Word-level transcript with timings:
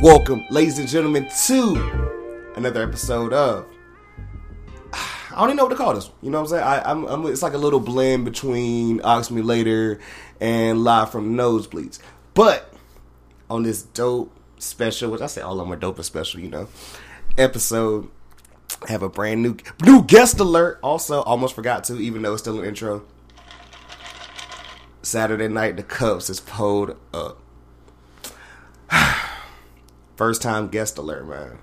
Welcome, 0.00 0.44
ladies 0.48 0.78
and 0.78 0.88
gentlemen, 0.88 1.28
to 1.46 2.52
another 2.54 2.84
episode 2.84 3.32
of. 3.32 3.66
I 4.92 5.34
don't 5.34 5.48
even 5.48 5.56
know 5.56 5.64
what 5.64 5.70
to 5.70 5.74
call 5.74 5.94
this. 5.94 6.10
You 6.22 6.30
know 6.30 6.38
what 6.40 6.44
I'm 6.44 6.50
saying? 6.50 6.62
I, 6.62 6.88
I'm, 6.88 7.04
I'm, 7.06 7.26
it's 7.26 7.42
like 7.42 7.54
a 7.54 7.58
little 7.58 7.80
blend 7.80 8.24
between 8.24 9.00
Ox 9.02 9.32
Me 9.32 9.42
Later 9.42 9.98
and 10.40 10.84
Live 10.84 11.10
from 11.10 11.34
Nosebleeds. 11.34 11.98
But 12.34 12.72
on 13.50 13.64
this 13.64 13.82
dope 13.82 14.32
special, 14.58 15.10
which 15.10 15.22
I 15.22 15.26
say 15.26 15.40
all 15.40 15.58
of 15.58 15.66
them 15.66 15.72
are 15.72 15.76
dope 15.76 15.96
and 15.96 16.04
special, 16.04 16.38
you 16.38 16.50
know, 16.50 16.68
episode, 17.36 18.08
have 18.86 19.02
a 19.02 19.08
brand 19.08 19.42
new 19.42 19.56
new 19.84 20.02
guest 20.02 20.38
alert. 20.38 20.78
Also, 20.82 21.22
almost 21.22 21.54
forgot 21.54 21.84
to, 21.84 21.96
even 21.96 22.22
though 22.22 22.34
it's 22.34 22.42
still 22.42 22.60
an 22.60 22.66
intro. 22.66 23.04
Saturday 25.02 25.48
night, 25.48 25.76
the 25.76 25.82
Cubs 25.82 26.28
is 26.28 26.40
pulled 26.40 26.96
up. 27.14 27.38
First 30.16 30.42
time 30.42 30.68
guest 30.68 30.98
alert, 30.98 31.26
man. 31.28 31.58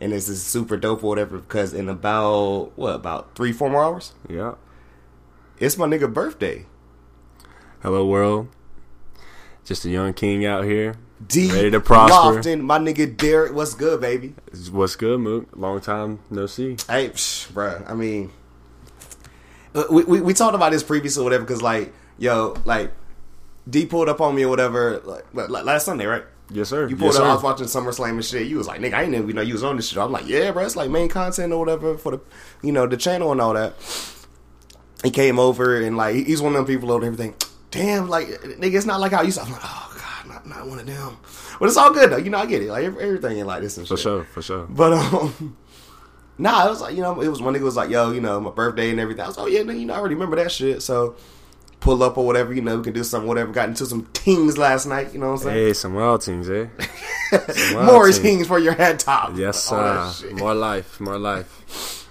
And 0.00 0.12
this 0.12 0.28
is 0.28 0.42
super 0.42 0.76
dope 0.76 1.04
or 1.04 1.08
whatever 1.08 1.38
because 1.38 1.72
in 1.72 1.88
about 1.88 2.72
what 2.76 2.94
about 2.94 3.34
three, 3.34 3.52
four 3.52 3.70
more 3.70 3.84
hours? 3.84 4.12
Yeah. 4.28 4.54
It's 5.58 5.78
my 5.78 5.86
nigga 5.86 6.12
birthday. 6.12 6.66
Hello, 7.80 8.04
world. 8.04 8.48
Just 9.64 9.84
a 9.84 9.90
young 9.90 10.12
king 10.12 10.44
out 10.44 10.64
here. 10.64 10.96
D 11.26 11.52
Ready 11.52 11.70
to 11.70 11.80
prosper. 11.80 12.40
Lofton, 12.40 12.62
my 12.62 12.78
nigga 12.78 13.16
Derek, 13.16 13.54
what's 13.54 13.74
good, 13.74 14.00
baby? 14.00 14.34
What's 14.70 14.96
good, 14.96 15.20
Mook? 15.20 15.48
Long 15.54 15.80
time 15.80 16.18
no 16.30 16.46
see. 16.46 16.76
Hey, 16.88 17.10
psh, 17.10 17.50
bruh, 17.52 17.88
I 17.88 17.94
mean, 17.94 18.30
uh, 19.74 19.84
we, 19.90 20.04
we, 20.04 20.20
we 20.20 20.34
talked 20.34 20.54
about 20.54 20.72
this 20.72 20.82
previously 20.82 21.22
or 21.22 21.24
whatever 21.24 21.44
because, 21.44 21.62
like, 21.62 21.92
yo, 22.18 22.56
like, 22.64 22.92
D 23.68 23.86
pulled 23.86 24.08
up 24.08 24.20
on 24.20 24.34
me 24.34 24.44
or 24.44 24.48
whatever, 24.48 25.00
like, 25.04 25.24
like 25.32 25.64
last 25.64 25.86
Sunday, 25.86 26.06
right? 26.06 26.24
Yes, 26.50 26.68
sir. 26.68 26.88
You 26.88 26.96
pulled 26.96 27.14
yes, 27.14 27.16
up, 27.16 27.22
sir. 27.22 27.28
I 27.28 27.34
was 27.34 27.42
watching 27.42 27.66
SummerSlam 27.66 28.10
and 28.10 28.24
shit. 28.24 28.46
You 28.46 28.58
was 28.58 28.66
like, 28.66 28.80
nigga, 28.80 28.94
I 28.94 29.04
didn't 29.04 29.22
even 29.22 29.36
know 29.36 29.42
you 29.42 29.54
was 29.54 29.64
on 29.64 29.76
this 29.76 29.88
shit. 29.88 29.98
I'm 29.98 30.12
like, 30.12 30.26
yeah, 30.26 30.50
bro, 30.50 30.64
it's 30.64 30.76
like 30.76 30.90
main 30.90 31.08
content 31.08 31.52
or 31.52 31.58
whatever 31.58 31.96
for 31.96 32.12
the, 32.12 32.20
you 32.62 32.70
know, 32.70 32.86
the 32.86 32.98
channel 32.98 33.32
and 33.32 33.40
all 33.40 33.54
that. 33.54 33.74
He 35.02 35.10
came 35.10 35.38
over 35.38 35.80
and, 35.80 35.96
like, 35.96 36.14
he's 36.14 36.42
one 36.42 36.52
of 36.54 36.58
them 36.58 36.66
people 36.66 36.92
over 36.92 37.04
everything. 37.04 37.34
Damn, 37.70 38.08
like, 38.08 38.28
nigga, 38.28 38.74
it's 38.74 38.86
not 38.86 39.00
like 39.00 39.12
how 39.12 39.22
you. 39.22 39.32
I'm 39.40 39.50
like, 39.50 39.60
oh, 39.64 39.90
God, 39.90 39.93
not, 40.44 40.58
not 40.58 40.68
one 40.68 40.78
of 40.78 40.86
them. 40.86 41.16
But 41.58 41.66
it's 41.66 41.76
all 41.76 41.92
good, 41.92 42.10
though. 42.10 42.16
You 42.16 42.30
know, 42.30 42.38
I 42.38 42.46
get 42.46 42.62
it. 42.62 42.70
Like, 42.70 42.84
everything 42.84 43.38
ain't 43.38 43.46
like 43.46 43.62
this 43.62 43.76
and 43.76 43.86
shit. 43.86 43.96
For 43.96 43.96
shit. 43.96 44.02
sure, 44.02 44.24
for 44.24 44.42
sure. 44.42 44.66
But 44.66 44.92
um, 44.92 45.56
nah, 46.38 46.66
it 46.66 46.70
was 46.70 46.80
like 46.80 46.94
you 46.94 47.02
know, 47.02 47.20
it 47.20 47.28
was 47.28 47.42
one 47.42 47.54
nigga 47.54 47.62
was 47.62 47.76
like, 47.76 47.90
yo, 47.90 48.12
you 48.12 48.20
know, 48.20 48.40
my 48.40 48.50
birthday 48.50 48.90
and 48.90 49.00
everything. 49.00 49.24
I 49.24 49.28
was 49.28 49.36
like, 49.36 49.46
oh 49.46 49.48
yeah, 49.48 49.60
you 49.60 49.86
know, 49.86 49.94
I 49.94 49.98
already 49.98 50.14
remember 50.14 50.36
that 50.36 50.50
shit. 50.50 50.82
So 50.82 51.16
pull 51.84 52.02
up 52.02 52.16
or 52.16 52.24
whatever, 52.24 52.54
you 52.54 52.62
know, 52.62 52.78
we 52.78 52.82
can 52.82 52.94
do 52.94 53.04
something, 53.04 53.28
whatever. 53.28 53.52
Got 53.52 53.68
into 53.68 53.84
some 53.84 54.06
tings 54.14 54.56
last 54.56 54.86
night, 54.86 55.12
you 55.12 55.20
know 55.20 55.32
what 55.32 55.32
I'm 55.32 55.38
saying? 55.38 55.66
Hey, 55.66 55.72
some 55.74 55.94
wild 55.94 56.22
teams, 56.22 56.48
eh? 56.48 56.66
Wild 57.74 57.86
More 57.86 58.10
teams. 58.10 58.46
for 58.46 58.58
your 58.58 58.72
head 58.72 58.98
top. 58.98 59.36
Yes, 59.36 59.62
sir. 59.62 60.10
More 60.32 60.54
life, 60.54 60.98
more 61.00 61.18
life. 61.18 62.08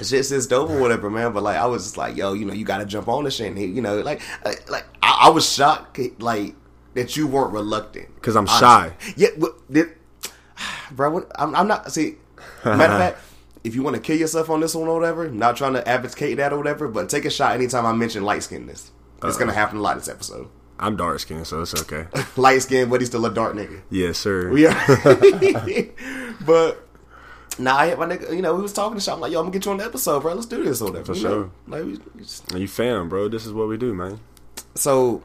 Shit's 0.00 0.30
just 0.30 0.50
dope 0.50 0.70
or 0.70 0.80
whatever, 0.80 1.10
man. 1.10 1.32
But 1.32 1.42
like, 1.42 1.58
I 1.58 1.66
was 1.66 1.84
just 1.84 1.96
like, 1.96 2.16
yo, 2.16 2.32
you 2.32 2.44
know, 2.44 2.54
you 2.54 2.64
got 2.64 2.78
to 2.78 2.86
jump 2.86 3.06
on 3.08 3.24
this 3.24 3.36
shit. 3.36 3.48
And 3.48 3.58
he, 3.58 3.66
you 3.66 3.82
know, 3.82 4.00
like, 4.00 4.22
like, 4.44 4.70
like, 4.70 4.84
I, 5.02 5.26
I 5.26 5.28
was 5.30 5.50
shocked, 5.50 6.00
like, 6.20 6.54
that 6.94 7.16
you 7.16 7.26
weren't 7.26 7.52
reluctant. 7.52 8.14
Because 8.14 8.36
I'm 8.36 8.46
Honestly. 8.48 8.60
shy. 8.60 9.14
Yeah, 9.16 9.28
but, 9.38 9.72
did, 9.72 9.88
bro, 10.92 11.10
what, 11.10 11.32
I'm, 11.36 11.54
I'm 11.54 11.68
not. 11.68 11.92
See, 11.92 12.16
matter 12.64 12.92
of 12.92 12.98
fact, 12.98 13.18
if 13.64 13.74
you 13.74 13.82
want 13.82 13.96
to 13.96 14.02
kill 14.02 14.16
yourself 14.16 14.50
on 14.50 14.60
this 14.60 14.74
one 14.74 14.88
or 14.88 14.98
whatever, 14.98 15.28
not 15.28 15.56
trying 15.56 15.74
to 15.74 15.88
advocate 15.88 16.36
that 16.38 16.52
or 16.52 16.58
whatever, 16.58 16.88
but 16.88 17.08
take 17.08 17.24
a 17.24 17.30
shot 17.30 17.54
anytime 17.54 17.86
I 17.86 17.92
mention 17.92 18.24
light 18.24 18.42
skinness. 18.42 18.90
It's 19.24 19.36
gonna 19.36 19.52
happen 19.52 19.78
a 19.78 19.80
lot 19.80 19.96
this 19.96 20.08
episode. 20.08 20.48
I'm 20.80 20.96
dark 20.96 21.20
skinned, 21.20 21.46
so 21.46 21.62
it's 21.62 21.80
okay. 21.82 22.06
Light 22.36 22.60
skin, 22.60 22.88
but 22.88 23.00
he's 23.00 23.08
still 23.08 23.24
a 23.24 23.32
dark 23.32 23.54
nigga. 23.54 23.82
Yes, 23.88 24.18
sir. 24.18 24.50
We 24.50 24.66
are, 24.66 24.74
but. 26.44 26.88
Nah, 27.58 27.76
I 27.76 27.88
hit 27.88 27.98
my 27.98 28.06
nigga. 28.06 28.34
You 28.34 28.42
know, 28.42 28.56
we 28.56 28.62
was 28.62 28.72
talking 28.72 28.96
to 28.96 29.00
shop. 29.00 29.16
I'm 29.16 29.20
like, 29.20 29.30
yo, 29.30 29.38
I'm 29.38 29.44
gonna 29.44 29.52
get 29.52 29.66
you 29.66 29.70
on 29.70 29.76
the 29.76 29.84
episode, 29.84 30.20
bro. 30.20 30.32
Let's 30.34 30.46
do 30.46 30.64
this 30.64 30.80
or 30.80 30.86
whatever. 30.86 31.04
For 31.04 31.14
you 31.14 31.20
sure. 31.20 31.50
Know? 31.68 31.76
Like, 31.76 31.84
we 31.84 31.98
just, 32.18 32.52
You 32.52 32.66
fam, 32.66 33.08
bro. 33.08 33.28
This 33.28 33.46
is 33.46 33.52
what 33.52 33.68
we 33.68 33.76
do, 33.76 33.94
man. 33.94 34.18
so 34.74 35.22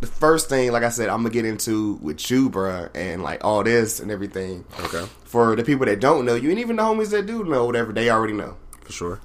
the 0.00 0.06
first 0.06 0.48
thing, 0.48 0.70
like 0.70 0.84
I 0.84 0.90
said, 0.90 1.08
I'm 1.08 1.22
gonna 1.22 1.30
get 1.30 1.44
into 1.44 1.94
with 1.94 2.30
you, 2.30 2.48
bruh, 2.50 2.90
and 2.94 3.22
like 3.22 3.44
all 3.44 3.64
this 3.64 3.98
and 3.98 4.10
everything. 4.10 4.64
Okay. 4.80 5.04
For 5.24 5.56
the 5.56 5.64
people 5.64 5.86
that 5.86 6.00
don't 6.00 6.24
know 6.24 6.34
you, 6.34 6.50
and 6.50 6.58
even 6.58 6.76
the 6.76 6.82
homies 6.82 7.10
that 7.10 7.26
do 7.26 7.44
know, 7.44 7.64
whatever, 7.64 7.92
they 7.92 8.08
already 8.10 8.32
know. 8.32 8.56
For 8.82 8.92
sure. 8.92 9.20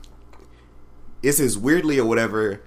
This 1.22 1.40
is 1.40 1.58
weirdly 1.58 2.00
or 2.00 2.06
whatever. 2.06 2.62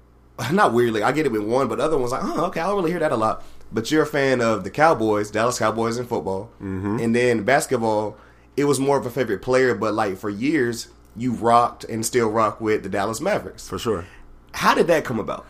Not 0.52 0.72
weirdly, 0.72 1.02
I 1.02 1.12
get 1.12 1.26
it 1.26 1.32
with 1.32 1.42
one, 1.42 1.68
but 1.68 1.80
other 1.80 1.98
ones 1.98 2.12
like, 2.12 2.24
oh, 2.24 2.46
okay, 2.46 2.60
I 2.60 2.66
don't 2.66 2.76
really 2.76 2.90
hear 2.90 3.00
that 3.00 3.12
a 3.12 3.16
lot. 3.16 3.44
But 3.70 3.90
you're 3.90 4.02
a 4.02 4.06
fan 4.06 4.40
of 4.40 4.64
the 4.64 4.70
Cowboys, 4.70 5.30
Dallas 5.30 5.58
Cowboys 5.58 5.98
in 5.98 6.06
football, 6.06 6.50
mm-hmm. 6.56 6.98
and 7.00 7.14
then 7.14 7.44
basketball. 7.44 8.16
It 8.56 8.64
was 8.64 8.80
more 8.80 8.98
of 8.98 9.06
a 9.06 9.10
favorite 9.10 9.42
player, 9.42 9.74
but 9.74 9.94
like 9.94 10.16
for 10.16 10.28
years, 10.28 10.88
you 11.16 11.32
rocked 11.32 11.84
and 11.84 12.04
still 12.04 12.30
rock 12.30 12.60
with 12.60 12.82
the 12.82 12.88
Dallas 12.88 13.20
Mavericks. 13.20 13.68
For 13.68 13.78
sure. 13.78 14.06
How 14.52 14.74
did 14.74 14.88
that 14.88 15.04
come 15.04 15.20
about? 15.20 15.46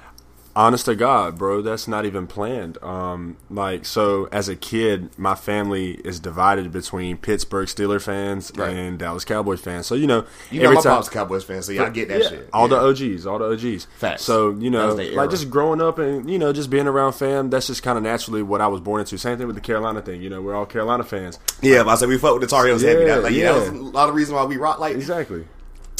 Honest 0.57 0.87
to 0.87 0.97
God, 0.97 1.39
bro, 1.39 1.63
that's 1.63 1.87
not 1.87 2.05
even 2.05 2.27
planned. 2.27 2.77
Um, 2.83 3.37
like, 3.49 3.87
so 3.87 4.29
as 4.33 4.49
a 4.49 4.57
kid, 4.57 5.09
my 5.17 5.37
family 5.37 5.93
is 6.05 6.19
divided 6.19 6.73
between 6.73 7.19
Pittsburgh 7.19 7.69
Steeler 7.69 8.03
fans 8.03 8.51
Right. 8.57 8.71
and 8.75 8.99
Dallas 8.99 9.25
Cowboys 9.25 9.61
fans. 9.61 9.87
So 9.87 9.95
you 9.95 10.09
know, 10.09 10.25
You 10.51 10.63
know, 10.65 10.73
my 10.73 10.83
pop's 10.83 11.07
a 11.07 11.11
Cowboys 11.13 11.45
fan, 11.45 11.63
so 11.63 11.73
I 11.73 11.89
get 11.91 12.09
that 12.09 12.23
Yeah, 12.23 12.29
shit. 12.29 12.49
All 12.53 12.69
Yeah. 12.69 12.79
the 12.79 12.81
OGs, 12.85 13.27
all 13.27 13.39
the 13.39 13.45
OGs. 13.53 13.87
Facts. 13.97 14.25
So 14.25 14.51
you 14.59 14.71
know, 14.71 14.89
was 14.89 14.97
their 14.97 15.07
era. 15.07 15.17
like 15.19 15.31
just 15.31 15.51
growing 15.51 15.81
up 15.81 16.01
and 16.01 16.29
you 16.29 16.39
know 16.39 16.53
just 16.53 16.69
being 16.69 16.89
around 16.89 17.13
fam. 17.13 17.49
That's 17.51 17.69
just 17.69 17.85
kind 17.85 17.97
of 17.97 18.03
naturally 18.03 18.43
what 18.43 18.61
I 18.61 18.67
was 18.67 18.81
born 18.81 19.01
into. 19.01 19.17
Same 19.19 19.39
thing 19.39 19.47
with 19.47 19.55
the 19.57 19.63
Carolina 19.63 20.03
thing. 20.03 20.21
You 20.21 20.31
know, 20.31 20.43
we're 20.43 20.57
all 20.57 20.67
Carolina 20.67 21.05
fans. 21.05 21.39
Yeah, 21.63 21.85
but 21.85 21.91
I 21.91 21.95
said 21.95 22.09
we 22.09 22.19
fuck 22.19 22.33
with 22.33 22.43
the 22.43 22.49
Tar 22.49 22.67
Heels 22.67 22.83
heavy. 22.83 23.03
Yeah, 23.03 23.15
That, 23.15 23.23
like, 23.23 23.33
yeah, 23.35 23.53
that 23.53 23.55
yeah. 23.67 23.71
was 23.71 23.81
a 23.81 23.83
lot 23.85 24.09
of 24.09 24.17
reason 24.17 24.35
why 24.35 24.45
we 24.45 24.57
rock. 24.57 24.81
Like, 24.81 24.97
Exactly. 24.97 25.45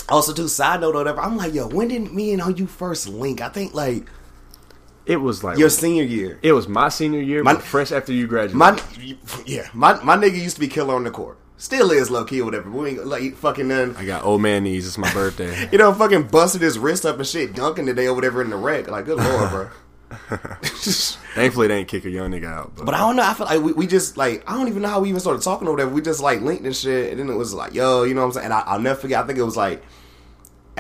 also 0.09 0.33
too, 0.33 0.49
side 0.49 0.81
note 0.81 0.97
or 0.97 0.99
whatever. 0.99 1.21
I'm 1.21 1.37
like, 1.37 1.55
yo, 1.55 1.69
when 1.69 1.87
did 1.87 2.13
me 2.13 2.33
and 2.33 2.59
you 2.59 2.67
first 2.67 3.09
link? 3.09 3.41
I 3.41 3.49
think 3.49 3.75
like 3.75 4.07
It 5.11 5.17
was 5.17 5.43
like 5.43 5.59
your 5.59 5.71
senior 5.71 6.05
year. 6.05 6.39
it 6.41 6.53
was 6.53 6.69
my 6.69 6.89
senior 6.89 7.21
year, 7.21 7.43
My- 7.43 7.57
fresh 7.57 7.91
after 7.91 8.13
you 8.13 8.27
graduated. 8.29 8.57
My 8.57 8.81
yeah, 9.45 9.69
my 9.75 10.01
my 10.05 10.17
nigga 10.17 10.41
used 10.41 10.55
to 10.57 10.61
be 10.61 10.69
killer 10.69 10.95
on 10.95 11.03
the 11.05 11.11
court. 11.11 11.37
Still 11.57 11.91
is 11.91 12.11
low 12.11 12.25
key 12.25 12.41
or 12.41 12.45
whatever. 12.47 12.71
We 12.71 12.91
ain't 12.91 13.07
like 13.07 13.35
fucking 13.35 13.69
none. 13.69 13.95
I 13.99 14.05
got 14.07 14.25
old 14.25 14.41
man 14.41 14.65
knees. 14.65 14.87
It's 14.87 14.97
my 14.97 15.13
birthday. 15.13 15.69
You 15.73 15.79
know, 15.79 15.93
fucking 15.93 16.29
busted 16.29 16.63
his 16.63 16.79
wrist 16.79 17.05
up 17.05 17.17
and 17.19 17.27
shit, 17.27 17.55
dunking 17.55 17.87
today 17.87 18.07
or 18.07 18.15
whatever 18.15 18.41
in 18.41 18.49
the 18.51 18.57
wreck. 18.57 18.89
Like, 18.89 19.05
good 19.05 19.19
lord, 19.19 19.51
bro. 19.51 19.69
Thankfully, 21.35 21.69
they 21.69 21.79
ain't 21.79 21.89
kick 21.89 22.05
a 22.05 22.11
young 22.11 22.31
nigga 22.31 22.47
out. 22.47 22.73
But, 22.77 22.87
But 22.87 22.95
I 22.95 22.99
don't 22.99 23.17
know. 23.17 23.23
I 23.25 23.35
feel 23.35 23.47
like 23.47 23.63
we, 23.63 23.73
we 23.73 23.87
just 23.87 24.17
like 24.17 24.43
I 24.49 24.55
don't 24.57 24.69
even 24.69 24.83
know 24.83 24.89
how 24.89 25.01
we 25.01 25.09
even 25.09 25.21
started 25.21 25.43
talking 25.43 25.69
or 25.69 25.73
whatever. 25.73 25.91
We 25.91 26.03
just 26.03 26.21
like 26.21 26.41
linked 26.41 26.65
and 26.65 26.75
shit, 26.75 27.11
and 27.11 27.21
then 27.21 27.29
it 27.29 27.35
was 27.37 27.53
like, 27.53 27.75
yo, 27.75 28.05
you 28.05 28.15
know 28.15 28.21
what 28.23 28.27
I'm 28.29 28.33
saying? 28.33 28.45
And 28.47 28.55
I, 28.55 28.61
I'll 28.61 28.81
never 28.81 28.99
forget. 28.99 29.23
I 29.23 29.27
think 29.27 29.39
it 29.39 29.43
was 29.43 29.57
like 29.57 29.83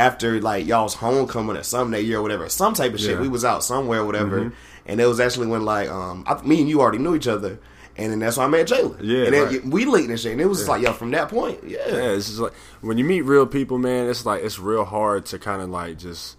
after 0.01 0.41
like 0.41 0.67
y'all's 0.67 0.95
homecoming 0.95 1.59
or 1.59 1.63
something 1.63 1.93
that 1.93 2.05
year 2.05 2.19
or 2.19 2.23
whatever, 2.23 2.49
some 2.49 2.73
type 2.73 2.95
of 2.95 3.01
shit. 3.01 3.11
Yeah. 3.11 3.15
Mm-hmm. 3.17 3.23
We 3.23 3.29
was 3.29 3.45
out 3.45 3.63
somewhere 3.63 4.01
or 4.01 4.07
whatever, 4.07 4.51
and 4.87 4.99
it 4.99 5.05
was 5.05 5.21
actually 5.21 5.49
when 5.49 5.67
like 5.67 5.91
um 5.91 6.25
I, 6.27 6.41
me 6.43 6.61
and 6.61 6.69
you 6.71 6.81
already 6.81 6.99
knew 6.99 7.15
each 7.15 7.29
other, 7.29 7.61
and 7.97 8.11
then 8.11 8.19
that's 8.19 8.39
why 8.39 8.45
I 8.45 8.49
met 8.49 8.67
Jalen. 8.67 8.97
Yeah, 9.03 9.25
and 9.25 9.35
then 9.35 9.45
right. 9.45 9.65
we 9.67 9.85
linked 9.85 10.09
and 10.09 10.19
shit, 10.19 10.33
and 10.33 10.41
it 10.41 10.47
was 10.47 10.59
just 10.59 10.71
like 10.71 10.83
yo 10.83 10.95
from 10.95 11.11
that 11.11 11.29
point, 11.29 11.61
yeah, 11.65 11.87
yeah, 11.87 12.13
it's 12.13 12.29
just 12.29 12.41
like 12.41 12.55
when 12.81 12.97
you 12.97 13.05
meet 13.05 13.23
real 13.23 13.47
people, 13.47 13.77
man. 13.77 14.09
It's 14.09 14.25
like 14.25 14.43
it's 14.43 14.59
real 14.59 14.87
hard 14.87 15.27
to 15.27 15.39
kind 15.39 15.61
of 15.61 15.69
like 15.69 15.99
just 15.99 16.39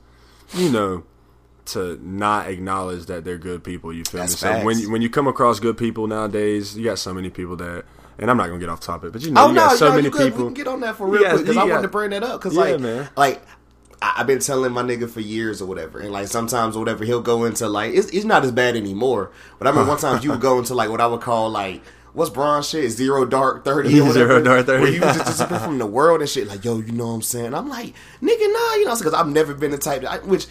you 0.55 0.71
know 0.71 1.03
to 1.65 1.99
not 2.03 2.47
acknowledge 2.49 3.05
that 3.05 3.23
they're 3.23 3.37
good 3.37 3.63
people. 3.63 3.93
You 3.93 4.03
feel 4.05 4.21
That's 4.21 4.43
me? 4.43 4.49
So 4.49 4.65
when 4.65 4.91
when 4.91 5.01
you 5.03 5.09
come 5.11 5.27
across 5.27 5.59
good 5.59 5.77
people 5.77 6.07
nowadays, 6.07 6.75
you 6.75 6.85
got 6.85 6.97
so 6.97 7.13
many 7.13 7.29
people 7.29 7.55
that. 7.57 7.85
And 8.21 8.29
I'm 8.29 8.37
not 8.37 8.47
gonna 8.47 8.59
get 8.59 8.69
off 8.69 8.79
topic, 8.79 9.11
but 9.13 9.21
you 9.23 9.31
know, 9.31 9.45
Oh 9.45 9.47
you 9.49 9.55
no, 9.55 9.61
got 9.61 9.77
so 9.77 9.89
no, 9.89 9.95
many 9.95 10.09
people. 10.09 10.23
We 10.39 10.43
can 10.45 10.53
get 10.53 10.67
on 10.67 10.79
that 10.81 10.95
for 10.95 11.07
real 11.07 11.21
You 11.21 11.27
got- 11.27 11.33
quick 11.33 11.45
because 11.47 11.57
I 11.57 11.63
wanted 11.65 11.81
to 11.81 11.87
bring 11.87 12.11
that 12.11 12.23
up 12.23 12.39
because 12.39 12.53
Yeah, 12.55 12.61
like, 12.61 12.79
man. 12.79 13.09
like 13.17 13.41
I've 14.03 14.25
been 14.27 14.39
telling 14.39 14.71
my 14.71 14.81
nigga 14.83 15.09
for 15.09 15.19
years 15.21 15.61
or 15.61 15.65
whatever, 15.65 15.99
and 15.99 16.11
like 16.11 16.27
sometimes 16.27 16.75
or 16.75 16.79
whatever 16.79 17.03
he'll 17.03 17.21
go 17.21 17.45
into 17.45 17.67
like 17.67 17.93
it's, 17.93 18.07
it's 18.09 18.25
not 18.25 18.43
as 18.43 18.51
bad 18.51 18.75
anymore. 18.75 19.31
But 19.59 19.67
I 19.67 19.71
remember 19.71 19.89
one 19.89 19.99
time 19.99 20.21
you 20.23 20.31
would 20.31 20.41
go 20.41 20.57
into 20.59 20.73
like 20.75 20.89
what 20.89 21.01
I 21.01 21.07
would 21.07 21.21
call 21.21 21.49
like. 21.49 21.81
What's 22.13 22.29
bronze 22.29 22.67
shit? 22.67 22.91
Zero 22.91 23.23
dark 23.25 23.63
thirty. 23.63 23.97
Or 24.01 24.09
Zero 24.13 24.41
dark 24.43 24.65
30. 24.65 24.83
Where 24.83 24.91
you 24.91 24.99
just 24.99 25.25
disappear 25.25 25.59
from 25.59 25.77
the 25.77 25.85
world 25.85 26.19
and 26.19 26.29
shit. 26.29 26.45
Like, 26.45 26.65
yo, 26.65 26.79
you 26.79 26.91
know 26.91 27.07
what 27.07 27.13
I'm 27.13 27.21
saying? 27.21 27.53
I'm 27.53 27.69
like, 27.69 27.93
nigga, 28.21 28.51
nah, 28.51 28.73
you 28.75 28.83
know, 28.85 28.95
because 28.97 29.13
I've 29.13 29.29
never 29.29 29.53
been 29.53 29.71
the 29.71 29.77
type 29.77 30.01
that, 30.01 30.11
I, 30.11 30.17
which 30.17 30.47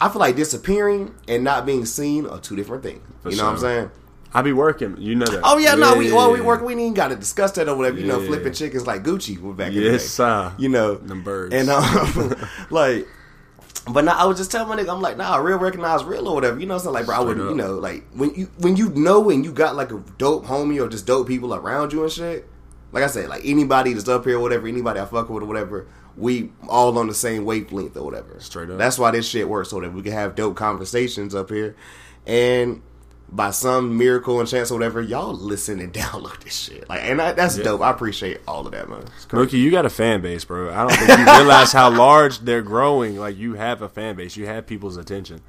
I 0.00 0.08
feel 0.08 0.20
like 0.20 0.36
disappearing 0.36 1.12
and 1.26 1.42
not 1.42 1.66
being 1.66 1.86
seen 1.86 2.26
are 2.26 2.38
two 2.38 2.54
different 2.54 2.84
things. 2.84 3.00
you 3.28 3.36
know 3.36 3.46
what 3.46 3.52
I'm 3.54 3.58
saying? 3.58 3.90
I 4.34 4.42
be 4.42 4.52
working, 4.52 4.96
you 4.98 5.14
know 5.14 5.26
that. 5.26 5.40
Oh 5.44 5.58
yeah, 5.58 5.74
no, 5.74 5.94
we 5.96 6.12
well 6.12 6.32
we 6.32 6.40
work. 6.40 6.62
We 6.62 6.74
ain't 6.74 6.96
got 6.96 7.08
to 7.08 7.16
discuss 7.16 7.52
that 7.52 7.68
or 7.68 7.76
whatever. 7.76 7.98
You 7.98 8.06
know, 8.06 8.18
Yeah. 8.20 8.26
flipping 8.28 8.52
chickens 8.54 8.86
like 8.86 9.02
Gucci 9.02 9.40
was 9.40 9.56
back 9.56 9.68
in 9.68 9.74
the 9.74 9.80
day. 9.80 9.90
Yes, 9.92 10.06
sir. 10.06 10.52
You 10.58 10.68
know, 10.70 10.94
Them 10.94 11.22
birds. 11.22 11.54
and 11.54 11.68
um, 11.68 12.34
like 12.70 13.06
But 13.90 14.04
now 14.04 14.16
I 14.16 14.24
was 14.24 14.38
just 14.38 14.50
telling 14.50 14.68
my 14.68 14.82
nigga, 14.82 14.94
I'm 14.94 15.02
like, 15.02 15.16
nah, 15.16 15.36
real 15.36 15.58
recognize 15.58 16.02
real 16.04 16.28
or 16.28 16.34
whatever. 16.34 16.58
You 16.58 16.66
know 16.66 16.74
what 16.74 16.80
I'm 16.80 16.84
saying? 16.84 16.94
Like, 16.94 17.06
bro, 17.06 17.16
I 17.16 17.20
would, 17.20 17.36
you 17.36 17.54
know, 17.54 17.74
like 17.74 18.04
when 18.14 18.34
you 18.34 18.48
when 18.58 18.76
you 18.76 18.88
know 18.90 19.28
and 19.28 19.44
you 19.44 19.52
got 19.52 19.76
like 19.76 19.92
a 19.92 20.02
dope 20.18 20.46
homie 20.46 20.82
or 20.82 20.88
just 20.88 21.06
dope 21.06 21.26
people 21.28 21.54
around 21.54 21.92
you 21.92 22.02
and 22.02 22.12
shit. 22.12 22.48
Like 22.92 23.04
I 23.04 23.06
said, 23.08 23.28
like 23.28 23.42
anybody 23.44 23.92
that's 23.94 24.08
up 24.08 24.24
here 24.24 24.36
or 24.38 24.40
whatever, 24.40 24.66
anybody 24.68 25.00
I 25.00 25.06
fuck 25.06 25.30
with 25.30 25.42
or 25.42 25.46
whatever, 25.46 25.86
we 26.16 26.52
all 26.68 26.96
on 26.98 27.06
the 27.06 27.14
same 27.14 27.44
wavelength 27.46 27.96
or 27.96 28.04
whatever. 28.04 28.36
Straight 28.38 28.68
up. 28.70 28.76
That's 28.76 28.98
why 28.98 29.10
this 29.12 29.26
shit 29.26 29.48
works 29.48 29.70
so 29.70 29.80
that 29.80 29.92
we 29.94 30.02
can 30.02 30.12
have 30.12 30.34
dope 30.34 30.56
conversations 30.56 31.34
up 31.34 31.48
here. 31.48 31.74
And 32.26 32.82
by 33.34 33.50
some 33.50 33.96
miracle 33.96 34.38
and 34.40 34.48
chance 34.48 34.70
or 34.70 34.74
whatever, 34.74 35.00
y'all 35.00 35.32
listen 35.32 35.80
and 35.80 35.92
download 35.94 36.38
this 36.44 36.54
shit. 36.54 36.86
Like, 36.88 37.00
and 37.02 37.20
I, 37.20 37.32
that's 37.32 37.56
Yeah. 37.56 37.64
dope. 37.64 37.80
I 37.80 37.90
appreciate 37.90 38.40
all 38.46 38.66
of 38.66 38.72
that, 38.72 38.88
man. 38.90 39.04
Mookie, 39.30 39.52
you 39.54 39.70
got 39.70 39.86
a 39.86 39.90
fan 39.90 40.20
base, 40.20 40.44
bro. 40.44 40.70
I 40.72 40.86
don't 40.86 40.92
think 40.92 41.18
you 41.18 41.24
realize 41.24 41.72
how 41.72 41.90
large 41.90 42.40
they're 42.40 42.60
growing. 42.62 43.16
Like 43.18 43.38
you 43.38 43.54
have 43.54 43.80
a 43.82 43.88
fan 43.88 44.16
base, 44.16 44.36
you 44.36 44.46
have 44.46 44.66
people's 44.66 44.96
attention. 44.98 45.40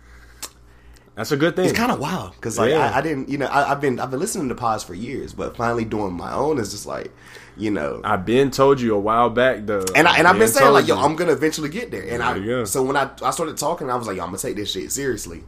That's 1.16 1.32
a 1.32 1.38
good 1.38 1.56
thing. 1.56 1.66
It's 1.66 1.78
kind 1.78 1.92
of 1.92 2.00
wild 2.00 2.32
because 2.36 2.58
like 2.58 2.72
Yeah. 2.72 2.90
I, 2.90 2.98
I 2.98 3.02
didn't, 3.02 3.30
you 3.30 3.38
know, 3.38 3.46
I, 3.46 3.72
I've 3.72 3.82
been 3.82 4.00
I've 4.00 4.10
been 4.10 4.20
listening 4.20 4.50
to 4.50 4.56
pods 4.56 4.84
for 4.84 4.96
years, 4.96 5.32
but 5.34 5.56
finally 5.56 5.86
doing 5.86 6.14
my 6.14 6.34
own 6.34 6.58
is 6.58 6.72
just 6.72 6.88
like, 6.88 7.12
you 7.56 7.70
know, 7.70 8.02
I've 8.04 8.26
been 8.26 8.50
told 8.50 8.82
you 8.82 8.96
a 8.96 9.00
while 9.00 9.30
back 9.30 9.66
though, 9.68 9.86
and 9.96 10.08
I 10.08 10.18
and 10.18 10.28
I've 10.28 10.40
been 10.40 10.48
saying 10.48 10.72
like, 10.72 10.88
yo. 10.88 10.98
I'm 10.98 11.16
gonna 11.16 11.34
eventually 11.34 11.70
get 11.70 11.92
there, 11.92 12.02
and 12.02 12.44
There. 12.44 12.62
I 12.62 12.64
so 12.64 12.82
when 12.82 12.98
I 12.98 13.12
I 13.22 13.30
started 13.30 13.58
talking, 13.58 13.92
I 13.92 13.96
was 13.96 14.08
like, 14.08 14.18
yo, 14.18 14.24
I'm 14.24 14.30
gonna 14.30 14.40
take 14.40 14.56
this 14.56 14.72
shit 14.72 14.92
seriously. 14.92 15.44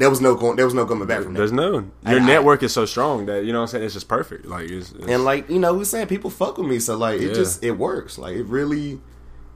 There 0.00 0.10
was 0.10 0.20
no 0.20 0.34
going, 0.34 0.56
there 0.56 0.64
was 0.64 0.74
no 0.74 0.86
coming 0.86 1.06
back 1.06 1.22
from 1.22 1.34
There's 1.34 1.50
that. 1.50 1.56
no 1.56 1.70
your 2.10 2.20
I- 2.20 2.26
network 2.26 2.62
is 2.64 2.72
so 2.72 2.84
strong 2.86 3.26
that 3.26 3.44
you 3.44 3.52
know 3.52 3.60
what 3.60 3.64
I'm 3.64 3.68
saying. 3.68 3.84
It's 3.84 3.94
just 3.94 4.08
perfect. 4.08 4.46
Like 4.46 4.68
it's, 4.70 4.90
it's 4.92 5.06
And 5.06 5.24
like 5.24 5.48
you 5.48 5.58
know, 5.60 5.74
we 5.74 5.84
saying 5.84 6.08
people 6.08 6.30
fuck 6.30 6.58
with 6.58 6.66
me, 6.66 6.78
so 6.80 6.96
like 6.96 7.20
it 7.20 7.28
Yeah. 7.28 7.34
just 7.34 7.62
it 7.62 7.72
works. 7.72 8.18
Like 8.18 8.34
it 8.36 8.44
really, 8.46 9.00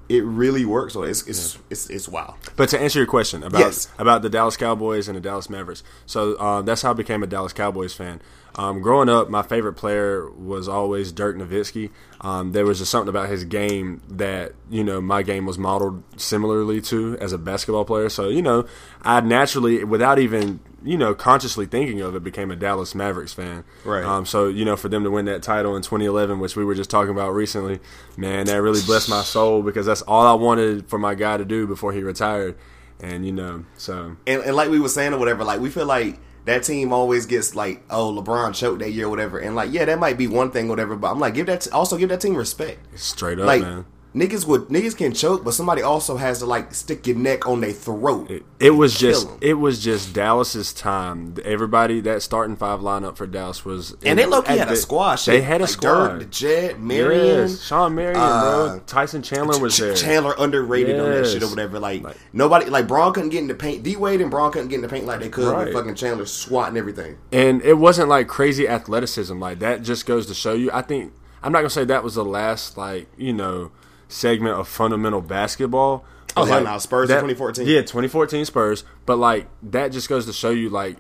it 0.09 0.23
really 0.23 0.65
works. 0.65 0.93
So 0.93 1.03
it's 1.03 1.27
it's 1.27 1.59
it's 1.71 1.89
it's 1.91 2.09
wild. 2.09 2.35
But 2.57 2.69
to 2.71 2.81
answer 2.81 2.99
your 2.99 3.07
question 3.07 3.43
about 3.43 3.59
Yes. 3.61 3.89
about 3.99 4.23
the 4.23 4.29
Dallas 4.31 4.57
Cowboys 4.57 5.09
and 5.09 5.17
the 5.17 5.21
Dallas 5.21 5.49
Mavericks, 5.51 5.83
so 6.07 6.35
uh, 6.37 6.63
that's 6.63 6.83
how 6.83 6.91
I 6.91 6.95
became 6.95 7.23
a 7.23 7.27
Dallas 7.27 7.53
Cowboys 7.53 7.95
fan. 7.95 8.21
Um, 8.57 8.83
growing 8.83 9.09
up, 9.09 9.29
my 9.29 9.43
favorite 9.43 9.73
player 9.73 10.31
was 10.31 10.69
always 10.69 11.11
Dirk 11.11 11.37
Nowitzki. 11.37 11.91
Um, 12.21 12.53
there 12.53 12.65
was 12.65 12.79
just 12.79 12.91
something 12.91 13.09
about 13.09 13.29
his 13.29 13.45
game 13.45 14.01
that 14.09 14.53
you 14.71 14.85
know 14.85 15.01
my 15.01 15.23
game 15.23 15.45
was 15.45 15.59
modeled 15.59 16.03
similarly 16.17 16.81
to 16.83 17.19
as 17.21 17.33
a 17.33 17.39
basketball 17.39 17.85
player. 17.85 18.09
So 18.09 18.29
you 18.29 18.43
know, 18.43 18.67
I 19.03 19.21
naturally, 19.21 19.83
without 19.83 20.19
even 20.21 20.61
you 20.85 20.97
know 20.97 21.15
consciously 21.15 21.67
thinking 21.67 22.01
of 22.01 22.15
it, 22.15 22.23
became 22.23 22.53
a 22.53 22.57
Dallas 22.57 22.95
Mavericks 22.95 23.33
fan. 23.33 23.65
Right. 23.85 24.05
Um, 24.05 24.25
so 24.25 24.47
you 24.47 24.65
know, 24.65 24.77
for 24.77 24.89
them 24.89 25.03
to 25.03 25.11
win 25.11 25.25
that 25.25 25.43
title 25.43 25.75
in 25.75 25.83
2011, 25.83 26.39
which 26.39 26.55
we 26.55 26.65
were 26.65 26.77
just 26.77 26.91
talking 26.91 27.11
about 27.11 27.31
recently, 27.35 27.81
man, 28.17 28.47
that 28.47 28.63
really 28.63 28.83
blessed 28.83 29.09
my 29.09 29.23
soul 29.23 29.63
because 29.63 29.85
that's 29.85 30.03
all 30.03 30.27
I 30.27 30.35
wanted 30.35 30.89
for 30.89 30.99
my 30.99 31.17
guy 31.17 31.39
to 31.39 31.45
do 31.45 31.67
before 31.67 31.93
he 31.93 32.03
retired. 32.03 32.57
And 33.01 33.27
you 33.27 33.33
know, 33.33 33.65
so 33.77 34.17
and, 34.29 34.43
and 34.43 34.55
like 34.55 34.71
we 34.71 34.79
were 34.79 34.89
saying 34.89 35.13
or 35.13 35.19
whatever, 35.19 35.43
like 35.43 35.59
we 35.61 35.71
feel 35.71 35.87
like 35.87 36.21
that 36.47 36.63
team 36.65 36.93
always 36.93 37.27
gets 37.27 37.55
like, 37.55 37.83
oh, 37.91 38.13
LeBron 38.13 38.55
choked 38.55 38.81
that 38.81 38.91
year 38.91 39.07
or 39.07 39.11
whatever, 39.11 39.39
and 39.39 39.55
like, 39.57 39.73
yeah, 39.73 39.85
that 39.85 39.99
might 39.99 40.19
be 40.19 40.27
one 40.27 40.51
thing 40.51 40.67
or 40.67 40.71
whatever, 40.71 40.97
but 40.97 41.11
I'm 41.11 41.19
like, 41.21 41.35
give 41.35 41.47
that 41.47 41.63
t- 41.63 41.71
also 41.71 41.97
give 41.97 42.09
that 42.11 42.21
team 42.21 42.35
respect. 42.37 42.79
straight 42.99 43.39
up, 43.39 43.47
Like 43.47 43.63
man. 43.63 43.87
Niggas 44.15 44.47
would 44.47 44.69
niggas 44.69 44.97
can 44.97 45.13
choke, 45.13 45.43
but 45.45 45.55
somebody 45.55 45.83
also 45.83 46.17
has 46.17 46.39
to 46.39 46.47
like 46.47 46.73
stick 46.73 47.05
your 47.09 47.17
neck 47.17 47.49
on 47.49 47.61
their 47.61 47.73
throat. 47.73 48.31
It, 48.31 48.45
it 48.61 48.71
was 48.71 48.97
just 48.97 49.27
'em. 49.29 49.39
it 49.41 49.55
was 49.55 49.83
just 49.83 50.13
Dallas's 50.15 50.73
time. 50.73 51.35
Everybody 51.45 52.01
that 52.03 52.23
starting 52.23 52.55
five 52.55 52.79
lineup 52.79 53.17
for 53.17 53.27
Dallas 53.27 53.65
was 53.65 53.97
and 54.05 54.17
they 54.17 54.25
low 54.27 54.41
key 54.43 54.57
had 54.57 54.69
a 54.69 54.71
the- 54.71 54.77
squad. 54.77 55.17
Shit. 55.17 55.33
They 55.35 55.41
had 55.43 55.61
a 55.61 55.65
like 55.65 55.71
squad. 55.71 56.09
Dirk, 56.11 56.19
the 56.21 56.25
Jet, 56.27 56.81
Marion, 56.81 57.27
Yes, 57.49 57.63
Shawn 57.63 57.97
Marion, 57.97 58.21
uh, 58.21 58.41
bro. 58.69 58.81
Tyson 58.87 59.21
Chandler 59.23 59.59
was 59.59 59.77
there. 59.79 59.95
Chandler 59.97 60.37
underrated 60.39 61.01
on 61.01 61.11
that 61.11 61.27
shit 61.27 61.43
or 61.43 61.49
whatever. 61.49 61.81
Like, 61.81 62.05
Like- 62.05 62.17
nobody, 62.33 62.67
like 62.67 62.87
Bron 62.87 63.13
couldn't 63.13 63.31
get 63.31 63.41
in 63.43 63.49
the 63.49 63.55
paint. 63.55 63.83
D 63.83 63.97
Wade 63.97 64.21
and 64.21 64.31
Bron 64.31 64.53
couldn't 64.53 64.69
get 64.69 64.77
in 64.77 64.83
the 64.83 64.89
paint 64.89 65.07
like 65.07 65.19
they 65.21 65.29
could 65.29 65.49
Right. 65.53 65.65
with 65.65 65.75
fucking 65.75 65.97
Chandler 65.97 66.27
swatting 66.27 66.77
everything. 66.77 67.17
and 67.33 67.61
it 67.63 67.75
wasn't 67.79 68.09
like 68.09 68.29
crazy 68.29 68.69
athleticism. 68.69 69.41
Like 69.41 69.59
that 69.59 69.83
just 69.83 70.07
goes 70.07 70.27
to 70.27 70.35
show 70.35 70.53
you. 70.53 70.71
I 70.73 70.83
think 70.83 71.13
I'm 71.43 71.51
not 71.51 71.59
gonna 71.59 71.71
say 71.71 71.85
that 71.87 72.05
was 72.05 72.15
the 72.15 72.25
last 72.25 72.79
like 72.79 73.09
you 73.17 73.33
know 73.33 73.73
segment 74.09 74.59
of 74.59 74.69
fundamental 74.69 75.21
basketball. 75.21 76.05
Oh, 76.37 76.45
But, 76.45 76.51
like, 76.51 76.65
no, 76.65 76.79
Spurs 76.79 77.09
in 77.11 77.15
that- 77.17 77.21
2014. 77.23 77.67
Yeah, 77.67 77.81
2014 77.83 78.45
Spurs. 78.45 78.85
But 79.07 79.19
like 79.19 79.47
that 79.71 79.93
just 79.93 80.09
goes 80.09 80.27
to 80.27 80.33
show 80.33 80.51
you 80.51 80.69
like 80.71 80.97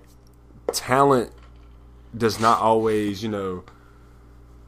talent 0.72 1.30
does 2.16 2.38
not 2.40 2.60
always 2.60 3.22
you 3.22 3.28
know 3.28 3.64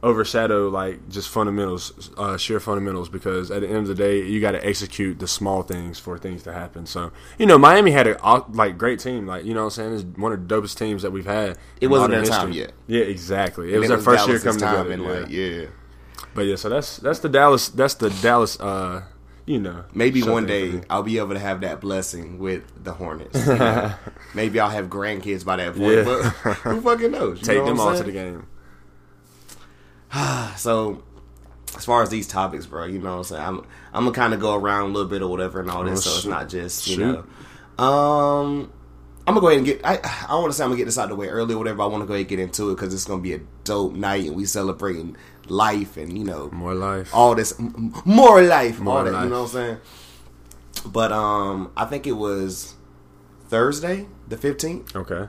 overshadow 0.03 0.69
like 0.69 1.09
just 1.09 1.27
fundamentals, 1.29 2.11
uh, 2.17 2.37
sheer 2.37 2.59
fundamentals. 2.59 3.09
Because 3.09 3.49
at 3.49 3.61
the 3.61 3.67
end 3.67 3.77
of 3.77 3.87
the 3.87 3.95
day, 3.95 4.23
you 4.23 4.39
got 4.39 4.51
to 4.51 4.65
execute 4.65 5.19
the 5.19 5.27
small 5.27 5.63
things 5.63 5.97
for 5.99 6.17
things 6.17 6.43
to 6.43 6.53
happen. 6.53 6.85
So 6.85 7.11
you 7.37 7.45
know, 7.45 7.57
Miami 7.57 7.91
had 7.91 8.07
a 8.07 8.43
like 8.53 8.77
great 8.77 8.99
team. 8.99 9.25
Like 9.25 9.45
you 9.45 9.53
know, 9.53 9.61
what 9.65 9.77
I'm 9.77 9.93
saying 9.93 9.93
it's 9.95 10.19
one 10.19 10.33
of 10.33 10.47
the 10.47 10.53
dopest 10.55 10.77
teams 10.77 11.01
that 11.01 11.11
we've 11.11 11.25
had. 11.25 11.57
It 11.81 11.87
wasn't 11.87 12.11
their 12.11 12.23
time 12.25 12.51
yet. 12.51 12.73
Yeah, 12.87 13.03
exactly. 13.03 13.73
It 13.73 13.79
was 13.79 13.87
their 13.87 13.97
first 13.99 14.27
year 14.27 14.39
coming 14.39 14.59
together. 14.59 14.91
and 14.91 15.03
yeah. 15.03 15.09
like, 15.09 15.29
yeah. 15.29 15.65
But 16.33 16.41
yeah, 16.45 16.55
so 16.55 16.69
that's 16.69 16.97
that's 16.97 17.19
the 17.19 17.29
Dallas. 17.29 17.69
That's 17.69 17.95
the 17.95 18.09
Dallas. 18.21 18.59
Uh, 18.59 19.03
you 19.45 19.59
know, 19.59 19.85
Maybe 19.93 20.21
one 20.23 20.45
day. 20.45 20.81
I'll 20.89 21.03
be 21.03 21.17
able 21.19 21.33
to 21.33 21.39
have 21.39 21.61
that 21.61 21.79
blessing 21.79 22.37
with 22.37 22.63
the 22.83 22.91
Hornets. 22.91 23.47
you 23.47 23.55
know? 23.55 23.93
Maybe 24.33 24.59
I'll 24.59 24.69
have 24.69 24.87
grandkids 24.87 25.45
by 25.45 25.55
that 25.55 25.73
point. 25.75 25.95
Yeah. 25.95 26.03
But 26.03 26.21
who 26.57 26.81
fucking 26.81 27.11
knows? 27.11 27.39
You 27.39 27.45
take 27.45 27.57
know 27.59 27.65
them 27.67 27.79
all 27.79 27.89
I'm 27.89 27.97
to 27.97 28.03
the 28.03 28.11
game. 28.11 28.47
So, 30.57 31.03
as 31.75 31.85
far 31.85 32.01
as 32.01 32.09
these 32.09 32.27
topics, 32.27 32.65
bro, 32.65 32.85
you 32.85 32.99
know 32.99 33.11
what 33.11 33.17
I'm 33.17 33.23
saying? 33.23 33.41
I'm, 33.43 33.65
I'm 33.93 34.05
to 34.05 34.11
kind 34.11 34.33
of 34.33 34.39
go 34.39 34.55
around 34.55 34.89
a 34.89 34.93
little 34.93 35.09
bit 35.09 35.21
or 35.21 35.29
whatever 35.29 35.59
and 35.61 35.69
all 35.69 35.83
this, 35.83 36.05
Oh, 36.07 36.09
so 36.09 36.17
it's 36.17 36.25
not 36.25 36.49
just, 36.49 36.87
you 36.87 36.95
Shoot. 36.95 37.25
know. 37.77 37.83
Um, 37.83 38.71
I'm 39.27 39.35
to 39.35 39.41
go 39.41 39.47
ahead 39.47 39.57
and 39.59 39.65
get, 39.67 39.81
I, 39.85 39.99
I 40.29 40.35
want 40.35 40.47
to 40.51 40.57
say 40.57 40.63
I'm 40.63 40.71
to 40.71 40.77
get 40.77 40.85
this 40.85 40.97
out 40.97 41.03
of 41.05 41.09
the 41.11 41.15
way 41.15 41.27
early 41.27 41.53
or 41.53 41.57
whatever. 41.57 41.83
I 41.83 41.85
want 41.85 42.01
to 42.01 42.07
go 42.07 42.13
ahead 42.13 42.21
and 42.21 42.29
get 42.29 42.39
into 42.39 42.71
it 42.71 42.75
because 42.75 42.93
it's 42.93 43.05
to 43.19 43.23
be 43.23 43.33
a 43.33 43.39
dope 43.65 43.93
night 43.93 44.25
and 44.25 44.35
we 44.35 44.45
celebrating 44.45 45.15
life 45.49 45.97
and, 45.97 46.17
you 46.17 46.23
know, 46.23 46.49
More 46.51 46.73
life. 46.75 47.09
all 47.13 47.35
this 47.35 47.57
m- 47.59 47.93
more 48.05 48.41
life, 48.41 48.79
More 48.79 48.99
all 48.99 49.03
that. 49.03 49.13
life. 49.13 49.23
You 49.23 49.29
know 49.29 49.41
what 49.43 49.47
I'm 49.49 49.51
saying? 49.53 49.77
But 50.85 51.11
um, 51.11 51.71
I 51.75 51.85
think 51.85 52.07
it 52.07 52.13
was 52.13 52.75
Thursday, 53.49 54.07
the 54.27 54.37
15th. 54.37 54.95
Okay, 54.95 55.27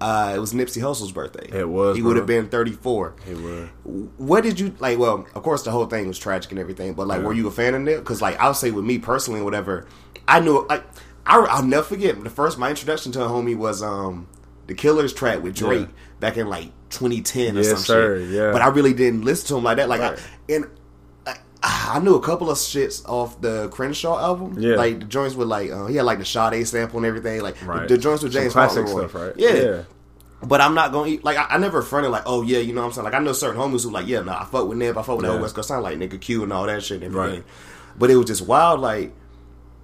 Uh, 0.00 0.32
it 0.36 0.38
was 0.38 0.52
Nipsey 0.52 0.80
Hussle's 0.80 1.10
birthday. 1.12 1.48
It 1.58 1.68
was, 1.68 1.96
He 1.96 2.02
would 2.02 2.16
have 2.16 2.26
been 2.26 2.48
34. 2.48 3.14
he 3.26 3.34
would. 3.34 3.68
What 4.16 4.42
did 4.44 4.60
you 4.60 4.72
like? 4.78 4.98
Well, 4.98 5.26
of 5.34 5.42
course, 5.42 5.62
the 5.64 5.70
whole 5.72 5.86
thing 5.86 6.06
was 6.06 6.18
tragic 6.18 6.52
and 6.52 6.60
everything. 6.60 6.94
But 6.94 7.08
like, 7.08 7.20
Yeah. 7.20 7.26
were 7.26 7.32
you 7.32 7.48
a 7.48 7.50
fan 7.50 7.74
of 7.74 7.86
it? 7.88 7.98
Because 7.98 8.22
like, 8.22 8.38
I'll 8.38 8.54
say 8.54 8.70
with 8.70 8.84
me 8.84 8.98
personally, 8.98 9.42
whatever. 9.42 9.86
I 10.28 10.40
knew 10.40 10.64
like 10.68 10.84
I, 11.26 11.38
I'll 11.38 11.64
never 11.64 11.82
forget 11.82 12.22
the 12.22 12.30
first 12.30 12.58
my 12.58 12.70
introduction 12.70 13.10
to 13.12 13.24
a 13.24 13.28
homie 13.28 13.56
was 13.56 13.82
um 13.82 14.28
the 14.66 14.74
Killers 14.74 15.12
track 15.12 15.42
with 15.42 15.54
Drake 15.56 15.88
back 16.20 16.36
in 16.36 16.48
like 16.48 16.70
2010 16.90 17.56
or 17.56 17.60
Yes, 17.60 17.68
some 17.70 17.78
sir, 17.78 18.18
shit. 18.20 18.30
yeah. 18.30 18.52
But 18.52 18.62
I 18.62 18.68
really 18.68 18.92
didn't 18.94 19.24
listen 19.24 19.48
to 19.48 19.56
him 19.58 19.64
like 19.64 19.76
that. 19.78 19.88
Like, 19.88 20.00
Right. 20.00 20.18
I, 20.48 20.52
and 20.52 20.66
I, 21.26 21.36
I 21.62 21.98
knew 22.00 22.14
a 22.14 22.20
couple 22.22 22.50
of 22.50 22.56
shits 22.58 23.06
off 23.08 23.40
the 23.40 23.68
Crenshaw 23.70 24.18
album. 24.18 24.56
Yeah. 24.58 24.76
like 24.76 25.00
the 25.00 25.04
joints 25.06 25.34
with 25.34 25.48
like 25.48 25.70
uh, 25.70 25.86
he 25.86 25.96
had 25.96 26.04
like 26.04 26.18
the 26.18 26.24
Sade 26.24 26.66
sample 26.66 26.98
and 26.98 27.06
everything. 27.06 27.40
Like 27.42 27.56
Right. 27.66 27.88
the, 27.88 27.96
the 27.96 28.00
joints 28.02 28.22
with 28.22 28.32
Some 28.32 28.42
James 28.42 28.52
classic 28.52 28.86
stuff, 28.88 29.14
right? 29.14 29.32
Yeah. 29.36 29.52
Yeah. 29.54 29.82
But 30.40 30.60
I'm 30.60 30.74
not 30.74 30.92
gonna 30.92 31.10
eat 31.10 31.24
like 31.24 31.36
I, 31.36 31.46
I 31.50 31.58
never 31.58 31.82
fronted 31.82 32.12
like, 32.12 32.22
oh 32.26 32.42
yeah, 32.42 32.58
you 32.58 32.72
know 32.72 32.82
what 32.82 32.86
I'm 32.88 32.92
saying? 32.92 33.04
Like 33.06 33.14
I 33.14 33.18
know 33.18 33.32
certain 33.32 33.60
homies 33.60 33.82
who 33.82 33.90
like, 33.90 34.06
yeah, 34.06 34.20
nah, 34.20 34.40
I 34.40 34.44
fuck 34.44 34.68
with 34.68 34.78
Nip, 34.78 34.96
I 34.96 35.02
fuck 35.02 35.16
with 35.16 35.22
the 35.22 35.26
Yeah. 35.26 35.32
whole 35.32 35.42
West 35.42 35.56
Coast 35.56 35.66
sound 35.68 35.82
like 35.82 35.98
nigga 35.98 36.20
Q 36.20 36.44
and 36.44 36.52
all 36.52 36.64
that 36.66 36.82
shit 36.84 37.02
and 37.02 37.12
everything. 37.14 37.40
Right. 37.40 37.44
But 37.98 38.10
it 38.10 38.16
was 38.16 38.26
just 38.26 38.42
wild, 38.46 38.78
like 38.80 39.12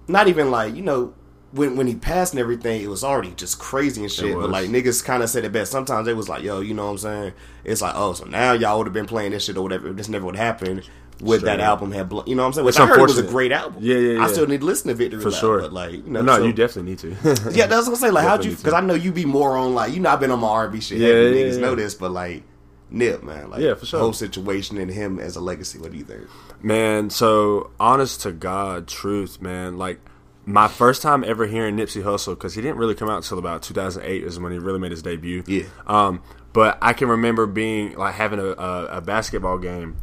not 0.07 0.29
even 0.29 0.51
like, 0.51 0.73
you 0.75 0.81
know, 0.81 1.13
when 1.55 1.75
when 1.75 1.87
he 1.87 1.95
passed 1.95 2.33
and 2.33 2.39
everything, 2.39 2.81
it 2.81 2.87
was 2.87 3.03
already 3.03 3.31
just 3.31 3.59
crazy 3.59 4.01
and 4.01 4.11
shit. 4.11 4.35
But 4.35 4.49
like 4.49 4.69
niggas 4.69 5.03
kinda 5.05 5.27
said 5.27 5.45
it 5.45 5.51
best. 5.51 5.71
Sometimes 5.71 6.07
it 6.07 6.15
was 6.15 6.29
like, 6.29 6.43
yo, 6.43 6.59
you 6.59 6.73
know 6.73 6.85
what 6.85 6.91
I'm 6.91 6.97
saying? 6.97 7.33
It's 7.63 7.81
like, 7.81 7.93
oh, 7.95 8.13
so 8.13 8.25
now 8.25 8.53
y'all 8.53 8.77
would 8.77 8.87
have 8.87 8.93
been 8.93 9.05
playing 9.07 9.31
this 9.31 9.45
shit 9.45 9.57
or 9.57 9.61
whatever. 9.63 9.91
This 9.93 10.09
never 10.09 10.25
would 10.25 10.35
happen. 10.35 10.83
Straight 11.17 11.43
that 11.43 11.61
up. 11.61 11.67
album 11.67 11.93
had, 11.93 12.09
blo- 12.09 12.25
you 12.27 12.35
know 12.35 12.41
what 12.43 12.47
I'm 12.47 12.53
saying? 12.53 12.65
Which 12.65 12.75
It's 12.75 12.79
I 12.81 12.87
heard 12.87 12.99
was 12.99 13.17
a 13.17 13.23
great 13.23 13.53
album. 13.53 13.81
Yeah, 13.81 13.95
yeah, 13.95 14.13
yeah. 14.17 14.23
I 14.25 14.27
still 14.27 14.47
need 14.47 14.59
to 14.59 14.65
listen 14.65 14.89
to 14.89 14.95
Victory 14.95 15.21
For 15.21 15.31
Lap, 15.31 15.39
sure. 15.39 15.61
But 15.61 15.71
like, 15.71 15.93
you 15.93 16.03
know, 16.03 16.21
no, 16.21 16.35
so- 16.37 16.43
you 16.43 16.51
definitely 16.51 16.91
need 16.91 16.99
to. 16.99 17.09
yeah, 17.53 17.67
that's 17.67 17.85
what 17.85 17.93
I'm 17.93 17.95
saying. 17.95 18.13
Like, 18.13 18.27
how'd 18.27 18.43
you? 18.43 18.53
Because 18.53 18.73
I 18.73 18.81
know 18.81 18.95
you 18.95 19.13
be 19.13 19.23
more 19.23 19.55
on 19.55 19.73
like 19.73 19.93
you 19.93 20.01
know 20.01 20.09
I've 20.09 20.19
been 20.19 20.31
on 20.31 20.41
my 20.41 20.49
R&B 20.49 20.81
shit. 20.81 20.97
Yeah, 20.97 21.07
yeah, 21.07 21.13
niggas 21.13 21.53
yeah. 21.53 21.61
know 21.61 21.73
this, 21.75 21.95
but 21.95 22.11
like 22.11 22.43
Nip, 22.89 23.23
man, 23.23 23.49
like 23.49 23.61
Yeah, 23.61 23.75
for 23.75 23.85
sure. 23.85 23.99
The 23.99 24.03
whole 24.03 24.13
situation 24.13 24.77
and 24.77 24.91
him 24.91 25.19
as 25.19 25.37
a 25.37 25.41
legacy. 25.41 25.79
What 25.79 25.91
do 25.91 25.97
you 25.97 26.03
think? 26.03 26.27
Man, 26.61 27.09
so 27.09 27.71
honest 27.79 28.21
to 28.21 28.31
God, 28.33 28.87
truth, 28.87 29.41
man. 29.41 29.77
Like 29.77 30.01
my 30.45 30.67
first 30.67 31.01
time 31.01 31.23
ever 31.23 31.47
hearing 31.47 31.75
Nipsey 31.75 32.03
Hussle 32.03 32.35
because 32.35 32.53
he 32.53 32.61
didn't 32.61 32.77
really 32.77 32.95
come 32.95 33.09
out 33.09 33.17
until 33.17 33.39
about 33.39 33.63
2008 33.63 34.23
is 34.23 34.39
when 34.39 34.51
he 34.51 34.59
really 34.59 34.79
made 34.79 34.91
his 34.91 35.01
debut. 35.01 35.43
Yeah. 35.47 35.63
Um, 35.87 36.21
but 36.53 36.77
I 36.81 36.93
can 36.93 37.09
remember 37.09 37.45
being 37.45 37.95
like 37.97 38.15
having 38.15 38.39
a, 38.39 38.49
a, 38.49 38.85
a 38.97 39.01
basketball 39.01 39.57
game, 39.57 39.97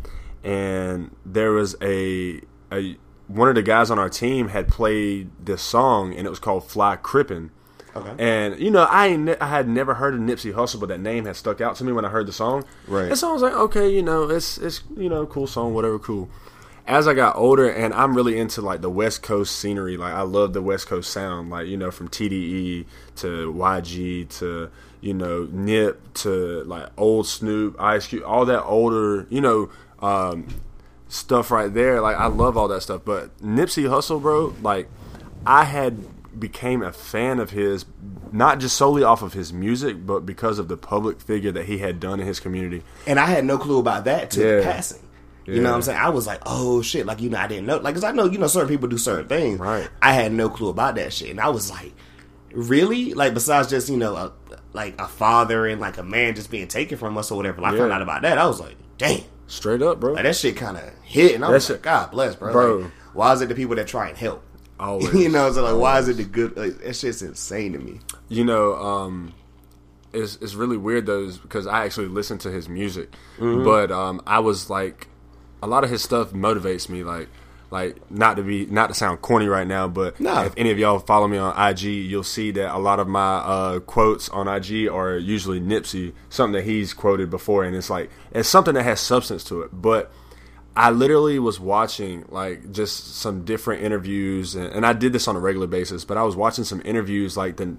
and 0.45 1.15
there 1.25 1.53
was 1.53 1.77
a 1.81 2.41
a 2.73 2.97
one 3.29 3.49
of 3.49 3.55
the 3.55 3.63
guys 3.63 3.91
on 3.91 3.99
our 3.99 4.11
team 4.11 4.49
had 4.49 4.69
played 4.69 5.31
this 5.43 5.63
song, 5.63 6.15
and 6.15 6.27
it 6.27 6.31
was 6.31 6.39
called 6.39 6.69
"Fly 6.69 6.97
Crippin'." 6.97 7.51
Okay. 7.95 8.15
And 8.19 8.59
you 8.59 8.71
know, 8.71 8.87
I 8.89 9.17
ne- 9.17 9.39
I 9.39 9.47
had 9.47 9.69
never 9.69 9.95
heard 9.95 10.15
of 10.15 10.21
Nipsey 10.21 10.53
Hussle, 10.53 10.81
but 10.81 10.89
that 10.89 11.01
name 11.01 11.25
had 11.25 11.37
stuck 11.37 11.61
out 11.61 11.77
to 11.77 11.85
me 11.85 11.93
when 11.93 12.05
I 12.05 12.09
heard 12.09 12.27
the 12.27 12.33
song. 12.33 12.65
Right. 12.87 13.09
And 13.09 13.19
so 13.19 13.31
I 13.31 13.33
was 13.33 13.43
like, 13.43 13.53
okay, 13.53 13.89
you 13.89 14.03
know, 14.03 14.29
it's 14.29 14.59
it's 14.59 14.83
you 14.97 15.09
know, 15.09 15.27
cool 15.27 15.47
song, 15.47 15.75
whatever, 15.75 15.99
cool. 15.99 16.29
As 16.87 17.07
I 17.07 17.15
got 17.15 17.37
older, 17.37 17.69
and 17.71 17.95
I'm 17.95 18.15
really 18.17 18.39
into 18.39 18.61
like 18.61 18.81
the 18.81 18.91
West 18.91 19.23
Coast 19.23 19.57
scenery. 19.59 19.97
Like 19.97 20.13
I 20.15 20.23
love 20.23 20.53
the 20.53 20.63
West 20.63 20.87
Coast 20.89 21.11
sound. 21.11 21.51
Like 21.51 21.67
you 21.69 21.77
know, 21.77 21.91
from 21.91 22.09
TDE 22.09 22.87
to 23.17 23.53
YG 23.53 24.29
to 24.39 24.71
you 25.01 25.15
know 25.15 25.49
Nip 25.51 26.01
to 26.15 26.65
like 26.65 26.89
old 26.97 27.27
Snoop, 27.27 27.81
Ice 27.81 28.07
Cube, 28.07 28.25
all 28.27 28.45
that 28.47 28.65
older 28.65 29.27
you 29.31 29.41
know 29.41 29.71
um, 30.01 30.47
stuff 31.09 31.51
right 31.51 31.73
there. 31.73 32.01
Like 32.01 32.17
I 32.17 32.27
love 32.27 32.57
all 32.57 32.69
that 32.69 32.83
stuff. 32.83 33.03
But 33.05 33.37
Nipsey 33.41 33.85
Hussle, 33.85 34.21
bro, 34.21 34.55
like 34.63 34.89
I 35.47 35.65
had 35.65 35.99
became 36.41 36.83
a 36.83 36.93
fan 36.93 37.39
of 37.39 37.51
his 37.51 37.85
not 38.33 38.59
just 38.59 38.77
solely 38.77 39.03
off 39.05 39.23
of 39.23 39.35
his 39.35 39.53
music, 39.53 40.07
but 40.07 40.25
because 40.25 40.59
of 40.59 40.67
the 40.69 40.77
public 40.77 41.21
figure 41.21 41.53
that 41.53 41.67
he 41.67 41.79
had 41.79 42.01
done 42.01 42.19
in 42.21 42.27
his 42.27 42.41
community. 42.41 42.83
And 43.07 43.21
I 43.21 43.27
had 43.27 43.45
no 43.45 43.59
clue 43.59 43.79
about 43.79 44.05
that 44.07 44.31
till 44.31 44.47
Yeah. 44.47 44.57
the 44.57 44.65
passing. 45.45 45.55
You 45.57 45.63
know 45.63 45.71
what 45.71 45.77
I'm 45.77 45.83
saying? 45.83 45.99
I 45.99 46.09
was 46.11 46.27
like, 46.27 46.41
oh 46.47 46.83
shit, 46.83 47.07
like 47.07 47.21
you 47.21 47.31
know, 47.31 47.39
I 47.39 47.47
didn't 47.47 47.67
know, 47.67 47.79
like, 47.79 47.95
cause 47.95 48.05
I 48.05 48.13
know, 48.13 48.25
you 48.27 48.39
know, 48.39 48.47
certain 48.47 48.69
people 48.69 48.89
do 48.89 48.99
certain 48.99 49.29
things. 49.29 49.59
Right. 49.59 49.89
I 50.01 50.13
had 50.13 50.33
no 50.33 50.49
clue 50.49 50.69
about 50.69 50.95
that 50.97 51.13
shit, 51.13 51.31
and 51.31 51.41
I 51.41 51.49
was 51.49 51.71
like, 51.71 51.93
really? 52.53 53.15
Like, 53.15 53.35
besides 53.35 53.69
just 53.69 53.89
you 53.89 53.97
know, 53.97 54.15
a, 54.17 54.33
like 54.73 55.01
a 55.01 55.09
father 55.09 55.67
and 55.67 55.81
like 55.81 55.99
a 55.99 56.03
man 56.03 56.35
just 56.35 56.51
being 56.51 56.69
taken 56.69 56.99
from 56.99 57.17
us 57.19 57.31
or 57.31 57.37
whatever. 57.37 57.61
Like, 57.61 57.75
I 57.75 57.79
found 57.79 57.93
out 57.93 58.03
about 58.03 58.23
that. 58.23 58.39
I 58.39 58.47
was 58.47 58.61
like, 58.61 58.77
damn, 58.99 59.21
Straight 59.47 59.83
up, 59.83 60.01
bro. 60.01 60.13
like 60.15 60.23
that 60.25 60.37
shit 60.37 60.57
kind 60.57 60.77
of 60.77 60.85
hit, 61.03 61.35
and 61.35 61.45
I 61.45 61.51
was 61.51 61.67
That 61.67 61.75
like, 61.75 61.79
shit- 61.79 61.83
God 61.85 62.11
bless, 62.11 62.37
bro. 62.37 62.53
Bro. 62.53 62.77
Like, 62.79 62.91
why 63.13 63.33
is 63.33 63.41
it 63.43 63.49
the 63.49 63.55
people 63.55 63.77
that 63.77 63.87
try 63.87 64.09
and 64.09 64.17
help? 64.17 64.43
Always. 64.81 65.13
you 65.15 65.29
know, 65.29 65.53
so 65.53 65.63
like, 65.63 65.77
why 65.81 65.99
is 65.99 66.09
it 66.09 66.17
the 66.17 66.25
good? 66.25 66.57
Like, 66.57 66.79
that 66.79 66.97
shit's 66.97 67.23
insane 67.23 67.73
to 67.75 67.79
me. 67.79 68.01
you 68.29 68.43
know, 68.45 68.75
um, 68.75 69.33
it's 70.13 70.37
it's 70.37 70.55
really 70.55 70.77
weird 70.77 71.07
though, 71.07 71.25
is 71.25 71.39
because 71.39 71.67
I 71.67 71.85
actually 71.85 72.09
listened 72.09 72.41
to 72.43 72.51
his 72.51 72.69
music, 72.69 73.11
Mm-hmm. 73.39 73.65
but 73.65 73.93
um, 73.93 74.21
I 74.27 74.41
was 74.41 74.69
like, 74.71 75.07
a 75.63 75.67
lot 75.67 75.85
of 75.85 75.91
his 75.91 76.03
stuff 76.03 76.33
motivates 76.33 76.89
me, 76.89 77.05
like. 77.05 77.29
Like 77.71 78.11
not 78.11 78.37
to 78.37 78.43
be 78.43 78.67
not 78.67 78.89
to 78.89 78.95
sound 78.95 79.23
corny 79.23 79.47
right 79.47 79.67
now, 79.67 79.89
but 79.89 80.21
No. 80.21 80.43
if 80.45 80.53
any 80.59 80.71
of 80.73 80.79
y'all 80.79 80.99
follow 80.99 81.27
me 81.27 81.39
on 81.39 81.57
IG, 81.59 81.85
you'll 81.85 82.23
see 82.23 82.51
that 82.51 82.77
a 82.77 82.77
lot 82.77 83.01
of 83.01 83.09
my 83.09 83.37
uh, 83.37 83.79
quotes 83.81 84.29
on 84.29 84.47
IG 84.47 84.89
are 84.91 85.17
usually 85.17 85.59
Nipsey, 85.59 86.13
something 86.29 86.53
that 86.53 86.65
he's 86.65 86.93
quoted 86.93 87.31
before, 87.31 87.65
and 87.65 87.75
it's 87.75 87.89
like 87.89 88.11
it's 88.31 88.47
something 88.47 88.75
that 88.75 88.83
has 88.83 89.01
substance 89.01 89.43
to 89.45 89.63
it. 89.63 89.71
But 89.73 90.13
I 90.77 90.91
literally 90.91 91.39
was 91.39 91.59
watching 91.59 92.27
like 92.29 92.73
just 92.73 93.17
some 93.17 93.43
different 93.47 93.83
interviews, 93.83 94.55
and, 94.55 94.67
and 94.67 94.85
I 94.85 94.93
did 94.93 95.15
this 95.15 95.27
on 95.27 95.35
a 95.37 95.41
regular 95.41 95.67
basis. 95.67 96.05
But 96.05 96.19
I 96.19 96.25
was 96.25 96.37
watching 96.37 96.65
some 96.65 96.83
interviews 96.85 97.39
like 97.39 97.57
the 97.57 97.79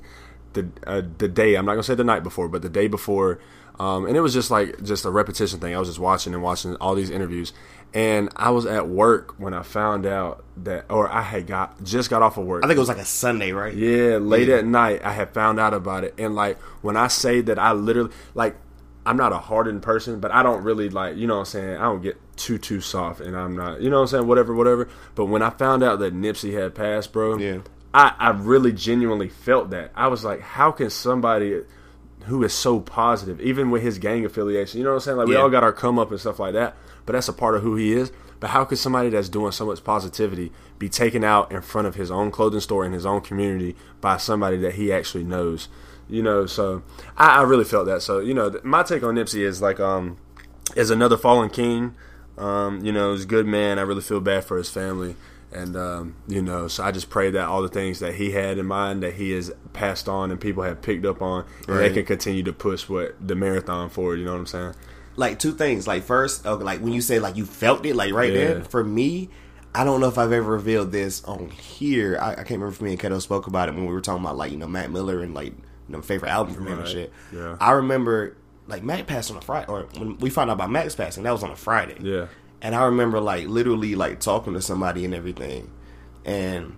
the 0.53 0.69
uh, 0.87 1.03
the 1.19 1.27
day 1.27 1.53
I'm 1.53 1.67
not 1.67 1.73
gonna 1.73 1.83
say 1.83 1.93
the 1.93 2.03
night 2.03 2.23
before, 2.23 2.47
but 2.47 2.63
the 2.63 2.69
day 2.69 2.87
before, 2.87 3.37
um, 3.79 4.05
and 4.05 4.15
it 4.15 4.21
was 4.21 4.33
just 4.33 4.51
like 4.51 4.83
just 4.83 5.05
a 5.05 5.09
repetition 5.11 5.59
thing. 5.59 5.75
I 5.75 5.79
was 5.79 5.87
just 5.89 5.99
watching 5.99 6.33
and 6.33 6.43
watching 6.43 6.75
all 6.77 6.95
these 6.95 7.09
interviews, 7.09 7.53
and 7.93 8.29
I 8.35 8.51
was 8.51 8.65
at 8.65 8.87
work 8.87 9.35
when 9.39 9.53
I 9.53 9.63
found 9.63 10.05
out 10.05 10.43
that, 10.63 10.85
or 10.89 11.07
I 11.11 11.21
had 11.21 11.47
got 11.47 11.83
just 11.83 12.09
got 12.09 12.21
off 12.21 12.37
of 12.37 12.45
work. 12.45 12.63
I 12.63 12.67
think 12.67 12.77
it 12.77 12.79
was 12.79 12.89
like 12.89 12.97
a 12.97 13.05
Sunday, 13.05 13.51
right? 13.51 13.73
Yeah, 13.73 14.17
late 14.17 14.47
Yeah. 14.47 14.57
at 14.57 14.65
night, 14.65 15.01
I 15.03 15.11
had 15.11 15.33
found 15.33 15.59
out 15.59 15.73
about 15.73 16.03
it, 16.03 16.13
and 16.17 16.35
like 16.35 16.59
when 16.81 16.97
I 16.97 17.07
say 17.07 17.41
that, 17.41 17.57
I 17.59 17.71
literally 17.73 18.11
like 18.35 18.55
I'm 19.05 19.17
not 19.17 19.33
a 19.33 19.37
hardened 19.37 19.81
person, 19.81 20.19
but 20.21 20.31
I 20.31 20.43
don't 20.43 20.63
really 20.63 20.89
like 20.89 21.17
you 21.17 21.27
know 21.27 21.35
what 21.35 21.39
I'm 21.41 21.45
saying. 21.45 21.77
I 21.77 21.83
don't 21.83 22.01
get 22.01 22.17
too 22.37 22.57
too 22.57 22.79
soft, 22.81 23.21
and 23.21 23.35
I'm 23.35 23.55
not 23.55 23.81
you 23.81 23.89
know 23.89 23.97
what 23.97 24.01
I'm 24.03 24.07
saying. 24.07 24.27
Whatever, 24.27 24.53
whatever. 24.55 24.87
But 25.15 25.25
when 25.25 25.41
I 25.41 25.49
found 25.49 25.83
out 25.83 25.99
that 25.99 26.13
Nipsey 26.15 26.53
had 26.53 26.73
passed, 26.75 27.11
bro, 27.11 27.37
Yeah. 27.37 27.57
I 27.93 28.13
I 28.17 28.29
really 28.31 28.71
genuinely 28.71 29.29
felt 29.29 29.71
that. 29.71 29.91
I 29.95 30.07
was 30.07 30.23
like, 30.23 30.41
how 30.41 30.71
can 30.71 30.89
somebody 30.89 31.61
who 32.25 32.43
is 32.43 32.53
so 32.53 32.79
positive, 32.79 33.39
even 33.41 33.69
with 33.71 33.81
his 33.81 33.97
gang 33.99 34.25
affiliation, 34.25 34.77
you 34.79 34.83
know 34.83 34.91
what 34.91 34.95
I'm 34.95 35.01
saying? 35.01 35.17
Like 35.17 35.27
we 35.27 35.33
Yeah. 35.35 35.41
all 35.41 35.49
got 35.49 35.63
our 35.63 35.73
come 35.73 35.99
up 35.99 36.11
and 36.11 36.19
stuff 36.19 36.39
like 36.39 36.53
that, 36.53 36.75
but 37.05 37.13
that's 37.13 37.27
a 37.27 37.33
part 37.33 37.55
of 37.55 37.61
who 37.63 37.75
he 37.75 37.93
is. 37.93 38.11
But 38.39 38.49
how 38.49 38.65
could 38.65 38.77
somebody 38.77 39.09
that's 39.09 39.29
doing 39.29 39.51
so 39.53 39.65
much 39.65 39.83
positivity 39.83 40.51
be 40.77 40.89
taken 40.89 41.23
out 41.23 41.51
in 41.51 41.61
front 41.61 41.87
of 41.87 41.95
his 41.95 42.11
own 42.11 42.29
clothing 42.29 42.59
store 42.59 42.85
in 42.85 42.91
his 42.91 43.05
own 43.05 43.21
community 43.21 43.75
by 44.01 44.17
somebody 44.17 44.57
that 44.57 44.73
he 44.73 44.91
actually 44.91 45.23
knows? 45.23 45.69
You 46.09 46.21
know, 46.21 46.45
so 46.45 46.83
I, 47.17 47.39
I 47.39 47.41
really 47.43 47.63
felt 47.63 47.85
that. 47.85 48.01
So 48.01 48.19
you 48.19 48.33
know, 48.33 48.49
th- 48.49 48.63
my 48.65 48.83
take 48.83 49.01
on 49.03 49.15
Nipsey 49.15 49.41
is 49.45 49.61
like, 49.61 49.79
um, 49.79 50.17
is 50.75 50.89
another 50.89 51.15
fallen 51.17 51.49
king. 51.49 51.95
Um, 52.37 52.83
you 52.83 52.91
know, 52.91 53.13
he's 53.13 53.23
a 53.23 53.27
good 53.27 53.45
man. 53.45 53.79
I 53.79 53.83
really 53.83 54.01
feel 54.01 54.19
bad 54.19 54.43
for 54.43 54.57
his 54.57 54.69
family. 54.69 55.15
And 55.53 55.75
um, 55.75 56.15
you 56.27 56.41
know, 56.41 56.67
so 56.67 56.83
I 56.83 56.91
just 56.91 57.09
pray 57.09 57.29
that 57.31 57.47
all 57.47 57.61
the 57.61 57.67
things 57.69 57.99
that 57.99 58.15
he 58.15 58.31
had 58.31 58.57
in 58.57 58.65
mind 58.65 59.03
that 59.03 59.13
he 59.13 59.31
has 59.31 59.51
passed 59.73 60.09
on 60.09 60.31
and 60.31 60.39
people 60.41 60.63
have 60.63 60.81
picked 60.81 61.05
up 61.05 61.21
on, 61.21 61.45
and 61.67 61.77
they 61.79 61.91
can 61.93 62.05
continue 62.05 62.41
to 62.43 62.53
push 62.53 62.89
what 62.89 63.15
the 63.25 63.35
marathon 63.35 63.89
forward. 63.89 64.19
You 64.19 64.25
know 64.25 64.31
what 64.33 64.39
I'm 64.39 64.45
saying? 64.47 64.73
like 65.15 65.37
two 65.37 65.51
things. 65.53 65.85
Like 65.85 66.01
first, 66.03 66.43
like 66.43 66.79
when 66.81 66.91
you 66.91 67.01
say 67.01 67.19
like 67.19 67.35
you 67.35 67.45
felt 67.45 67.85
it, 67.85 67.95
like 67.95 68.13
right 68.13 68.33
Yeah. 68.33 68.45
there. 68.45 68.63
For 68.63 68.83
me, 68.83 69.29
I 69.75 69.83
don't 69.83 70.01
know 70.01 70.07
if 70.07 70.17
I've 70.17 70.31
ever 70.31 70.51
revealed 70.53 70.91
this 70.91 71.23
on 71.25 71.51
here. 71.51 72.17
I, 72.19 72.31
I 72.31 72.35
can't 72.37 72.49
remember 72.51 72.69
if 72.69 72.81
me 72.81 72.91
and 72.93 72.99
Keto 72.99 73.21
spoke 73.21 73.45
about 73.45 73.69
it 73.69 73.75
when 73.75 73.85
we 73.85 73.93
were 73.93 74.01
talking 74.01 74.23
about 74.23 74.37
like 74.37 74.51
you 74.51 74.57
know 74.57 74.67
Mac 74.67 74.89
Miller 74.89 75.21
and 75.21 75.35
like 75.35 75.53
you 75.53 75.89
know 75.89 76.01
favorite 76.01 76.29
album 76.29 76.55
from 76.55 76.65
him 76.67 76.79
and 76.79 76.87
shit. 76.87 77.13
Yeah. 77.31 77.57
I 77.61 77.73
remember 77.73 78.37
like 78.65 78.81
Matt 78.81 79.05
passed 79.05 79.29
on 79.29 79.37
a 79.37 79.41
Friday, 79.41 79.67
or 79.71 79.83
when 79.99 80.17
we 80.17 80.31
found 80.31 80.49
out 80.49 80.53
about 80.53 80.71
Mac's 80.71 80.95
passing, 80.95 81.21
that 81.23 81.31
was 81.31 81.43
on 81.43 81.51
a 81.51 81.55
Friday. 81.55 81.97
Yeah. 82.01 82.25
And 82.63 82.73
I 82.73 82.85
remember 82.85 83.19
like 83.19 83.47
literally 83.47 83.93
like 83.95 84.19
talking 84.21 84.53
to 84.53 84.61
somebody 84.61 85.03
and 85.05 85.13
everything, 85.13 85.69
and 86.25 86.75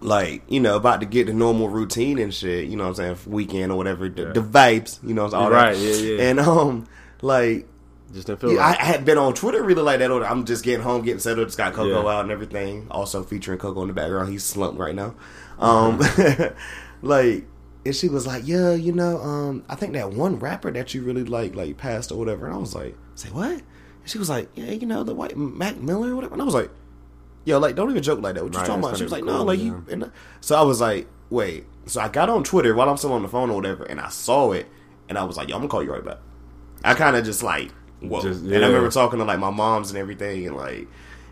like 0.00 0.42
you 0.48 0.60
know 0.60 0.76
about 0.76 1.00
to 1.00 1.06
get 1.06 1.26
the 1.26 1.32
normal 1.32 1.68
routine 1.68 2.18
and 2.18 2.32
shit. 2.34 2.66
You 2.68 2.76
know 2.76 2.84
what 2.88 2.98
I'm 3.00 3.16
saying 3.16 3.32
weekend 3.32 3.70
or 3.72 3.76
whatever 3.76 4.08
the, 4.08 4.22
Yeah. 4.22 4.32
the 4.32 4.40
vibes. 4.42 4.98
You 5.06 5.14
know 5.14 5.28
all 5.28 5.50
Right, 5.50 5.74
that. 5.74 5.78
yeah, 5.80 5.94
yeah. 6.16 6.22
And 6.30 6.40
um 6.40 6.86
like 7.22 7.68
Just 8.12 8.26
didn't 8.26 8.40
feel 8.40 8.52
yeah, 8.54 8.66
I. 8.66 8.70
I 8.72 8.84
had 8.84 9.04
been 9.04 9.18
on 9.18 9.34
Twitter 9.34 9.62
really 9.62 9.82
like 9.82 9.98
that. 10.00 10.10
Or 10.10 10.24
I'm 10.24 10.44
just 10.44 10.64
getting 10.64 10.82
home, 10.82 11.02
getting 11.02 11.20
settled. 11.20 11.46
Just 11.48 11.58
got 11.58 11.72
Coco 11.74 12.02
Yeah. 12.02 12.08
out 12.16 12.22
and 12.22 12.32
everything. 12.32 12.88
Also 12.90 13.22
featuring 13.22 13.58
Coco 13.58 13.82
in 13.82 13.88
the 13.88 13.94
background. 13.94 14.30
He's 14.32 14.42
slumped 14.44 14.78
right 14.80 14.94
now. 14.94 15.14
Um, 15.60 16.00
like, 17.02 17.46
and 17.84 17.94
she 17.94 18.08
was 18.08 18.26
like, 18.26 18.46
"Yeah, 18.46 18.72
you 18.72 18.92
know, 18.92 19.18
um, 19.20 19.62
I 19.68 19.74
think 19.74 19.92
that 19.92 20.10
one 20.10 20.38
rapper 20.38 20.70
that 20.70 20.94
you 20.94 21.02
really 21.02 21.24
like, 21.24 21.54
like 21.54 21.76
passed 21.76 22.10
or 22.10 22.18
whatever." 22.18 22.46
And 22.46 22.54
I 22.54 22.58
was 22.58 22.74
like, 22.74 22.96
"Say 23.14 23.28
what?" 23.28 23.60
And 24.02 24.10
she 24.10 24.18
was 24.18 24.28
like, 24.28 24.48
"Yeah, 24.54 24.70
you 24.72 24.86
know, 24.86 25.02
the 25.04 25.14
white 25.14 25.36
Mac 25.36 25.76
Miller 25.78 26.12
or 26.12 26.16
whatever." 26.16 26.34
And 26.34 26.42
I 26.42 26.44
was 26.44 26.54
like, 26.54 26.70
"Yo, 27.44 27.58
like, 27.58 27.76
don't 27.76 27.90
even 27.90 28.02
joke 28.02 28.20
like 28.20 28.34
that. 28.34 28.44
What 28.44 28.52
you 28.52 28.58
Right, 28.60 28.66
talking 28.66 28.82
about?" 28.84 28.96
She 28.96 29.02
was 29.02 29.12
like, 29.12 29.22
even 29.22 29.34
"No, 29.34 29.44
like 29.44 29.58
yeah. 29.58 29.64
you." 29.66 29.84
And 29.90 30.10
so 30.40 30.56
I 30.56 30.62
was 30.62 30.80
like, 30.80 31.06
"Wait." 31.30 31.66
So 31.86 32.00
I 32.00 32.08
got 32.08 32.28
on 32.28 32.44
Twitter 32.44 32.74
while 32.74 32.88
I'm 32.88 32.96
still 32.96 33.12
on 33.12 33.22
the 33.22 33.28
phone 33.28 33.50
or 33.50 33.56
whatever, 33.56 33.84
and 33.84 34.00
I 34.00 34.08
saw 34.08 34.52
it, 34.52 34.66
and 35.08 35.16
I 35.18 35.24
was 35.24 35.36
like, 35.36 35.48
"Yo, 35.48 35.54
I'm 35.56 35.60
gonna 35.60 35.68
call 35.70 35.82
you 35.82 35.92
right 35.92 36.04
back." 36.04 36.18
I 36.84 36.94
kind 36.94 37.16
of 37.16 37.24
just 37.24 37.42
like, 37.42 37.72
whoa. 38.00 38.22
Just- 38.22 38.42
And 38.44 38.54
I 38.64 38.68
remember 38.68 38.90
talking 38.90 39.18
to 39.18 39.24
like 39.24 39.38
my 39.38 39.50
moms 39.50 39.90
and 39.90 39.98
everything, 39.98 40.46
and 40.46 40.56
like 40.56 40.88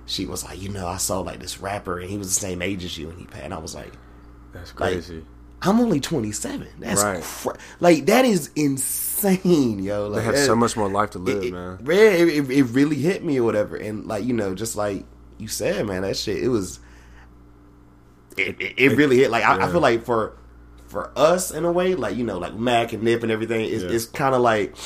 she 0.07 0.27
was 0.27 0.45
like, 0.45 0.61
you 0.61 0.69
know, 0.71 0.87
I 0.87 0.97
saw 0.97 1.21
like 1.21 1.39
this 1.41 1.61
rapper, 1.61 1.99
and 2.01 2.09
he 2.11 2.19
was 2.19 2.29
the 2.35 2.41
same 2.41 2.61
age 2.63 2.85
as 2.85 2.97
you, 2.99 3.09
and 3.11 3.19
he 3.19 3.25
passed. 3.27 3.45
And 3.45 3.55
I 3.55 3.59
was 3.59 3.75
like, 3.75 3.93
That's 4.53 4.71
like, 4.79 4.93
crazy. 4.93 5.25
I'm 5.63 5.81
only 5.81 5.99
27. 6.01 6.67
That's 6.79 7.03
Right. 7.03 7.23
cra- 7.23 7.57
like 7.81 8.07
that 8.07 8.25
is 8.25 8.51
insane, 8.55 9.81
yo. 9.81 10.09
Like 10.09 10.21
they 10.21 10.25
have 10.27 10.39
so 10.39 10.55
much 10.55 10.77
more 10.77 10.89
life 10.89 11.11
to 11.11 11.19
live, 11.19 11.43
it, 11.43 11.53
man. 11.53 11.79
It, 11.85 12.29
it, 12.29 12.51
it, 12.51 12.63
really 12.65 12.97
hit 12.97 13.25
me 13.25 13.39
or 13.39 13.43
whatever, 13.45 13.77
and 13.77 14.07
like 14.07 14.25
you 14.25 14.33
know, 14.35 14.55
just 14.55 14.77
like 14.77 15.05
you 15.39 15.49
said, 15.49 15.87
man, 15.87 16.03
that 16.03 16.17
shit. 16.17 16.43
It 16.43 16.49
was. 16.49 16.79
It, 18.37 18.61
it, 18.61 18.75
it 18.79 18.97
really 18.97 19.17
hit. 19.19 19.31
Like 19.33 19.45
I, 19.45 19.67
I 19.67 19.71
feel 19.71 19.81
like 19.81 20.05
for 20.05 20.37
for 20.87 21.11
us 21.17 21.51
in 21.51 21.65
a 21.65 21.73
way, 21.73 21.95
like 21.97 22.17
you 22.17 22.25
know, 22.25 22.39
like 22.39 22.55
Mac 22.55 22.93
and 22.93 23.03
Nip 23.03 23.23
and 23.25 23.33
everything, 23.33 23.65
it's, 23.65 23.83
Yeah. 23.83 23.91
it's 23.91 24.07
kind 24.07 24.35
of 24.35 24.41
like. 24.41 24.77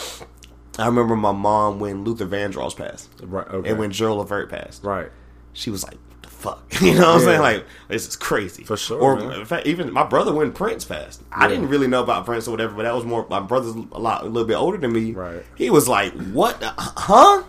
I 0.79 0.87
remember 0.87 1.17
my 1.17 1.33
mom 1.33 1.81
when 1.81 2.03
Luther 2.03 2.25
Vandross 2.27 2.75
passed, 2.75 3.11
Right. 3.23 3.47
Okay. 3.47 3.69
and 3.69 3.79
when 3.79 3.91
Gerald 3.91 4.21
Levert 4.21 4.49
passed 4.49 4.83
right. 4.85 5.11
she 5.53 5.69
was 5.69 5.85
like, 5.85 5.99
"What 5.99 6.01
the 6.11 6.12
fuck?" 6.43 6.63
You 6.83 6.95
know 6.95 7.01
what 7.01 7.09
I'm 7.09 7.19
Yeah. 7.21 7.25
saying? 7.27 7.41
Like, 7.41 7.65
this 7.89 8.09
is 8.09 8.17
crazy 8.17 8.65
For 8.65 8.77
sure, 8.77 9.01
Or 9.01 9.17
man. 9.17 9.41
in 9.41 9.45
fact, 9.47 9.67
even 9.67 9.93
my 9.93 10.05
brother 10.05 10.33
went 10.35 10.55
Prince 10.55 10.85
passed, 10.85 11.23
I 11.33 11.49
didn't 11.49 11.69
really 11.69 11.87
know 11.87 12.03
about 12.03 12.25
Prince 12.27 12.49
or 12.49 12.51
whatever, 12.51 12.75
but 12.75 12.83
that 12.83 12.95
was 12.95 13.05
more. 13.05 13.27
My 13.31 13.41
brother's 13.41 13.75
a 13.75 13.99
lot, 13.99 14.23
a 14.23 14.27
little 14.27 14.47
bit 14.49 14.57
older 14.57 14.79
than 14.79 14.93
me. 14.93 15.13
Right. 15.13 15.45
He 15.57 15.71
was 15.71 15.89
like, 15.89 16.13
"What? 16.33 16.61
the- 16.61 16.75
Huh?" 16.77 17.45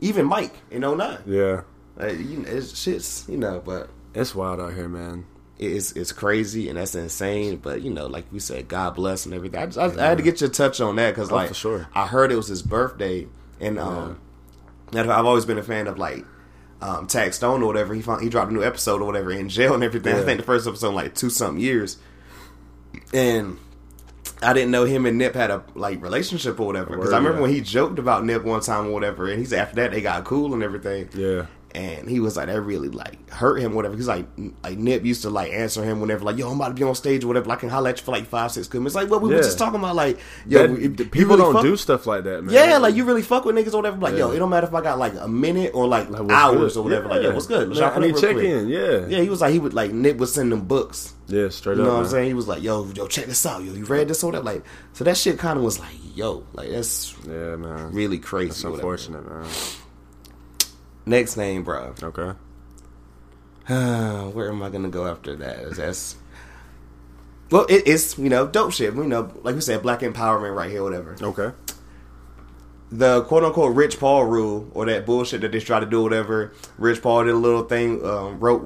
Even 0.00 0.26
Mike 0.26 0.54
in 0.70 0.82
09. 0.82 1.18
Yeah. 1.26 1.62
Like, 1.96 2.18
you 2.18 2.38
know, 2.38 2.48
it's 2.48 2.78
shit's 2.78 3.24
you 3.28 3.36
know, 3.36 3.60
but 3.64 3.90
It's 4.14 4.34
wild 4.34 4.60
out 4.60 4.74
here, 4.74 4.88
man. 4.88 5.24
it's 5.58 5.90
it's 5.92 6.12
crazy 6.12 6.68
and 6.68 6.78
that's 6.78 6.94
insane. 6.94 7.56
But 7.56 7.82
you 7.82 7.90
know, 7.90 8.06
like 8.06 8.26
we 8.32 8.38
said, 8.38 8.68
God 8.68 8.94
bless 8.94 9.26
and 9.26 9.34
everything. 9.34 9.60
I, 9.60 9.66
just, 9.66 9.78
I, 9.78 9.86
I 10.04 10.08
had 10.10 10.18
to 10.18 10.22
get 10.22 10.40
your 10.40 10.50
touch 10.50 10.80
on 10.80 10.94
that 10.96 11.10
because 11.14 11.30
Oh, 11.32 11.34
like 11.34 11.48
for 11.48 11.54
sure. 11.54 11.88
I 11.94 12.06
heard 12.06 12.30
it 12.30 12.36
was 12.36 12.46
his 12.46 12.62
birthday, 12.62 13.26
and 13.60 13.76
um, 13.78 14.20
that- 14.92 15.10
I've 15.10 15.26
always 15.26 15.44
been 15.44 15.58
a 15.58 15.62
fan 15.64 15.88
of 15.88 15.98
like 15.98 16.24
um, 16.80 17.06
Taxstone 17.06 17.62
or 17.62 17.66
whatever. 17.66 17.94
He 17.94 18.02
found, 18.02 18.22
he 18.22 18.28
dropped 18.28 18.50
a 18.50 18.54
new 18.54 18.62
episode 18.62 19.02
or 19.02 19.04
whatever 19.04 19.30
in 19.30 19.48
jail 19.48 19.74
and 19.74 19.82
everything. 19.82 20.14
I 20.14 20.22
think 20.22 20.40
the 20.40 20.46
first 20.46 20.66
episode 20.66 20.94
like 20.94 21.14
two 21.14 21.30
something 21.30 21.62
years, 21.62 21.98
and. 23.12 23.58
I 24.40 24.52
didn't 24.52 24.70
know 24.70 24.84
him 24.84 25.04
and 25.04 25.18
Nip 25.18 25.34
had 25.34 25.50
a 25.50 25.64
like 25.74 26.00
relationship 26.00 26.60
or 26.60 26.66
whatever 26.68 26.96
because 26.96 27.12
I 27.12 27.16
remember 27.16 27.38
yeah. 27.38 27.42
when 27.42 27.50
he 27.50 27.60
joked 27.60 27.98
about 27.98 28.24
Nip 28.24 28.44
one 28.44 28.60
time 28.60 28.86
or 28.86 28.92
whatever, 28.92 29.28
and 29.28 29.40
he 29.40 29.44
said 29.44 29.58
after 29.58 29.74
that 29.76 29.90
they 29.90 30.00
got 30.00 30.22
cool 30.22 30.54
and 30.54 30.62
everything. 30.62 31.08
Yeah. 31.12 31.46
And 31.74 32.08
he 32.08 32.18
was 32.18 32.34
like, 32.36 32.46
that 32.46 32.60
really 32.62 32.88
like 32.88 33.28
hurt 33.28 33.56
him, 33.60 33.74
whatever. 33.74 33.94
He's 33.94 34.08
like, 34.08 34.26
like 34.64 34.78
Nip 34.78 35.04
used 35.04 35.20
to 35.22 35.30
like 35.30 35.52
answer 35.52 35.84
him 35.84 36.00
whenever, 36.00 36.24
like, 36.24 36.38
yo, 36.38 36.48
I'm 36.50 36.56
about 36.56 36.68
to 36.68 36.74
be 36.74 36.82
on 36.82 36.94
stage 36.94 37.24
or 37.24 37.26
whatever. 37.26 37.46
Like, 37.46 37.58
I 37.58 37.60
can 37.60 37.68
holler 37.68 37.90
at 37.90 37.98
you 37.98 38.04
for 38.04 38.10
like 38.12 38.26
five, 38.26 38.50
six 38.52 38.72
minutes. 38.72 38.90
It's 38.90 38.94
like, 38.96 39.10
what 39.10 39.20
we 39.20 39.28
were 39.28 39.36
just 39.42 39.58
talking 39.58 39.78
about, 39.78 39.94
like, 39.94 40.18
yo, 40.46 40.66
That- 40.66 40.70
if- 40.78 40.80
you 40.98 41.04
people 41.06 41.36
really 41.36 41.38
don't 41.42 41.52
fuck- 41.52 41.62
do 41.62 41.76
stuff 41.76 42.06
like 42.06 42.24
that, 42.24 42.42
man. 42.42 42.54
Yeah, 42.54 42.78
like 42.78 42.94
you 42.94 43.04
really 43.04 43.20
fuck 43.20 43.44
with 43.44 43.54
niggas 43.54 43.74
or 43.74 43.78
whatever. 43.78 43.98
Like, 43.98 44.16
yo, 44.16 44.30
it 44.30 44.38
don't 44.38 44.48
matter 44.48 44.66
if 44.66 44.72
I 44.74 44.80
got 44.80 44.98
like 44.98 45.12
a 45.20 45.28
minute 45.28 45.72
or 45.74 45.86
like, 45.86 46.08
Like, 46.08 46.30
hours 46.30 46.72
good? 46.72 46.80
or 46.80 46.82
whatever. 46.84 47.08
Like, 47.08 47.22
Yeah. 47.22 47.28
yo, 47.28 47.34
what's 47.34 47.46
good? 47.46 47.68
Let's 47.68 47.80
I 47.80 48.00
need 48.00 48.16
check 48.16 48.32
quick. 48.32 48.46
in, 48.46 48.68
yeah. 48.68 49.06
Yeah, 49.06 49.20
he 49.20 49.28
was 49.28 49.42
like, 49.42 49.52
he 49.52 49.58
would 49.58 49.74
like 49.74 49.92
Nip 49.92 50.16
would 50.16 50.30
send 50.30 50.50
them 50.50 50.62
books. 50.62 51.12
Yeah, 51.26 51.50
straight 51.50 51.76
You 51.76 51.82
up. 51.82 51.88
know 51.88 51.94
what 51.96 52.04
I'm 52.04 52.10
saying? 52.10 52.28
He 52.28 52.34
was 52.34 52.48
like, 52.48 52.62
yo, 52.62 52.86
yo, 52.94 53.06
check 53.06 53.26
this 53.26 53.44
out. 53.44 53.62
Yo, 53.62 53.74
you 53.74 53.84
read 53.84 54.08
this 54.08 54.24
or 54.24 54.32
that? 54.32 54.42
Like, 54.44 54.64
so 54.94 55.04
that 55.04 55.18
shit 55.18 55.38
kind 55.38 55.58
of 55.58 55.64
was 55.64 55.78
like, 55.78 55.92
yo, 56.14 56.44
like 56.54 56.70
that's 56.70 57.14
Yeah, 57.28 57.56
man. 57.56 57.92
really 57.92 58.18
crazy. 58.18 58.66
Whatever. 58.66 58.74
unfortunate, 58.76 59.28
man. 59.30 59.44
Next 61.08 61.38
name, 61.38 61.62
bro. 61.64 61.94
Okay. 62.02 62.38
Where 64.34 64.50
am 64.50 64.62
I 64.62 64.68
gonna 64.68 64.90
go 64.90 65.06
after 65.06 65.34
that? 65.36 65.74
That's 65.76 66.16
well, 67.50 67.64
it, 67.70 67.84
it's 67.86 68.18
you 68.18 68.28
know 68.28 68.46
dope 68.46 68.72
shit. 68.72 68.94
You 68.94 69.04
know, 69.04 69.32
like 69.42 69.54
we 69.54 69.62
said, 69.62 69.80
black 69.82 70.00
empowerment 70.00 70.54
right 70.54 70.70
here, 70.70 70.82
whatever. 70.82 71.16
Okay. 71.20 71.54
The 72.90 73.22
quote 73.24 73.44
unquote 73.44 73.76
Rich 73.76 74.00
Paul 74.00 74.24
rule 74.24 74.66
or 74.72 74.86
that 74.86 75.04
bullshit 75.04 75.42
that 75.42 75.52
they 75.52 75.60
try 75.60 75.78
to 75.78 75.84
do, 75.84 76.02
whatever. 76.02 76.52
Rich 76.78 77.02
Paul 77.02 77.24
did 77.24 77.34
a 77.34 77.36
little 77.36 77.64
thing, 77.64 78.02
um, 78.04 78.40
wrote 78.40 78.62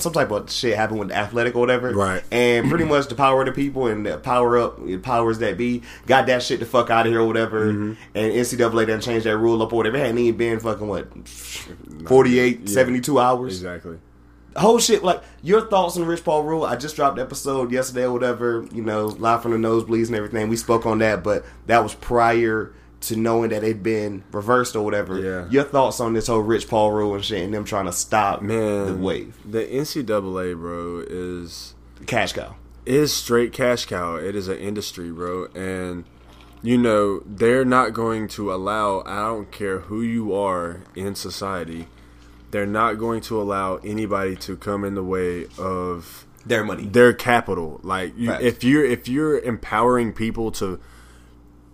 some 0.00 0.12
type 0.12 0.32
of 0.32 0.50
shit 0.50 0.74
happened 0.76 0.98
with 0.98 1.08
the 1.10 1.14
athletic 1.16 1.54
or 1.54 1.60
whatever, 1.60 1.92
Right. 1.92 2.24
And 2.32 2.68
pretty 2.68 2.84
much 2.84 3.06
the 3.06 3.14
power 3.14 3.42
of 3.42 3.46
the 3.46 3.52
people 3.52 3.86
and 3.86 4.04
the 4.04 4.18
power 4.18 4.58
up, 4.58 4.84
the 4.84 4.96
powers 4.98 5.38
that 5.38 5.56
be, 5.56 5.82
got 6.06 6.26
that 6.26 6.42
shit 6.42 6.58
the 6.58 6.66
fuck 6.66 6.90
out 6.90 7.06
of 7.06 7.12
here 7.12 7.20
or 7.20 7.26
whatever. 7.28 7.72
Mm-hmm. 7.72 7.92
And 8.16 8.32
NCAA 8.32 8.88
done 8.88 9.00
changed 9.00 9.26
that 9.26 9.36
rule 9.36 9.62
up 9.62 9.72
or 9.72 9.76
whatever. 9.76 9.98
It 9.98 10.00
hadn't 10.00 10.18
even 10.18 10.36
been 10.36 10.58
fucking 10.58 10.88
what 10.88 11.06
48, 12.08 12.60
Yeah. 12.60 12.66
72 12.66 13.18
hours. 13.20 13.54
Exactly. 13.54 13.98
whole 14.56 14.80
shit 14.80 15.04
like 15.04 15.22
your 15.42 15.60
thoughts 15.68 15.96
on 15.96 16.06
Rich 16.06 16.24
Paul 16.24 16.42
rule. 16.42 16.64
I 16.64 16.74
just 16.76 16.96
dropped 16.96 17.20
episode 17.20 17.70
yesterday 17.70 18.04
or 18.04 18.12
whatever, 18.12 18.66
you 18.72 18.82
know, 18.82 19.06
live 19.06 19.42
from 19.42 19.52
the 19.52 19.58
nosebleeds 19.68 20.06
and 20.08 20.16
everything. 20.16 20.48
We 20.48 20.56
spoke 20.56 20.86
on 20.86 20.98
that, 20.98 21.22
but 21.22 21.44
that 21.66 21.84
was 21.84 21.94
prior 21.94 22.72
to 23.02 23.16
knowing 23.16 23.50
that 23.50 23.62
it'd 23.64 23.82
been 23.82 24.22
reversed 24.32 24.76
or 24.76 24.84
whatever. 24.84 25.18
Yeah. 25.18 25.48
Your 25.50 25.64
thoughts 25.64 26.00
on 26.00 26.12
this 26.12 26.26
whole 26.26 26.40
Rich 26.40 26.68
Paul 26.68 26.92
rule 26.92 27.14
and 27.14 27.24
shit 27.24 27.42
and 27.42 27.54
them 27.54 27.64
trying 27.64 27.86
to 27.86 27.92
stop 27.92 28.42
Man, 28.42 28.86
the 28.86 28.94
wave. 28.94 29.36
The 29.50 29.64
NCAA, 29.64 30.56
bro, 30.58 31.04
is 31.08 31.74
Cash 32.06 32.34
cow. 32.34 32.56
is 32.84 33.12
straight 33.14 33.52
cash 33.52 33.86
cow. 33.86 34.16
It 34.16 34.34
is 34.36 34.48
an 34.48 34.58
industry, 34.58 35.10
bro, 35.10 35.46
and 35.54 36.04
you 36.62 36.76
know 36.76 37.20
they're 37.24 37.64
not 37.64 37.94
going 37.94 38.28
to 38.28 38.52
allow. 38.52 39.00
I 39.06 39.20
don't 39.28 39.50
care 39.50 39.80
who 39.80 40.02
you 40.02 40.34
are 40.34 40.82
in 40.94 41.14
society. 41.14 41.86
They're 42.50 42.66
not 42.66 42.98
going 42.98 43.20
to 43.22 43.40
allow 43.40 43.76
anybody 43.76 44.34
to 44.36 44.56
come 44.56 44.84
in 44.84 44.94
the 44.94 45.04
way 45.04 45.46
of 45.56 46.26
Their 46.44 46.64
money. 46.64 46.84
their 46.84 47.12
capital. 47.14 47.80
Like 47.82 48.12
you, 48.18 48.32
if 48.32 48.62
you're 48.64 48.84
if 48.84 49.08
you're 49.08 49.38
empowering 49.38 50.12
people 50.12 50.50
to 50.52 50.80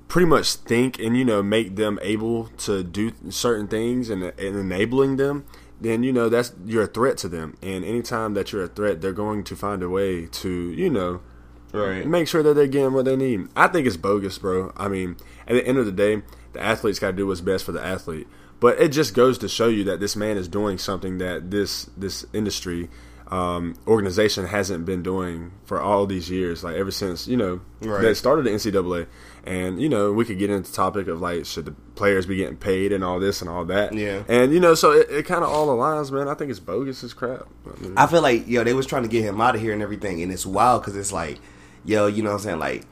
pretty 0.09 0.27
much 0.27 0.55
think 0.55 0.99
and 0.99 1.17
you 1.17 1.25
know 1.25 1.43
make 1.43 1.77
them 1.77 1.99
able 2.03 2.47
to 2.59 2.83
do 2.83 3.13
certain 3.31 3.67
things 3.67 4.09
and, 4.11 4.23
and 4.23 4.57
enabling 4.57 5.17
them, 5.17 5.45
then 5.81 6.03
you 6.03 6.13
know 6.13 6.29
that's 6.29 6.53
you're 6.65 6.85
a 6.85 6.89
threat 6.89 7.19
to 7.19 7.29
them. 7.29 7.57
And 7.63 7.85
anytime 7.85 8.35
that 8.35 8.53
you're 8.53 8.65
a 8.65 8.69
threat, 8.69 9.01
they're 9.01 9.13
going 9.13 9.45
to 9.45 9.57
find 9.57 9.83
a 9.83 9.89
way 9.89 10.27
to 10.27 10.51
you 10.51 10.91
know 10.91 11.21
right. 11.73 12.07
make 12.07 12.29
sure 12.29 12.43
that 12.43 12.55
they're 12.55 12.67
getting 12.67 12.93
what 12.93 13.05
they 13.05 13.17
need. 13.17 13.49
I 13.57 13.69
think 13.69 13.87
it's 13.87 13.97
bogus, 13.97 14.39
bro. 14.39 14.73
I 14.77 14.89
mean, 14.89 15.17
at 15.47 15.55
the 15.55 15.67
end 15.67 15.79
of 15.79 15.87
the 15.87 15.93
day, 15.93 16.23
the 16.53 16.63
athlete's 16.63 16.99
got 16.99 17.09
to 17.13 17.17
do 17.17 17.27
what's 17.27 17.41
best 17.41 17.65
for 17.65 17.73
the 17.73 17.85
athlete. 17.85 18.27
But 18.59 18.81
it 18.81 18.89
just 18.89 19.15
goes 19.15 19.37
to 19.39 19.49
show 19.49 19.69
you 19.69 19.85
that 19.85 20.01
this 20.01 20.17
man 20.17 20.37
is 20.39 20.49
doing 20.49 20.79
something 20.79 21.19
that 21.19 21.51
this 21.51 21.91
this 21.97 22.25
industry 22.33 22.89
um, 23.31 23.75
organization 23.87 24.47
hasn't 24.47 24.87
been 24.87 25.03
doing 25.03 25.53
for 25.65 25.81
all 25.81 26.07
these 26.07 26.31
years, 26.31 26.63
like 26.65 26.77
ever 26.77 26.91
since 26.91 27.27
you 27.27 27.37
know 27.37 27.61
Right. 27.83 28.03
that 28.03 28.15
started 28.15 28.47
the 28.47 28.51
NCAA. 28.51 29.07
And 29.47 29.81
you 29.81 29.89
know, 29.89 30.13
we 30.13 30.25
could 30.25 30.39
get 30.39 30.51
into 30.51 30.69
the 30.69 30.77
topic 30.77 31.07
of 31.07 31.21
like 31.21 31.47
should 31.47 31.67
the 31.67 31.73
players 31.95 32.27
be 32.27 32.37
getting 32.37 32.57
paid 32.57 32.93
and 32.93 33.05
all 33.05 33.21
this 33.21 33.41
and 33.41 33.49
all 33.49 33.65
that. 33.67 33.95
Yeah. 33.95 34.25
And 34.29 34.53
you 34.53 34.59
know, 34.59 34.75
so 34.75 34.91
it, 34.91 35.09
it 35.09 35.23
kind 35.25 35.45
of 35.45 35.51
all 35.51 35.69
aligns, 35.69 36.11
man. 36.11 36.29
I 36.29 36.35
think 36.35 36.51
it's 36.51 36.59
bogus 36.59 37.05
as 37.05 37.15
crap. 37.15 37.47
I 37.65 37.81
mean, 37.81 37.95
I 37.97 38.09
feel 38.09 38.23
like 38.23 38.49
yo, 38.49 38.65
they 38.65 38.75
was 38.75 38.87
trying 38.87 39.05
to 39.05 39.09
get 39.09 39.23
him 39.23 39.41
out 39.41 39.55
of 39.55 39.61
here 39.61 39.73
and 39.73 39.83
everything, 39.83 40.21
and 40.21 40.33
it's 40.33 40.45
wild 40.45 40.83
because 40.83 40.97
it's 40.97 41.13
like, 41.13 41.39
yo, 41.85 42.09
you 42.09 42.25
know 42.25 42.31
what 42.31 42.37
I'm 42.37 42.43
saying? 42.43 42.59
Like, 42.59 42.87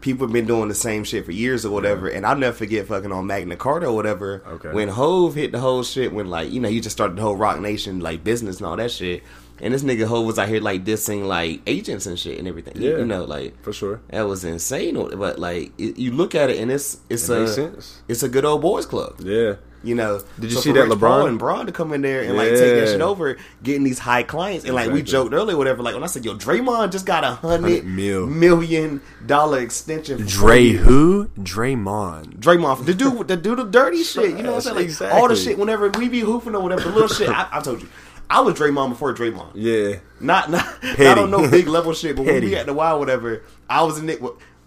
people 0.00 0.26
have 0.26 0.32
been 0.32 0.46
doing 0.46 0.68
the 0.68 0.74
same 0.74 1.04
shit 1.04 1.24
for 1.24 1.32
years 1.32 1.64
or 1.64 1.70
whatever, 1.70 2.08
and 2.08 2.26
I'll 2.26 2.36
never 2.36 2.56
forget 2.56 2.88
fucking 2.88 3.12
on 3.12 3.26
Magna 3.28 3.56
Carta 3.56 3.86
or 3.86 3.94
whatever. 3.94 4.42
Okay. 4.46 4.72
When 4.72 4.88
Hove 4.88 5.36
hit 5.36 5.52
the 5.52 5.60
whole 5.60 5.84
shit, 5.84 6.12
when 6.12 6.28
like 6.28 6.50
you 6.50 6.58
know 6.58 6.68
you 6.68 6.80
just 6.80 6.96
started 6.96 7.16
the 7.16 7.22
whole 7.22 7.36
Roc 7.36 7.60
Nation 7.60 8.00
like 8.00 8.24
business 8.24 8.58
and 8.58 8.66
all 8.66 8.76
that 8.76 8.90
shit, 8.90 9.22
and 9.62 9.74
this 9.74 9.82
nigga 9.82 10.06
Hove 10.06 10.26
was 10.26 10.38
out 10.38 10.48
here 10.48 10.60
like 10.60 10.84
dissing 10.84 11.26
like 11.26 11.60
agents 11.66 12.06
and 12.06 12.18
shit 12.18 12.38
and 12.38 12.46
everything. 12.48 12.74
Yeah. 12.76 12.98
you 12.98 13.04
know, 13.04 13.24
like 13.24 13.60
for 13.62 13.72
sure. 13.72 14.00
that 14.08 14.22
was 14.22 14.44
insane. 14.44 14.94
But 15.16 15.38
like 15.38 15.72
it, 15.78 15.98
you 15.98 16.12
look 16.12 16.34
at 16.34 16.50
it 16.50 16.58
and 16.58 16.70
it's 16.70 16.98
it's 17.08 17.28
It 17.28 17.58
a 17.58 17.72
it's 18.08 18.22
a 18.22 18.28
good 18.28 18.44
old 18.44 18.62
boys 18.62 18.86
club. 18.86 19.20
Yeah. 19.20 19.56
You 19.82 19.94
know, 19.94 20.20
Did 20.38 20.50
you 20.50 20.56
So 20.56 20.60
see 20.60 20.72
that 20.72 20.80
Rich 20.88 20.98
LeBron- 20.98 21.00
Paul 21.00 21.26
and 21.26 21.38
Bron 21.38 21.64
to 21.64 21.72
come 21.72 21.94
in 21.94 22.02
there 22.02 22.20
and 22.20 22.36
like 22.36 22.50
take 22.50 22.58
that 22.74 22.88
shit 22.88 23.00
over, 23.00 23.38
getting 23.62 23.82
these 23.82 23.98
high 23.98 24.22
clients, 24.22 24.66
and 24.66 24.74
like 24.74 24.90
we 24.90 25.00
joked 25.02 25.32
earlier, 25.32 25.56
whatever. 25.56 25.82
Like 25.82 25.94
when 25.94 26.04
I 26.04 26.06
said, 26.06 26.22
"Yo, 26.22 26.34
Draymond 26.36 26.92
just 26.92 27.06
got 27.06 27.24
a 27.24 27.30
hundred 27.30 27.86
mil. 27.86 28.26
million 28.26 29.00
dollar 29.24 29.58
extension." 29.60 30.26
Dre 30.26 30.68
who? 30.72 31.28
Draymond. 31.38 32.40
Draymond, 32.40 32.84
the 32.84 32.92
dude, 32.92 33.26
the 33.28 33.38
dude, 33.38 33.58
the 33.58 33.64
dirty 33.64 34.02
shit. 34.12 34.36
You 34.36 34.42
know 34.42 34.50
what 34.50 34.54
I'm 34.56 34.60
saying? 34.60 34.76
Like 34.76 34.84
Exactly. 34.84 35.18
all 35.18 35.28
the 35.28 35.36
shit. 35.36 35.56
Whenever 35.56 35.88
we 35.90 36.10
be 36.10 36.20
hooping 36.20 36.54
or 36.54 36.60
whatever, 36.62 36.82
the 36.82 36.90
little 36.90 37.08
shit. 37.08 37.30
I, 37.30 37.48
I 37.50 37.60
told 37.60 37.80
you, 37.80 37.88
I 38.30 38.40
was 38.40 38.54
Draymond 38.54 38.90
before 38.90 39.12
Draymond. 39.12 39.50
Yeah. 39.54 39.98
Not 40.20 40.50
not 40.50 40.64
Petty. 40.80 41.20
not 41.20 41.28
know 41.30 41.50
big 41.50 41.66
level 41.66 41.92
shit, 41.92 42.14
but 42.16 42.24
when 42.24 42.34
we 42.36 42.40
Petty. 42.40 42.56
at 42.56 42.66
the 42.66 42.72
wild, 42.74 43.00
whatever, 43.00 43.42
I 43.68 43.82
was 43.82 43.98
a 43.98 44.04
Nick. 44.04 44.20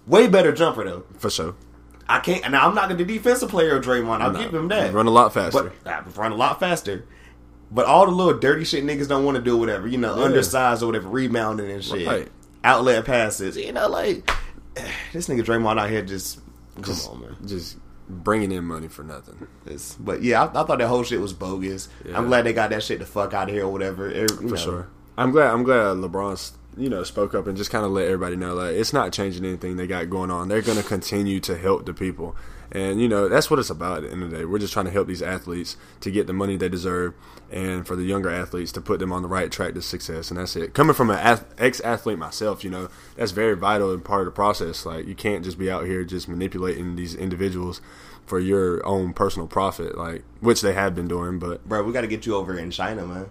Way 0.05 0.27
better 0.27 0.51
jumper 0.51 0.83
though. 0.83 1.03
For 1.17 1.29
sure. 1.29 1.55
I 2.09 2.19
can't. 2.19 2.51
Now 2.51 2.67
I'm 2.67 2.75
not 2.75 2.89
going 2.89 2.97
to 2.97 3.05
defensive 3.05 3.49
player 3.49 3.77
of 3.77 3.85
Draymond. 3.85 4.19
I'll 4.21 4.33
give 4.33 4.53
him 4.53 4.67
that. 4.67 4.93
Run 4.93 5.07
a 5.07 5.11
lot 5.11 5.33
faster. 5.33 5.71
But 5.83 5.89
I 5.89 6.01
run 6.19 6.33
a 6.33 6.35
lot 6.35 6.59
faster. 6.59 7.05
But 7.71 7.85
all 7.85 8.05
the 8.05 8.11
little 8.11 8.37
dirty 8.37 8.65
shit 8.65 8.83
niggas 8.83 9.07
don't 9.07 9.23
want 9.25 9.37
to 9.37 9.41
do 9.41 9.57
whatever, 9.57 9.87
you 9.87 9.97
know, 9.97 10.17
Yeah. 10.19 10.25
undersized 10.25 10.83
or 10.83 10.87
whatever, 10.87 11.07
rebounding 11.09 11.71
and 11.71 11.83
shit. 11.83 12.05
Right. 12.05 12.27
Outlet 12.65 13.05
passes. 13.05 13.55
You 13.57 13.71
know, 13.71 13.87
like 13.87 14.29
this 15.13 15.27
nigga 15.29 15.43
Draymond 15.43 15.79
out 15.79 15.89
here 15.89 16.01
just 16.03 16.39
come 16.81 16.95
on, 17.09 17.21
man. 17.21 17.37
just 17.45 17.77
bringing 18.13 18.51
in 18.51 18.65
money 18.65 18.87
for 18.87 19.03
nothing. 19.03 19.47
It's, 19.65 19.95
but 19.95 20.23
yeah, 20.23 20.43
I, 20.43 20.45
I 20.45 20.65
thought 20.65 20.79
that 20.79 20.87
whole 20.87 21.03
shit 21.03 21.19
was 21.19 21.33
bogus. 21.33 21.89
Yeah. 22.05 22.17
I'm 22.17 22.27
glad 22.27 22.45
they 22.45 22.53
got 22.53 22.69
that 22.69 22.83
shit 22.83 22.99
the 22.99 23.05
fuck 23.05 23.33
out 23.33 23.49
of 23.49 23.55
here 23.55 23.65
or 23.65 23.71
whatever. 23.71 24.07
Er, 24.07 24.13
you 24.13 24.27
For 24.27 24.43
know. 24.43 24.55
sure. 24.55 24.87
I'm 25.17 25.31
glad. 25.31 25.51
I'm 25.51 25.63
glad 25.63 25.97
LeBron, 25.97 26.53
you 26.75 26.89
know, 26.89 27.03
spoke 27.03 27.35
up 27.35 27.45
and 27.47 27.55
just 27.55 27.69
kind 27.69 27.85
of 27.85 27.91
let 27.91 28.05
everybody 28.05 28.35
know 28.35 28.55
like 28.55 28.73
it's 28.75 28.93
not 28.93 29.13
changing 29.13 29.45
anything 29.45 29.77
they 29.77 29.87
got 29.87 30.09
going 30.09 30.31
on. 30.31 30.47
They're 30.47 30.61
going 30.61 30.77
to 30.77 30.83
continue 30.83 31.39
to 31.41 31.55
help 31.55 31.85
the 31.85 31.93
people, 31.93 32.35
and 32.71 32.99
you 32.99 33.07
know 33.07 33.29
that's 33.29 33.51
what 33.51 33.59
it's 33.59 33.69
about. 33.69 33.97
At 33.97 34.03
the 34.03 34.11
end 34.11 34.23
of 34.23 34.31
the 34.31 34.37
day, 34.37 34.45
we're 34.45 34.57
just 34.57 34.73
trying 34.73 34.85
to 34.85 34.91
help 34.91 35.07
these 35.07 35.21
athletes 35.21 35.77
to 35.99 36.09
get 36.09 36.25
the 36.25 36.33
money 36.33 36.57
they 36.57 36.67
deserve, 36.67 37.13
and 37.51 37.85
for 37.85 37.95
the 37.95 38.01
younger 38.01 38.31
athletes 38.31 38.71
to 38.71 38.81
put 38.81 38.99
them 38.99 39.13
on 39.13 39.21
the 39.21 39.27
right 39.27 39.51
track 39.51 39.75
to 39.75 39.83
success. 39.83 40.31
And 40.31 40.39
that's 40.39 40.55
it. 40.55 40.73
Coming 40.73 40.95
from 40.95 41.11
an 41.11 41.39
ex-athlete 41.59 42.17
myself, 42.17 42.63
you 42.63 42.71
know, 42.71 42.89
that's 43.15 43.33
very 43.33 43.55
vital 43.55 43.93
and 43.93 44.03
part 44.03 44.21
of 44.21 44.25
the 44.25 44.31
process. 44.31 44.83
Like 44.83 45.05
you 45.05 45.13
can't 45.13 45.43
just 45.43 45.59
be 45.59 45.69
out 45.69 45.85
here 45.85 46.03
just 46.03 46.27
manipulating 46.27 46.95
these 46.95 47.13
individuals 47.13 47.81
for 48.25 48.39
your 48.39 48.85
own 48.85 49.13
personal 49.13 49.47
profit, 49.47 49.97
like 49.97 50.23
which 50.39 50.61
they 50.61 50.73
have 50.73 50.95
been 50.95 51.07
doing, 51.07 51.39
but 51.39 51.67
Bro, 51.67 51.83
we 51.83 51.93
got 51.93 52.01
to 52.01 52.07
get 52.07 52.25
you 52.25 52.35
over 52.35 52.57
in 52.57 52.71
China, 52.71 53.05
man. 53.05 53.25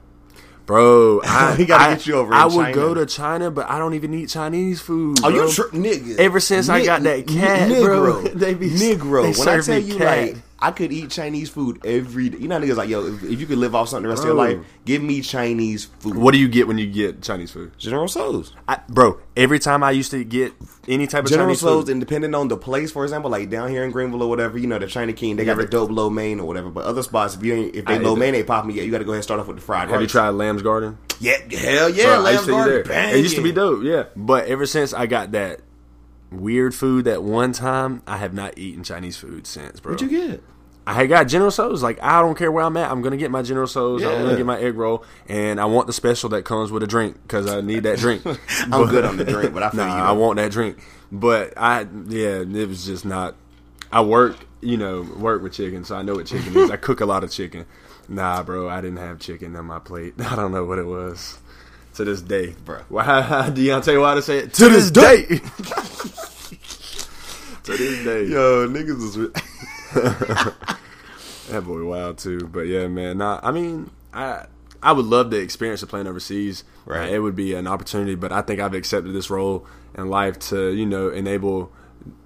Bro, 0.64 1.22
I, 1.24 1.56
We 1.58 1.64
gotta 1.66 1.84
I- 1.84 1.94
get 1.94 2.06
you 2.06 2.14
over 2.14 2.32
in 2.32 2.38
I 2.38 2.44
would 2.46 2.54
China. 2.54 2.74
go 2.74 2.94
to 2.94 3.04
China, 3.06 3.50
but 3.50 3.68
I 3.68 3.78
don't 3.78 3.94
even 3.94 4.14
eat 4.14 4.28
Chinese 4.28 4.80
food. 4.80 5.18
Oh, 5.24 5.30
bro. 5.30 5.46
you 5.46 5.52
tr- 5.52 5.62
nigga? 5.76 6.18
Ever 6.18 6.38
since 6.40 6.68
I 6.68 6.84
got 6.84 7.02
that 7.02 7.26
cat, 7.26 7.68
Negro, 7.68 8.22
bro, 8.22 8.22
they 8.34 8.54
be- 8.54 8.70
Negro. 8.70 9.22
they 9.24 9.38
when 9.38 9.48
I 9.48 9.60
tell 9.60 9.78
you, 9.80 9.96
cat. 9.98 10.28
like, 10.28 10.36
I 10.62 10.70
could 10.70 10.92
eat 10.92 11.10
Chinese 11.10 11.50
food 11.50 11.84
every 11.84 12.28
day. 12.28 12.38
You 12.38 12.46
know, 12.46 12.60
niggas 12.60 12.76
like, 12.76 12.88
yo, 12.88 13.04
if, 13.04 13.24
if 13.24 13.40
you 13.40 13.46
could 13.46 13.58
live 13.58 13.74
off 13.74 13.88
something 13.88 14.04
the 14.04 14.08
rest 14.08 14.22
of 14.22 14.26
your 14.26 14.36
life, 14.36 14.58
give 14.84 15.02
me 15.02 15.20
Chinese 15.20 15.86
food. 15.86 16.16
What 16.16 16.30
do 16.30 16.38
you 16.38 16.46
get 16.46 16.68
when 16.68 16.78
you 16.78 16.86
get 16.86 17.20
Chinese 17.20 17.50
food? 17.50 17.76
General 17.78 18.06
Tso's. 18.06 18.54
I, 18.68 18.78
bro, 18.88 19.18
every 19.36 19.58
time 19.58 19.82
I 19.82 19.90
used 19.90 20.12
to 20.12 20.22
get 20.22 20.52
any 20.86 21.08
type 21.08 21.24
of 21.24 21.30
General 21.30 21.48
Chinese 21.48 21.58
Tso's, 21.58 21.84
food, 21.86 21.90
and 21.90 22.00
depending 22.00 22.32
on 22.36 22.46
the 22.46 22.56
place, 22.56 22.92
for 22.92 23.02
example, 23.02 23.28
like 23.28 23.50
down 23.50 23.70
here 23.70 23.82
in 23.82 23.90
Greenville 23.90 24.22
or 24.22 24.28
whatever, 24.28 24.56
you 24.56 24.68
know, 24.68 24.78
the 24.78 24.86
China 24.86 25.12
King, 25.12 25.34
they 25.34 25.44
got 25.44 25.56
the 25.56 25.66
dope 25.66 25.90
lo 25.90 26.08
mein 26.08 26.38
or 26.38 26.46
whatever. 26.46 26.70
But 26.70 26.84
other 26.84 27.02
spots, 27.02 27.34
if 27.34 27.42
you 27.42 27.54
ain't, 27.54 27.74
if 27.74 27.84
they 27.84 27.94
I 27.94 27.98
low 27.98 28.12
ate 28.12 28.18
main 28.20 28.34
ain't 28.36 28.46
popping 28.46 28.70
yet, 28.70 28.84
you 28.84 28.92
got 28.92 28.98
to 28.98 29.04
go 29.04 29.10
ahead 29.10 29.16
and 29.16 29.24
start 29.24 29.40
off 29.40 29.48
with 29.48 29.56
the 29.56 29.62
fried 29.62 29.88
have 29.88 30.00
you 30.00 30.04
rice. 30.04 30.12
tried 30.12 30.30
Lamb's 30.30 30.62
Garden? 30.62 30.96
Yeah, 31.18 31.38
hell 31.50 31.88
yeah, 31.88 32.04
Bro, 32.04 32.14
I 32.14 32.18
Lamb's 32.18 32.34
used 32.34 32.44
to 32.44 32.50
Garden, 32.52 32.82
there. 32.86 33.14
It 33.16 33.18
used 33.18 33.36
to 33.36 33.42
be 33.42 33.52
dope, 33.52 33.82
yeah. 33.82 34.04
But 34.14 34.46
ever 34.46 34.66
since 34.66 34.94
I 34.94 35.06
got 35.06 35.32
that 35.32 35.60
weird 36.32 36.74
food 36.74 37.04
that 37.04 37.22
one 37.22 37.52
time, 37.52 38.02
I 38.06 38.16
have 38.18 38.34
not 38.34 38.56
eaten 38.58 38.82
Chinese 38.84 39.16
food 39.16 39.46
since, 39.46 39.80
bro. 39.80 39.92
What'd 39.92 40.10
you 40.10 40.28
get? 40.28 40.42
I 40.84 41.06
got 41.06 41.28
General 41.28 41.52
Tso's. 41.52 41.82
Like 41.82 42.02
I 42.02 42.20
don't 42.20 42.36
care 42.36 42.50
where 42.50 42.64
I'm 42.64 42.76
at, 42.76 42.90
I'm 42.90 43.02
gonna 43.02 43.16
get 43.16 43.30
my 43.30 43.42
General 43.42 43.68
Tso's. 43.68 44.02
I'm 44.02 44.10
Yeah. 44.10 44.22
gonna 44.22 44.36
get 44.36 44.46
my 44.46 44.58
egg 44.58 44.76
roll, 44.76 45.04
and 45.28 45.60
I 45.60 45.64
want 45.66 45.86
the 45.86 45.92
special 45.92 46.28
that 46.30 46.44
comes 46.44 46.72
with 46.72 46.82
a 46.82 46.86
drink 46.88 47.16
because 47.22 47.46
I 47.46 47.60
need 47.60 47.84
that 47.84 47.98
drink. 47.98 48.22
I'm 48.72 48.88
good 48.88 49.04
on 49.04 49.16
the 49.16 49.24
drink, 49.32 49.54
but 49.54 49.62
I 49.62 49.70
feel 49.70 49.84
nah, 49.86 49.96
you. 49.96 50.02
I 50.02 50.12
want 50.12 50.36
that 50.38 50.50
drink. 50.50 50.78
But 51.12 51.52
I, 51.56 51.86
yeah, 52.08 52.40
it 52.40 52.68
was 52.68 52.84
just 52.84 53.04
not. 53.04 53.36
I 53.92 54.00
work, 54.00 54.36
you 54.60 54.76
know, 54.78 55.02
work 55.02 55.42
with 55.42 55.52
chicken, 55.52 55.84
so 55.84 55.94
I 55.94 56.02
know 56.02 56.14
what 56.14 56.26
chicken 56.26 56.56
is. 56.56 56.70
I 56.70 56.76
cook 56.76 57.00
a 57.00 57.06
lot 57.06 57.22
of 57.22 57.30
chicken, 57.30 57.66
Nah, 58.08 58.42
bro, 58.42 58.68
I 58.68 58.80
didn't 58.80 58.96
have 58.98 59.18
chicken 59.20 59.54
on 59.54 59.66
my 59.66 59.78
plate. 59.78 60.14
I 60.20 60.34
don't 60.34 60.50
know 60.50 60.64
what 60.64 60.78
it 60.78 60.86
was. 60.86 61.38
To 61.94 62.04
this 62.04 62.22
day, 62.22 62.54
Bro. 62.64 62.80
Why, 62.88 63.04
Deontay 63.54 64.00
Wilder 64.00 64.22
say 64.22 64.38
it? 64.38 64.54
To 64.54 64.68
this 64.70 64.90
day. 64.90 65.26
to 65.26 65.40
this 67.76 68.04
day. 68.04 68.24
Yo, 68.24 68.66
niggas 68.66 69.16
is. 69.16 69.30
That 71.50 71.64
boy 71.66 71.84
wild 71.84 72.18
too. 72.18 72.48
But 72.50 72.62
yeah, 72.62 72.86
man. 72.88 73.18
Nah, 73.18 73.40
I 73.42 73.50
mean, 73.50 73.90
I 74.12 74.46
I 74.82 74.92
would 74.92 75.04
love 75.06 75.30
the 75.30 75.38
experience 75.38 75.82
of 75.82 75.88
playing 75.90 76.06
overseas. 76.06 76.64
Right. 76.86 77.10
Uh, 77.10 77.14
it 77.14 77.18
would 77.18 77.36
be 77.36 77.54
an 77.54 77.66
opportunity, 77.66 78.14
but 78.14 78.32
I 78.32 78.40
think 78.42 78.60
I've 78.60 78.74
accepted 78.74 79.12
this 79.12 79.28
role 79.30 79.66
in 79.96 80.08
life 80.08 80.38
to 80.50 80.70
you 80.72 80.86
know 80.86 81.10
enable 81.10 81.70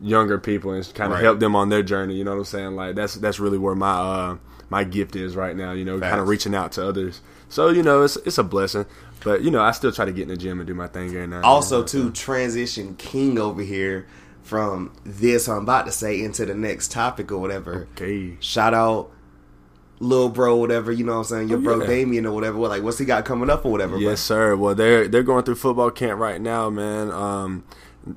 younger 0.00 0.38
people 0.38 0.70
and 0.72 0.85
kind 0.94 1.12
of 1.12 1.16
Right. 1.18 1.24
help 1.24 1.40
them 1.40 1.57
on 1.57 1.68
their 1.70 1.83
journey. 1.83 2.14
You 2.14 2.24
know 2.24 2.33
what 2.33 2.38
I'm 2.38 2.44
saying? 2.44 2.76
Like 2.76 2.94
that's 2.94 3.14
that's 3.16 3.40
really 3.40 3.59
where 3.59 3.74
my 3.74 3.90
uh 3.92 4.37
my 4.70 4.85
gift 4.85 5.16
is 5.16 5.35
right 5.35 5.57
now. 5.57 5.72
You 5.72 5.85
know, 5.85 5.98
kind 5.98 6.20
of 6.20 6.29
reaching 6.29 6.55
out 6.55 6.72
to 6.72 6.87
others. 6.87 7.20
So 7.48 7.70
you 7.70 7.83
know, 7.83 8.02
it's 8.02 8.16
it's 8.18 8.38
a 8.38 8.44
blessing. 8.44 8.87
But 9.24 9.42
you 9.42 9.50
know, 9.50 9.61
I 9.62 9.72
still 9.72 9.92
try 9.92 10.05
to 10.05 10.12
get 10.12 10.22
in 10.22 10.29
the 10.29 10.37
gym 10.37 10.61
and 10.61 10.66
do 10.66 10.74
my 10.74 10.87
thing 10.87 11.11
here 11.11 11.26
now. 11.26 11.42
also, 11.42 11.83
too, 11.83 12.11
transition 12.12 12.94
king 12.96 13.38
over 13.38 13.62
here 13.62 14.07
from 14.42 14.92
this 15.05 15.48
I'm 15.48 15.62
about 15.64 15.87
to 15.87 15.92
say 15.92 16.22
into 16.22 16.46
the 16.46 16.55
next 16.55 16.92
topic 16.92 17.33
or 17.33 17.38
whatever. 17.38 17.88
Okay. 17.94 18.37
Shout 18.38 18.74
out, 18.74 19.11
little 19.98 20.29
bro, 20.29 20.55
whatever. 20.57 20.92
You 20.92 21.05
know 21.05 21.12
what 21.14 21.18
I'm 21.18 21.24
saying? 21.24 21.48
Your 21.48 21.59
Oh, 21.59 21.62
bro 21.62 21.81
yeah. 21.81 21.87
Damien 21.87 22.26
or 22.26 22.33
whatever. 22.33 22.57
What 22.59 22.70
like 22.70 22.83
what's 22.83 22.98
he 22.98 23.05
got 23.05 23.24
coming 23.24 23.50
up 23.50 23.64
or 23.64 23.72
whatever? 23.72 23.98
Yes, 23.98 24.20
sir. 24.20 24.55
Well, 24.55 24.74
they're 24.76 25.09
they're 25.09 25.24
going 25.24 25.42
through 25.44 25.57
football 25.57 25.90
camp 25.90 26.20
right 26.20 26.40
now, 26.40 26.70
man. 26.70 27.11
Um, 27.11 27.64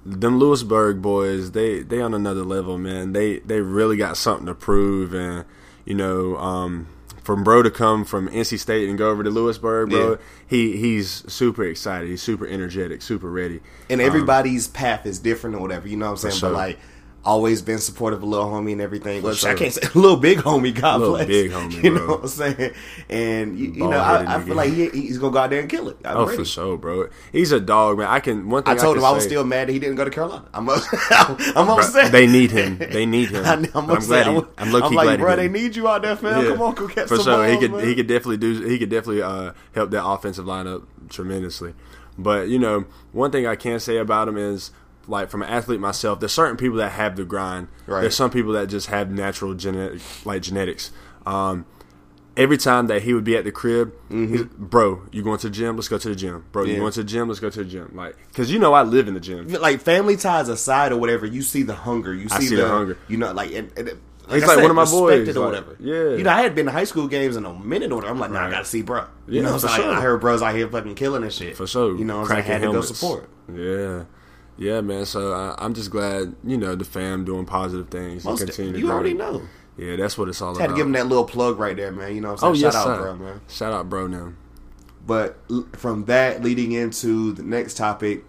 them 0.05 0.37
Louisburg 0.37 1.01
boys, 1.01 1.51
they 1.51 1.81
they 1.81 1.99
on 1.99 2.13
another 2.13 2.43
level, 2.43 2.77
man. 2.77 3.13
They 3.13 3.39
they 3.39 3.61
really 3.61 3.97
got 3.97 4.17
something 4.17 4.45
to 4.45 4.53
prove, 4.53 5.13
and 5.15 5.45
you 5.85 5.95
know, 5.95 6.37
um, 6.37 6.87
from 7.29 7.43
bro 7.43 7.61
to 7.61 7.69
come 7.69 8.05
from 8.05 8.27
NC 8.29 8.57
State 8.57 8.89
and 8.89 8.97
go 8.97 9.11
over 9.11 9.21
to 9.21 9.29
Louisburg, 9.29 9.91
bro. 9.91 10.09
Yeah. 10.09 10.17
He 10.47 10.77
he's 10.77 11.31
super 11.31 11.63
excited. 11.63 12.09
He's 12.09 12.23
super 12.23 12.47
energetic, 12.47 13.03
super 13.03 13.29
ready. 13.29 13.61
and 13.87 14.01
um, 14.01 14.07
everybody's 14.07 14.67
path 14.67 15.05
is 15.05 15.19
different 15.19 15.55
or 15.55 15.59
whatever. 15.59 15.87
You 15.87 15.97
know 15.97 16.07
what 16.07 16.11
I'm 16.13 16.17
saying? 16.17 16.35
sure. 16.35 16.49
But 16.49 16.57
like. 16.57 16.79
Always 17.25 17.61
been 17.61 17.79
supportive 17.79 18.23
of 18.23 18.29
little 18.29 18.45
homie 18.47 18.71
and 18.71 18.79
everything. 18.81 19.21
Well, 19.21 19.35
I 19.45 19.53
can't 19.53 19.73
say 19.73 19.81
little 19.93 20.15
big 20.15 20.37
homie. 20.39 20.73
God 20.73 21.01
Little 21.01 21.15
bless. 21.15 21.27
big 21.27 21.51
homie, 21.51 21.83
You 21.83 21.91
bro. 21.91 21.99
know 22.07 22.13
what 22.13 22.21
I'm 22.21 22.27
saying? 22.29 22.73
And 23.09 23.59
you, 23.59 23.71
you 23.71 23.87
know, 23.89 23.97
I, 23.99 24.35
I 24.37 24.41
feel 24.41 24.55
like 24.55 24.71
he, 24.71 24.87
he's 24.89 25.17
gonna 25.17 25.33
go 25.33 25.39
out 25.39 25.49
there 25.49 25.59
and 25.59 25.69
kill 25.69 25.89
it. 25.89 25.97
I'm 26.05 26.15
Oh, 26.15 26.25
ready. 26.25 26.37
for 26.37 26.45
sure, 26.45 26.77
bro. 26.77 27.09
He's 27.33 27.51
a 27.51 27.59
dog, 27.59 27.97
man. 27.97 28.07
I 28.07 28.21
can 28.21 28.49
one 28.49 28.63
thing 28.63 28.73
I 28.73 28.77
told 28.77 28.95
can 28.95 29.03
him 29.03 29.09
I 29.09 29.11
was 29.11 29.25
still 29.25 29.43
mad 29.43 29.67
that 29.67 29.73
he 29.73 29.79
didn't 29.79 29.95
go 29.97 30.05
to 30.05 30.11
Carolina. 30.11 30.45
I'm, 30.53 30.69
up- 30.69 30.81
I'm 31.11 31.65
Bro, 31.65 31.79
upset. 31.79 32.11
They 32.13 32.25
need 32.25 32.51
him. 32.51 32.77
They 32.77 33.05
need 33.17 33.29
him. 33.31 33.43
I, 33.45 33.53
am 33.53 33.65
glad. 33.65 34.27
He, 34.27 34.31
I'm, 34.57 34.73
I'm 34.75 34.83
I'm 34.83 34.93
like, 34.93 35.19
bro, 35.19 35.35
they 35.35 35.49
need 35.49 35.75
you 35.75 35.89
out 35.89 36.01
there, 36.03 36.15
fam. 36.15 36.43
Yeah. 36.45 36.51
Come 36.51 36.61
on, 36.61 36.75
go 36.75 36.87
catch 36.87 37.09
for 37.09 37.17
some 37.17 37.25
sure. 37.25 37.47
he 37.47 37.57
could 37.57 37.71
man. 37.73 37.85
he 37.85 37.95
could 37.95 38.07
definitely 38.07 38.37
do 38.37 38.61
he 38.65 38.79
could 38.79 38.89
definitely 38.89 39.21
uh, 39.23 39.51
help 39.75 39.91
that 39.91 40.05
offensive 40.05 40.45
lineup 40.45 40.85
tremendously. 41.09 41.73
But 42.17 42.47
you 42.47 42.59
know, 42.59 42.85
one 43.11 43.31
thing 43.31 43.45
I 43.45 43.55
can 43.55 43.79
say 43.81 43.97
about 43.97 44.27
him 44.29 44.37
is 44.37 44.71
like 45.07 45.29
from 45.29 45.41
an 45.41 45.49
athlete 45.49 45.79
myself, 45.79 46.19
there's 46.19 46.31
certain 46.31 46.57
people 46.57 46.77
that 46.77 46.91
have 46.91 47.15
the 47.15 47.25
grind. 47.25 47.67
Right. 47.87 48.01
There's 48.01 48.15
some 48.15 48.31
people 48.31 48.53
that 48.53 48.67
just 48.67 48.87
have 48.87 49.09
natural 49.11 49.53
genetic 49.53 50.01
like 50.25 50.41
genetics. 50.41 50.91
Um, 51.25 51.65
every 52.37 52.57
time 52.57 52.87
that 52.87 53.03
he 53.03 53.13
would 53.13 53.23
be 53.23 53.35
at 53.35 53.43
the 53.43 53.51
crib, 53.51 53.93
he's, 54.09 54.43
bro, 54.43 55.03
you 55.11 55.23
going 55.23 55.39
to 55.39 55.49
the 55.49 55.55
gym? 55.55 55.75
Let's 55.75 55.87
go 55.89 55.97
to 55.97 56.09
the 56.09 56.15
gym. 56.15 56.45
Bro, 56.51 56.63
you 56.63 56.73
Mm-hmm. 56.73 56.81
Going 56.81 56.91
to 56.93 57.03
the 57.03 57.09
gym? 57.09 57.27
Let's 57.27 57.39
go 57.39 57.49
to 57.49 57.59
the 57.63 57.69
gym. 57.69 57.91
Like, 57.95 58.15
cause 58.33 58.49
you 58.49 58.59
know 58.59 58.73
I 58.73 58.83
live 58.83 59.07
in 59.07 59.13
the 59.13 59.19
gym. 59.19 59.47
like 59.47 59.81
family 59.81 60.15
ties 60.15 60.47
aside 60.47 60.91
or 60.91 60.97
whatever, 60.97 61.25
you 61.25 61.41
see 61.41 61.63
the 61.63 61.75
hunger. 61.75 62.13
You 62.13 62.29
see, 62.29 62.35
I 62.35 62.39
see 62.39 62.55
the, 62.55 62.61
the 62.63 62.67
hunger. 62.67 62.97
You 63.07 63.17
know, 63.17 63.31
like 63.33 63.53
and, 63.53 63.71
and, 63.77 63.99
He's 64.31 64.43
I 64.43 64.45
like 64.45 64.55
said, 64.57 64.61
one 64.61 64.69
of 64.69 64.75
my 64.75 64.85
boys, 64.85 65.27
or 65.27 65.39
like, 65.39 65.43
whatever. 65.43 65.75
yeah. 65.79 66.15
you 66.15 66.23
know, 66.23 66.29
I 66.29 66.43
had 66.43 66.53
been 66.53 66.67
to 66.67 66.71
high 66.71 66.83
school 66.83 67.07
games 67.07 67.35
in 67.35 67.45
a 67.45 67.53
minute 67.53 67.91
or 67.91 67.95
whatever. 67.95 68.13
I'm 68.13 68.19
like, 68.19 68.29
nah, 68.29 68.45
I 68.45 68.51
gotta 68.51 68.65
see, 68.65 68.83
bro. 68.83 69.05
Yeah, 69.27 69.37
you 69.37 69.41
know, 69.41 69.53
for 69.53 69.59
so 69.59 69.67
like, 69.67 69.75
sure. 69.77 69.91
I 69.91 70.01
heard 70.01 70.21
bros 70.21 70.43
out 70.43 70.53
here 70.53 70.69
fucking 70.69 70.93
killing 70.93 71.23
and 71.23 71.33
shit 71.33 71.57
For 71.57 71.65
sure. 71.65 71.97
You 71.97 72.05
know, 72.05 72.21
what 72.21 72.21
I'm 72.21 72.27
saying? 72.27 72.39
I 72.39 72.45
Cracking 72.45 72.61
had 72.61 72.67
to 72.67 72.73
go 72.73 72.81
support. 72.81 73.29
Yeah. 73.51 74.03
Yeah, 74.59 74.81
man. 74.81 75.05
So 75.05 75.33
uh, 75.33 75.55
I'm 75.57 75.73
just 75.73 75.89
glad, 75.89 76.35
you 76.43 76.57
know, 76.57 76.75
the 76.75 76.83
fam 76.83 77.23
doing 77.23 77.45
positive 77.45 77.87
things 77.87 78.25
Most 78.25 78.41
and 78.41 78.49
continue 78.49 78.73
to 78.73 78.79
you 78.79 78.85
grow. 78.85 78.95
already 78.95 79.13
know. 79.13 79.41
Yeah, 79.77 79.95
that's 79.95 80.17
what 80.17 80.27
it's 80.27 80.41
all 80.41 80.49
Had 80.49 80.57
about. 80.57 80.61
Had 80.61 80.69
to 80.71 80.75
give 80.75 80.85
him 80.85 80.91
that 80.91 81.07
little 81.07 81.23
plug 81.23 81.57
right 81.57 81.75
there, 81.75 81.93
man. 81.93 82.13
You 82.13 82.19
know 82.19 82.33
what 82.33 82.43
I'm 82.43 82.49
oh, 82.49 82.53
saying? 82.53 82.63
yes, 82.63 82.73
Shout 82.73 82.87
out, 82.87 82.97
sir. 82.97 83.01
bro, 83.01 83.15
man. 83.15 83.41
Shout 83.47 83.73
out, 83.73 83.89
bro, 83.89 84.07
now. 84.07 84.33
But 85.07 85.39
from 85.77 86.05
that 86.05 86.43
leading 86.43 86.73
into 86.73 87.31
the 87.31 87.41
next 87.41 87.75
topic, 87.77 88.25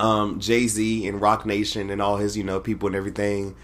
um, 0.00 0.40
Jay 0.40 0.66
Z 0.66 1.06
and 1.06 1.20
Roc 1.20 1.46
Nation 1.46 1.90
and 1.90 2.02
all 2.02 2.16
his 2.16 2.36
you 2.36 2.42
know 2.42 2.58
people 2.58 2.88
and 2.88 2.96
everything, 2.96 3.54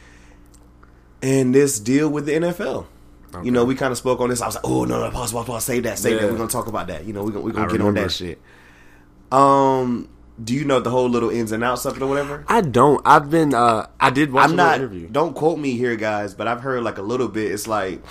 and 1.21 1.53
this 1.53 1.81
deal 1.81 2.09
with 2.09 2.27
the 2.27 2.33
NFL. 2.33 2.87
You 3.43 3.51
know, 3.51 3.65
we 3.65 3.75
kind 3.75 3.91
of 3.91 3.97
spoke 3.97 4.21
on 4.21 4.29
this. 4.29 4.43
I 4.43 4.47
was 4.47 4.57
like, 4.57 4.65
"Oh 4.65 4.85
no, 4.85 5.01
no, 5.01 5.11
pause, 5.11 5.33
pause, 5.33 5.47
pause, 5.47 5.65
save 5.65 5.85
that, 5.85 5.99
save 5.99 6.21
that. 6.21 6.31
We're 6.31 6.37
gonna 6.37 6.51
talk 6.51 6.67
about 6.67 6.89
that. 6.89 7.07
You 7.07 7.15
know, 7.15 7.25
we're 7.25 7.31
gonna, 7.31 7.45
we're 7.45 7.53
gonna 7.53 7.73
get 7.73 7.81
on 7.81 7.95
that 7.95 8.13
shit." 8.13 8.39
Um, 9.33 10.09
do 10.43 10.55
you 10.55 10.65
know 10.65 10.81
the 10.81 10.91
whole 10.91 11.09
little 11.09 11.31
ins 11.31 11.53
and 11.53 11.63
outs 11.63 11.85
of 11.85 11.97
it 11.97 12.03
or 12.03 12.07
whatever? 12.07 12.45
I 12.49 12.61
don't. 12.63 13.01
I've 13.05 13.31
been. 13.31 13.55
Uh, 13.55 13.87
I 14.01 14.11
did 14.11 14.33
watch 14.33 14.49
I'm 14.51 14.57
not. 14.57 14.77
interview. 14.77 15.09
Don't 15.09 15.35
quote 15.35 15.59
me 15.59 15.77
here, 15.77 15.97
guys, 15.97 16.35
but 16.35 16.49
I've 16.49 16.61
heard 16.61 16.83
like 16.83 16.99
a 16.99 17.03
little 17.03 17.29
bit. 17.29 17.53
It's 17.53 17.67
like 17.69 18.03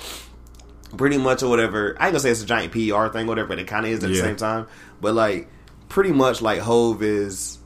pretty 0.97 1.17
much 1.17 1.41
or 1.43 1.49
whatever. 1.49 1.95
I 1.99 2.05
ain't 2.07 2.13
gonna 2.13 2.19
say 2.19 2.29
it's 2.31 2.43
a 2.43 2.45
giant 2.45 2.71
PR 2.73 3.07
thing, 3.07 3.25
or 3.25 3.29
whatever, 3.29 3.47
but 3.47 3.59
it 3.59 3.67
kind 3.67 3.85
of 3.85 3.91
is 3.91 4.03
at 4.03 4.09
the 4.09 4.15
same 4.17 4.35
time. 4.35 4.67
But 5.01 5.13
like, 5.15 5.49
pretty 5.89 6.11
much 6.11 6.41
like 6.41 6.59
Hove 6.59 7.01
is, 7.01 7.57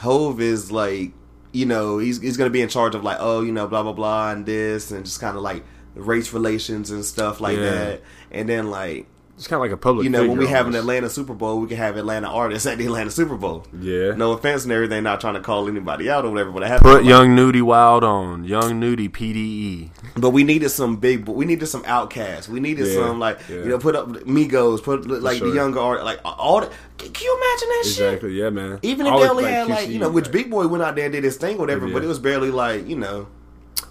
Hove 0.00 0.40
is 0.40 0.70
like, 0.72 1.12
you 1.52 1.66
know, 1.66 1.98
he's 1.98 2.20
he's 2.20 2.36
gonna 2.36 2.50
be 2.50 2.62
in 2.62 2.68
charge 2.68 2.94
of 2.94 3.04
like, 3.04 3.18
oh, 3.20 3.42
you 3.42 3.52
know, 3.52 3.66
blah 3.66 3.82
blah 3.82 3.92
blah, 3.92 4.30
and 4.30 4.46
this, 4.46 4.90
and 4.90 5.04
just 5.04 5.20
kind 5.20 5.36
of 5.36 5.42
like 5.42 5.64
race 5.94 6.32
relations 6.32 6.90
and 6.90 7.04
stuff 7.04 7.40
like 7.40 7.56
Yeah. 7.56 7.64
that. 7.70 8.02
And 8.30 8.48
then 8.48 8.70
like, 8.70 9.06
It's 9.38 9.46
kind 9.46 9.58
of 9.58 9.60
like 9.60 9.70
a 9.70 9.76
public. 9.76 10.02
you 10.02 10.10
know, 10.10 10.26
when 10.26 10.36
we 10.36 10.48
have 10.48 10.66
an. 10.66 10.74
Atlanta 10.74 11.08
Super 11.08 11.34
Bowl, 11.34 11.60
we 11.60 11.68
can 11.68 11.76
have 11.76 11.96
Atlanta 11.96 12.28
artists 12.28 12.66
at 12.66 12.78
the 12.78 12.86
Atlanta 12.86 13.10
Super 13.10 13.36
Bowl. 13.36 13.64
Yeah. 13.78 14.14
No 14.14 14.32
offense 14.32 14.64
and 14.64 14.72
everything, 14.72 15.04
not 15.04 15.20
trying 15.20 15.34
to 15.34 15.40
call 15.40 15.68
anybody 15.68 16.10
out 16.10 16.24
or 16.24 16.30
whatever, 16.30 16.50
but 16.50 16.64
I 16.64 16.68
have 16.68 16.80
to 16.80 16.84
Put 16.84 17.04
Young 17.04 17.34
Nudy 17.34 17.62
Wild 17.62 18.02
on. 18.02 18.44
Young 18.44 18.80
Nudy. 18.80 19.08
PDE. 19.08 19.90
But 20.16 20.30
we 20.30 20.42
needed 20.44 20.70
some 20.70 20.96
big. 20.96 21.28
We 21.28 21.44
needed 21.44 21.66
some 21.66 21.84
outcasts. 21.86 22.48
We 22.48 22.58
needed 22.60 22.86
Yeah, 22.86 22.94
some 22.94 23.20
like 23.20 23.38
yeah. 23.48 23.56
you 23.56 23.66
know 23.66 23.78
put 23.78 23.94
up 23.94 24.08
Migos, 24.08 24.82
put 24.82 25.06
like 25.06 25.38
sure. 25.38 25.48
the 25.48 25.54
younger 25.54 25.80
art, 25.80 26.04
like 26.04 26.20
all. 26.24 26.60
The, 26.60 26.70
can 26.98 27.12
can 27.12 27.24
you 27.24 27.36
imagine 27.36 27.68
that 27.68 27.84
shit? 27.84 28.06
Exactly. 28.14 28.32
Yeah, 28.32 28.50
man. 28.50 28.78
Even 28.82 29.06
if 29.06 29.12
they 29.20 29.28
only 29.28 29.44
like 29.44 29.52
had 29.52 29.68
like 29.68 29.88
you 29.88 29.98
know, 29.98 30.10
which 30.10 30.30
Big 30.32 30.50
Boi 30.50 30.66
went 30.66 30.82
out 30.82 30.96
there 30.96 31.04
and 31.04 31.12
did 31.12 31.24
his 31.24 31.36
thing, 31.36 31.58
whatever. 31.58 31.86
Yeah. 31.86 31.92
But 31.94 32.04
it 32.04 32.06
was 32.08 32.18
barely 32.18 32.50
like 32.50 32.88
you 32.88 32.96
know. 32.96 33.28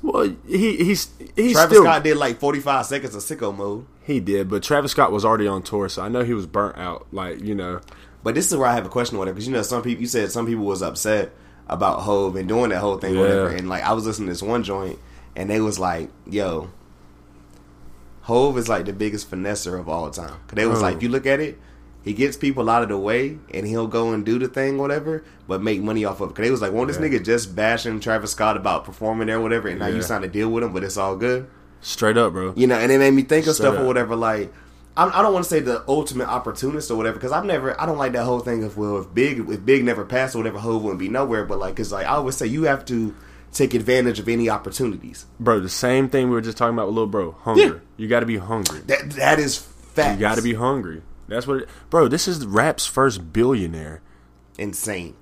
Well, 0.01 0.35
he 0.47 0.77
he's 0.77 1.09
he's 1.35 1.53
Travis 1.53 1.77
still 1.77 1.83
Scott 1.83 2.03
did 2.03 2.17
like 2.17 2.39
forty 2.39 2.59
five 2.59 2.85
seconds 2.85 3.15
of 3.15 3.21
sicko 3.21 3.55
mode. 3.55 3.85
he 4.03 4.19
did, 4.19 4.49
but 4.49 4.63
Travis 4.63 4.91
Scott 4.91 5.11
was 5.11 5.25
already 5.25 5.47
on 5.47 5.63
tour, 5.63 5.89
so 5.89 6.01
I 6.03 6.07
know 6.09 6.23
he 6.23 6.33
was 6.33 6.45
burnt 6.45 6.77
out. 6.77 7.07
Like 7.11 7.41
you 7.41 7.55
know, 7.55 7.81
But 8.23 8.35
this 8.35 8.51
is 8.51 8.57
where 8.57 8.67
I 8.67 8.73
have 8.75 8.85
a 8.85 8.89
question, 8.89 9.17
whatever. 9.17 9.35
Because 9.35 9.47
you 9.47 9.53
know, 9.53 9.61
some 9.63 9.81
people 9.81 10.01
you 10.01 10.07
said 10.07 10.31
some 10.31 10.45
people 10.45 10.65
was 10.65 10.81
upset 10.81 11.31
about 11.67 12.01
Hove 12.01 12.35
and 12.35 12.47
doing 12.47 12.69
that 12.69 12.79
whole 12.79 12.97
thing, 12.97 13.13
Yeah. 13.15 13.21
whatever. 13.21 13.47
And 13.49 13.67
like 13.69 13.83
I 13.83 13.93
was 13.93 14.05
listening 14.05 14.27
to 14.27 14.33
this 14.33 14.43
one 14.43 14.63
joint, 14.63 14.99
and 15.35 15.49
they 15.49 15.59
was 15.61 15.79
like, 15.79 16.09
"Yo, 16.29 16.69
Hove 18.21 18.57
is 18.57 18.69
like 18.69 18.85
the 18.85 18.93
biggest 18.93 19.31
finesser 19.31 19.79
of 19.79 19.87
all 19.89 20.09
time." 20.11 20.29
Cause 20.47 20.55
they 20.55 20.65
was 20.67 20.79
Oh. 20.79 20.83
like, 20.83 20.97
if 20.97 21.03
you 21.03 21.09
look 21.09 21.25
at 21.25 21.39
it, 21.39 21.59
he 22.07 22.13
gets 22.13 22.37
people 22.37 22.69
out 22.69 22.83
of 22.83 22.89
the 22.89 22.97
way, 22.97 23.37
and 23.53 23.67
he'll 23.67 23.87
go 23.87 24.13
and 24.13 24.25
do 24.25 24.39
the 24.39 24.47
thing, 24.47 24.77
whatever, 24.77 25.23
but 25.47 25.61
make 25.61 25.81
money 25.81 26.05
off 26.05 26.21
of 26.21 26.29
it. 26.31 26.35
Cause 26.35 26.43
they 26.45 26.51
was 26.51 26.61
like, 26.61 26.71
"Won't 26.71 26.87
this 26.87 26.97
Yeah. 26.99 27.07
nigga 27.07 27.23
just 27.23 27.55
bashing 27.55 27.99
Travis 27.99 28.31
Scott 28.31 28.55
about 28.57 28.85
performing 28.85 29.27
there, 29.27 29.39
whatever?" 29.41 29.67
And 29.67 29.79
now 29.79 29.87
you 29.87 29.95
Yeah. 29.97 30.01
signed 30.01 30.23
a 30.25 30.27
deal 30.27 30.49
with 30.49 30.63
him, 30.63 30.73
but 30.73 30.83
it's 30.83 30.97
all 30.97 31.15
good. 31.15 31.47
straight 31.79 32.17
up, 32.17 32.33
bro. 32.33 32.53
You 32.55 32.65
know, 32.67 32.75
and 32.75 32.91
it 32.91 32.97
made 32.97 33.11
me 33.13 33.21
think 33.21 33.45
of 33.45 33.53
Straight 33.53 33.67
stuff 33.69 33.79
or 33.79 33.85
whatever. 33.85 34.15
Like, 34.15 34.51
I'm, 34.97 35.11
I 35.13 35.21
don't 35.21 35.31
want 35.31 35.45
to 35.45 35.49
say 35.49 35.59
the 35.59 35.83
ultimate 35.87 36.27
opportunist 36.27 36.89
or 36.89 36.95
whatever, 36.95 37.13
because 37.17 37.31
I've 37.31 37.45
never, 37.45 37.79
I 37.79 37.85
don't 37.85 37.99
like 37.99 38.13
that 38.13 38.23
whole 38.23 38.39
thing 38.39 38.63
of 38.63 38.77
well, 38.77 38.97
if 38.97 39.13
big, 39.13 39.47
if 39.47 39.63
big 39.63 39.85
never 39.85 40.03
passed 40.03 40.33
or 40.33 40.39
whatever, 40.39 40.57
Hove 40.57 40.81
wouldn't 40.81 40.99
be 40.99 41.07
nowhere. 41.07 41.45
But 41.45 41.59
like, 41.59 41.75
cause 41.75 41.91
like 41.91 42.07
I 42.07 42.15
always 42.15 42.35
say, 42.35 42.47
you 42.47 42.63
have 42.63 42.83
to 42.85 43.13
take 43.53 43.75
advantage 43.75 44.17
of 44.19 44.27
any 44.27 44.49
opportunities. 44.49 45.25
Bro, 45.39 45.59
the 45.61 45.69
same 45.69 46.09
thing 46.09 46.29
we 46.29 46.35
were 46.35 46.41
just 46.41 46.57
talking 46.57 46.73
about 46.73 46.87
with 46.87 46.95
little 46.95 47.07
bro. 47.07 47.35
Hunger. 47.43 47.61
Yeah. 47.61 47.73
You 47.97 48.07
got 48.07 48.21
to 48.21 48.25
be 48.25 48.37
hungry. 48.37 48.79
That 48.87 49.11
that 49.11 49.39
is 49.39 49.57
fact. 49.57 50.19
You 50.19 50.21
got 50.27 50.35
to 50.37 50.41
be 50.41 50.55
hungry. 50.55 51.03
That's 51.27 51.45
what, 51.47 51.63
it, 51.63 51.69
bro. 51.89 52.07
This 52.07 52.27
is 52.27 52.45
rap's 52.45 52.85
first 52.85 53.33
billionaire. 53.33 54.01
insane. 54.57 55.15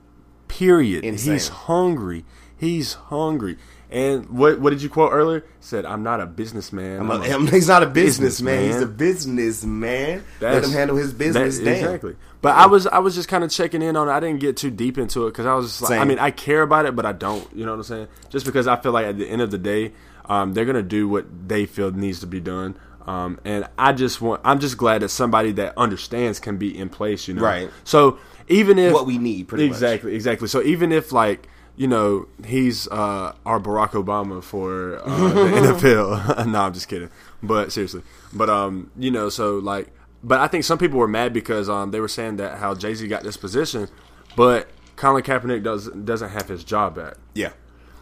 Period. 0.47 1.03
Insane. 1.03 1.33
He's 1.33 1.47
hungry. 1.49 2.23
He's 2.55 2.93
hungry. 2.93 3.57
And 3.89 4.29
what 4.29 4.59
what 4.59 4.69
did 4.71 4.81
you 4.81 4.89
quote 4.89 5.11
earlier? 5.11 5.43
Said, 5.59 5.85
"I'm 5.85 6.03
not 6.03 6.19
a 6.21 6.25
businessman. 6.25 6.99
I'm 7.01 7.11
I'm 7.11 7.21
a- 7.21 7.25
a 7.25 7.29
I'm- 7.31 7.47
he's 7.47 7.67
not 7.67 7.83
a 7.83 7.87
businessman. 7.87 8.65
He's 8.65 8.81
a 8.81 8.85
businessman. 8.87 10.23
Let 10.41 10.63
him 10.63 10.71
handle 10.71 10.97
his 10.97 11.13
business. 11.13 11.59
that- 11.59 11.67
Exactly. 11.67 12.15
But 12.41 12.55
I 12.55 12.67
was 12.67 12.85
I 12.87 12.99
was 12.99 13.15
just 13.15 13.27
kind 13.27 13.43
of 13.43 13.49
checking 13.51 13.81
in 13.81 13.95
on 13.95 14.07
it. 14.07 14.11
I 14.11 14.19
didn't 14.19 14.39
get 14.39 14.57
too 14.57 14.69
deep 14.71 14.97
into 14.97 15.25
it 15.27 15.31
because 15.31 15.45
I 15.47 15.55
was 15.55 15.67
just 15.79 15.81
like, 15.89 15.99
I 15.99 16.03
mean, 16.05 16.19
I 16.19 16.29
care 16.31 16.61
about 16.61 16.85
it, 16.85 16.95
but 16.95 17.05
I 17.05 17.11
don't. 17.11 17.47
You 17.55 17.65
know 17.65 17.71
what 17.71 17.77
I'm 17.77 17.83
saying? 17.83 18.07
Just 18.29 18.45
because 18.45 18.67
I 18.67 18.75
feel 18.75 18.91
like 18.91 19.07
at 19.07 19.17
the 19.17 19.27
end 19.27 19.41
of 19.41 19.49
the 19.51 19.57
day, 19.57 19.93
um, 20.25 20.53
they're 20.53 20.65
gonna 20.65 20.83
do 20.83 21.07
what 21.07 21.25
they 21.47 21.65
feel 21.65 21.91
needs 21.91 22.19
to 22.19 22.27
be 22.27 22.39
done. 22.39 22.77
Um, 23.05 23.39
and 23.45 23.67
I 23.77 23.93
just 23.93 24.19
want, 24.21 24.41
I'm 24.43 24.59
just 24.59 24.77
glad 24.77 25.01
that 25.01 25.09
somebody 25.09 25.51
that 25.53 25.77
understands 25.77 26.39
can 26.39 26.57
be 26.57 26.75
in 26.77 26.89
place. 26.89 27.27
You 27.27 27.35
know, 27.35 27.41
Right. 27.43 27.69
So 27.83 28.17
even 28.47 28.77
if 28.79 28.93
What 28.93 29.05
we 29.05 29.17
need, 29.17 29.47
pretty 29.47 29.67
much. 29.67 29.75
exactly, 29.75 30.15
exactly. 30.15 30.47
So 30.47 30.61
even 30.63 30.91
if 30.91 31.11
like 31.11 31.47
you 31.77 31.87
know 31.87 32.25
he's 32.45 32.87
uh, 32.87 33.33
our 33.45 33.59
Barack 33.59 33.89
Obama 33.91 34.41
for 34.41 34.99
uh, 35.03 35.29
the 35.33 35.73
NFL, 35.73 36.47
no, 36.51 36.61
I'm 36.61 36.73
just 36.73 36.87
kidding. 36.87 37.09
But 37.43 37.71
seriously, 37.71 38.01
but 38.33 38.49
um, 38.49 38.89
you 38.97 39.11
know, 39.11 39.29
so 39.29 39.57
like, 39.59 39.91
but 40.23 40.39
I 40.39 40.47
think 40.47 40.63
some 40.63 40.77
people 40.77 40.97
were 40.97 41.07
mad 41.07 41.33
because 41.33 41.69
um, 41.69 41.91
they 41.91 41.99
were 41.99 42.07
saying 42.07 42.37
that 42.37 42.57
how 42.59 42.73
Jay 42.75 42.95
Z 42.95 43.07
got 43.07 43.23
this 43.23 43.37
position, 43.37 43.87
but 44.35 44.69
Colin 44.95 45.21
Kaepernick 45.23 45.63
does 45.63 45.89
doesn't 45.89 46.29
have 46.29 46.47
his 46.47 46.63
job 46.63 46.95
back. 46.95 47.15
Yeah. 47.35 47.51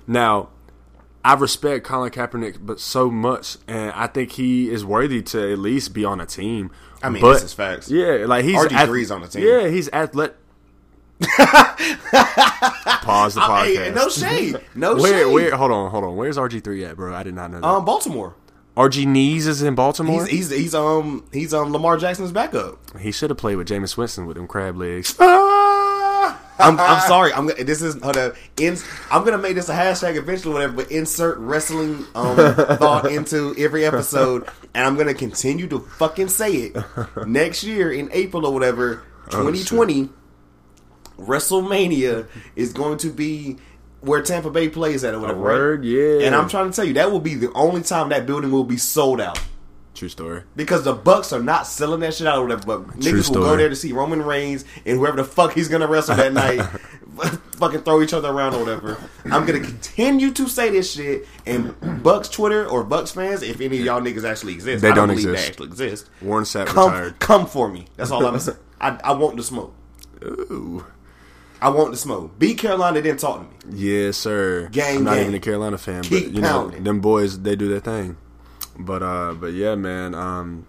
Now, 0.07 0.49
I 1.25 1.35
respect 1.35 1.85
Colin 1.85 2.11
Kaepernick, 2.11 2.57
but 2.61 2.79
so 2.79 3.09
much, 3.09 3.57
and 3.67 3.91
I 3.93 4.07
think 4.07 4.33
he 4.33 4.69
is 4.69 4.83
worthy 4.83 5.21
to 5.23 5.53
at 5.53 5.59
least 5.59 5.93
be 5.93 6.03
on 6.03 6.19
a 6.19 6.25
team. 6.25 6.71
I 7.01 7.09
mean, 7.09 7.21
but, 7.21 7.33
this 7.35 7.43
is 7.43 7.53
facts. 7.53 7.89
Yeah, 7.89 8.25
like 8.27 8.43
he's 8.45 8.57
RG3's 8.57 9.11
on 9.11 9.21
the 9.21 9.27
team. 9.27 9.43
Yeah, 9.47 9.67
he's 9.69 9.89
athletic. 9.93 10.35
Pause 11.21 11.35
the 13.35 13.41
Hey, 13.41 13.75
podcast. 13.77 13.95
no 13.95 14.09
shade. 14.09 14.57
No 14.75 14.95
where, 14.95 15.25
shade. 15.25 15.31
where? 15.33 15.55
Hold 15.55 15.71
on, 15.71 15.91
hold 15.91 16.03
on. 16.03 16.15
Where's 16.15 16.37
RG 16.37 16.63
three 16.63 16.83
at, 16.85 16.95
bro? 16.95 17.13
I 17.15 17.23
did 17.23 17.33
not 17.35 17.51
know 17.51 17.61
that. 17.61 17.67
Um, 17.67 17.85
Baltimore. 17.85 18.35
RG 18.75 19.05
Knees 19.05 19.45
is 19.47 19.61
in 19.61 19.75
Baltimore. 19.75 20.25
He's, 20.25 20.49
he's 20.49 20.59
he's 20.59 20.75
um 20.75 21.25
he's 21.31 21.53
um 21.53 21.71
Lamar 21.71 21.97
Jackson's 21.97 22.31
backup. 22.31 22.79
he 22.99 23.11
should 23.11 23.29
have 23.29 23.37
played 23.37 23.55
with 23.57 23.67
Jameis 23.67 23.95
Winston 23.97 24.25
with 24.25 24.35
them 24.35 24.47
crab 24.47 24.75
legs. 24.77 25.15
I'm, 26.59 26.79
I'm 26.79 27.01
sorry. 27.07 27.33
I'm 27.33 27.47
gonna- 27.47 27.63
this 27.63 27.81
is 27.81 28.01
hold 28.01 28.15
up. 28.17 28.35
In, 28.59 28.77
I'm 29.11 29.23
gonna 29.25 29.37
make 29.37 29.55
this 29.55 29.69
a 29.69 29.73
hashtag 29.73 30.15
eventually, 30.17 30.53
whatever. 30.53 30.73
But 30.73 30.91
insert 30.91 31.37
wrestling 31.39 32.05
um, 32.15 32.35
thought 32.77 33.11
into 33.11 33.55
every 33.57 33.85
episode, 33.85 34.47
and 34.73 34.85
I'm 34.85 34.95
gonna 34.95 35.13
continue 35.15 35.67
to 35.69 35.79
fucking 35.79 36.27
say 36.29 36.51
it. 36.53 36.77
Next 37.25 37.63
year 37.63 37.91
in 37.91 38.09
April 38.11 38.45
or 38.45 38.53
whatever, 38.53 39.03
2020, 39.31 40.09
WrestleMania 41.19 42.27
is 42.55 42.73
going 42.73 42.97
to 42.99 43.09
be 43.09 43.57
where 44.01 44.21
Tampa 44.21 44.49
Bay 44.49 44.67
plays 44.69 45.03
at 45.03 45.13
or 45.13 45.19
whatever. 45.21 45.39
right? 45.39 45.53
word, 45.53 45.85
yeah. 45.85 46.25
And 46.25 46.35
I'm 46.35 46.49
trying 46.49 46.69
to 46.69 46.75
tell 46.75 46.85
you 46.85 46.93
that 46.95 47.11
will 47.11 47.19
be 47.21 47.35
the 47.35 47.51
only 47.53 47.81
time 47.83 48.09
that 48.09 48.25
building 48.25 48.51
will 48.51 48.63
be 48.65 48.77
sold 48.77 49.21
out. 49.21 49.39
True 49.93 50.09
story. 50.09 50.41
Because 50.55 50.83
the 50.83 50.95
Bucs 50.95 51.31
are 51.37 51.43
not 51.43 51.67
selling 51.67 51.99
that 51.99 52.15
shit 52.15 52.25
out 52.25 52.39
or 52.39 52.43
whatever, 52.43 52.63
but 52.79 52.87
niggas 52.99 53.29
will 53.29 53.43
go 53.43 53.55
there 53.55 53.69
to 53.69 53.75
see 53.75 53.91
Roman 53.93 54.21
Reigns 54.23 54.65
and 54.85 54.97
whoever 54.97 55.17
the 55.17 55.23
fuck 55.23 55.53
he's 55.53 55.67
gonna 55.67 55.85
wrestle 55.87 56.15
that 56.15 56.33
night, 56.33 56.61
fucking 57.57 57.81
throw 57.83 58.01
each 58.01 58.13
other 58.13 58.29
around 58.31 58.55
or 58.55 58.59
whatever. 58.59 58.97
I'm 59.25 59.45
gonna 59.45 59.59
continue 59.59 60.31
to 60.33 60.47
say 60.47 60.71
this 60.71 60.93
shit, 60.93 61.27
and 61.45 61.79
Bucs 62.03 62.31
Twitter 62.31 62.67
or 62.67 62.83
Bucs 62.83 63.13
fans, 63.13 63.43
if 63.43 63.61
any 63.61 63.77
of 63.79 63.85
y'all 63.85 64.01
niggas 64.01 64.23
actually 64.27 64.53
exist, 64.53 64.81
They 64.81 64.89
I 64.89 64.95
don't, 64.95 65.09
don't 65.09 65.17
believe 65.17 65.29
exist. 65.29 65.43
they 65.45 65.51
actually 65.51 65.67
exist. 65.67 66.09
Warren 66.21 66.43
Sapp 66.45 66.65
Come, 66.65 66.91
retired. 66.91 67.19
come 67.19 67.45
for 67.45 67.69
me. 67.69 67.85
That's 67.95 68.09
all 68.11 68.25
I'm 68.25 68.39
saying. 68.39 68.57
I, 68.81 68.99
I 69.03 69.11
want 69.13 69.37
the 69.37 69.43
smoke. 69.43 69.73
Ooh. 70.23 70.85
I 71.61 71.69
want 71.69 71.91
the 71.91 71.97
smoke. 71.97 72.37
Beat 72.39 72.57
Carolina 72.57 73.01
didn't 73.01 73.19
talk 73.21 73.37
to 73.61 73.67
me. 73.69 73.77
Yes, 73.79 74.17
sir. 74.17 74.67
Gang, 74.71 74.97
I'm 74.97 75.03
not 75.05 75.13
gang. 75.13 75.21
even 75.21 75.35
a 75.35 75.39
Carolina 75.39 75.77
fan, 75.77 76.03
Keep 76.03 76.25
but 76.25 76.33
you 76.33 76.41
know, 76.41 76.69
them 76.69 76.99
boys 76.99 77.39
they 77.39 77.55
do 77.55 77.69
their 77.69 77.79
thing. 77.79 78.17
But 78.77 79.03
uh, 79.03 79.33
but 79.33 79.53
yeah, 79.53 79.75
man, 79.75 80.15
um, 80.15 80.65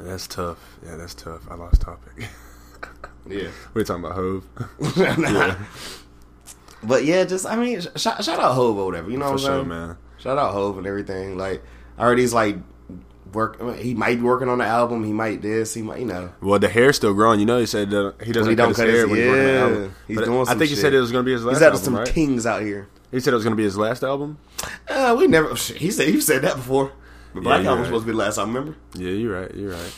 that's 0.00 0.26
tough. 0.26 0.78
Yeah, 0.84 0.96
that's 0.96 1.14
tough. 1.14 1.42
I 1.50 1.54
lost 1.54 1.80
topic. 1.82 2.28
Yeah. 3.26 3.48
We're 3.72 3.84
talking 3.84 4.04
about 4.04 4.16
Hove. 4.16 4.46
But 6.82 7.04
yeah, 7.06 7.24
just 7.24 7.46
I 7.46 7.56
mean, 7.56 7.80
sh- 7.80 7.86
shout, 7.96 8.22
shout 8.22 8.38
out 8.38 8.54
Hove 8.54 8.76
or 8.76 8.84
whatever. 8.86 9.10
You 9.10 9.16
know 9.16 9.24
For 9.26 9.32
what 9.32 9.40
I'm 9.40 9.46
sure, 9.46 9.56
saying? 9.56 9.68
man. 9.68 9.96
Shout 10.18 10.36
out 10.36 10.52
Hove 10.52 10.76
and 10.76 10.86
everything. 10.86 11.38
Like 11.38 11.62
I 11.96 12.04
heard 12.04 12.18
he's 12.18 12.34
like 12.34 12.56
work. 13.32 13.58
He 13.78 13.94
might 13.94 14.16
be 14.16 14.22
working 14.22 14.48
on 14.50 14.58
the 14.58 14.66
album. 14.66 15.04
He 15.04 15.12
might 15.12 15.40
this. 15.40 15.72
He 15.72 15.80
might 15.80 16.00
you 16.00 16.04
know. 16.04 16.32
Well, 16.42 16.58
the 16.58 16.68
hair's 16.68 16.96
still 16.96 17.14
growing. 17.14 17.40
You 17.40 17.46
know, 17.46 17.58
he 17.58 17.64
said 17.66 17.88
he 17.88 17.94
doesn't 17.94 18.50
He 18.50 18.56
cut 18.56 18.56
don't 18.56 18.68
his 18.68 18.76
cut 18.76 18.86
hair 18.88 18.96
his- 19.00 19.06
when 19.06 19.16
he's 19.18 19.26
working 19.28 19.40
on 19.40 19.46
the 19.46 19.52
yeah. 19.54 19.60
album. 19.62 19.94
He's 20.06 20.18
doing 20.18 20.48
I 20.48 20.54
think 20.54 20.68
he 20.70 20.76
said 20.76 20.92
it 20.92 21.00
was 21.00 21.10
going 21.12 21.24
to 21.24 21.26
be 21.26 21.32
his 21.32 21.44
last 21.46 21.54
He's 21.56 21.62
out 21.62 21.66
album, 21.72 21.82
some 21.84 21.96
right? 21.96 22.08
kings 22.08 22.44
out 22.44 22.60
here. 22.60 22.88
He 23.14 23.20
said 23.20 23.32
it 23.32 23.36
was 23.36 23.44
going 23.44 23.52
to 23.52 23.56
be 23.56 23.62
his 23.62 23.78
last 23.78 24.02
album. 24.02 24.38
Uh, 24.88 25.14
we 25.16 25.28
never. 25.28 25.54
He 25.54 25.92
said 25.92 26.08
he 26.08 26.20
said 26.20 26.42
that 26.42 26.56
before. 26.56 26.90
The 27.32 27.40
Black 27.40 27.62
you're 27.62 27.70
album 27.70 27.82
was 27.82 27.86
right. 27.86 27.86
supposed 27.86 28.02
to 28.02 28.06
be 28.06 28.12
the 28.12 28.18
last 28.18 28.38
album. 28.38 28.54
Remember? 28.56 28.78
Yeah, 28.94 29.10
you're 29.10 29.40
right. 29.40 29.54
You're 29.54 29.70
right. 29.70 29.94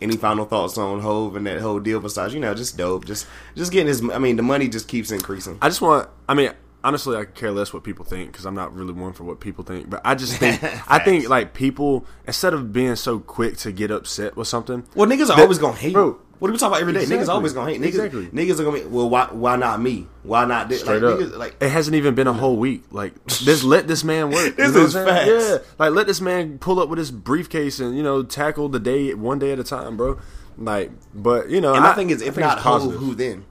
Any 0.00 0.16
final 0.16 0.44
thoughts 0.44 0.78
on 0.78 1.00
Hove 1.00 1.34
and 1.34 1.44
that 1.48 1.60
whole 1.60 1.80
deal? 1.80 1.98
Besides, 1.98 2.34
you 2.34 2.38
know, 2.38 2.54
just 2.54 2.76
dope. 2.76 3.04
Just 3.04 3.26
just 3.56 3.72
getting 3.72 3.88
his. 3.88 4.00
I 4.10 4.18
mean, 4.18 4.36
the 4.36 4.44
money 4.44 4.68
just 4.68 4.86
keeps 4.86 5.10
increasing. 5.10 5.58
I 5.60 5.68
just 5.68 5.80
want. 5.80 6.08
I 6.28 6.34
mean, 6.34 6.52
honestly, 6.86 7.16
I 7.16 7.24
could 7.24 7.34
care 7.34 7.50
less 7.50 7.72
what 7.72 7.82
people 7.84 8.04
think 8.04 8.30
because 8.32 8.46
I'm 8.46 8.54
not 8.54 8.74
really 8.74 8.92
one 8.92 9.12
for 9.12 9.24
what 9.24 9.40
people 9.40 9.64
think. 9.64 9.90
But 9.90 10.00
I 10.04 10.14
just 10.14 10.36
think. 10.38 10.62
I 10.90 10.98
think 11.00 11.28
like 11.28 11.52
people 11.54 12.06
instead 12.26 12.54
of 12.54 12.72
being 12.72 12.96
so 12.96 13.18
quick 13.18 13.56
to 13.58 13.72
get 13.72 13.90
upset 13.90 14.36
with 14.36 14.48
something. 14.48 14.84
Well, 14.94 15.08
niggas 15.08 15.24
are 15.24 15.36
That- 15.36 15.40
always 15.40 15.58
gonna 15.58 15.76
hate. 15.76 15.92
Bro. 15.94 16.18
what 16.38 16.48
do 16.48 16.52
we 16.52 16.58
talk 16.58 16.68
about 16.70 16.80
every 16.82 16.92
day? 16.92 17.00
Niggas 17.00 17.12
Exactly. 17.20 17.34
always 17.34 17.52
gonna 17.54 17.70
hate. 17.72 17.80
Niggas, 17.80 17.86
Exactly. 18.06 18.26
niggas 18.28 18.60
are 18.60 18.64
gonna 18.64 18.78
be. 18.80 18.84
Well, 18.84 19.08
why? 19.08 19.28
Why 19.32 19.56
not 19.56 19.80
me? 19.80 20.06
Why 20.22 20.44
not 20.44 20.68
this? 20.68 20.80
Straight 20.80 21.02
like, 21.02 21.14
up, 21.14 21.18
Niggas, 21.20 21.36
like 21.36 21.56
it 21.60 21.68
hasn't 21.70 21.96
even 21.96 22.14
been 22.14 22.26
a 22.26 22.32
whole 22.32 22.56
week. 22.56 22.84
Like, 22.90 23.12
just 23.26 23.64
let 23.64 23.88
this 23.88 24.04
man 24.04 24.30
work. 24.30 24.54
This 24.56 24.68
is 24.68 24.74
what 24.74 24.82
I'm 24.82 24.90
saying? 24.90 25.06
facts. 25.40 25.48
Yeah, 25.50 25.58
like 25.78 25.92
let 25.92 26.06
this 26.06 26.20
man 26.20 26.58
pull 26.58 26.78
up 26.80 26.88
with 26.88 26.98
his 26.98 27.10
briefcase 27.10 27.80
and 27.80 27.96
you 27.96 28.02
know 28.02 28.22
tackle 28.22 28.68
the 28.68 28.80
day 28.80 29.12
one 29.14 29.38
day 29.38 29.52
at 29.52 29.58
a 29.58 29.64
time, 29.64 29.96
bro. 29.96 30.18
Like, 30.58 30.90
but 31.14 31.50
you 31.50 31.60
know, 31.60 31.74
and 31.74 31.84
I 31.84 31.92
thing 31.94 32.10
is, 32.10 32.22
I 32.22 32.26
if 32.26 32.34
think 32.34 32.46
not 32.46 32.58
it's 32.58 32.64
Hove, 32.64 32.94
who 32.94 33.14
then? 33.14 33.44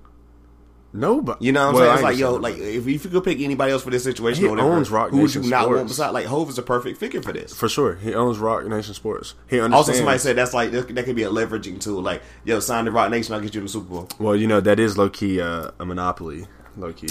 No, 0.96 1.22
but 1.22 1.42
You 1.42 1.52
know 1.52 1.62
what 1.62 1.68
I'm 1.68 1.76
well, 1.76 1.84
saying? 1.84 1.94
It's 1.94 2.04
like, 2.04 2.18
yo, 2.18 2.36
like 2.36 2.56
if, 2.58 2.88
if 2.88 3.04
you 3.04 3.12
could 3.12 3.24
pick 3.24 3.40
anybody 3.42 3.74
else 3.74 3.84
for 3.84 3.90
this 3.90 4.04
situation, 4.04 4.44
He 4.44 4.50
whatever, 4.50 4.72
owns 4.72 4.90
Roc 4.90 5.12
who 5.12 5.22
would 5.22 5.36
you 5.36 5.44
not 5.44 5.70
want 5.70 5.90
beside? 5.90 6.12
Like 6.12 6.26
Hove 6.26 6.50
is 6.50 6.58
a 6.58 6.64
perfect 6.64 6.98
figure 7.00 7.22
for 7.22 7.34
this. 7.34 7.54
for 7.54 7.68
sure, 7.68 7.96
he 7.96 8.14
owns 8.14 8.40
Roc 8.40 8.66
Nation 8.66 8.94
Sports. 8.94 9.36
He 9.50 9.60
Also, 9.60 9.92
somebody 9.92 10.20
said 10.20 10.38
that's 10.38 10.54
like 10.54 10.72
that 10.72 10.88
that 10.96 11.04
could 11.06 11.16
be 11.16 11.24
a 11.24 11.30
leveraging 11.30 11.82
tool. 11.82 12.02
Like, 12.02 12.22
yo, 12.46 12.60
sign 12.60 12.86
the 12.86 12.92
Roc 12.92 13.12
Nation, 13.12 13.34
I'll 13.36 13.42
get 13.42 13.54
you 13.54 13.60
in 13.60 13.66
the 13.66 13.72
Super 13.72 13.90
Bowl. 13.90 14.10
well, 14.20 14.36
you 14.36 14.48
know 14.48 14.62
that 14.62 14.80
is 14.80 14.98
low 14.98 15.10
key 15.10 15.42
uh, 15.42 15.72
a 15.80 15.86
monopoly, 15.86 16.48
low 16.78 16.94
key. 16.94 17.10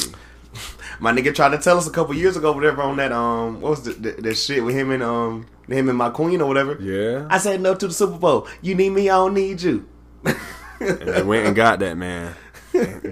My 1.00 1.12
nigga 1.12 1.34
tried 1.34 1.50
to 1.50 1.58
tell 1.58 1.76
us 1.76 1.86
a 1.86 1.90
couple 1.90 2.14
years 2.14 2.36
ago, 2.36 2.52
whatever, 2.52 2.80
on 2.82 2.96
that 2.96 3.12
um, 3.12 3.60
what 3.60 3.70
was 3.70 3.82
the, 3.82 3.92
the, 3.92 4.22
the 4.22 4.34
shit 4.34 4.64
with 4.64 4.74
him 4.74 4.92
and 4.92 5.02
um, 5.02 5.46
him 5.68 5.88
and 5.88 5.98
my 5.98 6.10
queen 6.10 6.40
or 6.40 6.46
whatever. 6.48 6.78
Yeah, 6.80 7.26
I 7.28 7.38
said 7.38 7.60
no 7.60 7.74
to 7.74 7.88
the 7.88 7.92
Super 7.92 8.16
Bowl. 8.16 8.48
You 8.62 8.74
need 8.74 8.90
me, 8.90 9.10
I 9.10 9.16
don't 9.16 9.34
need 9.34 9.60
you. 9.60 9.86
and 10.80 11.00
they 11.00 11.22
went 11.22 11.46
and 11.46 11.54
got 11.54 11.80
that 11.80 11.96
man. 11.96 12.34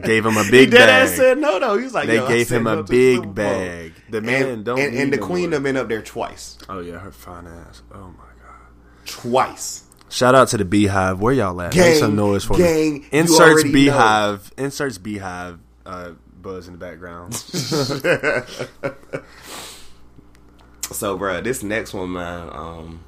Gave 0.03 0.27
him 0.27 0.37
a 0.37 0.45
He 0.45 0.51
big 0.51 0.71
dead 0.73 0.87
bag. 0.87 1.09
ass 1.09 1.15
said 1.17 1.39
no, 1.39 1.59
though. 1.61 1.77
He 1.79 1.85
was 1.85 1.95
like, 1.95 2.07
they 2.09 2.19
gave 2.27 2.49
him 2.51 2.67
a 2.67 2.83
big 2.83 3.35
bag. 3.35 3.93
The 4.11 4.21
man 4.21 4.43
And, 4.49 4.65
don't. 4.65 4.79
and, 4.79 4.95
and 4.97 5.13
the 5.13 5.19
queen 5.19 5.53
have 5.53 5.63
been 5.63 5.77
up 5.77 5.89
there 5.89 6.03
twice, 6.03 6.59
Oh 6.69 6.81
yeah, 6.81 6.99
her 6.99 7.13
fine 7.13 7.47
ass. 7.47 7.83
Oh 7.95 8.09
my 8.19 8.25
god. 8.43 9.07
twice. 9.07 9.85
Shout 10.11 10.35
out 10.35 10.49
to 10.49 10.59
the 10.59 10.65
BeyHive. 10.65 11.19
Where 11.19 11.33
y'all 11.33 11.59
at? 11.63 11.73
Gang, 11.73 11.91
Make 11.93 11.99
some 12.01 12.17
noise 12.17 12.45
for 12.45 12.57
gang, 12.57 13.01
me. 13.01 13.07
Inserts 13.13 13.63
BeyHive. 13.65 14.51
Inserts 14.59 14.99
BeyHive. 14.99 15.59
Uh, 15.87 16.11
buzz 16.41 16.67
in 16.69 16.73
the 16.75 16.79
background. 16.79 17.33
So, 20.91 21.19
bruh, 21.19 21.43
this 21.43 21.63
next 21.63 21.95
one, 21.95 22.13
man, 22.13 22.51
um, 22.53 23.01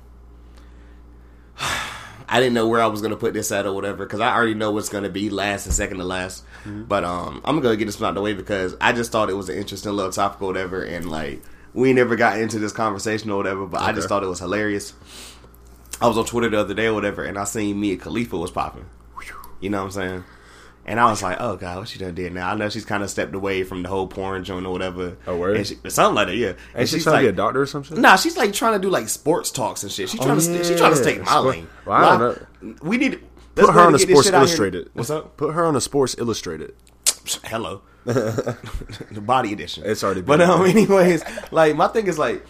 I 2.29 2.41
didn't 2.41 2.55
know 2.55 2.67
where 2.69 2.81
I 2.81 2.87
was 2.87 3.03
gonna 3.03 3.17
put 3.17 3.35
this 3.35 3.53
at 3.53 3.67
or 3.67 3.73
whatever 3.73 4.05
because 4.05 4.21
I 4.21 4.35
already 4.35 4.55
know 4.55 4.71
what's 4.71 4.89
gonna 4.89 5.09
be 5.11 5.31
last 5.31 5.67
and 5.67 5.75
second 5.75 5.99
to 5.99 6.05
last. 6.05 6.45
But 6.65 7.05
um, 7.05 7.41
I'm 7.45 7.61
gonna 7.61 7.77
get 7.77 7.85
this 7.87 8.01
one 8.01 8.09
out 8.09 8.15
the 8.15 8.21
way 8.23 8.33
because 8.35 8.75
I 8.81 8.93
just 8.93 9.13
thought 9.13 9.29
it 9.31 9.35
was 9.35 9.49
an 9.49 9.57
interesting 9.59 9.93
little 9.93 10.11
topic 10.13 10.41
or 10.43 10.47
whatever, 10.47 10.83
and 10.83 11.11
like 11.11 11.43
we 11.75 11.93
never 11.93 12.17
got 12.17 12.39
into 12.41 12.59
this 12.59 12.73
conversation 12.73 13.31
or 13.31 13.37
whatever. 13.37 13.67
But 13.67 13.83
I 13.83 13.93
just 13.93 14.09
thought 14.09 14.23
it 14.23 14.29
was 14.29 14.39
hilarious. 14.39 14.95
I 16.01 16.09
was 16.09 16.17
on 16.19 16.25
Twitter 16.25 16.49
the 16.49 16.59
other 16.59 16.75
day 16.75 16.87
or 16.87 16.95
whatever, 16.95 17.25
and 17.25 17.39
I 17.39 17.45
seen 17.45 17.81
Mia 17.81 17.97
Khalifa 17.97 18.37
was 18.37 18.51
popping. 18.51 18.87
You 19.61 19.71
know 19.71 19.79
what 19.79 19.85
I'm 19.85 19.91
saying? 19.93 20.25
And 20.87 21.01
I 21.01 21.09
was 21.09 21.23
like, 21.23 21.39
oh 21.41 21.57
god, 21.57 21.79
what 21.79 21.89
she 21.89 21.99
done 21.99 22.15
did 22.15 22.33
now? 22.35 22.51
I 22.51 22.55
know 22.55 22.69
she's 22.69 22.85
kind 22.85 23.03
of 23.03 23.09
stepped 23.09 23.35
away 23.35 23.65
from 23.65 23.83
the 23.83 23.89
whole 23.89 24.07
porn 24.07 24.45
joint 24.45 24.67
or 24.67 24.73
whatever. 24.73 25.17
Oh, 25.27 25.37
word? 25.39 25.57
And 25.57 25.67
she, 25.67 25.77
something 25.89 26.15
like 26.15 26.27
that, 26.29 26.37
yeah. 26.37 26.53
And 26.75 26.87
she 26.89 26.97
she's 26.97 27.05
trying 27.05 27.15
like, 27.15 27.23
to 27.23 27.27
be 27.27 27.29
a 27.31 27.37
doctor 27.37 27.63
or 27.63 27.67
something? 27.67 28.01
Nah, 28.01 28.17
she's 28.17 28.37
like 28.37 28.53
trying 28.53 28.75
to 28.75 28.79
do 28.79 28.91
like 28.91 29.09
sports 29.09 29.51
talks 29.51 29.83
and 29.83 29.91
shit. 29.91 30.11
She's 30.11 30.21
trying 30.21 30.39
to 30.39 30.65
she 30.65 30.77
trying 30.77 30.93
to 30.93 30.97
stay 30.97 31.17
in 31.17 31.23
my 31.23 31.27
Oh, 31.31 31.43
yeah. 31.45 31.51
lane. 31.51 31.69
Well, 31.87 32.05
I 32.05 32.19
don't 32.19 32.39
Why- 32.61 32.75
We 32.89 32.97
need 32.99 33.21
Put 33.55 33.71
her 33.71 33.71
on 33.71 33.77
a 33.77 33.81
ahead 33.81 33.87
and 33.89 33.99
get 33.99 34.09
this 34.09 34.09
Sports 34.09 34.27
shit 34.27 34.35
out 34.35 34.39
here. 34.39 34.47
Illustrated. 34.47 34.91
What's 34.95 35.11
up? 35.11 35.37
Put 35.37 35.55
her 35.55 35.65
on 35.65 35.77
a 35.77 35.81
Sports 35.81 36.17
Illustrated. 36.19 36.75
Hello, 37.45 37.81
the 38.05 38.57
body 39.23 39.53
edition. 39.53 39.85
It's 39.87 40.03
already 40.05 40.21
But 40.23 40.41
um, 40.43 40.67
anyways, 40.67 41.23
like 41.51 41.77
my 41.77 41.89
thing 41.89 42.07
is 42.09 42.19
like. 42.19 42.45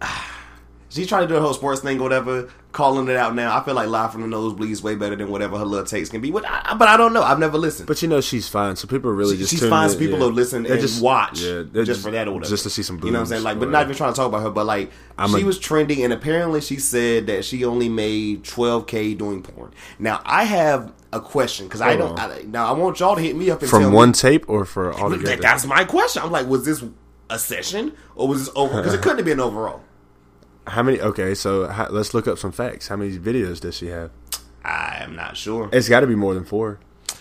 She's 0.88 1.06
trying 1.06 1.22
to 1.22 1.28
do 1.28 1.34
the 1.34 1.40
whole 1.40 1.54
sports 1.54 1.80
thing 1.82 2.00
or 2.00 2.02
whatever, 2.02 2.48
calling 2.72 3.08
it 3.08 3.16
out 3.16 3.34
now. 3.34 3.56
I 3.56 3.64
feel 3.64 3.74
like 3.74 3.88
live 3.88 4.12
from 4.12 4.22
the 4.22 4.28
nosebleeds 4.36 4.82
way 4.82 4.94
better 4.94 5.16
than 5.16 5.28
whatever 5.30 5.58
her 5.58 5.64
little 5.64 5.84
takes 5.86 6.08
can 6.08 6.20
be. 6.20 6.30
But 6.30 6.44
I, 6.46 6.74
but 6.78 6.88
I 6.88 6.96
don't 6.96 7.12
know. 7.12 7.22
I've 7.22 7.38
never 7.38 7.58
listened. 7.58 7.86
But 7.86 8.00
you 8.02 8.08
know 8.08 8.20
she's 8.20 8.48
fine, 8.48 8.76
so 8.76 8.86
people 8.86 9.10
are 9.10 9.14
really 9.14 9.34
She- 9.34 9.38
just. 9.40 9.50
she 9.50 9.56
tuning 9.58 9.70
finds 9.70 9.94
people 9.96 10.18
yeah. 10.18 10.26
to 10.26 10.32
listen 10.32 10.62
They're 10.62 10.78
and 10.78 11.00
watch 11.02 11.40
Yeah, 11.40 11.62
they're 11.70 11.84
just, 11.84 12.02
for 12.02 12.10
that 12.10 12.28
or 12.28 12.32
whatever. 12.32 12.48
just 12.50 12.62
to 12.64 12.70
see 12.70 12.82
some. 12.82 12.96
Boobs 12.96 13.06
You 13.06 13.12
know 13.12 13.18
what 13.18 13.22
I'm 13.22 13.26
saying? 13.28 13.42
Like, 13.42 13.58
but 13.58 13.70
not 13.70 13.84
even 13.84 13.96
trying 13.96 14.12
to 14.12 14.16
talk 14.16 14.26
about 14.28 14.42
her, 14.42 14.50
but 14.50 14.66
like 14.66 14.90
I'm 15.18 15.30
she 15.30 15.42
a- 15.42 15.46
was 15.46 15.58
trending, 15.58 16.02
and 16.04 16.12
apparently 16.12 16.60
she 16.60 16.76
said 16.76 17.26
that 17.26 17.44
she 17.44 17.64
only 17.64 17.88
made 17.88 18.44
12k 18.44 19.16
doing 19.18 19.42
porn. 19.42 19.72
Now 19.98 20.20
I 20.24 20.44
have 20.44 20.92
a 21.12 21.20
question 21.20 21.66
because 21.66 21.80
I 21.80 21.96
don't. 21.96 22.18
I, 22.18 22.42
now 22.46 22.66
I 22.66 22.72
want 22.72 23.00
y'all 23.00 23.16
to 23.16 23.20
hit 23.22 23.34
me 23.36 23.50
up 23.50 23.62
and 23.62 23.70
from 23.70 23.92
one 23.92 24.10
me. 24.10 24.14
tape 24.14 24.48
or 24.48 24.64
for 24.64 24.92
all 24.92 25.10
That-. 25.10 25.40
That's 25.40 25.66
my 25.66 25.84
question. 25.84 26.22
I'm 26.22 26.30
like, 26.30 26.46
was 26.46 26.64
this 26.64 26.84
a 27.28 27.38
session 27.38 27.92
or 28.14 28.28
was 28.28 28.46
this 28.46 28.54
over? 28.56 28.76
Because 28.76 28.94
it 28.94 29.02
couldn't 29.02 29.18
have 29.18 29.26
been 29.26 29.40
overall. 29.40 29.80
How 30.70 30.82
many? 30.82 31.00
Okay, 31.00 31.34
so 31.34 31.66
how, 31.68 31.88
let's 31.90 32.14
look 32.14 32.28
up 32.28 32.38
some 32.38 32.52
facts. 32.52 32.88
How 32.88 32.96
many 32.96 33.18
videos 33.18 33.60
does 33.60 33.76
she 33.76 33.88
have? 33.88 34.10
I 34.64 34.98
am 35.00 35.16
not 35.16 35.36
sure. 35.36 35.68
It's 35.72 35.88
got 35.88 36.00
to 36.00 36.06
be 36.06 36.14
more 36.14 36.34
than 36.34 36.44
four, 36.44 36.78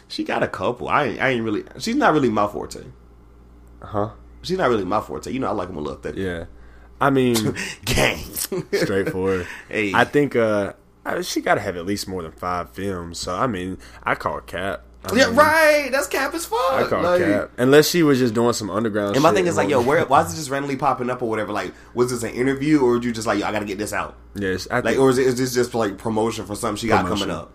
She 0.07 0.23
got 0.23 0.43
a 0.43 0.47
couple. 0.47 0.87
I 0.89 1.05
ain't, 1.05 1.21
I 1.21 1.29
ain't 1.29 1.43
really. 1.43 1.63
She's 1.79 1.95
not 1.95 2.13
really 2.13 2.29
my 2.29 2.47
forte. 2.47 2.83
huh? 3.81 4.11
She's 4.43 4.57
not 4.57 4.69
really 4.69 4.85
my 4.85 5.01
forte. 5.01 5.31
You 5.31 5.39
know, 5.39 5.47
I 5.47 5.51
like 5.51 5.67
them 5.67 5.77
a 5.77 5.81
little 5.81 5.99
thick. 5.99 6.15
Yeah. 6.15 6.45
I 7.01 7.09
mean, 7.09 7.55
Gang. 7.85 8.17
straightforward. 8.17 9.47
Hey. 9.69 9.93
I 9.93 10.03
think 10.03 10.35
uh, 10.35 10.73
she 11.21 11.41
got 11.41 11.55
to 11.55 11.61
have 11.61 11.75
at 11.77 11.85
least 11.85 12.07
more 12.07 12.21
than 12.23 12.31
five 12.33 12.69
films. 12.71 13.19
So 13.19 13.35
I 13.35 13.47
mean, 13.47 13.77
I 14.03 14.15
call 14.15 14.37
it 14.37 14.47
cap. 14.47 14.83
I 15.05 15.15
yeah, 15.15 15.27
mean, 15.27 15.35
right. 15.37 15.89
That's 15.91 16.07
cap 16.07 16.33
as 16.33 16.45
fuck. 16.45 16.59
I 16.73 16.83
call 16.87 17.01
Like- 17.03 17.21
cap. 17.21 17.51
Unless 17.57 17.89
she 17.89 18.03
was 18.03 18.19
just 18.19 18.33
doing 18.33 18.51
some 18.51 18.69
underground. 18.69 19.15
And 19.15 19.23
my 19.23 19.29
shit 19.29 19.35
thing 19.37 19.47
is 19.47 19.55
like, 19.55 19.69
yo, 19.69 19.81
where? 19.81 20.03
Why 20.05 20.23
is 20.23 20.33
it 20.33 20.35
just 20.35 20.49
randomly 20.49 20.75
popping 20.75 21.09
up 21.09 21.21
or 21.21 21.29
whatever? 21.29 21.53
Like, 21.53 21.73
was 21.93 22.11
this 22.11 22.21
an 22.23 22.31
interview 22.31 22.81
or 22.81 22.95
did 22.95 23.05
you 23.05 23.11
just 23.13 23.25
like, 23.25 23.39
yo, 23.39 23.45
I 23.47 23.51
gotta 23.53 23.65
get 23.65 23.77
this 23.77 23.93
out? 23.93 24.17
Yes, 24.35 24.67
I 24.69 24.75
Like, 24.75 24.83
think 24.85 24.99
or 24.99 25.09
is, 25.09 25.17
it, 25.17 25.27
is 25.27 25.37
this 25.37 25.53
just 25.53 25.73
like 25.73 25.97
promotion 25.97 26.45
for 26.45 26.55
something 26.55 26.75
she 26.75 26.87
got 26.89 27.03
Promotion. 27.05 27.27
coming 27.29 27.35
up? 27.43 27.53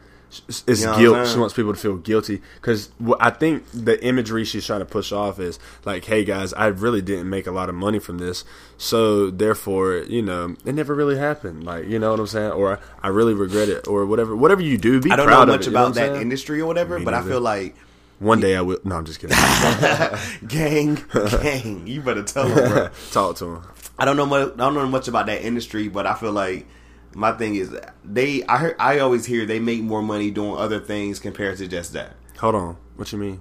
It's, 0.48 0.80
You 0.80 0.86
know 0.86 0.98
guilt. 0.98 1.28
She 1.28 1.38
wants 1.38 1.54
people 1.54 1.72
to 1.72 1.78
feel 1.78 1.96
guilty 1.96 2.40
because 2.56 2.90
I 3.20 3.30
think 3.30 3.64
the 3.72 4.02
imagery 4.04 4.44
she's 4.44 4.66
trying 4.66 4.80
to 4.80 4.84
push 4.86 5.12
off 5.12 5.38
is 5.38 5.58
like, 5.84 6.04
hey 6.04 6.24
guys, 6.24 6.52
I 6.52 6.66
really 6.66 7.02
didn't 7.02 7.28
make 7.28 7.46
a 7.46 7.50
lot 7.52 7.68
of 7.68 7.74
money 7.74 7.98
from 7.98 8.18
this, 8.18 8.44
so 8.78 9.30
therefore, 9.30 9.96
you 10.08 10.22
know, 10.22 10.56
it 10.64 10.74
never 10.74 10.94
really 10.94 11.16
happened. 11.18 11.64
Like, 11.64 11.86
you 11.86 11.98
know 11.98 12.10
what 12.10 12.20
I'm 12.20 12.26
saying? 12.26 12.52
Or 12.52 12.80
I 13.02 13.08
really 13.08 13.34
regret 13.34 13.68
it, 13.68 13.86
or 13.86 14.06
whatever. 14.06 14.34
Whatever 14.34 14.62
you 14.62 14.78
do, 14.78 15.00
be 15.00 15.10
I 15.10 15.16
don't 15.16 15.26
proud 15.26 15.48
know 15.48 15.54
of 15.54 15.58
much 15.60 15.66
it, 15.66 15.70
you 15.70 15.72
know 15.74 15.82
about 15.84 15.94
that 15.94 16.08
saying? 16.10 16.22
industry 16.22 16.60
or 16.60 16.66
whatever, 16.66 16.98
Me 16.98 17.04
but 17.04 17.14
I 17.14 17.22
feel 17.22 17.40
like 17.40 17.76
One 18.18 18.40
day 18.40 18.56
I 18.56 18.60
will. 18.62 18.78
No, 18.84 18.96
I'm 18.96 19.04
just 19.04 19.20
kidding. 19.20 19.36
gang, 20.48 20.98
gang. 21.42 21.86
You 21.86 22.00
better 22.00 22.22
tell 22.22 22.48
bro. 22.52 22.88
Talk 23.12 23.36
to 23.36 23.44
him. 23.56 23.62
I 23.98 24.04
don't 24.04 24.16
know 24.16 24.26
much. 24.26 24.52
I 24.54 24.56
don't 24.56 24.74
know 24.74 24.86
much 24.88 25.08
about 25.08 25.26
that 25.26 25.42
industry, 25.42 25.88
but 25.88 26.06
I 26.06 26.14
feel 26.14 26.32
like 26.32 26.66
my 27.14 27.32
thing 27.32 27.54
is 27.56 27.74
they. 28.04 28.42
I 28.44 28.58
heard. 28.58 28.76
I 28.78 28.98
always 29.00 29.24
hear 29.26 29.46
they 29.46 29.60
make 29.60 29.80
more 29.82 30.02
money 30.02 30.30
doing 30.30 30.56
other 30.56 30.80
things 30.80 31.18
compared 31.20 31.58
to 31.58 31.68
just 31.68 31.92
that. 31.92 32.14
Hold 32.38 32.54
on. 32.54 32.76
What 32.96 33.12
you 33.12 33.18
mean? 33.18 33.40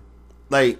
Like 0.50 0.80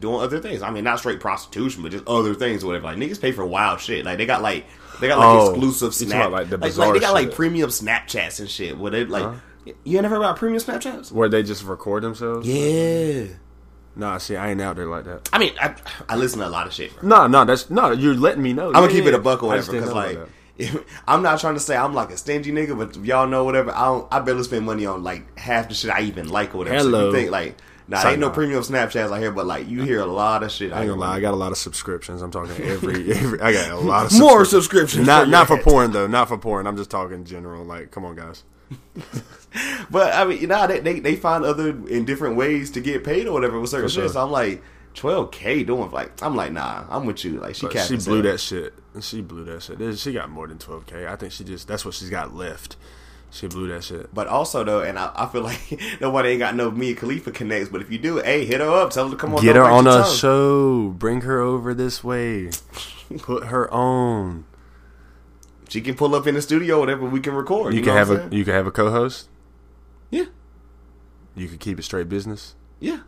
doing 0.00 0.20
other 0.20 0.40
things. 0.40 0.60
I 0.62 0.70
mean, 0.70 0.84
not 0.84 0.98
straight 0.98 1.20
prostitution, 1.20 1.82
but 1.82 1.92
just 1.92 2.06
other 2.06 2.34
things 2.34 2.62
or 2.64 2.68
whatever. 2.68 2.86
Like 2.86 2.98
niggas 2.98 3.20
pay 3.20 3.32
for 3.32 3.44
wild 3.46 3.80
shit. 3.80 4.04
Like 4.04 4.18
they 4.18 4.26
got 4.26 4.42
like 4.42 4.66
they 5.00 5.08
got 5.08 5.18
like 5.18 5.28
Oh, 5.28 5.50
exclusive 5.50 5.94
snap. 5.94 6.30
like, 6.30 6.48
the 6.50 6.56
like, 6.58 6.68
bizarre 6.70 6.92
they 6.92 7.00
got 7.00 7.14
like 7.14 7.28
shit. 7.28 7.34
premium 7.36 7.70
Snapchats 7.70 8.40
and 8.40 8.48
shit. 8.50 8.76
Where 8.78 8.90
they 8.90 9.04
like. 9.04 9.36
You 9.84 9.98
ain't 9.98 10.02
never 10.02 10.08
heard 10.14 10.16
about 10.22 10.36
premium 10.36 10.62
Snapchats? 10.62 11.12
Where 11.12 11.28
they 11.28 11.42
just 11.42 11.62
record 11.64 12.02
themselves? 12.02 12.46
Yeah. 12.48 13.24
Nah, 13.96 14.16
see, 14.18 14.36
I 14.36 14.50
ain't 14.50 14.60
out 14.62 14.76
there 14.76 14.86
like 14.86 15.04
that. 15.04 15.28
I 15.32 15.38
mean, 15.38 15.52
I, 15.60 15.74
I 16.08 16.16
listen 16.16 16.38
to 16.38 16.46
a 16.46 16.48
lot 16.48 16.66
of 16.66 16.72
shit. 16.72 16.94
Bro. 16.98 17.08
No, 17.08 17.26
no, 17.26 17.44
that's 17.44 17.68
no. 17.68 17.90
You're 17.90 18.14
letting 18.14 18.42
me 18.42 18.52
know. 18.52 18.68
I'm 18.68 18.74
gonna 18.74 18.86
Yeah, 18.86 18.92
keep 19.00 19.06
it 19.06 19.14
a 19.14 19.18
buck 19.18 19.42
or 19.42 19.48
whatever 19.48 19.72
because 19.72 19.88
know 19.88 19.94
like. 19.94 20.18
I'm 21.06 21.22
not 21.22 21.40
trying 21.40 21.54
to 21.54 21.60
say 21.60 21.76
I'm 21.76 21.94
like 21.94 22.10
a 22.10 22.16
stingy 22.16 22.52
nigga, 22.52 22.76
but 22.76 22.96
y'all 23.04 23.26
know 23.26 23.44
whatever. 23.44 23.70
I 23.72 23.84
don't. 23.86 24.08
I 24.12 24.20
barely 24.20 24.42
spend 24.42 24.66
money 24.66 24.86
on 24.86 25.02
like 25.04 25.38
half 25.38 25.68
the 25.68 25.74
shit 25.74 25.90
I 25.90 26.02
even 26.02 26.28
like 26.28 26.54
or 26.54 26.58
whatever. 26.58 26.80
So 26.80 26.84
Hello. 26.86 27.06
you 27.06 27.12
think 27.14 27.30
like, 27.30 27.56
nah, 27.86 28.06
ain't 28.08 28.18
no 28.20 28.30
premium 28.30 28.62
Snapchats 28.62 29.12
out 29.12 29.20
here, 29.20 29.30
but 29.32 29.46
like 29.46 29.68
you 29.68 29.82
hear 29.82 30.00
a 30.00 30.06
lot 30.06 30.42
of 30.42 30.50
shit. 30.50 30.72
I 30.72 30.80
ain't 30.80 30.88
gonna 30.88 31.00
lie, 31.00 31.16
I 31.16 31.20
got 31.20 31.34
a 31.34 31.36
lot 31.36 31.52
of 31.52 31.58
subscriptions. 31.58 32.22
I'm 32.22 32.30
talking 32.30 32.60
every, 32.64 33.12
every 33.14 33.40
I 33.40 33.52
got 33.52 33.70
a 33.70 33.76
lot 33.76 34.06
of 34.06 34.18
more 34.18 34.44
subscriptions. 34.44 35.04
subscriptions. 35.04 35.06
Not 35.06 35.24
for 35.24 35.30
not 35.30 35.46
for 35.46 35.58
porn 35.58 35.92
though, 35.92 36.06
not 36.06 36.28
for 36.28 36.38
porn. 36.38 36.66
I'm 36.66 36.76
just 36.76 36.90
talking 36.90 37.24
general. 37.24 37.64
Like, 37.64 37.90
come 37.90 38.04
on, 38.04 38.16
guys. 38.16 38.44
But 39.90 40.14
I 40.14 40.24
mean, 40.26 40.40
you 40.42 40.46
know, 40.46 40.66
they, 40.66 40.80
they 40.80 41.00
they 41.00 41.16
find 41.16 41.42
other 41.44 41.70
in 41.88 42.04
different 42.04 42.36
ways 42.36 42.70
to 42.72 42.80
get 42.80 43.02
paid 43.02 43.26
or 43.26 43.32
whatever 43.32 43.58
with 43.58 43.70
certain 43.70 43.88
For 43.88 43.92
sure. 43.94 44.04
shit. 44.04 44.12
So 44.12 44.22
I'm 44.22 44.30
like, 44.30 44.62
12k 44.98 45.66
doing 45.66 45.90
like 45.90 46.22
I'm 46.22 46.34
like, 46.36 46.52
nah, 46.52 46.84
I'm 46.90 47.06
with 47.06 47.24
you. 47.24 47.38
Like 47.40 47.54
she 47.54 47.66
But 47.66 47.78
she 47.86 47.96
blew 47.96 48.22
that 48.22 48.38
shit. 48.40 48.74
She 49.00 49.20
blew 49.20 49.44
that 49.44 49.62
shit. 49.62 49.98
She 49.98 50.12
got 50.12 50.28
more 50.30 50.46
than 50.46 50.58
12k. 50.58 51.06
I 51.08 51.16
think 51.16 51.32
she 51.32 51.44
just 51.44 51.68
that's 51.68 51.84
what 51.84 51.94
she's 51.94 52.10
got 52.10 52.34
left. 52.34 52.76
She 53.30 53.46
blew 53.46 53.68
that 53.68 53.84
shit. 53.84 54.12
But 54.14 54.26
also 54.26 54.64
though, 54.64 54.80
and 54.80 54.98
I, 54.98 55.12
I 55.14 55.26
feel 55.26 55.42
like 55.42 55.60
nobody 56.00 56.30
ain't 56.30 56.38
got 56.40 56.54
no 56.56 56.70
Mia 56.70 56.94
Khalifa 56.94 57.30
connects. 57.30 57.68
But 57.68 57.82
if 57.82 57.90
you 57.92 57.98
do, 57.98 58.16
hey, 58.18 58.44
hit 58.44 58.60
her 58.60 58.68
up. 58.70 58.90
Tell 58.90 59.04
her 59.04 59.10
to 59.10 59.16
come 59.16 59.34
on. 59.34 59.42
Get 59.42 59.56
her 59.56 59.64
on 59.64 59.86
a 59.86 60.06
show. 60.06 60.88
Bring 60.88 61.20
her 61.22 61.38
over 61.40 61.74
this 61.74 62.02
way. 62.02 62.50
Put 63.18 63.44
her 63.46 63.70
on. 63.72 64.44
She 65.68 65.82
can 65.82 65.94
pull 65.94 66.14
up 66.14 66.26
in 66.26 66.34
the 66.34 66.40
studio, 66.42 66.80
whatever 66.80 67.04
we 67.06 67.20
can 67.20 67.34
record. 67.34 67.74
You, 67.74 67.80
You, 67.80 67.84
can 67.84 67.94
have 67.94 68.10
a 68.10 68.28
you 68.34 68.44
can 68.44 68.54
have 68.54 68.66
a 68.66 68.70
co-host. 68.70 69.28
yeah, 70.10 70.24
You 71.36 71.46
can 71.48 71.58
keep 71.58 71.78
it 71.78 71.82
straight 71.82 72.08
business. 72.08 72.54
yeah. 72.80 73.00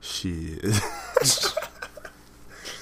Shit. 0.00 0.64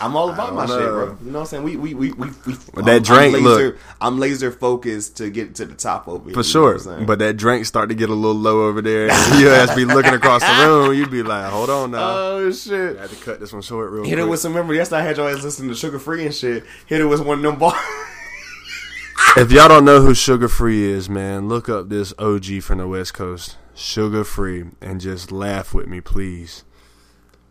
I'm 0.00 0.16
all 0.16 0.30
about 0.30 0.54
my 0.54 0.66
don't 0.66 0.78
shit, 0.78 0.88
bro. 0.88 1.16
You 1.24 1.30
know 1.30 1.38
what 1.38 1.40
I'm 1.40 1.46
saying? 1.46 1.62
We 1.62 1.76
we 1.76 1.94
we 1.94 2.12
we. 2.12 2.28
we 2.46 2.54
that 2.82 2.88
I'm- 2.88 3.02
drink, 3.02 3.36
I'm 3.36 3.44
laser, 3.44 3.66
look. 3.66 3.78
I'm 4.00 4.18
laser 4.18 4.50
focused 4.50 5.16
to 5.18 5.30
get 5.30 5.54
to 5.56 5.64
the 5.64 5.74
top 5.74 6.08
over 6.08 6.24
here. 6.24 6.34
For 6.34 6.42
sure. 6.42 6.74
what 6.74 6.74
I'm 6.74 6.78
saying? 6.80 7.06
But 7.06 7.20
that 7.20 7.36
drink 7.36 7.64
start 7.64 7.88
to 7.88 7.94
get 7.94 8.10
a 8.10 8.14
little 8.14 8.34
low 8.34 8.66
over 8.66 8.82
there. 8.82 9.04
You 9.38 9.48
to 9.66 9.72
be 9.74 9.84
looking 9.84 10.12
across 10.12 10.42
the 10.42 10.66
room. 10.66 10.94
You'd 10.94 11.10
be 11.10 11.22
like, 11.22 11.50
hold 11.50 11.70
on 11.70 11.92
now. 11.92 12.00
oh 12.10 12.52
shit. 12.52 12.98
I 12.98 13.02
had 13.02 13.10
to 13.10 13.16
cut 13.16 13.40
this 13.40 13.52
one 13.52 13.62
short 13.62 13.92
real 13.92 14.02
Hit 14.04 14.10
quick. 14.10 14.18
her 14.18 14.26
with 14.26 14.40
some 14.40 14.52
memory. 14.52 14.76
Yesterday 14.76 15.00
I 15.00 15.04
had 15.04 15.18
ass 15.18 15.42
listening 15.42 15.74
to 15.74 15.74
Suga 15.74 16.00
Free 16.00 16.26
and 16.26 16.34
shit. 16.34 16.64
Hit 16.86 17.00
it 17.00 17.06
with 17.06 17.20
one 17.24 17.38
of 17.38 17.42
them 17.42 17.58
bars. 17.58 17.78
if 19.36 19.50
y'all 19.52 19.68
don't 19.68 19.84
know 19.84 20.00
who 20.02 20.10
Suga 20.10 20.50
Free 20.50 20.82
is, 20.82 21.08
man, 21.08 21.48
look 21.48 21.68
up 21.68 21.88
this 21.88 22.12
OG 22.18 22.62
from 22.62 22.78
the 22.78 22.88
West 22.88 23.14
Coast. 23.14 23.56
Suga 23.74 24.26
Free. 24.26 24.64
And 24.80 25.00
just 25.00 25.32
laugh 25.32 25.72
with 25.72 25.86
me, 25.86 26.00
please. 26.00 26.64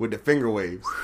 With 0.04 0.12
the 0.12 0.18
finger 0.20 0.50
waves. 0.50 0.88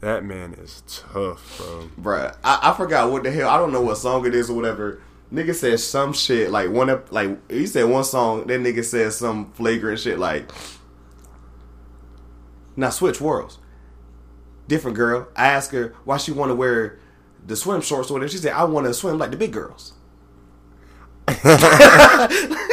That 0.00 0.24
man 0.24 0.54
is 0.54 0.82
tough, 0.88 1.58
bro. 1.58 1.88
Bruh, 2.00 2.36
I, 2.42 2.58
I 2.70 2.76
forgot 2.76 3.12
what 3.12 3.22
the 3.22 3.30
hell. 3.30 3.48
I 3.48 3.56
don't 3.56 3.72
know 3.72 3.82
what 3.82 3.98
song 3.98 4.26
it 4.26 4.34
is 4.34 4.50
or 4.50 4.56
whatever. 4.56 5.00
Nigga 5.32 5.54
said 5.54 5.78
some 5.78 6.12
shit 6.12 6.50
like 6.50 6.70
one 6.70 6.88
of 6.88 7.12
like 7.12 7.38
he 7.48 7.68
said 7.68 7.84
one 7.84 8.02
song. 8.02 8.48
That 8.48 8.60
nigga 8.60 8.84
said 8.84 9.12
some 9.12 9.52
flagrant 9.52 10.00
shit 10.00 10.18
like. 10.18 10.50
Now 12.74 12.90
switch 12.90 13.20
worlds. 13.20 13.58
Different 14.66 14.96
girl. 14.96 15.28
I 15.36 15.46
asked 15.46 15.70
her 15.70 15.94
why 16.04 16.16
she 16.16 16.32
want 16.32 16.50
to 16.50 16.56
wear 16.56 16.98
the 17.46 17.54
swim 17.54 17.80
shorts 17.80 18.10
or 18.10 18.14
whatever. 18.14 18.32
She 18.32 18.38
said 18.38 18.54
I 18.54 18.64
want 18.64 18.88
to 18.88 18.94
swim 18.94 19.18
like 19.18 19.30
the 19.30 19.36
big 19.36 19.52
girls. 19.52 19.92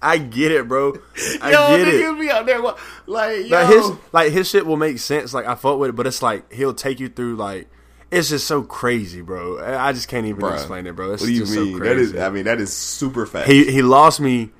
I 0.00 0.18
get 0.18 0.52
it, 0.52 0.68
bro. 0.68 0.92
I 1.40 1.50
yo, 1.52 1.76
get 1.76 1.88
it. 1.88 1.94
niggas 2.04 2.20
be 2.20 2.30
out 2.30 2.46
there 2.46 2.60
like 3.06 3.46
yo. 3.46 3.56
Like 3.56 3.66
his 3.68 3.90
like 4.12 4.32
his 4.32 4.48
shit 4.48 4.66
will 4.66 4.76
make 4.76 4.98
sense. 4.98 5.34
Like 5.34 5.46
I 5.46 5.54
fought 5.54 5.78
with 5.78 5.90
it, 5.90 5.96
but 5.96 6.06
it's 6.06 6.22
like 6.22 6.52
he'll 6.52 6.74
take 6.74 7.00
you 7.00 7.08
through 7.08 7.36
like 7.36 7.68
it's 8.10 8.30
just 8.30 8.46
so 8.46 8.62
crazy, 8.62 9.20
bro. 9.20 9.58
I 9.58 9.88
I 9.88 9.92
just 9.92 10.08
can't 10.08 10.26
even 10.26 10.40
Bruh, 10.40 10.54
explain 10.54 10.86
it, 10.86 10.94
bro. 10.96 11.12
It's 11.12 11.22
what 11.22 11.26
do 11.26 11.32
you 11.32 11.40
just 11.40 11.52
mean? 11.56 11.76
so 11.78 11.84
that 11.84 11.96
is. 11.96 12.16
I 12.16 12.30
mean 12.30 12.44
that 12.44 12.60
is 12.60 12.72
super 12.72 13.26
fast. 13.26 13.48
he 13.50 13.70
he 13.70 13.82
lost 13.82 14.20
me, 14.20 14.50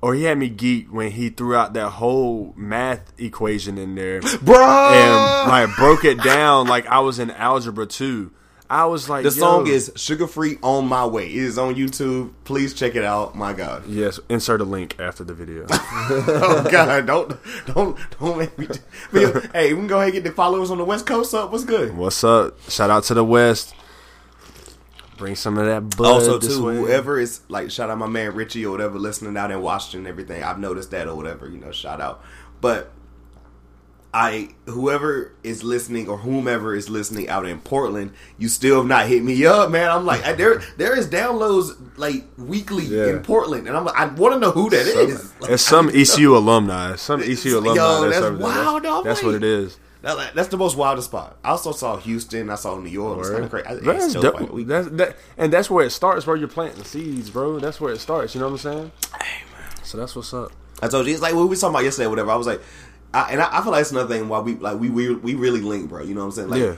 or 0.00 0.14
he 0.14 0.24
had 0.24 0.38
me 0.38 0.48
geek 0.48 0.88
when 0.92 1.10
he 1.12 1.28
threw 1.28 1.54
out 1.54 1.74
that 1.74 1.90
whole 1.90 2.52
math 2.56 3.12
equation 3.18 3.78
in 3.78 3.94
there 3.94 4.20
bro, 4.42 4.56
and 4.56 5.50
like 5.50 5.76
broke 5.76 6.04
it 6.04 6.22
down 6.22 6.66
like 6.66 6.86
I 6.86 7.00
was 7.00 7.18
in 7.18 7.30
algebra 7.30 7.86
two. 7.86 8.32
I 8.70 8.86
was 8.86 9.10
like, 9.10 9.24
the 9.24 9.30
song 9.30 9.66
is 9.66 9.90
Suga 9.90 10.28
Free 10.28 10.56
on 10.62 10.86
My 10.88 11.04
Way. 11.04 11.26
It 11.28 11.36
is 11.36 11.58
on 11.58 11.74
YouTube. 11.74 12.32
Please 12.44 12.72
check 12.72 12.94
it 12.94 13.04
out. 13.04 13.36
My 13.36 13.52
God. 13.52 13.86
yes. 13.86 14.18
Insert 14.30 14.60
a 14.62 14.64
link 14.64 14.96
after 14.98 15.22
the 15.22 15.34
video. 15.34 15.66
oh 15.70 16.66
God, 16.70 17.06
don't 17.06 17.36
don't 17.66 17.98
don't 18.18 18.38
make 18.38 18.58
me. 18.58 18.66
Hey, 19.52 19.74
we 19.74 19.80
can 19.80 19.86
go 19.86 19.96
ahead 19.96 20.06
and 20.08 20.14
get 20.14 20.24
the 20.24 20.32
followers 20.32 20.70
on 20.70 20.78
the 20.78 20.84
West 20.84 21.06
Coast 21.06 21.34
up. 21.34 21.52
What's 21.52 21.64
good? 21.64 21.96
What's 21.96 22.24
up? 22.24 22.58
Shout 22.70 22.88
out 22.90 23.04
to 23.04 23.14
the 23.14 23.24
West. 23.24 23.74
Bring 25.18 25.36
some 25.36 25.58
of 25.58 25.66
that 25.66 25.96
bud 25.96 26.06
Also, 26.06 26.38
too, 26.40 26.64
way. 26.64 26.74
whoever 26.76 27.20
is 27.20 27.42
like, 27.48 27.70
shout 27.70 27.88
out 27.90 27.98
my 27.98 28.08
man 28.08 28.34
Richie 28.34 28.66
or 28.66 28.72
whatever 28.72 28.98
listening 28.98 29.36
out 29.36 29.52
in 29.52 29.62
Washington 29.62 30.00
and 30.00 30.08
everything. 30.08 30.42
I've 30.42 30.58
noticed 30.58 30.90
that 30.90 31.06
or 31.06 31.14
whatever, 31.14 31.48
you 31.48 31.58
know, 31.58 31.70
shout 31.70 32.00
out. 32.00 32.24
But 32.60 32.90
I, 34.16 34.50
whoever 34.66 35.32
is 35.42 35.64
listening 35.64 36.08
or 36.08 36.16
whomever 36.16 36.72
is 36.72 36.88
listening 36.88 37.28
out 37.28 37.46
in 37.46 37.60
Portland, 37.60 38.12
you 38.38 38.46
still 38.48 38.76
have 38.76 38.86
not 38.86 39.06
hit 39.08 39.24
me 39.24 39.44
up, 39.44 39.72
man. 39.72 39.90
I'm 39.90 40.06
like, 40.06 40.24
I, 40.24 40.34
there, 40.34 40.62
there 40.76 40.96
is 40.96 41.08
downloads 41.08 41.72
like 41.98 42.24
weekly 42.38 42.84
Yeah. 42.84 43.08
in 43.08 43.22
Portland, 43.24 43.66
and 43.66 43.76
I'm 43.76 43.84
like, 43.84 43.96
I 43.98 44.06
want 44.06 44.34
to 44.34 44.38
know 44.38 44.52
who 44.52 44.70
that 44.70 44.86
is. 44.86 45.32
Like, 45.40 45.50
It's 45.50 45.64
some 45.64 45.88
to 45.88 45.94
know. 45.94 46.00
ECU 46.00 46.36
alumni. 46.36 46.94
Some 46.94 47.22
ECU 47.24 47.58
alumni. 47.58 47.74
Yo, 47.74 48.08
that's, 48.08 48.20
that's 48.20 48.40
wild, 48.40 48.84
That's, 48.84 49.04
that's 49.04 49.22
what 49.24 49.34
it 49.34 49.42
is. 49.42 49.78
That- 50.02 50.34
that's 50.34 50.48
the 50.48 50.58
most 50.58 50.76
wildest 50.76 51.08
spot. 51.08 51.36
I 51.42 51.48
also 51.48 51.72
saw 51.72 51.96
Houston. 51.96 52.50
I 52.50 52.54
saw 52.54 52.78
New 52.78 52.90
York. 52.90 53.18
It's 53.18 53.30
kind 53.30 53.42
of 53.44 53.50
crazy. 53.50 53.66
I- 53.66 53.72
it's 53.74 53.84
That's 53.84 54.12
dope. 54.14 54.66
That's, 54.66 54.88
that, 54.90 55.16
and 55.38 55.52
that's 55.52 55.68
where 55.68 55.84
it 55.86 55.90
starts, 55.90 56.24
bro. 56.24 56.34
You're 56.34 56.46
planting 56.46 56.84
seeds, 56.84 57.30
bro. 57.30 57.58
That's 57.58 57.80
where 57.80 57.92
it 57.92 57.98
starts. 58.00 58.34
You 58.34 58.42
know 58.42 58.46
what 58.50 58.64
I'm 58.64 58.72
saying? 58.72 58.92
So 59.82 59.98
that's 59.98 60.14
what's 60.14 60.32
up. 60.32 60.52
I 60.82 60.88
told 60.88 61.06
you 61.06 61.12
it's 61.14 61.22
like 61.22 61.34
what 61.34 61.42
we 61.42 61.48
were 61.48 61.56
talking 61.56 61.74
about 61.74 61.84
yesterday, 61.84 62.06
whatever. 62.08 62.30
I 62.30 62.36
was 62.36 62.46
like, 62.46 62.60
I, 63.14 63.30
and 63.30 63.40
I, 63.40 63.58
I 63.58 63.62
feel 63.62 63.70
like 63.70 63.82
it's 63.82 63.92
another 63.92 64.12
thing 64.12 64.28
why 64.28 64.40
we 64.40 64.56
like 64.56 64.78
we 64.78 64.90
we 64.90 65.14
we 65.14 65.34
really 65.34 65.60
link, 65.60 65.88
bro. 65.88 66.02
You 66.02 66.14
know 66.14 66.20
what 66.20 66.26
I'm 66.26 66.32
saying? 66.32 66.48
Like 66.50 66.60
yeah. 66.60 66.76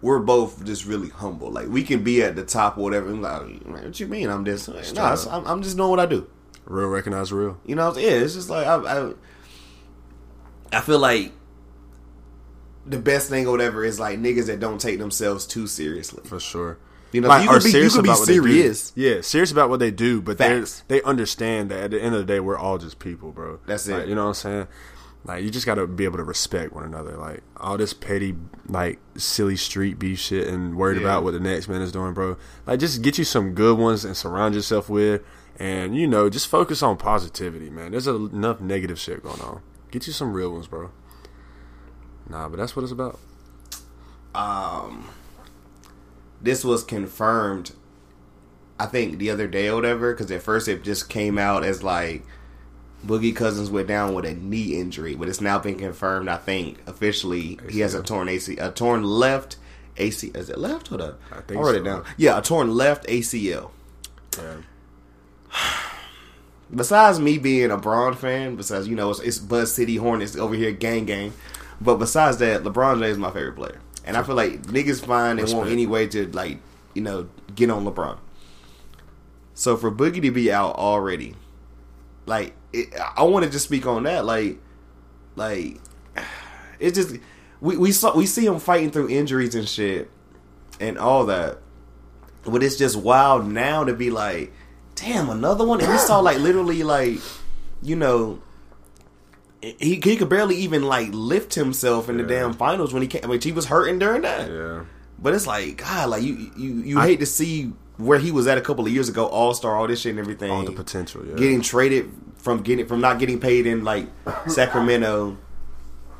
we're 0.00 0.20
both 0.20 0.64
just 0.64 0.86
really 0.86 1.08
humble. 1.08 1.50
Like 1.50 1.68
we 1.68 1.82
can 1.82 2.04
be 2.04 2.22
at 2.22 2.36
the 2.36 2.44
top 2.44 2.78
or 2.78 2.82
whatever. 2.82 3.08
And 3.08 3.20
like, 3.20 3.42
what 3.66 3.98
you 3.98 4.06
mean? 4.06 4.30
I'm 4.30 4.44
just 4.44 4.68
like, 4.68 4.94
nah, 4.94 5.16
I'm, 5.30 5.46
I'm 5.46 5.62
just 5.62 5.76
doing 5.76 5.90
what 5.90 6.00
I 6.00 6.06
do. 6.06 6.30
Real 6.64 6.88
recognize 6.88 7.32
real. 7.32 7.58
You 7.66 7.74
know? 7.74 7.86
What 7.86 7.96
I'm 7.96 8.02
saying? 8.02 8.12
Yeah, 8.12 8.24
it's 8.24 8.34
just 8.34 8.50
like 8.50 8.66
I, 8.66 8.76
I 8.76 9.12
I 10.72 10.80
feel 10.80 11.00
like 11.00 11.32
the 12.86 12.98
best 12.98 13.28
thing 13.28 13.46
or 13.46 13.50
whatever 13.50 13.84
is 13.84 13.98
like 13.98 14.18
niggas 14.18 14.46
that 14.46 14.60
don't 14.60 14.80
take 14.80 14.98
themselves 14.98 15.46
too 15.46 15.66
seriously. 15.66 16.22
For 16.24 16.38
sure. 16.38 16.78
You 17.10 17.22
know, 17.22 17.28
Like, 17.28 17.44
you 17.44 17.50
are 17.50 17.58
be, 17.58 17.64
you 17.64 17.70
serious 17.70 17.94
be 17.94 18.00
about 18.00 18.18
what 18.18 18.28
they 18.28 18.38
do. 18.38 18.74
Yeah, 18.94 19.22
serious 19.22 19.50
about 19.50 19.70
what 19.70 19.80
they 19.80 19.90
do, 19.90 20.20
but 20.20 20.38
they 20.38 20.62
they 20.88 21.02
understand 21.02 21.70
that 21.70 21.84
at 21.84 21.90
the 21.90 22.02
end 22.02 22.14
of 22.14 22.20
the 22.20 22.32
day, 22.32 22.38
we're 22.38 22.58
all 22.58 22.78
just 22.78 22.98
people, 22.98 23.32
bro. 23.32 23.60
That's 23.66 23.88
Like, 23.88 24.02
it. 24.02 24.08
You 24.08 24.14
know 24.14 24.24
what 24.24 24.28
I'm 24.28 24.34
saying? 24.34 24.68
Like 25.28 25.44
you 25.44 25.50
just 25.50 25.66
gotta 25.66 25.86
be 25.86 26.04
able 26.04 26.16
to 26.16 26.24
respect 26.24 26.72
one 26.72 26.84
another. 26.84 27.16
Like 27.16 27.42
all 27.58 27.76
this 27.76 27.92
petty, 27.92 28.34
like 28.66 28.98
silly 29.16 29.56
street 29.56 29.98
beef 29.98 30.18
shit 30.18 30.48
and 30.48 30.74
worried 30.76 30.96
Yeah. 30.96 31.02
about 31.06 31.22
what 31.22 31.32
the 31.32 31.40
next 31.40 31.68
man 31.68 31.82
is 31.82 31.92
doing, 31.92 32.14
bro. 32.14 32.36
Like 32.66 32.80
just 32.80 33.02
get 33.02 33.18
you 33.18 33.24
some 33.24 33.52
good 33.54 33.76
ones 33.78 34.04
and 34.06 34.16
surround 34.16 34.54
yourself 34.54 34.88
with, 34.88 35.22
and 35.58 35.94
you 35.94 36.06
know 36.08 36.30
just 36.30 36.48
focus 36.48 36.82
on 36.82 36.96
positivity, 36.96 37.68
man. 37.68 37.90
There's 37.90 38.06
enough 38.08 38.60
negative 38.62 38.98
shit 38.98 39.22
going 39.22 39.40
on. 39.42 39.60
Get 39.90 40.06
you 40.06 40.12
some 40.14 40.32
real 40.32 40.50
ones, 40.52 40.66
bro. 40.66 40.90
Nah, 42.28 42.48
but 42.48 42.56
that's 42.56 42.74
what 42.74 42.82
it's 42.82 42.92
about. 42.92 43.18
um 44.34 45.08
this 46.40 46.64
was 46.64 46.84
confirmed 46.84 47.72
I 48.80 48.86
think 48.86 49.18
the 49.18 49.30
other 49.30 49.48
day 49.48 49.68
or 49.68 49.74
whatever 49.74 50.12
because 50.14 50.30
at 50.30 50.40
first 50.42 50.68
it 50.68 50.84
just 50.84 51.08
came 51.08 51.36
out 51.36 51.64
as 51.64 51.82
like 51.82 52.24
Boogie 53.06 53.34
Cousins 53.34 53.70
went 53.70 53.88
down 53.88 54.14
with 54.14 54.24
a 54.24 54.34
knee 54.34 54.78
injury, 54.80 55.14
but 55.14 55.28
it's 55.28 55.40
now 55.40 55.58
been 55.58 55.78
confirmed. 55.78 56.28
I 56.28 56.36
think 56.36 56.78
officially 56.86 57.58
he 57.68 57.80
has 57.80 57.94
a 57.94 58.02
torn 58.02 58.28
AC, 58.28 58.56
a 58.56 58.70
torn 58.70 59.04
left 59.04 59.56
AC. 59.96 60.32
Is 60.34 60.50
it 60.50 60.58
left 60.58 60.90
or 60.90 60.96
the? 60.96 61.16
I 61.30 61.40
think 61.42 61.58
I'll 61.58 61.64
write 61.64 61.74
so. 61.74 61.80
it 61.80 61.84
down. 61.84 62.04
Yeah, 62.16 62.38
a 62.38 62.42
torn 62.42 62.74
left 62.74 63.06
ACL. 63.06 63.70
Yeah. 64.36 64.56
Besides 66.74 67.18
me 67.18 67.38
being 67.38 67.70
a 67.70 67.78
Bron 67.78 68.14
fan, 68.14 68.56
besides 68.56 68.86
you 68.88 68.94
know 68.94 69.08
it's, 69.08 69.20
it's 69.20 69.38
Buzz 69.38 69.72
City 69.72 69.96
Hornets 69.96 70.36
over 70.36 70.54
here, 70.54 70.70
gang 70.70 71.06
gang. 71.06 71.32
But 71.80 71.96
besides 71.96 72.36
that, 72.38 72.62
LeBron 72.62 72.98
James 72.98 73.12
is 73.12 73.18
my 73.18 73.30
favorite 73.30 73.54
player, 73.56 73.80
and 74.04 74.18
I 74.18 74.22
feel 74.22 74.34
like 74.34 74.64
niggas 74.64 75.02
find 75.02 75.40
and 75.40 75.50
want 75.50 75.70
any 75.70 75.86
way 75.86 76.06
to 76.08 76.26
like 76.32 76.58
you 76.92 77.00
know 77.00 77.30
get 77.54 77.70
on 77.70 77.86
LeBron. 77.86 78.18
So 79.54 79.78
for 79.78 79.90
Boogie 79.90 80.20
to 80.20 80.30
be 80.30 80.52
out 80.52 80.76
already, 80.76 81.36
like 82.26 82.52
it, 82.72 82.94
I 83.16 83.22
want 83.24 83.44
to 83.44 83.50
just 83.50 83.64
speak 83.64 83.86
on 83.86 84.02
that, 84.04 84.24
like, 84.24 84.58
like 85.36 85.78
it's 86.78 86.96
just 86.96 87.16
we 87.60 87.76
we 87.76 87.92
saw 87.92 88.16
we 88.16 88.26
see 88.26 88.46
him 88.46 88.58
fighting 88.58 88.90
through 88.90 89.08
injuries 89.08 89.54
and 89.54 89.68
shit 89.68 90.10
and 90.80 90.98
all 90.98 91.26
that, 91.26 91.58
but 92.44 92.62
it's 92.62 92.76
just 92.76 92.96
wild 92.96 93.46
now 93.46 93.84
to 93.84 93.94
be 93.94 94.10
like, 94.10 94.52
damn, 94.94 95.28
another 95.30 95.64
one. 95.66 95.80
And 95.80 95.90
we 95.90 95.98
saw 95.98 96.20
like 96.20 96.38
literally 96.38 96.82
like, 96.82 97.18
you 97.82 97.96
know. 97.96 98.40
He, 99.60 100.00
he 100.00 100.16
could 100.16 100.28
barely 100.28 100.54
even 100.58 100.84
like 100.84 101.08
lift 101.10 101.54
himself 101.54 102.08
in 102.08 102.16
the 102.16 102.22
damn 102.22 102.52
finals 102.52 102.92
when 102.92 103.02
he 103.02 103.08
came. 103.08 103.28
Mean, 103.28 103.40
he 103.40 103.50
was 103.50 103.66
hurting 103.66 103.98
during 103.98 104.22
that. 104.22 104.48
Yeah. 104.48 104.84
But 105.18 105.34
it's 105.34 105.48
like 105.48 105.78
God, 105.78 106.10
like 106.10 106.22
you 106.22 106.52
you 106.56 106.74
you 106.74 106.98
I- 107.00 107.08
hate 107.08 107.18
to 107.20 107.26
see 107.26 107.72
where 107.98 108.18
he 108.18 108.30
was 108.30 108.46
at 108.46 108.56
a 108.56 108.60
couple 108.62 108.86
of 108.86 108.92
years 108.92 109.08
ago, 109.08 109.26
All 109.26 109.52
Star, 109.54 109.76
all 109.76 109.86
this 109.86 110.00
shit 110.00 110.10
and 110.10 110.18
everything. 110.18 110.50
All 110.50 110.64
the 110.64 110.72
potential. 110.72 111.24
Yeah. 111.26 111.34
Getting 111.34 111.60
traded 111.60 112.10
from 112.36 112.62
getting 112.62 112.86
from 112.86 113.00
not 113.00 113.18
getting 113.18 113.38
paid 113.40 113.66
in 113.66 113.84
like 113.84 114.06
Sacramento 114.48 115.36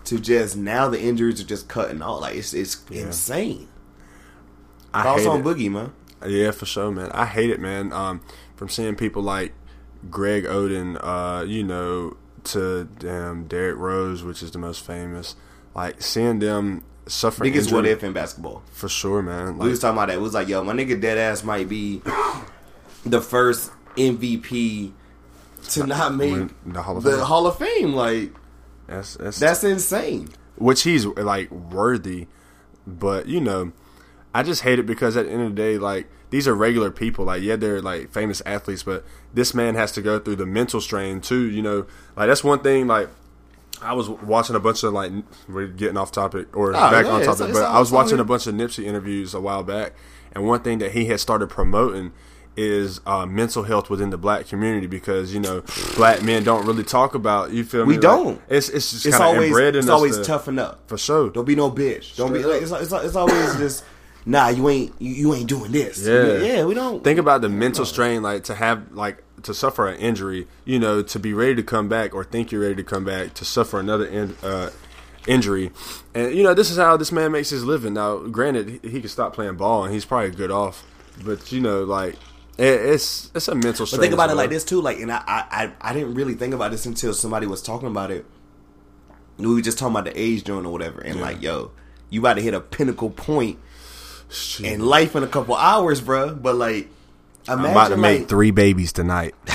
to 0.04 0.18
just 0.18 0.56
now 0.56 0.88
the 0.88 1.00
injuries 1.00 1.40
are 1.40 1.44
just 1.44 1.68
cutting 1.68 2.02
off. 2.02 2.20
Like 2.20 2.36
it's 2.36 2.52
it's 2.54 2.82
Yeah. 2.90 3.02
insane. 3.06 3.68
I 4.92 5.02
Thoughts 5.02 5.22
hate 5.22 5.28
on 5.28 5.40
it. 5.40 5.44
Boogie, 5.44 5.70
man? 5.70 5.92
Yeah, 6.26 6.50
for 6.50 6.66
sure, 6.66 6.90
man. 6.90 7.10
I 7.12 7.26
hate 7.26 7.50
it, 7.50 7.60
man. 7.60 7.92
Um, 7.92 8.20
from 8.56 8.68
seeing 8.68 8.96
people 8.96 9.22
like 9.22 9.52
Greg 10.10 10.44
Oden, 10.44 10.98
uh, 11.00 11.44
you 11.44 11.62
know, 11.62 12.16
to 12.44 12.88
damn 12.98 13.44
Derrick 13.46 13.76
Rose, 13.76 14.22
which 14.24 14.42
is 14.42 14.50
the 14.50 14.58
most 14.58 14.84
famous. 14.84 15.36
Like 15.74 16.00
seeing 16.02 16.38
them 16.40 16.82
suffer 17.08 17.42
Biggest 17.44 17.72
what 17.72 17.86
if 17.86 18.04
in 18.04 18.12
basketball. 18.12 18.62
for 18.70 18.88
sure, 18.88 19.22
man. 19.22 19.58
we 19.58 19.68
was 19.68 19.80
talking 19.80 19.96
about 19.96 20.08
that. 20.08 20.16
It 20.16 20.20
was 20.20 20.34
like, 20.34 20.48
yo, 20.48 20.62
my 20.62 20.72
nigga 20.72 21.00
dead 21.00 21.18
ass 21.18 21.42
might 21.42 21.68
be 21.68 22.02
the 23.04 23.20
first 23.20 23.70
MVP 23.96 24.92
to 25.70 25.86
not 25.86 26.14
make 26.14 26.48
the 26.66 26.82
Hall 26.82 26.96
of 26.96 27.02
the 27.02 27.12
Fame. 27.12 27.20
Hall 27.20 27.46
of 27.46 27.58
Fame. 27.58 27.92
Like 27.94 28.32
that's, 28.86 29.14
that's 29.14 29.38
that's 29.38 29.64
insane. 29.64 30.28
which 30.56 30.82
he's 30.82 31.06
like 31.06 31.50
worthy, 31.50 32.26
but 32.86 33.26
you 33.26 33.40
know, 33.40 33.72
I 34.34 34.42
just 34.42 34.62
hate 34.62 34.78
it 34.78 34.86
because 34.86 35.16
at 35.16 35.26
the 35.26 35.32
end 35.32 35.42
of 35.42 35.50
the 35.50 35.56
day, 35.56 35.78
like 35.78 36.08
these 36.30 36.46
are 36.46 36.54
regular 36.54 36.90
people. 36.90 37.24
Like 37.24 37.42
yeah, 37.42 37.56
they're 37.56 37.82
like 37.82 38.10
famous 38.10 38.42
athletes, 38.46 38.82
but 38.82 39.04
this 39.34 39.54
man 39.54 39.74
has 39.74 39.92
to 39.92 40.02
go 40.02 40.18
through 40.18 40.36
the 40.36 40.46
mental 40.46 40.80
strain 40.80 41.20
too. 41.20 41.50
You 41.50 41.62
know, 41.62 41.86
like 42.16 42.28
that's 42.28 42.44
one 42.44 42.60
thing. 42.60 42.86
Like 42.86 43.08
I 43.82 43.92
was 43.94 44.08
watching 44.08 44.56
a 44.56 44.60
bunch 44.60 44.82
of 44.82 44.92
like 44.92 45.12
we're 45.48 45.66
getting 45.68 45.96
off 45.96 46.12
topic 46.12 46.56
or 46.56 46.72
Nah, 46.72 46.90
back 46.90 47.06
yeah, 47.06 47.12
on 47.12 47.22
topic, 47.22 47.48
it's 47.48 47.58
but 47.58 47.64
all- 47.64 47.76
I 47.76 47.78
was 47.78 47.90
watching 47.92 48.18
a 48.20 48.24
bunch 48.24 48.46
of 48.46 48.54
Nipsey 48.54 48.84
interviews 48.84 49.34
a 49.34 49.40
while 49.40 49.62
back, 49.62 49.92
and 50.32 50.44
one 50.44 50.60
thing 50.60 50.78
that 50.78 50.92
he 50.92 51.06
had 51.06 51.20
started 51.20 51.48
promoting 51.48 52.12
is 52.56 53.00
uh, 53.06 53.24
mental 53.24 53.62
health 53.62 53.88
within 53.88 54.10
the 54.10 54.18
black 54.18 54.48
community 54.48 54.88
because 54.88 55.32
you 55.32 55.38
know 55.38 55.62
black 55.96 56.22
men 56.24 56.42
don't 56.42 56.66
really 56.66 56.82
talk 56.82 57.14
about 57.14 57.52
you 57.52 57.62
feel 57.64 57.82
me 57.86 57.90
We 57.90 57.94
Like, 57.94 58.00
don't. 58.02 58.40
it's 58.48 58.68
it's 58.68 58.90
just 58.90 59.06
It's 59.06 59.20
always 59.20 59.56
it's 59.56 59.88
always 59.88 60.16
to- 60.18 60.24
toughen 60.24 60.58
up. 60.58 60.80
for 60.88 60.98
sure 60.98 61.30
Don't 61.30 61.44
be 61.44 61.54
no 61.54 61.70
bitch. 61.70 62.16
Don't 62.16 62.32
be. 62.32 62.42
Like, 62.42 62.62
it's, 62.62 62.72
it's, 62.72 62.92
it's 62.92 63.14
always 63.14 63.56
just 63.58 63.84
nah. 64.26 64.48
You 64.48 64.68
ain't 64.70 64.92
you, 65.00 65.10
you 65.14 65.34
ain't 65.34 65.48
doing 65.48 65.70
this. 65.70 66.04
Yeah. 66.04 66.38
yeah. 66.38 66.64
We 66.64 66.74
don't 66.74 67.04
think 67.04 67.20
about 67.20 67.42
the 67.42 67.48
mental 67.48 67.86
strain 67.86 68.22
like 68.24 68.42
to 68.44 68.56
have 68.56 68.90
like 68.90 69.22
to 69.42 69.54
suffer 69.54 69.88
an 69.88 69.98
injury 69.98 70.46
you 70.64 70.78
know 70.78 71.02
to 71.02 71.18
be 71.18 71.32
ready 71.32 71.54
to 71.54 71.62
come 71.62 71.88
back 71.88 72.14
or 72.14 72.24
think 72.24 72.50
you're 72.52 72.62
ready 72.62 72.74
to 72.74 72.84
come 72.84 73.04
back 73.04 73.34
to 73.34 73.44
suffer 73.44 73.78
another 73.78 74.06
in, 74.06 74.36
uh, 74.42 74.70
injury 75.26 75.70
and 76.14 76.34
you 76.34 76.42
know 76.42 76.54
this 76.54 76.70
is 76.70 76.76
how 76.76 76.96
this 76.96 77.12
man 77.12 77.32
makes 77.32 77.50
his 77.50 77.64
living 77.64 77.94
now 77.94 78.18
granted 78.18 78.80
he, 78.82 78.90
he 78.90 79.00
could 79.00 79.10
stop 79.10 79.34
playing 79.34 79.56
ball 79.56 79.84
and 79.84 79.92
he's 79.92 80.04
probably 80.04 80.30
good 80.30 80.50
off 80.50 80.84
but 81.24 81.52
you 81.52 81.60
know 81.60 81.84
like 81.84 82.16
it's 82.58 83.30
it's 83.34 83.48
a 83.48 83.54
mental 83.54 83.86
strain 83.86 83.98
But 83.98 84.02
think 84.02 84.14
about 84.14 84.30
as 84.30 84.32
it 84.32 84.36
like 84.36 84.50
this 84.50 84.64
too. 84.64 84.80
Like, 84.80 84.98
and 84.98 85.12
I, 85.12 85.22
I, 85.26 85.72
I, 85.80 85.92
didn't 85.92 86.14
really 86.14 86.34
think 86.34 86.54
about 86.54 86.72
this 86.72 86.86
until 86.86 87.14
somebody 87.14 87.46
was 87.46 87.62
talking 87.62 87.88
about 87.88 88.10
it. 88.10 88.26
We 89.36 89.46
were 89.46 89.60
just 89.60 89.78
talking 89.78 89.94
about 89.94 90.06
the 90.06 90.20
age 90.20 90.44
joint 90.44 90.66
or 90.66 90.72
whatever, 90.72 91.00
and 91.00 91.16
Yeah. 91.16 91.22
like, 91.22 91.40
yo, 91.40 91.70
you 92.10 92.20
about 92.20 92.34
to 92.34 92.42
hit 92.42 92.54
a 92.54 92.60
pinnacle 92.60 93.10
point 93.10 93.58
in 94.60 94.80
life 94.80 95.14
in 95.14 95.22
a 95.22 95.28
couple 95.28 95.54
hours, 95.54 96.00
bruh. 96.00 96.40
But 96.40 96.56
like, 96.56 96.88
imagine 97.48 97.64
I'm 97.66 97.70
about 97.72 97.88
to 97.88 97.96
make 97.96 98.20
like, 98.20 98.28
three 98.28 98.50
babies 98.50 98.92
tonight 98.92 99.34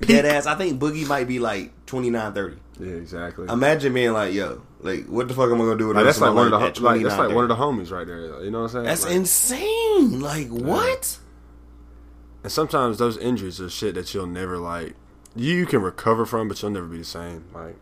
dead 0.00 0.24
ass. 0.24 0.46
I 0.46 0.54
think 0.54 0.80
Boogie 0.80 1.06
might 1.06 1.26
be 1.28 1.38
like 1.38 1.72
29, 1.86 2.32
30. 2.32 2.56
yeah 2.80 2.92
exactly 2.92 3.46
Imagine 3.48 3.92
being 3.94 4.12
like, 4.12 4.32
yo, 4.32 4.62
like, 4.80 5.06
what 5.06 5.28
the 5.28 5.34
fuck 5.34 5.50
am 5.50 5.56
I 5.56 5.64
gonna 5.64 5.76
do 5.76 5.88
with 5.88 5.96
like, 5.96 6.04
that's 6.06 6.20
like 6.20 6.34
one 6.34 6.46
of 6.46 6.50
the 6.52 6.58
ho- 6.58 6.64
like 6.66 7.02
that's 7.02 7.14
29, 7.14 7.18
like 7.18 7.34
one 7.34 7.44
of 7.44 7.48
the 7.48 7.56
homies 7.56 7.90
right 7.90 8.06
there 8.06 8.42
you 8.44 8.50
know 8.50 8.60
what 8.62 8.64
I'm 8.66 8.70
saying 8.70 8.84
That's 8.86 9.04
Like- 9.04 9.14
insane. 9.14 10.20
Like, 10.20 10.48
what? 10.48 11.18
And 12.44 12.52
sometimes 12.52 12.98
those 12.98 13.16
injuries 13.18 13.60
are 13.60 13.68
shit 13.68 13.96
that 13.96 14.14
you'll 14.14 14.26
never 14.26 14.58
like. 14.58 14.94
You 15.34 15.66
can 15.66 15.82
recover 15.82 16.24
from, 16.24 16.46
but 16.48 16.62
you'll 16.62 16.70
never 16.70 16.86
be 16.86 16.98
the 16.98 17.04
same. 17.04 17.44
Like, 17.52 17.76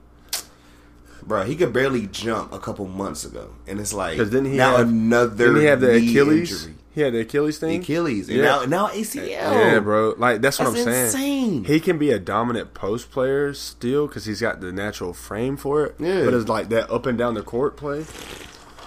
Bro, 1.23 1.45
he 1.45 1.57
could 1.57 1.73
barely 1.73 2.07
jump 2.07 2.53
a 2.53 2.59
couple 2.59 2.87
months 2.87 3.25
ago, 3.25 3.51
and 3.67 3.81
it's 3.81 3.93
like 3.93 4.17
because 4.17 4.31
then 4.31 4.45
he 4.47 4.57
now 4.57 4.77
have, 4.79 4.89
another. 4.89 5.47
Didn't 5.47 5.61
he 5.61 5.67
have 5.67 5.81
the 5.81 5.97
Achilles? 5.97 6.67
injury. 6.67 6.75
Had 6.97 7.13
the 7.13 7.21
Achilles 7.21 7.59
thing. 7.59 7.81
Achilles, 7.83 8.29
and 8.29 8.39
Yeah. 8.39 8.45
now 8.45 8.65
now 8.65 8.87
ACL. 8.89 9.27
Yeah, 9.27 9.79
bro. 9.81 10.15
Like 10.17 10.41
that's 10.41 10.59
what 10.59 10.73
That's 10.73 10.87
I'm 10.87 10.93
saying. 10.93 11.05
insane. 11.07 11.65
He 11.65 11.79
can 11.79 11.99
be 11.99 12.11
a 12.11 12.19
dominant 12.19 12.73
post 12.75 13.11
player 13.11 13.53
still 13.55 14.07
because 14.07 14.25
he's 14.25 14.41
got 14.41 14.61
the 14.61 14.73
natural 14.73 15.13
frame 15.13 15.57
for 15.57 15.85
it. 15.85 15.95
Yeah. 15.99 16.25
But 16.25 16.35
it's 16.35 16.49
like 16.49 16.71
that 16.71 16.91
up 16.91 17.07
and 17.07 17.17
down 17.19 17.35
the 17.35 17.43
court 17.43 17.77
play. 17.77 18.07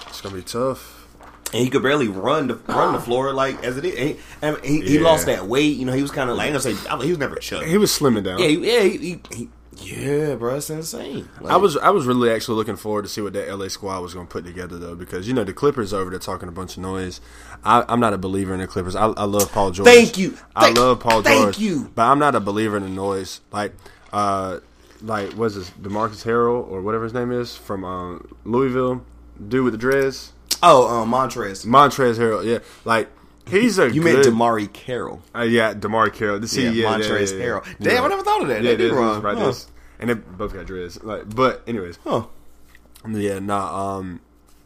It's 0.07 0.21
gonna 0.21 0.35
be 0.35 0.41
tough. 0.41 0.95
and 1.53 1.63
he 1.63 1.69
could 1.69 1.81
barely 1.81 2.07
run 2.07 2.47
the 2.47 2.55
run 2.67 2.93
the 2.93 2.99
floor 2.99 3.33
like 3.33 3.63
as 3.63 3.77
it 3.77 3.85
is. 3.85 3.95
And 3.97 4.09
he, 4.09 4.17
and 4.41 4.57
he, 4.65 4.81
he 4.81 4.99
lost 4.99 5.25
that 5.27 5.45
weight. 5.47 5.77
You 5.77 5.85
know, 5.85 5.93
he 5.93 6.01
was 6.01 6.11
kind 6.11 6.29
of 6.29 6.35
like 6.37 6.47
I'm 6.47 6.53
gonna 6.59 6.75
say 6.75 7.03
he 7.03 7.09
was 7.09 7.17
never 7.19 7.35
chubby. 7.37 7.67
He 7.67 7.77
was 7.77 7.91
slimming 7.91 8.23
down. 8.23 8.39
yeah, 8.39 8.47
he, 8.47 8.55
yeah, 8.73 8.79
he, 8.81 8.97
he, 8.97 9.21
he, 9.33 9.49
yeah, 9.81 10.35
bro, 10.35 10.55
it's 10.55 10.69
insane. 10.69 11.27
Like, 11.41 11.53
I 11.53 11.57
was 11.57 11.77
I 11.77 11.89
was 11.89 12.05
really 12.05 12.29
actually 12.31 12.55
looking 12.55 12.75
forward 12.75 13.03
to 13.03 13.09
see 13.09 13.21
what 13.21 13.33
that 13.33 13.53
LA 13.53 13.67
squad 13.67 14.01
was 14.01 14.13
going 14.13 14.27
to 14.27 14.31
put 14.31 14.45
together 14.45 14.77
though 14.77 14.95
because 14.95 15.27
you 15.27 15.33
know 15.33 15.43
the 15.43 15.53
Clippers 15.53 15.93
over 15.93 16.09
there 16.09 16.19
talking 16.19 16.47
a 16.49 16.51
bunch 16.51 16.77
of 16.77 16.83
noise. 16.83 17.21
I, 17.63 17.83
I'm 17.87 17.99
not 17.99 18.13
a 18.13 18.17
believer 18.17 18.53
in 18.53 18.59
the 18.59 18.67
Clippers. 18.67 18.95
I, 18.95 19.07
I 19.07 19.25
love 19.25 19.51
Paul 19.51 19.71
George. 19.71 19.87
Thank 19.87 20.17
you. 20.17 20.37
I 20.55 20.71
love 20.71 20.99
Paul 20.99 21.21
thank 21.21 21.41
George. 21.41 21.55
Thank 21.55 21.59
you. 21.59 21.91
But 21.93 22.03
I'm 22.03 22.19
not 22.19 22.35
a 22.35 22.39
believer 22.39 22.77
in 22.77 22.83
the 22.83 22.89
noise. 22.89 23.41
Like 23.51 23.73
uh 24.11 24.59
like 25.01 25.33
what's 25.33 25.55
this 25.55 25.69
Demarcus 25.71 26.25
Harrell 26.25 26.69
or 26.69 26.81
whatever 26.81 27.03
his 27.03 27.13
name 27.13 27.31
is 27.31 27.55
from 27.55 27.83
um, 27.85 28.35
Louisville, 28.43 29.03
dude 29.47 29.63
with 29.63 29.73
the 29.73 29.77
dreads, 29.77 30.33
oh, 30.63 31.01
um, 31.01 31.11
Montrezl. 31.11 31.65
Montrezl 31.65 32.17
Harrell. 32.17 32.45
Yeah, 32.45 32.59
like 32.85 33.09
he's 33.49 33.77
a 33.79 33.91
You 33.91 34.01
good, 34.01 34.13
meant 34.15 34.27
DeMarre 34.27 34.71
Carroll. 34.71 35.21
uh, 35.35 35.41
yeah, 35.41 35.73
DeMarre 35.73 36.13
Carroll. 36.13 36.41
See, 36.47 36.63
Yeah, 36.63 36.69
yeah, 36.71 36.85
Montrezl 36.97 37.31
yeah, 37.31 37.37
yeah, 37.37 37.45
Harrell. 37.45 37.65
yeah. 37.65 37.73
Damn, 37.81 38.03
I 38.03 38.07
never 38.07 38.23
thought 38.23 38.41
of 38.41 38.47
that. 38.49 38.63
Yeah, 38.63 38.71
They 38.71 38.77
did 38.77 38.93
wrong. 38.93 39.21
right. 39.21 39.37
Huh. 39.37 39.53
And 39.99 40.09
they 40.09 40.13
both 40.13 40.53
got 40.53 40.65
dreads. 40.65 41.03
Like, 41.03 41.33
but 41.35 41.61
anyways, 41.67 41.99
Huh. 42.05 42.25
yeah, 43.07 43.39
nah. 43.39 43.97
Um, 43.97 44.21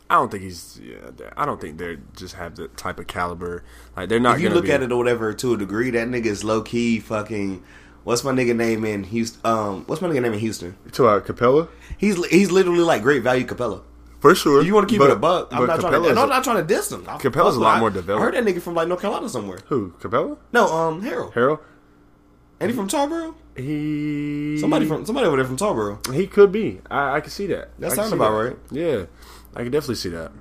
I 0.10 0.16
don't 0.16 0.30
think 0.30 0.44
he's. 0.44 0.80
Yeah, 0.84 0.98
I 1.36 1.46
don't 1.46 1.60
think 1.60 1.78
they 1.80 1.98
just 2.16 2.36
have 2.36 2.56
the 2.56 2.68
type 2.70 3.00
of 3.00 3.08
caliber. 3.08 3.64
Like 3.98 4.10
they're 4.10 4.20
not. 4.20 4.36
If 4.36 4.42
you 4.44 4.50
look 4.50 4.66
be, 4.66 4.72
at 4.72 4.84
it 4.84 4.92
or 4.92 4.98
whatever 4.98 5.34
to 5.34 5.54
a 5.54 5.58
degree, 5.58 5.90
that 5.92 6.08
nigga 6.08 6.26
is 6.28 6.44
low 6.44 6.62
key 6.62 7.00
fucking. 7.00 7.64
What's 8.04 8.24
my 8.24 8.32
nigga 8.32 8.56
name 8.56 8.84
in 8.86 9.06
Houston? 9.06 9.40
Um, 9.46 9.84
what's 9.88 10.02
my 10.02 10.10
nigga 10.10 10.22
name 10.22 10.34
in 10.34 10.40
Houston? 10.40 10.76
to 10.92 11.08
uh, 11.08 11.20
Capela 11.22 11.70
He's 11.98 12.24
he's 12.28 12.52
literally 12.52 12.82
like 12.84 13.02
great 13.02 13.24
value 13.24 13.46
Capela. 13.48 13.82
For 14.24 14.34
sure. 14.34 14.62
You 14.64 14.74
want 14.74 14.88
to 14.88 14.92
keep 14.94 15.00
But- 15.00 15.10
it 15.10 15.18
a 15.18 15.20
buck, 15.20 15.50
I'm 15.52 15.68
not 15.68 15.82
trying 15.82 16.02
to. 16.02 16.10
I'm 16.22 16.30
not 16.30 16.46
trying 16.46 16.56
to 16.56 16.64
diss 16.64 16.90
him. 16.90 17.04
I- 17.10 17.18
Capela's 17.18 17.58
a 17.58 17.60
lot 17.60 17.74
with- 17.74 17.80
more 17.82 17.90
developed. 17.90 18.22
I 18.22 18.24
heard 18.26 18.34
that 18.36 18.46
nigga 18.46 18.62
from 18.62 18.74
like 18.74 18.88
North 18.88 19.02
Carolina 19.02 19.28
somewhere. 19.28 19.60
who 19.68 19.92
Capela 20.00 20.38
No, 20.54 20.66
um, 20.74 21.02
Harrell. 21.02 21.34
Harrell? 21.34 21.60
Ain't 22.62 22.72
he 22.72 22.78
from 22.78 22.88
Tarboro? 22.88 23.34
He 23.58 24.58
Somebody 24.62 24.86
from 24.88 25.06
somebody 25.06 25.28
over 25.28 25.36
there 25.36 25.46
from 25.46 25.58
Tarboro. 25.58 26.14
he 26.14 26.26
could 26.26 26.54
be. 26.54 26.80
I, 26.90 27.18
I 27.18 27.20
can 27.20 27.32
see 27.32 27.48
that. 27.48 27.72
That 27.80 27.92
sounds 27.92 28.14
about 28.14 28.32
that. 28.32 28.44
right. 28.46 28.58
Yeah, 28.72 29.06
I 29.58 29.64
can 29.64 29.72
definitely 29.74 29.96
see 29.96 30.10
that. 30.12 30.32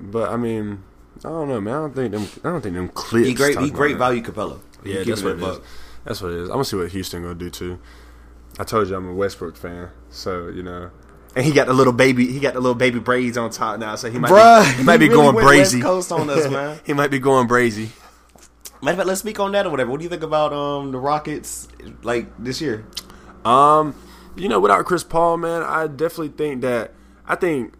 But 0.00 0.30
I 0.32 0.36
mean, 0.36 0.82
I 1.24 1.28
don't 1.28 1.48
know, 1.48 1.60
man. 1.60 1.74
I 1.74 1.78
don't 1.78 1.94
think 1.94 2.10
them. 2.12 2.26
I 2.42 2.48
don't 2.50 2.60
think 2.62 2.74
them 2.74 2.88
clips. 2.88 3.28
He 3.28 3.34
great. 3.34 3.58
He 3.60 3.70
great 3.70 3.96
value 3.96 4.22
Capela. 4.22 4.58
Yeah, 4.84 5.04
that's 5.04 5.22
what 5.22 5.34
it 5.36 5.42
is. 5.42 5.60
That's 6.04 6.20
what 6.20 6.32
it 6.32 6.38
is. 6.38 6.48
I'm 6.48 6.54
gonna 6.54 6.64
see 6.64 6.76
what 6.76 6.88
Houston 6.90 7.22
gonna 7.22 7.36
do 7.36 7.48
too. 7.48 7.78
I 8.58 8.64
told 8.64 8.88
you 8.88 8.96
I'm 8.96 9.08
a 9.08 9.14
Westbrook 9.14 9.56
fan, 9.56 9.90
so 10.10 10.48
you 10.48 10.64
know. 10.64 10.90
And 11.38 11.46
he 11.46 11.52
got 11.52 11.68
the 11.68 11.72
little 11.72 11.92
baby. 11.92 12.26
He 12.32 12.40
got 12.40 12.54
the 12.54 12.60
little 12.60 12.74
baby 12.74 12.98
braids 12.98 13.36
on 13.38 13.50
top 13.50 13.78
now, 13.78 13.94
so 13.94 14.10
he 14.10 14.18
might 14.18 14.32
Bruh, 14.32 14.68
be, 14.72 14.78
he 14.78 14.82
might 14.82 14.96
be 14.96 15.08
really 15.08 15.32
going 15.32 15.36
brazy. 15.36 15.80
Coast 15.80 16.10
on 16.10 16.28
us, 16.28 16.50
man. 16.50 16.80
he 16.84 16.92
might 16.94 17.12
be 17.12 17.20
going 17.20 17.46
brazy. 17.46 17.90
Matter 18.82 18.94
of 18.94 18.96
fact, 18.96 19.06
let's 19.06 19.20
speak 19.20 19.38
on 19.38 19.52
that 19.52 19.64
or 19.64 19.70
whatever. 19.70 19.88
What 19.88 20.00
do 20.00 20.02
you 20.02 20.10
think 20.10 20.24
about 20.24 20.52
um 20.52 20.90
the 20.90 20.98
Rockets 20.98 21.68
like 22.02 22.26
this 22.42 22.60
year? 22.60 22.84
Um, 23.44 23.94
you 24.34 24.48
know, 24.48 24.58
without 24.58 24.84
Chris 24.84 25.04
Paul, 25.04 25.36
man, 25.36 25.62
I 25.62 25.86
definitely 25.86 26.30
think 26.30 26.62
that 26.62 26.92
I 27.24 27.36
think 27.36 27.74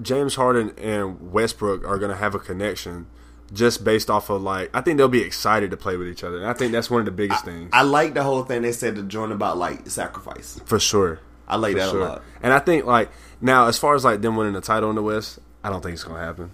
James 0.00 0.36
Harden 0.36 0.72
and 0.78 1.32
Westbrook 1.32 1.84
are 1.86 1.98
gonna 1.98 2.16
have 2.16 2.34
a 2.34 2.38
connection 2.38 3.08
just 3.52 3.84
based 3.84 4.08
off 4.08 4.30
of 4.30 4.40
like 4.40 4.70
I 4.74 4.80
think 4.80 4.96
they'll 4.96 5.08
be 5.08 5.20
excited 5.20 5.70
to 5.70 5.76
play 5.76 5.98
with 5.98 6.08
each 6.08 6.24
other. 6.24 6.38
And 6.38 6.46
I 6.46 6.54
think 6.54 6.72
that's 6.72 6.88
one 6.88 7.00
of 7.00 7.04
the 7.04 7.12
biggest 7.12 7.44
things. 7.44 7.68
I 7.74 7.82
like 7.82 8.14
the 8.14 8.22
whole 8.22 8.42
thing 8.44 8.62
they 8.62 8.72
said 8.72 8.94
to 8.94 9.02
join 9.02 9.32
about 9.32 9.58
like 9.58 9.86
sacrifice. 9.90 10.58
for 10.64 10.80
sure. 10.80 11.20
I 11.48 11.56
like 11.56 11.76
that 11.76 11.90
sure. 11.90 12.00
a 12.00 12.04
lot. 12.08 12.22
And 12.42 12.52
I 12.52 12.58
think 12.58 12.84
like 12.84 13.10
now, 13.40 13.66
as 13.66 13.78
far 13.78 13.94
as 13.94 14.04
like 14.04 14.20
them 14.22 14.36
winning 14.36 14.52
the 14.54 14.60
title 14.60 14.88
in 14.90 14.96
the 14.96 15.02
West, 15.02 15.38
I 15.64 15.70
don't 15.70 15.82
think 15.82 15.94
it's 15.94 16.04
gonna 16.04 16.20
happen. 16.20 16.50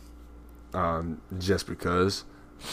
Um, 0.75 1.21
just 1.39 1.67
because, 1.67 2.25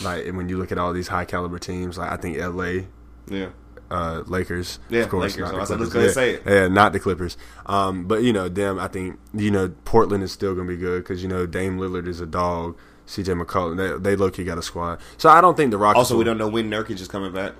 like, 0.03 0.26
when 0.34 0.49
you 0.49 0.57
look 0.57 0.72
at 0.72 0.78
all 0.78 0.91
these 0.93 1.07
high 1.07 1.26
caliber 1.26 1.59
teams, 1.59 1.97
like 1.97 2.11
I 2.11 2.18
think 2.18 2.38
LA, 2.38 2.88
Yeah. 3.30 3.47
uh, 3.89 4.24
Lakers, 4.26 4.80
Yeah, 4.89 5.03
of 5.03 5.09
course, 5.09 5.38
Lakers. 5.38 5.39
not 5.39 5.49
the 5.51 5.55
I 5.55 5.59
let's 5.59 5.70
Clippers. 5.70 5.93
go 5.93 5.99
ahead 5.99 6.07
yeah, 6.09 6.13
say 6.13 6.34
it. 6.34 6.43
yeah, 6.45 6.68
not 6.68 6.91
the 6.93 6.99
Clippers. 6.99 7.38
Um, 7.66 8.05
but 8.05 8.22
you 8.24 8.34
know, 8.34 8.49
them, 8.49 8.80
I 8.80 8.88
think 8.88 9.18
you 9.34 9.51
know 9.51 9.70
Portland 9.86 10.24
is 10.24 10.32
still 10.32 10.53
gonna 10.55 10.68
be 10.68 10.78
good 10.78 11.03
because 11.03 11.22
you 11.24 11.30
know 11.30 11.45
Dame 11.45 11.78
Lillard 11.78 12.07
is 12.07 12.20
a 12.20 12.26
dog. 12.26 12.78
CJ 13.07 13.39
McCollum, 13.39 13.78
they, 13.78 14.11
they 14.11 14.16
low 14.16 14.32
key 14.32 14.43
got 14.43 14.57
a 14.57 14.63
squad. 14.63 14.99
So 15.20 15.30
I 15.30 15.39
don't 15.39 15.55
think 15.55 15.70
the 15.70 15.78
Rockets. 15.78 15.99
Also, 15.99 16.18
we 16.18 16.24
don't 16.24 16.39
know 16.39 16.47
when 16.47 16.72
Nurkic 16.72 16.99
is 16.99 17.07
coming 17.07 17.32
back. 17.32 17.53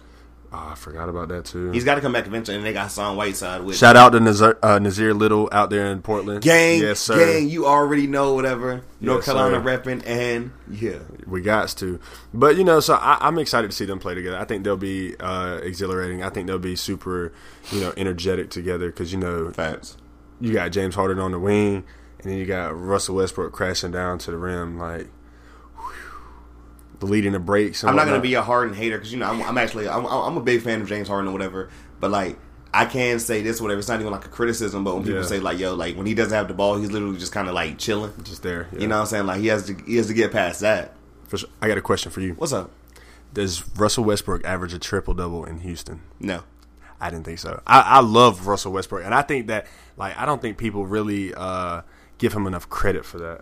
Oh, 0.58 0.70
I 0.72 0.76
forgot 0.76 1.10
about 1.10 1.28
that 1.30 1.44
too. 1.44 1.72
He's 1.72 1.84
got 1.84 1.96
to 1.96 2.02
come 2.02 2.14
back 2.14 2.26
eventually, 2.28 2.56
and 2.56 2.66
they 2.66 2.72
got 2.72 2.90
Son 2.90 3.18
Whiteside 3.18 3.62
with 3.64 3.76
Shout 3.76 3.98
out 3.98 4.12
to 4.14 4.20
Nassir, 4.20 4.58
uh, 4.64 4.80
Nassir 4.80 5.14
Little 5.18 5.50
out 5.52 5.70
there 5.70 5.88
in 5.92 6.02
Portland. 6.02 6.42
gang. 6.44 6.80
yes 6.80 7.02
sir. 7.02 7.18
Gang, 7.18 7.50
you 7.50 7.66
already 7.66 8.08
know 8.08 8.34
whatever. 8.34 8.82
North 9.02 9.18
Yes, 9.20 9.26
Carolina 9.26 9.62
sir. 9.62 9.78
repping, 9.80 10.08
and 10.08 10.52
yeah, 10.72 11.00
We 11.28 11.42
got 11.42 11.68
to, 11.70 12.00
but 12.34 12.56
you 12.56 12.64
know, 12.64 12.80
so 12.80 12.94
I, 12.94 13.18
I'm 13.20 13.38
excited 13.38 13.70
to 13.70 13.76
see 13.76 13.84
them 13.86 14.00
play 14.00 14.16
together. 14.16 14.38
I 14.38 14.46
think 14.46 14.64
they'll 14.64 14.78
be 14.78 15.16
uh, 15.20 15.60
exhilarating. 15.62 16.24
I 16.24 16.30
think 16.30 16.48
they'll 16.48 16.58
be 16.58 16.78
super, 16.78 17.34
you 17.74 17.82
know, 17.82 17.92
energetic 17.98 18.50
together 18.50 18.88
because 18.88 19.12
you 19.12 19.20
know 19.20 19.52
facts. 19.52 19.98
you 20.40 20.54
got 20.54 20.72
James 20.72 20.96
Harden 20.96 21.20
on 21.20 21.32
the 21.32 21.40
wing, 21.40 21.84
and 22.20 22.32
then 22.32 22.38
you 22.38 22.46
got 22.46 22.70
Russell 22.80 23.16
Westbrook 23.16 23.52
crashing 23.52 23.92
down 23.92 24.20
to 24.20 24.32
the 24.32 24.38
rim, 24.38 24.80
like 24.80 25.08
leading 27.02 27.34
the 27.34 27.40
breaks. 27.40 27.84
I'm 27.84 27.96
not 27.96 28.06
gonna 28.06 28.20
be 28.22 28.34
a 28.36 28.42
Harden 28.42 28.74
hater 28.76 28.98
because 28.98 29.12
you 29.12 29.20
know 29.20 29.28
I'm, 29.30 29.42
I'm 29.42 29.58
actually 29.58 29.88
I'm, 29.88 30.06
I'm 30.06 30.38
a 30.38 30.42
big 30.42 30.62
fan 30.62 30.82
of 30.82 30.88
James 30.88 31.08
Harden 31.08 31.30
or 31.30 31.34
whatever. 31.34 31.70
But 32.00 32.12
like 32.12 32.38
I 32.74 32.86
can 32.86 33.20
say 33.20 33.42
this 33.42 33.62
whatever. 33.62 33.80
It's 33.80 33.88
not 33.88 34.00
even 34.02 34.12
like 34.12 34.26
a 34.26 34.30
criticism, 34.30 34.84
but 34.84 34.96
when 34.96 35.04
people 35.04 35.22
Yeah. 35.22 35.26
say 35.28 35.40
like 35.40 35.60
yo 35.60 35.76
like 35.76 35.96
when 35.96 36.06
he 36.06 36.14
doesn't 36.14 36.34
have 36.36 36.48
the 36.48 36.54
ball, 36.54 36.78
he's 36.78 36.92
literally 36.92 37.18
just 37.18 37.32
kind 37.32 37.48
of 37.48 37.54
like 37.54 37.78
chilling. 37.78 38.12
just 38.24 38.44
there. 38.44 38.68
yeah. 38.74 38.80
You 38.80 38.88
know 38.88 38.96
what 38.96 39.02
I'm 39.02 39.08
saying? 39.08 39.26
Like 39.26 39.40
he 39.42 39.48
has 39.48 39.66
to 39.68 39.76
he 39.86 39.98
has 39.98 40.08
to 40.08 40.14
get 40.14 40.32
past 40.32 40.60
that. 40.62 40.94
For 41.28 41.38
sure. 41.38 41.50
I 41.62 41.68
got 41.68 41.78
a 41.78 41.82
question 41.82 42.12
for 42.12 42.22
you. 42.22 42.34
What's 42.34 42.54
up? 42.54 42.72
Does 43.34 43.64
Russell 43.78 44.04
Westbrook 44.06 44.46
average 44.46 44.74
a 44.74 44.80
triple 44.80 45.14
double 45.14 45.44
in 45.46 45.60
Houston? 45.60 46.02
No. 46.20 46.44
I 47.02 47.10
didn't 47.10 47.26
think 47.26 47.40
so. 47.40 47.62
I, 47.68 47.82
I 47.82 48.00
love 48.00 48.48
Russell 48.48 48.72
Westbrook, 48.72 49.04
and 49.04 49.14
I 49.14 49.22
think 49.22 49.48
that 49.48 49.68
like 49.98 50.18
I 50.18 50.26
don't 50.26 50.42
think 50.42 50.58
people 50.58 50.86
really 50.86 51.34
uh, 51.34 51.82
give 52.18 52.32
him 52.34 52.48
enough 52.48 52.70
credit 52.70 53.04
for 53.06 53.18
that. 53.20 53.42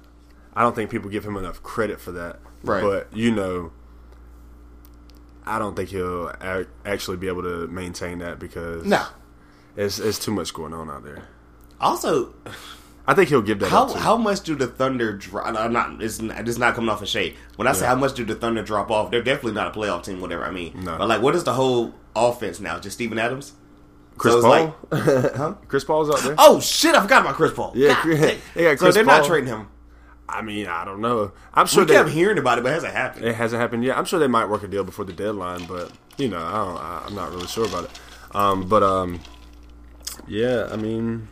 I 0.56 0.62
don't 0.64 0.76
think 0.76 0.90
people 0.90 1.10
give 1.10 1.24
him 1.26 1.38
enough 1.38 1.62
credit 1.62 2.00
for 2.02 2.12
that. 2.14 2.40
Right. 2.64 2.82
But 2.82 3.16
you 3.16 3.32
know, 3.32 3.72
I 5.46 5.60
don't 5.60 5.76
think 5.76 5.90
he'll 5.90 6.28
a- 6.30 6.66
actually 6.86 7.18
be 7.18 7.28
able 7.28 7.44
to 7.44 7.68
maintain 7.68 8.20
that 8.20 8.40
because 8.40 8.86
No. 8.86 9.04
it's 9.76 10.00
it's 10.00 10.18
too 10.20 10.32
much 10.32 10.54
going 10.54 10.74
on 10.74 10.90
out 10.90 11.04
there. 11.04 11.24
Also, 11.82 12.34
I 13.06 13.14
think 13.14 13.28
he'll 13.30 13.42
give 13.42 13.60
that 13.60 13.70
how 13.70 13.92
how 13.94 14.16
much 14.16 14.42
do 14.42 14.56
the 14.56 14.68
Thunder 14.68 15.12
drop? 15.18 15.48
I'm 15.58 15.74
not. 15.74 16.02
It's 16.02 16.22
not, 16.22 16.48
it's 16.48 16.58
not 16.58 16.76
coming 16.76 16.90
off 16.90 17.02
a 17.02 17.06
shade. 17.06 17.36
When 17.58 17.68
I 17.68 17.74
say 17.74 17.86
how 17.86 17.96
much 17.96 18.14
do 18.14 18.24
the 18.24 18.36
Thunder 18.36 18.64
drop 18.64 18.90
off, 18.90 19.12
they're 19.12 19.22
definitely 19.22 19.54
not 19.54 19.76
a 19.76 19.78
playoff 19.80 20.04
team. 20.04 20.22
Whatever 20.22 20.46
I 20.46 20.52
mean. 20.52 20.82
No. 20.84 20.98
But 20.98 21.10
like, 21.10 21.22
what 21.22 21.36
is 21.36 21.44
the 21.44 21.54
whole 21.54 21.94
offense 22.16 22.62
now? 22.62 22.80
Just 22.80 22.96
Steven 22.96 23.20
Adams. 23.20 23.54
Chris 24.16 24.36
so 24.36 24.42
Paul, 24.44 24.76
like- 24.92 25.04
huh? 25.36 25.54
Chris 25.68 25.84
Paul's 25.84 26.10
out 26.10 26.20
there. 26.22 26.36
Oh 26.38 26.60
shit! 26.62 26.96
I 26.96 27.02
forgot 27.02 27.22
about 27.22 27.34
Chris 27.36 27.52
Paul. 27.52 27.74
Yeah, 27.76 27.90
God 27.90 28.02
Chris- 28.04 28.20
they 28.54 28.64
got 28.64 28.78
so 28.80 28.86
Chris 28.86 28.96
they're 28.96 29.04
not 29.04 29.22
Paul. 29.22 29.28
trading 29.28 29.48
him. 29.50 29.68
I 30.30 30.42
mean, 30.42 30.68
I 30.68 30.86
don't 30.86 31.02
know. 31.02 31.32
I'm 31.54 31.68
sure 31.68 31.84
We 31.84 31.88
they, 31.90 31.94
kept 31.96 32.10
hearing 32.10 32.38
about 32.38 32.58
it, 32.58 32.64
but 32.64 32.70
it 32.72 32.76
hasn't 32.76 32.94
happened. 32.94 33.26
It 33.26 33.36
hasn't 33.36 33.62
happened 33.62 33.84
yet. 33.84 33.98
I'm 33.98 34.06
sure 34.06 34.20
they 34.20 34.28
might 34.28 34.46
work 34.50 34.64
a 34.64 34.68
deal 34.68 34.84
before 34.84 35.06
the 35.06 35.14
deadline, 35.14 35.66
but 35.66 35.92
you 36.18 36.28
know, 36.30 36.40
I 36.44 36.52
don't, 36.66 36.78
I, 36.78 37.04
I'm 37.08 37.16
not 37.16 37.32
really 37.32 37.48
sure 37.48 37.66
about 37.66 37.86
it. 37.86 38.00
Um, 38.36 38.68
but 38.68 38.82
um, 38.84 39.20
yeah, 40.28 40.70
I 40.72 40.76
mean, 40.78 41.28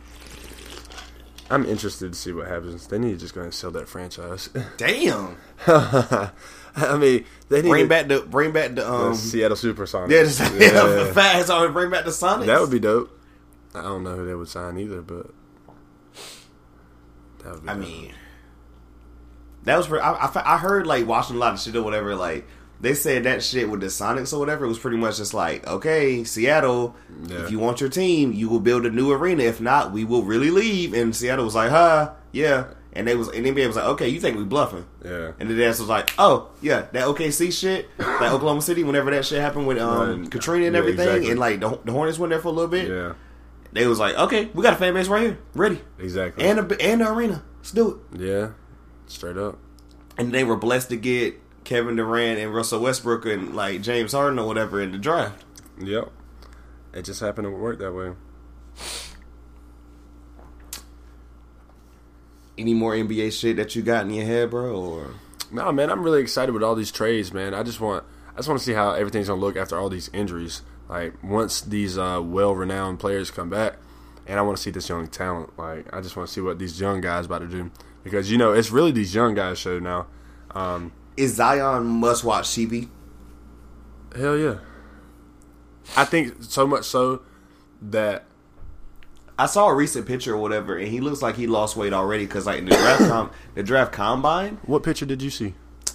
I'm 1.50 1.64
interested 1.64 2.12
to 2.12 2.18
see 2.18 2.32
what 2.32 2.46
happens. 2.48 2.86
They 2.86 2.98
need 2.98 3.12
to 3.12 3.16
just 3.18 3.34
go 3.34 3.40
and 3.42 3.52
sell 3.52 3.70
that 3.72 3.88
franchise. 3.88 4.50
Damn. 4.76 5.36
I 5.66 6.96
mean, 6.98 7.24
they 7.48 7.60
need 7.62 7.68
Bring 7.68 7.84
to, 7.84 7.88
back 7.88 8.08
the 8.08 8.20
bring 8.20 8.52
back 8.52 8.70
the 8.70 8.76
the 8.76 8.92
um. 8.92 9.14
Seattle 9.14 9.56
SuperSonics. 9.56 10.10
Yeah, 10.10 10.22
just, 10.22 10.40
yeah, 10.58 11.12
fast 11.12 11.50
on 11.50 11.72
bring 11.72 11.90
back 11.90 12.04
the 12.04 12.10
Sonics. 12.10 12.46
that 12.46 12.60
would 12.60 12.70
be 12.70 12.78
dope. 12.80 13.18
I 13.74 13.82
don't 13.82 14.04
know 14.04 14.16
who 14.16 14.26
they 14.26 14.34
would 14.34 14.48
sign 14.48 14.78
either, 14.78 15.02
but 15.02 15.30
that 17.42 17.52
would 17.54 17.62
be. 17.62 17.68
I 17.68 17.74
dope. 17.74 17.82
mean, 17.82 18.14
that 19.64 19.76
was. 19.76 19.86
Pretty, 19.86 20.02
I, 20.02 20.12
I 20.12 20.54
I 20.54 20.58
heard 20.58 20.86
like 20.86 21.06
watching 21.06 21.36
a 21.36 21.38
lot 21.38 21.54
of 21.54 21.60
shit 21.60 21.76
or 21.76 21.82
whatever. 21.82 22.14
Like 22.14 22.46
they 22.80 22.94
said 22.94 23.24
that 23.24 23.42
shit 23.42 23.68
with 23.70 23.80
the 23.80 23.86
Sonics 23.86 24.32
or 24.32 24.38
whatever. 24.38 24.64
It 24.64 24.68
was 24.68 24.78
pretty 24.78 24.96
much 24.96 25.18
just 25.18 25.34
like, 25.34 25.66
okay, 25.66 26.24
Seattle, 26.24 26.96
Yeah. 27.26 27.44
if 27.44 27.50
you 27.50 27.58
want 27.60 27.80
your 27.80 27.90
team, 27.90 28.32
you 28.32 28.48
will 28.48 28.60
build 28.60 28.84
a 28.86 28.90
new 28.90 29.12
arena. 29.12 29.44
If 29.44 29.60
not, 29.60 29.92
we 29.92 30.04
will 30.04 30.22
really 30.24 30.50
leave. 30.50 30.92
And 30.94 31.14
Seattle 31.14 31.44
was 31.44 31.54
like, 31.54 31.70
huh, 31.70 32.12
yeah. 32.32 32.66
And 32.94 33.08
they 33.08 33.14
was 33.14 33.28
and 33.28 33.46
NBA 33.46 33.66
was 33.68 33.76
like, 33.76 33.86
okay, 33.86 34.08
you 34.08 34.20
think 34.20 34.36
we 34.36 34.44
bluffing? 34.44 34.84
yeah, 35.02 35.32
And 35.40 35.48
the 35.48 35.56
dance 35.56 35.78
was 35.78 35.88
like, 35.88 36.10
oh 36.18 36.50
yeah, 36.60 36.86
that 36.92 37.06
OKC 37.06 37.50
shit, 37.50 37.88
like 37.98 38.20
Oklahoma 38.32 38.60
City. 38.60 38.84
Whenever 38.84 39.10
that 39.12 39.24
shit 39.24 39.40
happened 39.40 39.66
with 39.66 39.78
um 39.78 40.22
Right. 40.22 40.30
Katrina 40.30 40.66
and 40.66 40.74
Yeah, 40.74 40.78
everything, 40.80 41.06
exactly. 41.08 41.30
and 41.30 41.40
like 41.40 41.60
the, 41.60 41.78
the 41.86 41.92
Hornets 41.92 42.18
went 42.18 42.30
there 42.32 42.40
for 42.40 42.48
a 42.48 42.52
little 42.52 42.68
bit. 42.68 42.88
yeah, 42.88 43.14
They 43.72 43.86
was 43.86 43.98
like, 43.98 44.14
okay, 44.16 44.50
we 44.52 44.62
got 44.62 44.74
a 44.74 44.76
fan 44.76 44.92
base 44.92 45.08
right 45.08 45.22
here, 45.22 45.38
ready, 45.54 45.80
exactly. 45.98 46.44
and 46.44 46.58
a, 46.58 46.82
and 46.84 47.00
the 47.00 47.10
arena. 47.10 47.42
Let's 47.60 47.70
do 47.70 48.02
it. 48.12 48.20
yeah, 48.20 48.48
straight 49.12 49.36
up. 49.36 49.58
and 50.18 50.32
they 50.32 50.44
were 50.44 50.56
blessed 50.56 50.90
to 50.90 50.96
get 50.96 51.40
Kevin 51.64 51.96
Durant 51.96 52.38
and 52.40 52.54
Russell 52.54 52.80
Westbrook 52.80 53.24
and 53.26 53.54
like 53.54 53.82
James 53.82 54.12
Harden 54.12 54.38
or 54.38 54.46
whatever 54.46 54.80
in 54.80 54.92
the 54.92 54.98
draft. 54.98 55.44
Yep. 55.80 56.10
It 56.92 57.02
just 57.04 57.20
happened 57.20 57.46
to 57.46 57.50
work 57.50 57.78
that 57.78 57.92
way. 57.92 58.12
Any 62.58 62.74
more 62.74 62.92
NBA 62.92 63.32
shit 63.38 63.56
that 63.56 63.74
you 63.74 63.82
got 63.82 64.04
in 64.04 64.10
your 64.10 64.26
head, 64.26 64.50
bro? 64.50 64.74
Or 64.76 65.14
No, 65.50 65.72
man, 65.72 65.90
I'm 65.90 66.02
really 66.02 66.20
excited 66.20 66.52
with 66.52 66.62
all 66.62 66.74
these 66.74 66.92
trades, 66.92 67.32
man. 67.32 67.54
I 67.54 67.62
just 67.62 67.80
want, 67.80 68.04
I 68.34 68.36
just 68.36 68.48
want 68.48 68.60
to 68.60 68.64
see 68.64 68.74
how 68.74 68.92
everything's 68.92 69.28
gonna 69.28 69.40
look 69.40 69.56
after 69.56 69.78
all 69.78 69.88
these 69.88 70.10
injuries. 70.12 70.62
Like 70.88 71.22
once 71.22 71.62
these 71.62 71.96
uh, 71.96 72.20
well-renowned 72.22 72.98
players 73.00 73.30
come 73.30 73.48
back, 73.48 73.76
and 74.26 74.38
I 74.38 74.42
want 74.42 74.58
to 74.58 74.62
see 74.62 74.70
this 74.70 74.88
young 74.88 75.06
talent. 75.06 75.58
Like 75.58 75.92
I 75.94 76.02
just 76.02 76.16
want 76.16 76.28
to 76.28 76.32
see 76.34 76.42
what 76.42 76.58
these 76.58 76.78
young 76.78 77.00
guys 77.00 77.26
about 77.26 77.38
to 77.38 77.48
do 77.48 77.70
because 78.04 78.30
you 78.30 78.38
know 78.38 78.52
it's 78.52 78.70
really 78.70 78.90
these 78.92 79.14
young 79.14 79.34
guys 79.34 79.58
show 79.58 79.78
now. 79.78 80.06
Um, 80.52 80.92
is 81.16 81.34
Zion 81.34 81.84
must 81.86 82.24
watch 82.24 82.46
TV? 82.46 82.88
hell 84.14 84.36
yeah, 84.36 84.58
I 85.96 86.04
think 86.04 86.34
so 86.42 86.66
much 86.66 86.84
so 86.84 87.22
that 87.80 88.24
I 89.38 89.46
saw 89.46 89.68
a 89.68 89.74
recent 89.74 90.06
picture 90.06 90.34
or 90.34 90.38
whatever, 90.38 90.76
and 90.76 90.88
he 90.88 91.00
looks 91.00 91.22
like 91.22 91.36
he 91.36 91.46
lost 91.46 91.76
weight 91.76 91.92
already 91.92 92.26
because 92.26 92.46
like 92.46 92.58
in 92.58 92.66
the 92.66 92.76
draft 92.76 93.00
com- 93.08 93.30
the 93.54 93.62
draft 93.62 93.92
combine, 93.92 94.58
what 94.66 94.82
picture 94.82 95.06
did 95.06 95.22
you 95.22 95.30
see, 95.30 95.54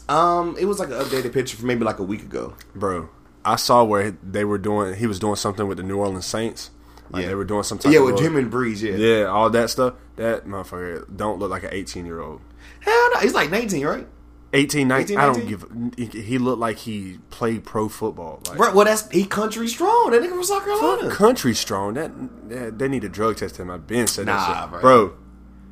um, 0.09 0.55
it 0.59 0.65
was 0.65 0.79
like 0.79 0.89
an 0.89 0.95
updated 0.95 1.33
picture 1.33 1.57
from 1.57 1.67
maybe 1.67 1.83
like 1.85 1.99
a 1.99 2.03
week 2.03 2.23
ago. 2.23 2.55
bro? 2.75 3.09
I 3.45 3.55
saw 3.55 3.83
where 3.85 4.11
they 4.21 4.43
were 4.43 4.57
doing. 4.57 4.95
He 4.95 5.07
was 5.07 5.19
doing 5.19 5.35
something 5.37 5.67
with 5.67 5.77
the 5.77 5.83
New 5.83 5.97
Orleans 5.97 6.25
Saints. 6.25 6.71
Like 7.09 7.23
Yeah. 7.23 7.29
they 7.29 7.35
were 7.35 7.45
doing 7.45 7.63
some 7.63 7.77
type 7.77 7.91
Yeah, 7.93 7.99
with 8.01 8.17
Jim 8.17 8.35
and 8.35 8.51
Brees. 8.51 8.81
Yeah, 8.81 8.95
Yeah, 8.95 9.25
all 9.25 9.49
that 9.49 9.69
stuff. 9.69 9.93
That 10.17 10.45
motherfucker 10.47 11.05
don't 11.15 11.39
look 11.39 11.49
like 11.51 11.63
an 11.63 11.69
18 11.73 12.05
year 12.05 12.19
old. 12.21 12.41
hell 12.81 13.09
no, 13.13 13.19
he's 13.21 13.33
like 13.33 13.49
nineteen, 13.51 13.85
right? 13.85 14.07
18, 14.53 14.87
19, 14.87 15.17
18, 15.17 15.19
I 15.19 15.25
don't 15.33 15.45
give. 15.47 15.65
He, 15.97 16.21
he 16.21 16.37
looked 16.37 16.59
like 16.59 16.77
he 16.77 17.19
played 17.31 17.65
pro 17.65 17.89
football. 17.89 18.39
Like, 18.47 18.57
Bro, 18.57 18.73
well, 18.75 18.85
that's 18.85 19.07
he 19.11 19.25
country 19.25 19.67
strong. 19.67 20.11
That 20.11 20.21
nigga 20.21 20.29
from 20.29 20.43
South 20.45 20.63
Carolina. 20.63 21.09
country 21.13 21.53
strong. 21.53 21.95
That, 21.95 22.11
that 22.49 22.79
they 22.79 22.87
need 22.87 23.01
to 23.01 23.09
drug 23.09 23.35
test 23.35 23.57
him. 23.57 23.69
I've 23.69 23.85
been 23.87 24.07
said 24.07 24.25
Nah, 24.25 24.37
that 24.37 24.61
shit. 24.61 24.69
bro. 24.71 25.07
bro. 25.07 25.17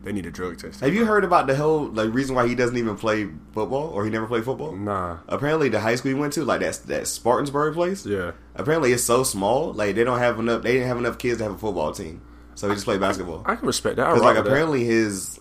They 0.05 0.13
need 0.13 0.27
a 0.27 0.31
drug 0.31 0.59
test. 0.59 0.81
Have 0.81 0.93
you 0.93 1.03
heard 1.03 1.23
about 1.23 1.47
the 1.47 1.55
whole 1.55 1.87
like 1.87 2.13
reason 2.13 2.35
why 2.35 2.47
he 2.47 2.53
doesn't 2.53 2.77
even 2.77 2.95
play 2.95 3.27
football 3.53 3.89
or 3.89 4.05
he 4.05 4.11
never 4.11 4.27
played 4.27 4.45
football? 4.45 4.73
Nah. 4.75 5.17
Apparently, 5.27 5.67
the 5.67 5.79
high 5.79 5.95
school 5.95 6.09
he 6.09 6.13
went 6.13 6.33
to, 6.33 6.45
like 6.45 6.61
that 6.61 6.75
that 6.85 7.03
Spartansburg 7.03 7.73
place. 7.73 8.05
Yeah. 8.05 8.33
Apparently, 8.53 8.93
it's 8.93 9.03
so 9.03 9.23
small, 9.23 9.73
like 9.73 9.95
they 9.95 10.03
don't 10.03 10.19
have 10.19 10.39
enough. 10.39 10.61
They 10.61 10.73
didn't 10.73 10.87
have 10.87 10.99
enough 10.99 11.17
kids 11.17 11.39
to 11.39 11.45
have 11.45 11.53
a 11.53 11.57
football 11.57 11.91
team, 11.91 12.21
so 12.53 12.69
he 12.69 12.75
just 12.75 12.85
played 12.85 12.99
basketball. 12.99 13.41
I 13.47 13.55
can 13.55 13.65
respect 13.65 13.95
that. 13.97 14.05
Because 14.05 14.21
like 14.21 14.35
with 14.35 14.45
that. 14.45 14.51
apparently 14.51 14.85
his 14.85 15.39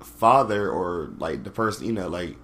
father 0.00 0.70
or 0.70 1.10
like 1.18 1.42
the 1.42 1.50
person 1.50 1.86
you 1.86 1.92
know 1.92 2.08
like 2.08 2.36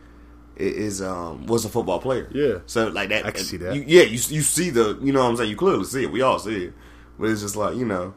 is 0.57 1.03
um 1.03 1.47
was 1.47 1.67
a 1.67 1.69
football 1.69 2.01
player. 2.01 2.31
Yeah. 2.33 2.61
So 2.65 2.89
like 2.89 3.11
that, 3.11 3.27
I 3.27 3.31
can 3.31 3.45
see 3.45 3.59
that. 3.59 3.77
You, 3.77 3.85
yeah, 3.87 4.05
you 4.05 4.13
you 4.13 4.41
see 4.41 4.71
the 4.71 4.99
you 5.03 5.13
know 5.13 5.23
what 5.23 5.29
I'm 5.29 5.37
saying. 5.37 5.51
You 5.51 5.57
clearly 5.57 5.85
see 5.85 6.05
it. 6.05 6.11
We 6.11 6.23
all 6.23 6.39
see 6.39 6.65
it, 6.65 6.75
but 7.19 7.29
it's 7.29 7.43
just 7.43 7.57
like 7.57 7.77
you 7.77 7.85
know. 7.85 8.15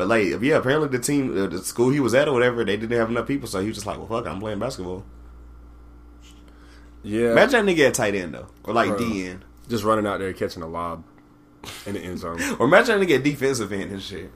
But 0.00 0.08
like 0.08 0.40
yeah, 0.40 0.56
apparently 0.56 0.88
the 0.88 0.98
team, 0.98 1.36
uh, 1.36 1.46
the 1.46 1.58
school 1.58 1.90
he 1.90 2.00
was 2.00 2.14
at 2.14 2.26
or 2.26 2.32
whatever, 2.32 2.64
they 2.64 2.78
didn't 2.78 2.98
have 2.98 3.10
enough 3.10 3.26
people, 3.26 3.46
so 3.46 3.60
he 3.60 3.66
was 3.66 3.76
just 3.76 3.86
like, 3.86 3.98
well, 3.98 4.06
fuck, 4.06 4.24
it, 4.24 4.30
I'm 4.30 4.40
playing 4.40 4.58
basketball. 4.58 5.04
Yeah. 7.02 7.32
Imagine 7.32 7.66
that 7.66 7.76
nigga 7.76 7.88
at 7.88 7.92
tight 7.92 8.14
end 8.14 8.32
though, 8.32 8.46
or 8.64 8.72
like 8.72 8.88
Bro. 8.88 8.98
D 8.98 9.26
end, 9.26 9.44
just 9.68 9.84
running 9.84 10.06
out 10.06 10.18
there 10.18 10.32
catching 10.32 10.62
a 10.62 10.66
lob 10.66 11.04
in 11.84 11.96
the 11.96 12.00
end 12.00 12.18
zone. 12.18 12.40
or 12.58 12.64
imagine 12.64 12.98
that 12.98 13.06
nigga 13.06 13.16
at 13.16 13.24
defensive 13.24 13.70
end 13.74 13.90
and 13.90 14.00
shit. 14.00 14.30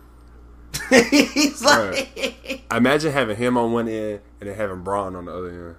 He's 0.90 1.62
like, 1.62 2.66
Imagine 2.70 3.12
having 3.12 3.38
him 3.38 3.56
on 3.56 3.72
one 3.72 3.88
end 3.88 4.20
and 4.40 4.50
then 4.50 4.56
having 4.58 4.82
Bron 4.82 5.16
on 5.16 5.24
the 5.24 5.32
other 5.32 5.48
end. 5.48 5.76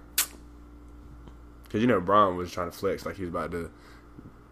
Because 1.62 1.80
you 1.80 1.86
know 1.86 2.00
Bron 2.00 2.34
was 2.34 2.50
trying 2.50 2.72
to 2.72 2.76
flex 2.76 3.06
like 3.06 3.14
he 3.14 3.22
was 3.22 3.30
about 3.30 3.52
to 3.52 3.70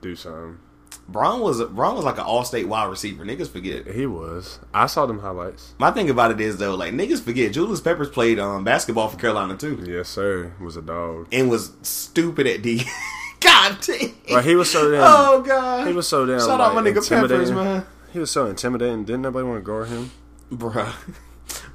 do 0.01 0.15
something. 0.15 0.61
Bron 1.07 1.41
was 1.41 1.63
Bron 1.63 1.95
was 1.97 2.05
like 2.05 2.17
an 2.17 2.25
all 2.25 2.45
state 2.45 2.67
wide 2.67 2.87
receiver. 2.89 3.25
Niggas 3.25 3.49
forget. 3.49 3.87
He 3.89 4.07
was. 4.07 4.59
I 4.73 4.87
saw 4.87 5.07
them 5.07 5.19
highlights. 5.21 5.75
My 5.79 5.91
thing 5.91 6.09
about 6.09 6.31
it 6.31 6.41
is 6.41 6.57
though, 6.57 6.75
like 6.75 6.93
niggas 6.95 7.21
forget 7.23 7.53
Julius 7.53 7.81
Peppers 7.81 8.09
played 8.09 8.39
um, 8.39 8.65
basketball 8.65 9.09
for 9.09 9.19
Carolina 9.19 9.57
too, 9.57 9.85
Yes, 9.87 10.09
sir. 10.09 10.53
Was 10.61 10.77
a 10.77 10.83
dog. 10.83 11.29
and 11.31 11.51
was 11.51 11.73
stupid 11.83 12.47
at 12.47 12.63
D. 12.63 12.85
God 13.41 13.77
damn. 13.83 14.11
Right, 14.33 14.45
he 14.45 14.55
was 14.55 14.71
so 14.71 14.91
damn. 14.91 15.03
Oh 15.05 15.43
god. 15.43 15.87
He 15.87 15.93
was 15.93 16.09
so 16.09 16.25
damn. 16.25 16.41
Shout 16.41 16.61
out 16.61 16.75
my 16.75 16.81
nigga 16.81 17.07
Peppers, 17.07 17.51
man. 17.51 17.85
He 18.13 18.19
was 18.19 18.31
so 18.31 18.47
intimidating. 18.47 19.05
Didn't 19.05 19.23
nobody 19.23 19.47
want 19.47 19.59
to 19.59 19.63
guard 19.63 19.89
him? 19.89 20.11
Bruh. 20.51 20.93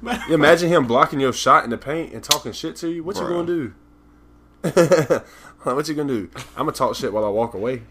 Imagine 0.30 0.68
him 0.70 0.86
blocking 0.86 1.20
your 1.20 1.32
shot 1.32 1.64
in 1.64 1.70
the 1.70 1.78
paint 1.78 2.12
and 2.12 2.24
talking 2.24 2.52
shit 2.52 2.74
to 2.76 2.88
you. 2.90 3.04
What 3.04 3.16
you 3.16 3.22
gonna 3.22 3.46
do? 3.46 3.74
what 5.62 5.88
you 5.88 5.94
gonna 5.94 6.08
do? 6.12 6.30
I'm 6.56 6.64
gonna 6.66 6.72
talk 6.72 6.96
shit 6.96 7.12
while 7.12 7.24
I 7.24 7.28
walk 7.28 7.54
away. 7.54 7.82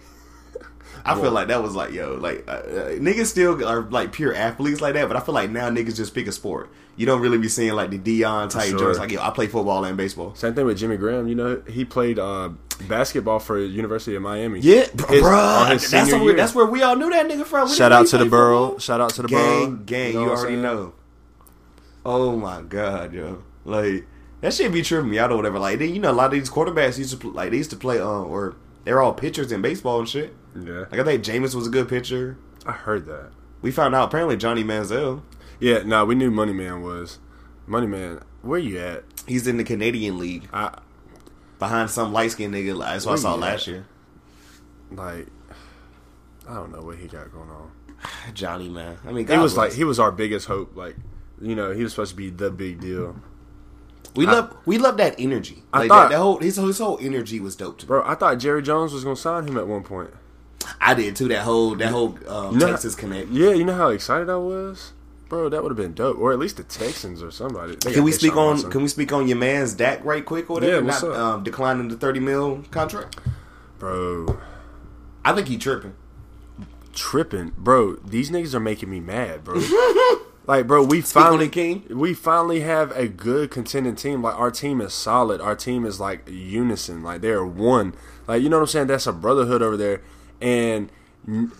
I 1.05 1.15
feel 1.19 1.31
like 1.31 1.47
that 1.49 1.61
was 1.63 1.75
like 1.75 1.91
yo, 1.93 2.15
like 2.15 2.45
uh, 2.47 2.51
uh, 2.51 2.89
niggas 2.97 3.27
still 3.27 3.65
are 3.65 3.81
like 3.89 4.11
pure 4.11 4.33
athletes 4.35 4.81
like 4.81 4.93
that, 4.93 5.07
but 5.07 5.17
I 5.17 5.21
feel 5.21 5.33
like 5.35 5.49
now 5.49 5.69
niggas 5.69 5.95
just 5.95 6.13
pick 6.13 6.27
a 6.27 6.31
sport. 6.31 6.69
You 6.97 7.05
don't 7.05 7.21
really 7.21 7.37
be 7.37 7.47
seeing 7.47 7.73
like 7.73 7.89
the 7.91 7.97
Deion 7.97 8.49
type 8.49 8.69
Sure. 8.69 8.93
like 8.95 9.11
yo, 9.11 9.21
I 9.21 9.29
play 9.29 9.47
football 9.47 9.85
and 9.85 9.95
baseball. 9.95 10.35
Same 10.35 10.53
thing 10.53 10.65
with 10.65 10.77
Jimmy 10.77 10.97
Graham. 10.97 11.27
You 11.27 11.35
know, 11.35 11.61
he 11.67 11.85
played 11.85 12.19
uh, 12.19 12.49
basketball 12.89 13.39
for 13.39 13.57
University 13.57 14.15
of 14.15 14.21
Miami. 14.21 14.59
Yeah, 14.59 14.81
His- 14.81 14.89
bruh. 15.23 15.71
his 15.71 15.89
That's 15.89 16.11
where, 16.11 16.33
that's 16.35 16.53
where 16.53 16.65
we 16.65 16.81
all 16.83 16.95
knew 16.97 17.09
that 17.09 17.27
nigga 17.27 17.45
from. 17.45 17.69
We 17.69 17.75
Shout 17.75 17.91
out 17.93 18.07
to 18.07 18.17
the 18.17 18.25
Burrow. 18.25 18.77
Shout 18.79 18.99
out 18.99 19.11
to 19.11 19.21
the 19.21 19.27
gang, 19.29 19.65
Burrow. 19.75 19.75
gang. 19.85 20.13
know 20.15 20.21
You, 20.23 20.29
already 20.31 20.41
saying? 20.55 20.61
know. 20.61 20.93
Oh 22.05 22.35
my 22.35 22.61
god, 22.61 23.13
yo, 23.13 23.43
like 23.65 24.05
that 24.41 24.53
shit 24.53 24.71
be 24.71 24.81
tripping 24.81 25.09
me 25.09 25.19
out 25.19 25.31
or 25.31 25.35
whatever. 25.37 25.59
Like 25.59 25.79
then 25.79 25.93
you 25.93 25.99
know 25.99 26.11
a 26.11 26.13
lot 26.13 26.25
of 26.27 26.31
these 26.31 26.49
quarterbacks 26.49 26.97
used 26.97 27.19
to 27.19 27.31
like 27.31 27.51
they 27.51 27.57
used 27.57 27.69
to 27.71 27.75
play 27.77 27.99
um 27.99 28.25
or 28.27 28.55
they're 28.89 29.03
all 29.03 29.13
pitchers 29.13 29.51
in 29.51 29.61
baseball 29.61 29.99
and 29.99 30.09
shit. 30.09 30.35
Yeah, 30.59 30.85
Like 30.91 30.99
I 30.99 31.03
think 31.03 31.23
Jameis 31.23 31.53
was 31.53 31.67
a 31.67 31.69
good 31.69 31.87
pitcher. 31.87 32.39
I 32.65 32.71
heard 32.71 33.05
that. 33.05 33.29
We 33.61 33.69
found 33.69 33.93
out 33.93 34.07
apparently 34.07 34.35
Johnny 34.35 34.63
Manziel 34.63 35.21
Yeah, 35.59 35.83
no, 35.83 36.05
we 36.05 36.15
knew 36.15 36.31
Money 36.31 36.53
Man 36.53 36.81
was 36.81 37.19
Money 37.67 37.85
Man. 37.85 38.23
Where 38.41 38.57
you 38.57 38.79
at? 38.79 39.03
he's 39.27 39.45
in 39.45 39.57
the 39.57 39.63
Canadian 39.63 40.17
League 40.17 40.49
I 40.51 40.79
behind 41.59 41.91
some 41.91 42.13
light 42.13 42.31
skinned 42.31 42.55
nigga. 42.55 42.79
That's 42.79 43.05
what 43.05 43.13
I 43.13 43.21
saw 43.21 43.35
last 43.35 43.67
at? 43.67 43.67
year. 43.67 43.85
like, 44.89 45.27
I 46.47 46.55
don't 46.55 46.71
know 46.71 46.81
what 46.81 46.97
he 46.97 47.07
got 47.07 47.31
going 47.31 47.51
on. 47.51 47.71
Johnny 48.33 48.69
man, 48.69 48.97
I 49.05 49.11
mean 49.11 49.27
He 49.27 49.37
was 49.37 49.53
God 49.53 49.61
like 49.61 49.73
he 49.73 49.83
was 49.83 49.99
our 49.99 50.11
biggest 50.11 50.47
hope. 50.47 50.75
Like, 50.75 50.95
you 51.39 51.53
know, 51.53 51.75
he 51.75 51.83
was 51.83 51.91
supposed 51.91 52.09
to 52.09 52.17
be 52.17 52.31
the 52.31 52.49
big 52.49 52.81
deal, 52.81 53.21
we 54.15 54.25
I- 54.27 54.31
love 54.31 54.55
we 54.65 54.77
love 54.77 54.97
that 54.97 55.15
energy. 55.19 55.63
I 55.73 55.79
Like 55.79 55.89
thought- 55.89 56.09
that, 56.09 56.15
that 56.15 56.21
whole 56.21 56.37
his, 56.39 56.55
his 56.57 56.77
whole 56.79 56.97
energy 57.01 57.39
was 57.39 57.55
dope 57.55 57.77
to 57.79 57.85
me. 57.85 57.87
bro. 57.87 58.03
I 58.05 58.15
thought 58.15 58.37
Jerry 58.39 58.61
Jones 58.61 58.93
was 58.93 59.03
gonna 59.03 59.15
sign 59.15 59.47
him 59.47 59.57
at 59.57 59.67
one 59.67 59.83
point. 59.83 60.11
I 60.81 60.93
did 60.93 61.15
too. 61.15 61.27
That 61.29 61.43
whole 61.43 61.75
that 61.75 61.89
whole 61.89 62.17
um, 62.27 62.53
You 62.53 62.59
know- 62.59 62.67
Texas 62.67 62.95
connect. 62.95 63.29
Yeah, 63.29 63.51
you 63.51 63.63
know 63.63 63.75
how 63.75 63.89
excited 63.89 64.29
I 64.29 64.35
was, 64.35 64.91
bro. 65.29 65.49
That 65.49 65.63
would 65.63 65.69
have 65.69 65.77
been 65.77 65.93
dope, 65.93 66.17
or 66.19 66.31
at 66.31 66.39
least 66.39 66.57
the 66.57 66.63
Texans 66.63 67.23
or 67.23 67.31
somebody. 67.31 67.75
They 67.75 67.93
Can 67.93 68.03
we 68.03 68.11
speak 68.11 68.35
on 68.35 68.55
Watson. 68.55 68.71
Can 68.71 68.81
we 68.83 68.87
speak 68.87 69.11
on 69.13 69.27
your 69.27 69.37
man's 69.37 69.73
Dak 69.73 70.03
right 70.05 70.23
quick 70.25 70.49
or 70.49 70.53
whatever? 70.55 70.75
Yeah, 70.75 70.81
what's 70.81 71.01
Not 71.03 71.11
up? 71.11 71.17
Um, 71.17 71.43
declining 71.43 71.87
the 71.87 71.95
thirty 71.95 72.19
mil 72.19 72.63
contract. 72.71 73.17
bro? 73.79 74.37
I 75.25 75.33
think 75.33 75.47
he 75.47 75.57
tripping. 75.57 75.93
Tripping, 76.93 77.51
bro. 77.57 77.95
These 77.97 78.29
niggas 78.31 78.53
are 78.53 78.59
making 78.59 78.89
me 78.89 78.99
mad, 78.99 79.43
bro. 79.43 79.61
like, 80.49 80.65
bro, 80.65 80.81
we 80.81 81.01
finally 81.01 81.47
King. 81.47 81.85
we 81.91 82.15
finally 82.15 82.61
have 82.61 82.89
a 82.97 83.07
good 83.07 83.51
contending 83.51 83.95
team. 83.95 84.23
Like, 84.23 84.33
our 84.33 84.49
team 84.49 84.81
is 84.81 84.95
solid. 84.95 85.39
Our 85.41 85.55
team 85.55 85.85
is 85.85 85.99
like 85.99 86.27
unison. 86.27 87.03
Like, 87.03 87.21
they're 87.21 87.45
one. 87.45 87.93
Like, 88.27 88.41
you 88.41 88.49
know 88.49 88.57
what 88.57 88.63
I'm 88.63 88.67
saying? 88.67 88.87
That's 88.87 89.05
a 89.05 89.13
brotherhood 89.13 89.61
over 89.61 89.77
there, 89.77 90.01
and 90.41 90.89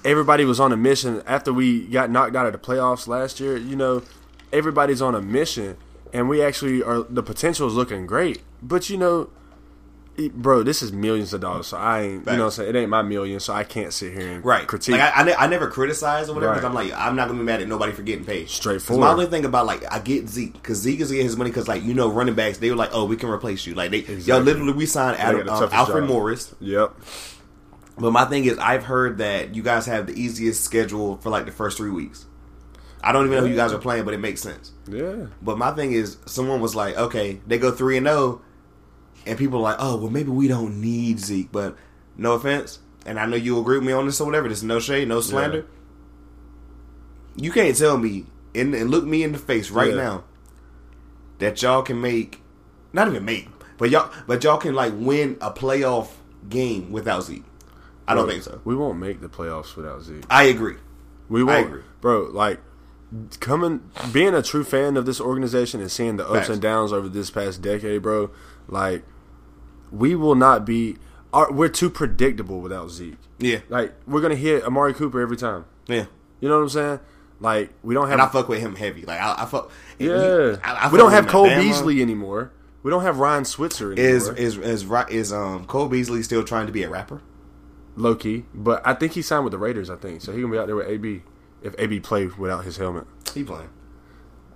everybody 0.03 0.43
was 0.43 0.59
on 0.59 0.71
a 0.71 0.75
mission 0.75 1.21
after 1.27 1.53
we 1.53 1.85
got 1.85 2.09
knocked 2.09 2.35
out 2.35 2.47
of 2.47 2.51
the 2.51 2.57
playoffs 2.57 3.05
last 3.07 3.39
year. 3.39 3.55
You 3.57 3.75
know, 3.75 4.01
everybody's 4.51 5.03
on 5.03 5.13
a 5.13 5.21
mission, 5.21 5.77
and 6.11 6.27
we 6.27 6.41
actually 6.41 6.81
are. 6.81 7.03
The 7.03 7.21
potential 7.21 7.67
is 7.67 7.75
looking 7.75 8.07
great, 8.07 8.41
but 8.59 8.89
you 8.89 8.97
know. 8.97 9.29
Bro, 10.27 10.63
this 10.63 10.81
is 10.81 10.91
millions 10.91 11.33
of 11.33 11.41
dollars, 11.41 11.67
so 11.67 11.77
I 11.77 12.01
ain't. 12.01 12.25
You 12.25 12.33
know, 12.33 12.37
what 12.39 12.45
I'm 12.45 12.51
saying 12.51 12.69
it 12.69 12.75
ain't 12.75 12.89
my 12.89 13.01
million, 13.01 13.39
so 13.39 13.53
I 13.53 13.63
can't 13.63 13.93
sit 13.93 14.11
here 14.13 14.27
and 14.27 14.43
Right. 14.45 14.67
critique. 14.67 14.93
Like 14.97 15.15
I, 15.15 15.21
I, 15.21 15.23
ne- 15.23 15.35
I 15.35 15.47
never 15.47 15.67
criticize 15.69 16.29
or 16.29 16.33
whatever. 16.35 16.53
Right. 16.53 16.63
I'm 16.63 16.73
like, 16.73 16.91
I'm 16.93 17.15
not 17.15 17.27
gonna 17.27 17.39
be 17.39 17.45
mad 17.45 17.61
at 17.61 17.67
nobody 17.67 17.93
for 17.93 18.01
getting 18.01 18.25
paid. 18.25 18.49
Straightforward. 18.49 19.01
My 19.05 19.11
only 19.11 19.27
thing 19.27 19.45
about 19.45 19.65
like, 19.65 19.83
I 19.91 19.99
get 19.99 20.27
Zeke 20.27 20.53
because 20.53 20.77
Zeke 20.79 20.99
is 20.99 21.09
getting 21.11 21.25
his 21.25 21.37
money 21.37 21.49
because 21.49 21.67
like 21.67 21.83
you 21.83 21.93
know 21.93 22.09
running 22.09 22.35
backs 22.35 22.57
they 22.57 22.69
were 22.69 22.75
like, 22.75 22.89
oh 22.91 23.05
we 23.05 23.15
can 23.15 23.29
replace 23.29 23.65
you. 23.65 23.73
Like 23.75 23.91
they, 23.91 23.99
Exactly. 23.99 24.43
literally 24.43 24.73
we 24.73 24.85
signed 24.85 25.17
Adam, 25.19 25.47
um, 25.47 25.69
Alfred 25.71 26.03
job. 26.03 26.09
Morris. 26.09 26.53
Yep. 26.59 26.93
But 27.97 28.11
my 28.11 28.25
thing 28.25 28.45
is, 28.45 28.57
I've 28.57 28.83
heard 28.83 29.17
that 29.17 29.55
you 29.55 29.61
guys 29.63 29.85
have 29.85 30.07
the 30.07 30.13
easiest 30.13 30.63
schedule 30.63 31.17
for 31.17 31.29
like 31.29 31.45
the 31.45 31.51
first 31.51 31.77
three 31.77 31.91
weeks. 31.91 32.25
I 33.03 33.11
don't 33.11 33.25
even 33.25 33.37
know 33.37 33.43
who 33.43 33.49
you 33.49 33.55
guys 33.55 33.71
are 33.73 33.77
playing, 33.77 34.05
but 34.05 34.13
it 34.13 34.19
makes 34.19 34.41
sense. 34.41 34.71
Yeah. 34.89 35.27
But 35.41 35.57
my 35.57 35.71
thing 35.71 35.93
is, 35.93 36.17
someone 36.25 36.59
was 36.59 36.75
like, 36.75 36.97
okay, 36.97 37.39
they 37.47 37.57
go 37.57 37.71
three 37.71 37.95
and 37.97 38.05
zero, 38.05 38.41
and 39.25 39.37
people 39.37 39.59
are 39.59 39.63
like, 39.63 39.77
oh, 39.79 39.97
well, 39.97 40.09
maybe 40.11 40.29
we 40.29 40.47
don't 40.47 40.79
need 40.81 41.19
Zeke. 41.19 41.51
But 41.51 41.75
no 42.17 42.33
offense, 42.33 42.79
and 43.05 43.19
I 43.19 43.25
know 43.25 43.35
you 43.37 43.59
agree 43.59 43.77
with 43.77 43.87
me 43.87 43.93
on 43.93 44.05
this 44.05 44.19
or 44.21 44.25
whatever. 44.25 44.49
This 44.49 44.59
is 44.59 44.63
no 44.63 44.79
shade, 44.79 45.07
no 45.07 45.21
slander. 45.21 45.65
You 47.35 47.51
can't 47.51 47.75
tell 47.77 47.97
me 47.97 48.25
and, 48.53 48.73
and 48.75 48.89
look 48.89 49.05
me 49.05 49.23
in 49.23 49.31
the 49.31 49.37
face 49.37 49.69
right 49.69 49.89
Yeah. 49.91 49.95
now 49.95 50.23
that 51.39 51.61
y'all 51.61 51.81
can 51.83 52.01
make, 52.01 52.41
not 52.91 53.07
even 53.07 53.23
make, 53.23 53.47
but 53.77 53.89
y'all, 53.89 54.11
but 54.27 54.43
y'all 54.43 54.57
can 54.57 54.73
like 54.75 54.93
win 54.95 55.37
a 55.39 55.51
playoff 55.51 56.09
game 56.49 56.91
without 56.91 57.23
Zeke. 57.23 57.45
I 58.07 58.15
don't 58.15 58.27
think 58.27 58.43
so. 58.43 58.59
We 58.65 58.75
won't 58.75 58.97
make 58.97 59.21
the 59.21 59.29
playoffs 59.29 59.75
without 59.75 60.01
Zeke. 60.01 60.25
I 60.29 60.43
agree. 60.45 60.75
We 61.29 61.43
won't, 61.43 61.67
agree. 61.67 61.81
bro. 62.01 62.23
Like 62.31 62.59
coming, 63.39 63.81
being 64.11 64.33
a 64.33 64.41
true 64.41 64.63
fan 64.63 64.97
of 64.97 65.05
this 65.05 65.21
organization 65.21 65.79
and 65.79 65.91
seeing 65.91 66.17
the 66.17 66.25
ups 66.25 66.33
Facts. 66.39 66.49
and 66.49 66.61
downs 66.61 66.91
over 66.91 67.07
this 67.07 67.29
past 67.29 67.61
decade, 67.61 68.01
bro. 68.01 68.31
Like 68.69 69.03
we 69.91 70.15
will 70.15 70.35
not 70.35 70.65
be. 70.65 70.97
Our, 71.33 71.51
we're 71.51 71.69
too 71.69 71.89
predictable 71.91 72.59
without 72.61 72.89
Zeke. 72.89 73.17
Yeah, 73.37 73.59
Like 73.69 73.93
we're 74.07 74.21
gonna 74.21 74.35
hit 74.35 74.63
Amari 74.63 74.93
Cooper 74.93 75.19
every 75.21 75.37
time. 75.37 75.65
yeah. 75.87 76.05
You 76.41 76.47
know 76.49 76.55
what 76.55 76.63
I'm 76.63 76.69
saying? 76.69 76.99
Like 77.39 77.71
we 77.83 77.93
don't 77.93 78.05
have. 78.07 78.13
And 78.13 78.21
I 78.21 78.27
fuck 78.27 78.47
with 78.49 78.59
him 78.59 78.75
heavy. 78.75 79.03
Like 79.03 79.19
I, 79.19 79.43
I 79.43 79.45
fuck. 79.45 79.71
yeah. 79.99 80.55
I- 80.63 80.71
I 80.75 80.81
fuck 80.83 80.91
we 80.91 80.97
don't 80.97 81.11
have 81.11 81.27
Cole 81.27 81.47
Bama. 81.47 81.61
Beasley 81.61 82.01
anymore. 82.01 82.51
We 82.81 82.91
don't 82.91 83.03
have 83.03 83.19
Ryan 83.19 83.43
Switzer 83.45 83.91
anymore. 83.91 84.09
Is 84.09 84.27
is 84.29 84.57
is? 84.57 84.85
Is 85.09 85.33
um 85.33 85.65
Cole 85.65 85.87
Beasley 85.89 86.23
still 86.23 86.43
trying 86.43 86.65
to 86.67 86.71
be 86.71 86.83
a 86.83 86.89
rapper? 86.89 87.21
low 87.95 88.15
key, 88.15 88.45
but 88.53 88.81
I 88.87 88.93
think 88.93 89.11
he 89.11 89.21
signed 89.21 89.43
with 89.43 89.51
the 89.51 89.57
Raiders. 89.57 89.89
I 89.89 89.97
think 89.97 90.21
so. 90.21 90.31
He 90.31 90.39
gonna 90.41 90.53
be 90.53 90.57
out 90.59 90.67
there 90.67 90.75
with 90.77 90.87
AB 90.87 91.21
if 91.61 91.75
AB 91.77 91.99
played 91.99 92.35
without 92.37 92.63
his 92.63 92.77
helmet. 92.77 93.05
He 93.33 93.43
playing, 93.43 93.69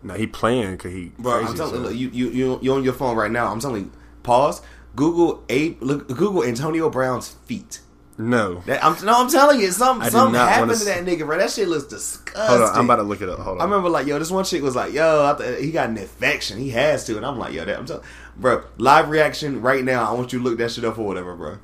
No, 0.01 0.13
he 0.13 0.25
playing 0.27 0.71
because 0.71 0.93
he. 0.93 1.11
bro. 1.19 1.43
I'm 1.45 1.53
telling 1.55 1.81
hell. 1.83 1.91
you, 1.91 2.09
you 2.09 2.29
you 2.29 2.59
you 2.61 2.73
on 2.73 2.83
your 2.85 2.93
phone 2.93 3.17
right 3.17 3.29
now. 3.31 3.51
I'm 3.51 3.59
telling 3.59 3.85
you, 3.85 3.91
pause. 4.23 4.61
Google 4.95 5.43
a 5.49 5.75
look. 5.79 6.07
Google 6.07 6.43
Antonio 6.43 6.89
Brown's 6.89 7.29
feet. 7.45 7.79
No. 8.17 8.59
That, 8.67 8.83
I'm 8.83 9.03
no. 9.03 9.21
I'm 9.23 9.29
telling 9.29 9.59
you, 9.59 9.71
something 9.71 10.09
something 10.09 10.39
happened 10.39 10.77
to 10.77 10.85
that 10.85 11.03
nigga, 11.03 11.25
bro. 11.25 11.37
That 11.37 11.49
shit 11.49 11.67
looks 11.67 11.85
disgusting. 11.85 12.45
Hold 12.45 12.61
on, 12.61 12.77
I'm 12.77 12.85
about 12.85 12.97
to 12.97 13.03
look 13.03 13.21
it 13.21 13.29
up. 13.29 13.39
Hold 13.39 13.57
on. 13.57 13.61
I 13.61 13.63
remember 13.63 13.89
like, 13.89 14.05
yo, 14.05 14.19
this 14.19 14.29
one 14.29 14.45
chick 14.45 14.61
was 14.61 14.75
like, 14.75 14.93
yo, 14.93 15.35
th- 15.35 15.59
he 15.63 15.71
got 15.71 15.89
an 15.89 15.97
infection. 15.97 16.59
He 16.59 16.69
has 16.71 17.05
to, 17.05 17.17
and 17.17 17.25
I'm 17.25 17.39
like, 17.39 17.53
yo, 17.53 17.65
that 17.65 17.77
I'm 17.77 17.85
telling, 17.85 18.03
bro. 18.37 18.63
Live 18.77 19.09
reaction 19.09 19.61
right 19.61 19.83
now. 19.83 20.07
I 20.07 20.13
want 20.13 20.31
you 20.31 20.39
to 20.39 20.45
look 20.45 20.59
that 20.59 20.71
shit 20.71 20.85
up 20.85 20.99
or 20.99 21.07
whatever, 21.07 21.35
bro. 21.35 21.57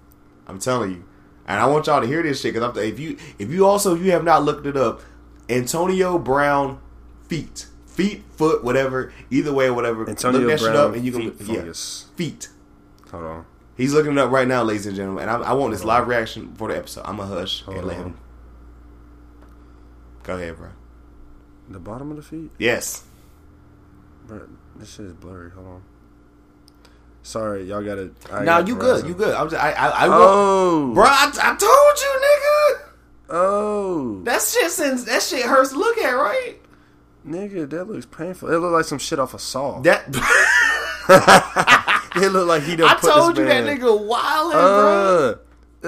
I'm 0.47 0.57
telling 0.57 0.91
you, 0.91 1.05
and 1.47 1.60
I 1.60 1.68
want 1.68 1.86
y'all 1.86 2.01
to 2.01 2.07
hear 2.07 2.24
this 2.24 2.41
shit 2.41 2.55
because 2.55 2.76
if 2.78 2.99
you 2.99 3.18
if 3.38 3.51
you 3.51 3.68
also 3.68 3.95
if 3.95 4.01
you 4.01 4.12
have 4.12 4.24
not 4.24 4.43
looked 4.43 4.66
it 4.66 4.76
up, 4.76 5.01
Antonio 5.49 6.18
Brown 6.18 6.82
feet 7.28 7.68
feet, 7.99 8.23
foot, 8.31 8.63
whatever. 8.63 9.11
Either 9.29 9.53
way, 9.53 9.67
or 9.67 9.73
whatever. 9.73 10.09
Antonio 10.09 10.39
Look 10.41 10.49
that 10.49 10.59
Brown, 10.59 10.73
shit 10.73 10.79
up, 10.79 10.93
and 10.95 11.05
you 11.05 11.11
can 11.11 11.31
feet 11.31 11.47
yeah, 11.47 11.55
fungus. 11.57 12.05
feet. 12.15 12.49
Hold 13.11 13.23
on. 13.23 13.45
He's 13.75 13.93
looking 13.93 14.11
it 14.13 14.17
up 14.17 14.31
right 14.31 14.47
now, 14.47 14.63
ladies 14.63 14.85
and 14.87 14.95
gentlemen. 14.95 15.29
And 15.29 15.31
I, 15.43 15.49
I 15.49 15.53
want 15.53 15.71
this 15.71 15.83
live 15.85 16.07
reaction 16.07 16.53
for 16.55 16.67
the 16.67 16.77
episode. 16.77 17.03
I'm 17.05 17.19
a 17.19 17.25
hush 17.25 17.63
and 17.65 17.75
Hold 17.75 17.85
let 17.87 17.97
on. 17.97 18.03
him. 18.03 18.17
Go 20.23 20.35
ahead, 20.35 20.57
bro. 20.57 20.69
The 21.69 21.79
bottom 21.79 22.11
of 22.11 22.17
the 22.17 22.23
feet? 22.23 22.51
Yes. 22.57 23.03
Bro, 24.27 24.47
this 24.75 24.93
shit 24.95 25.05
is 25.05 25.13
blurry. 25.13 25.51
Hold 25.51 25.67
on. 25.67 25.83
Sorry, 27.23 27.63
y'all 27.65 27.83
gotta. 27.83 28.11
I 28.31 28.59
you 28.61 28.75
good. 28.75 29.05
You 29.05 29.13
good. 29.13 29.35
I'm 29.35 29.49
just. 29.49 29.61
I. 29.61 29.71
I. 29.71 29.87
I 29.89 30.07
Oh, 30.09 30.91
bro. 30.93 31.03
I, 31.05 31.31
I 31.41 31.55
told 31.55 31.99
you, 32.01 32.19
nigga. 32.21 32.89
Oh, 33.31 34.21
That 34.23 34.41
shit. 34.41 34.71
Since 34.71 35.03
that 35.05 35.21
shit 35.21 35.43
hurts 35.45 35.71
to 35.71 35.77
look 35.77 35.97
at, 35.99 36.11
right? 36.13 36.57
Nigga, 37.28 37.70
that 37.70 37.86
looks 37.86 38.05
painful. 38.05 38.49
It 38.51 38.57
looked 38.57 38.74
like 38.74 38.86
some 38.86 38.99
shit 38.99 39.20
off 39.20 39.34
a 39.34 39.39
saw. 39.39 39.82
That. 39.82 40.05
it 42.15 42.32
looked 42.32 42.47
like 42.47 42.63
he 42.63 42.76
done 42.76 42.89
I 42.89 42.93
put 42.95 43.11
told 43.11 43.36
this 43.36 43.39
you 43.39 43.45
that 43.47 43.63
man- 43.63 43.78
nigga 43.80 44.07
wildin', 44.07 44.51
bro. 44.51 45.39
Uh, 45.84 45.88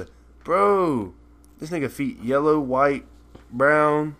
uh, 0.00 0.04
bro. 0.44 1.14
This 1.58 1.70
nigga 1.70 1.90
feet 1.90 2.20
yellow, 2.22 2.58
white, 2.58 3.04
brown, 3.50 4.16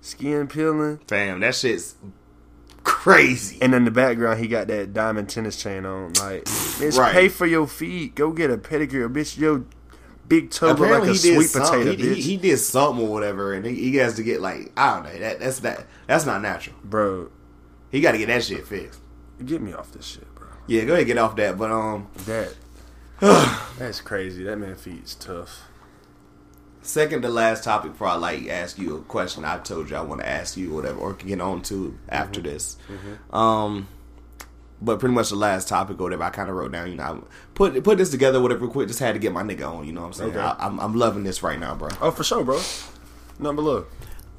skin 0.00 0.46
peeling. 0.46 0.98
Fam, 1.08 1.40
that 1.40 1.54
shit's 1.56 1.96
crazy. 2.84 3.58
And 3.60 3.74
in 3.74 3.84
the 3.84 3.90
background, 3.90 4.38
he 4.40 4.46
got 4.46 4.68
that 4.68 4.92
diamond 4.92 5.28
tennis 5.28 5.60
chain 5.60 5.84
on. 5.84 6.12
Like, 6.14 6.44
bitch, 6.44 6.96
Right. 6.96 7.12
pay 7.12 7.28
for 7.28 7.46
your 7.46 7.66
feet. 7.66 8.14
Go 8.14 8.30
get 8.32 8.50
a 8.50 8.56
pedicure, 8.56 9.12
bitch. 9.12 9.36
Your 9.36 9.64
big 10.30 10.50
like 10.62 10.72
Apparently 10.76 11.10
a 11.10 11.12
he 11.12 11.18
did 11.18 11.34
sweet 11.34 11.46
something. 11.50 11.80
potato, 11.82 12.02
He, 12.02 12.14
he, 12.14 12.20
he 12.22 12.36
did 12.38 12.56
something 12.56 13.04
or 13.06 13.10
whatever, 13.10 13.52
and 13.52 13.66
he, 13.66 13.74
he 13.74 13.96
has 13.96 14.14
to 14.14 14.22
get 14.22 14.40
like 14.40 14.72
I 14.78 14.94
don't 14.94 15.04
know. 15.12 15.18
That 15.18 15.40
that's 15.40 15.58
that 15.60 15.84
that's 16.06 16.24
not 16.24 16.40
natural. 16.40 16.76
bro, 16.82 17.28
He 17.90 18.00
got 18.00 18.12
to 18.12 18.18
get 18.18 18.28
that 18.28 18.42
shit 18.44 18.66
fixed. 18.66 19.00
get 19.44 19.60
me 19.60 19.74
off 19.74 19.92
this 19.92 20.06
shit, 20.06 20.34
bro. 20.34 20.46
Yeah, 20.66 20.84
go 20.84 20.94
ahead, 20.94 21.06
get 21.06 21.18
off 21.18 21.36
that. 21.36 21.58
But 21.58 21.70
um, 21.70 22.08
That 22.26 22.54
that's 23.78 24.00
crazy. 24.00 24.44
That 24.44 24.56
man 24.56 24.76
feet's 24.76 25.14
tough. 25.14 25.64
second 26.82 27.22
to 27.22 27.28
last 27.28 27.64
topic 27.64 27.92
before 27.92 28.06
I 28.08 28.14
like 28.14 28.48
ask 28.48 28.78
you 28.78 28.96
a 28.96 29.00
question 29.02 29.44
I 29.44 29.58
told 29.58 29.90
you 29.90 29.96
I 29.96 30.00
want 30.00 30.22
to 30.22 30.28
ask 30.28 30.56
you 30.56 30.72
whatever 30.72 30.98
or 30.98 31.12
get 31.14 31.40
on 31.40 31.60
to 31.64 31.98
after 32.08 32.40
this. 32.40 32.76
Um, 33.32 33.88
but 34.82 34.98
pretty 35.00 35.14
much 35.14 35.28
the 35.30 35.36
last 35.36 35.68
topic 35.68 36.00
or 36.00 36.04
whatever 36.04 36.24
I 36.24 36.30
kind 36.30 36.48
of 36.48 36.56
wrote 36.56 36.72
down. 36.72 36.88
You 36.90 36.96
know, 36.96 37.02
I 37.04 37.18
put 37.54 37.82
put 37.84 37.98
this 37.98 38.10
together 38.10 38.40
whatever 38.40 38.60
real 38.62 38.70
quick. 38.70 38.88
Just 38.88 39.00
had 39.00 39.12
to 39.12 39.18
get 39.18 39.32
my 39.32 39.42
nigga 39.42 39.66
on. 39.70 39.86
You 39.86 39.92
know 39.92 40.00
what 40.02 40.06
I'm 40.08 40.12
saying? 40.14 40.30
Okay. 40.30 40.40
I, 40.40 40.56
I'm 40.58 40.78
I'm 40.80 40.94
loving 40.94 41.24
this 41.24 41.42
right 41.42 41.58
now, 41.58 41.74
bro. 41.74 41.88
Oh, 42.00 42.10
for 42.10 42.24
sure, 42.24 42.44
bro. 42.44 42.56
Nothing 43.38 43.56
below. 43.56 43.86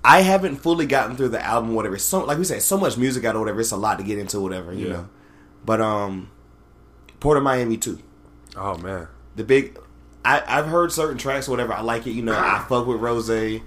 I 0.04 0.22
haven't 0.22 0.56
fully 0.58 0.88
gotten 0.88 1.16
through 1.16 1.30
the 1.30 1.44
album, 1.46 1.76
whatever. 1.76 1.98
So 2.00 2.24
like 2.26 2.38
we 2.40 2.44
said, 2.44 2.62
so 2.64 2.78
much 2.78 2.98
music 2.98 3.24
out, 3.24 3.36
or 3.36 3.40
whatever. 3.42 3.60
It's 3.62 3.72
a 3.72 3.78
lot 3.78 4.00
to 4.00 4.04
get 4.04 4.18
into, 4.18 4.40
whatever. 4.40 4.74
You 4.74 4.88
Yeah. 4.88 4.94
know. 4.94 5.10
But 5.64 5.80
um, 5.82 6.32
Port 7.20 7.38
of 7.38 7.44
Miami 7.44 7.78
too. 7.78 8.00
Oh 8.56 8.78
man, 8.78 9.08
The 9.36 9.44
big, 9.44 9.78
I 10.26 10.42
I've 10.46 10.66
heard 10.66 10.92
certain 10.92 11.18
tracks, 11.20 11.48
whatever. 11.48 11.72
I 11.74 11.82
like 11.82 12.08
it. 12.08 12.12
You 12.12 12.24
know, 12.24 12.34
I 12.38 12.66
fuck 12.68 12.88
with 12.88 13.00
Rose. 13.00 13.62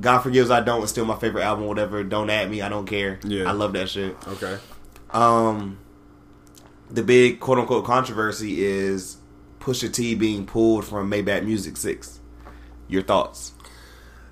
God 0.00 0.18
forgives 0.18 0.50
I 0.50 0.60
don't. 0.60 0.82
It's 0.82 0.90
still 0.92 1.04
my 1.06 1.16
favorite 1.16 1.42
album, 1.44 1.66
whatever. 1.66 2.02
Don't 2.04 2.28
at 2.30 2.50
me. 2.50 2.60
I 2.62 2.68
don't 2.68 2.84
care. 2.86 3.18
Yeah. 3.24 3.48
I 3.48 3.52
love 3.52 3.72
that 3.74 3.88
shit. 3.88 4.14
okay. 4.28 4.58
Um, 5.10 5.78
the 6.90 7.02
big 7.02 7.40
quote 7.40 7.58
unquote 7.58 7.84
controversy 7.84 8.64
is 8.64 9.16
Pusha 9.60 9.92
T 9.92 10.14
being 10.14 10.46
pulled 10.46 10.84
from 10.84 11.10
Maybach 11.10 11.44
Music 11.44 11.76
Six. 11.76 12.20
Your 12.88 13.02
thoughts? 13.02 13.52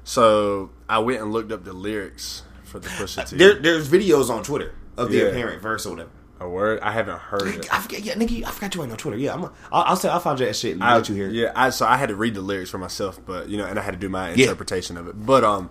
So 0.04 0.70
I 0.88 0.98
went 0.98 1.20
and 1.22 1.32
looked 1.32 1.50
up 1.52 1.64
the 1.64 1.72
lyrics 1.72 2.42
for 2.64 2.78
the 2.78 2.88
Pusha 2.88 3.28
T. 3.28 3.36
There, 3.36 3.54
there's 3.54 3.88
videos 3.88 4.30
on 4.30 4.42
Twitter 4.42 4.74
of 4.96 5.10
the 5.10 5.18
Yeah. 5.18 5.24
apparent 5.24 5.62
verse 5.62 5.86
or 5.86 5.90
whatever. 5.90 6.10
a 6.40 6.48
word 6.48 6.80
I 6.80 6.92
haven't 6.92 7.18
heard 7.18 7.46
it. 7.54 7.72
I 7.74 7.80
forget, 7.80 8.00
yeah, 8.02 8.14
nigga, 8.14 8.44
I 8.44 8.50
forgot 8.50 8.74
you 8.74 8.82
ain't 8.82 8.92
on 8.92 8.98
Twitter. 8.98 9.16
Yeah, 9.16 9.34
I'm. 9.34 9.44
A, 9.44 9.52
I'll, 9.72 9.82
I'll 9.82 9.96
say 9.96 10.08
I'll 10.08 10.20
find 10.20 10.38
you 10.38 10.46
that 10.46 10.54
shit 10.56 10.74
and 10.74 10.84
I, 10.84 10.96
let 10.96 11.08
you 11.08 11.14
hear. 11.14 11.28
Yeah, 11.30 11.52
I 11.56 11.70
so 11.70 11.86
I 11.86 11.96
had 11.96 12.10
to 12.10 12.16
read 12.16 12.34
the 12.34 12.42
lyrics 12.42 12.70
for 12.70 12.78
myself, 12.78 13.18
but 13.24 13.48
you 13.48 13.56
know, 13.56 13.64
and 13.66 13.78
I 13.78 13.82
had 13.82 13.92
to 13.92 13.98
do 13.98 14.08
my 14.08 14.34
Yeah. 14.34 14.44
interpretation 14.44 14.96
of 14.96 15.08
it. 15.08 15.14
But 15.24 15.42
um, 15.44 15.70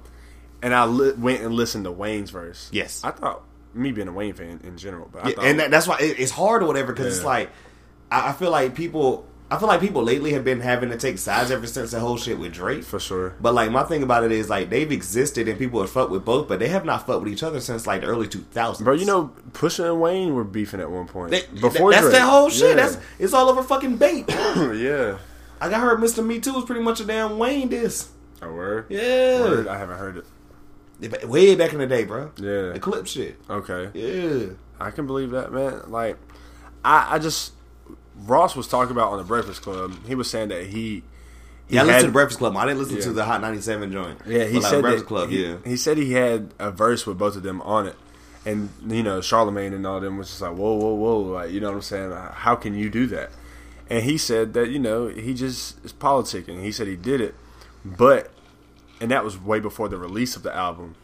and 0.61 0.73
I 0.73 0.85
li- 0.85 1.13
went 1.17 1.41
and 1.41 1.53
listened 1.53 1.83
to 1.85 1.91
Wayne's 1.91 2.31
verse. 2.31 2.69
Yes. 2.71 3.01
I 3.03 3.11
thought 3.11 3.43
me 3.73 3.91
being 3.91 4.07
a 4.07 4.11
Wayne 4.13 4.33
fan 4.33 4.59
in 4.63 4.77
general, 4.77 5.09
but 5.11 5.25
I 5.25 5.29
Yeah, 5.29 5.35
and 5.41 5.59
that, 5.59 5.71
that's 5.71 5.87
why 5.87 5.97
it, 5.99 6.19
it's 6.19 6.31
hard 6.31 6.63
or 6.63 6.67
whatever 6.67 6.93
because 6.93 7.15
it's 7.15 7.25
like 7.25 7.49
I, 8.11 8.29
I 8.29 8.31
feel 8.33 8.51
like 8.51 8.75
people. 8.75 9.27
I 9.51 9.59
feel 9.59 9.67
like 9.67 9.81
people 9.81 10.01
lately 10.01 10.33
have 10.33 10.43
been 10.43 10.61
having 10.61 10.89
to 10.89 10.97
take 10.97 11.19
sides 11.19 11.51
ever 11.51 11.67
since 11.67 11.91
the 11.91 11.99
whole 11.99 12.17
shit 12.17 12.39
with 12.39 12.53
Drake. 12.53 12.83
for 12.83 12.99
sure. 12.99 13.35
But 13.39 13.53
like 13.53 13.69
my 13.69 13.83
thing 13.83 14.01
about 14.01 14.23
it 14.23 14.31
is 14.31 14.49
like 14.49 14.71
they've 14.71 14.91
existed 14.91 15.47
and 15.47 15.59
people 15.59 15.79
have 15.81 15.91
fucked 15.91 16.09
with 16.09 16.25
both, 16.25 16.47
but 16.47 16.57
they 16.57 16.69
have 16.69 16.85
not 16.85 17.05
fucked 17.05 17.23
with 17.23 17.31
each 17.31 17.43
other 17.43 17.59
since 17.59 17.85
like 17.85 18.01
the 18.01 18.07
early 18.07 18.27
2000s. 18.27 18.83
Bro, 18.83 18.93
you 18.95 19.05
know, 19.05 19.31
Pusha 19.51 19.91
and 19.91 20.01
Wayne 20.01 20.33
were 20.33 20.43
beefing 20.43 20.79
at 20.79 20.89
one 20.89 21.05
point 21.07 21.31
They- 21.31 21.45
before 21.61 21.91
that's 21.91 22.01
Drake. 22.03 22.13
that 22.13 22.27
whole 22.27 22.49
shit. 22.49 22.69
Yeah. 22.77 22.83
That's 22.87 22.97
it's 23.19 23.33
all 23.33 23.47
over 23.47 23.61
fucking 23.61 23.97
bait. 23.97 24.25
yeah. 24.29 25.17
like 25.61 25.71
I 25.71 25.79
heard 25.79 25.99
Mr. 25.99 26.25
Me 26.25 26.39
Too 26.39 26.57
is 26.57 26.65
pretty 26.65 26.81
much 26.81 26.99
a 27.01 27.05
damn 27.05 27.37
Wayne 27.37 27.67
diss. 27.67 28.09
A 28.41 28.51
word. 28.51 28.87
Yeah, 28.89 29.41
Word? 29.41 29.67
I 29.67 29.77
haven't 29.77 29.99
heard 29.99 30.17
it. 30.17 30.25
Way 31.25 31.55
back 31.55 31.73
in 31.73 31.79
the 31.79 31.87
day, 31.87 32.03
bro. 32.05 32.31
Yeah. 32.37 32.71
the 32.73 32.79
clip 32.79 33.07
shit. 33.07 33.37
Okay. 33.49 33.89
Yeah, 33.93 34.53
I 34.79 34.91
can 34.91 35.05
believe 35.07 35.31
that, 35.31 35.51
man. 35.51 35.81
Like, 35.87 36.17
I, 36.85 37.15
I 37.15 37.19
just 37.19 37.53
Ross 38.25 38.55
was 38.55 38.67
talking 38.67 38.91
about 38.91 39.11
on 39.11 39.17
the 39.17 39.23
Breakfast 39.23 39.61
Club. 39.61 39.93
He 40.07 40.15
was 40.15 40.29
saying 40.29 40.49
that 40.49 40.65
he, 40.65 41.03
he 41.67 41.75
yeah. 41.75 41.81
I 41.81 41.83
listened 41.83 41.89
had- 41.93 41.99
to 42.01 42.05
the 42.07 42.11
Breakfast 42.13 42.39
Club. 42.39 42.55
I 42.57 42.65
didn't 42.65 42.79
listen 42.79 42.97
Yeah. 42.97 43.03
to 43.03 43.13
the 43.13 43.25
Hot 43.25 43.41
97 43.41 43.91
joint. 43.91 44.19
Yeah, 44.25 44.45
he 44.45 44.59
like, 44.59 44.69
said 44.69 44.81
Breakfast 44.81 45.05
Club. 45.07 45.29
he, 45.29 45.45
yeah, 45.45 45.57
he 45.65 45.77
said 45.77 45.97
he 45.97 46.13
had 46.13 46.53
a 46.59 46.71
verse 46.71 47.05
with 47.05 47.17
both 47.17 47.35
of 47.35 47.43
them 47.43 47.61
on 47.61 47.87
it, 47.87 47.95
and 48.45 48.69
you 48.87 49.03
know 49.03 49.21
Charlemagne 49.21 49.73
and 49.73 49.85
all 49.87 49.99
them 49.99 50.17
was 50.17 50.29
just 50.29 50.41
like, 50.41 50.53
whoa, 50.55 50.73
whoa, 50.75 50.93
whoa, 50.93 51.19
like 51.19 51.51
you 51.51 51.59
know 51.59 51.69
what 51.69 51.75
I'm 51.75 51.81
saying? 51.81 52.11
How 52.11 52.55
can 52.55 52.75
you 52.75 52.89
do 52.89 53.07
that? 53.07 53.31
And 53.89 54.03
he 54.03 54.17
said 54.17 54.53
that 54.53 54.69
you 54.69 54.79
know 54.79 55.07
he 55.07 55.33
just 55.33 55.83
is 55.83 55.91
politicking. 55.93 56.61
He 56.63 56.71
said 56.71 56.87
he 56.87 56.95
did 56.95 57.19
it, 57.21 57.35
but 57.83 58.31
and 59.03 59.11
that 59.11 59.23
was 59.23 59.37
way 59.37 59.59
before 59.59 59.89
the 59.89 59.97
release 59.97 60.35
of 60.37 60.43
the 60.43 60.55
album. 60.55 60.95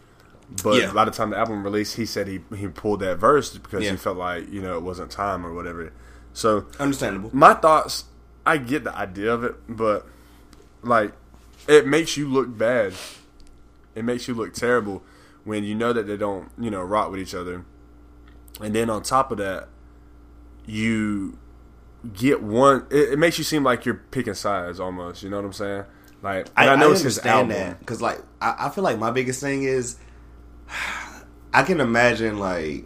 But 0.64 0.82
Yeah. 0.82 0.94
by 0.94 1.04
the 1.06 1.12
time 1.12 1.30
the 1.32 1.38
album 1.38 1.64
released, 1.64 1.98
he 1.98 2.06
said 2.08 2.28
he 2.28 2.40
he 2.56 2.68
pulled 2.70 3.02
that 3.02 3.18
verse 3.20 3.56
because 3.56 3.84
Yeah. 3.84 3.92
he 3.92 3.98
felt 3.98 4.18
like 4.18 4.50
you 4.52 4.62
know 4.62 4.78
it 4.78 4.82
wasn't 4.84 5.12
time 5.12 5.46
or 5.46 5.54
whatever. 5.54 5.92
So 6.34 6.66
understandable. 6.80 7.30
my 7.34 7.54
thoughts 7.56 8.06
i 8.46 8.58
get 8.58 8.84
the 8.86 8.96
idea 8.96 9.32
of 9.34 9.44
it 9.44 9.56
but 9.68 10.08
like 10.82 11.12
it 11.68 11.86
makes 11.86 12.16
you 12.18 12.28
look 12.28 12.58
bad 12.58 12.94
it 13.96 14.04
makes 14.06 14.28
you 14.28 14.34
look 14.34 14.54
terrible 14.54 15.04
when 15.44 15.64
you 15.64 15.76
know 15.76 15.92
that 15.92 16.08
they 16.08 16.16
don't 16.16 16.50
you 16.58 16.70
know 16.72 16.82
rock 16.82 17.12
with 17.12 17.20
each 17.20 17.36
other 17.36 17.66
and 18.62 18.74
then 18.74 18.90
on 18.90 19.04
top 19.04 19.32
of 19.32 19.38
that 19.40 19.68
you 20.66 21.38
get 22.14 22.42
one 22.42 22.86
it, 22.90 23.14
it 23.14 23.20
makes 23.20 23.38
you 23.38 23.44
seem 23.44 23.64
like 23.64 23.86
you're 23.86 24.02
picking 24.12 24.34
sides 24.34 24.80
almost 24.80 25.22
you 25.24 25.30
know 25.30 25.36
what 25.38 25.46
i'm 25.46 25.54
saying 25.54 25.84
like 26.22 26.48
I, 26.56 26.68
i, 26.68 26.76
know 26.76 26.92
I 26.92 26.96
understand 26.96 27.52
that 27.52 27.80
because 27.80 28.02
like 28.02 28.22
I, 28.42 28.68
I 28.68 28.70
feel 28.70 28.84
like 28.84 29.00
my 29.00 29.12
biggest 29.12 29.42
thing 29.42 29.64
is 29.64 29.98
I 31.54 31.64
can 31.64 31.80
imagine 31.80 32.40
like 32.40 32.86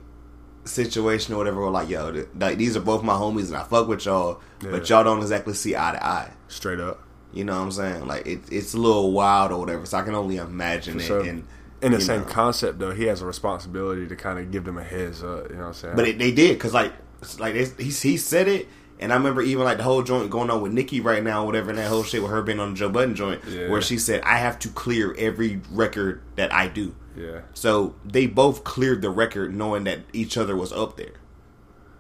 situation 0.66 1.34
or 1.34 1.38
whatever 1.38 1.62
where 1.62 1.70
like 1.70 1.90
yo 1.90 2.12
th- 2.12 2.28
like 2.40 2.58
these 2.58 2.78
are 2.78 2.82
both 2.82 3.04
my 3.04 3.14
homies 3.14 3.48
and 3.48 3.58
I 3.58 3.64
fuck 3.64 3.88
with 3.88 4.06
y'all 4.06 4.42
but 4.62 4.90
y'all 4.90 5.04
don't 5.04 5.20
exactly 5.20 5.54
see 5.54 5.76
eye 5.76 5.92
to 5.92 6.06
eye. 6.06 6.32
straight 6.48 6.80
up 6.80 7.02
You 7.34 7.44
know 7.44 7.58
what 7.58 7.66
I'm 7.66 7.72
saying? 7.72 8.08
Like 8.08 8.26
it, 8.26 8.42
it's 8.52 8.74
a 8.74 8.78
little 8.78 9.12
wild 9.12 9.52
or 9.52 9.60
whatever. 9.60 9.86
So 9.86 9.98
I 9.98 10.04
can 10.04 10.16
only 10.16 10.38
imagine 10.38 11.00
it. 11.00 11.08
So, 11.08 11.22
and 11.22 11.46
in 11.82 11.92
the 11.92 12.00
same 12.00 12.22
know. 12.22 12.28
concept 12.28 12.80
though 12.80 12.92
he 12.94 13.04
has 13.06 13.22
a 13.22 13.26
responsibility 13.26 14.08
to 14.08 14.16
kind 14.16 14.40
of 14.40 14.52
give 14.52 14.64
them 14.64 14.78
a 14.78 14.84
heads 14.84 15.22
up 15.22 15.50
you 15.50 15.56
know 15.56 15.62
what 15.64 15.68
i'm 15.68 15.74
saying 15.74 15.96
But 15.98 16.08
it, 16.08 16.18
they 16.18 16.32
did 16.32 16.54
because 16.54 16.74
like 16.74 16.94
like 17.40 17.54
they, 17.54 17.66
he 17.84 17.90
he 17.90 18.18
said 18.18 18.48
it, 18.48 18.68
and 19.04 19.14
I 19.14 19.16
remember 19.18 19.42
even 19.42 19.64
like 19.66 19.78
the 19.78 19.84
whole 19.84 20.02
joint 20.02 20.30
going 20.32 20.50
on 20.50 20.62
with 20.62 20.72
Nicki 20.72 21.00
right 21.02 21.24
now, 21.24 21.46
whatever, 21.46 21.70
and 21.70 21.78
that 21.78 21.88
whole 21.90 22.04
shit 22.04 22.22
with 22.22 22.32
her 22.32 22.42
being 22.42 22.60
on 22.60 22.72
the 22.72 22.76
Joe 22.76 22.90
Budden 22.90 23.14
joint, 23.16 23.42
Yeah. 23.48 23.70
where 23.70 23.82
she 23.82 23.98
said 23.98 24.22
I 24.24 24.38
have 24.38 24.58
to 24.60 24.70
clear 24.70 25.14
every 25.18 25.62
record 25.72 26.22
that 26.38 26.52
I 26.54 26.68
do. 26.68 26.96
yeah 27.16 27.42
So 27.54 27.96
they 28.04 28.26
both 28.26 28.64
cleared 28.64 29.02
the 29.02 29.10
record 29.12 29.54
knowing 29.54 29.84
that 29.84 30.00
each 30.14 30.38
other 30.38 30.56
was 30.56 30.72
up 30.74 30.98
there. 30.98 31.14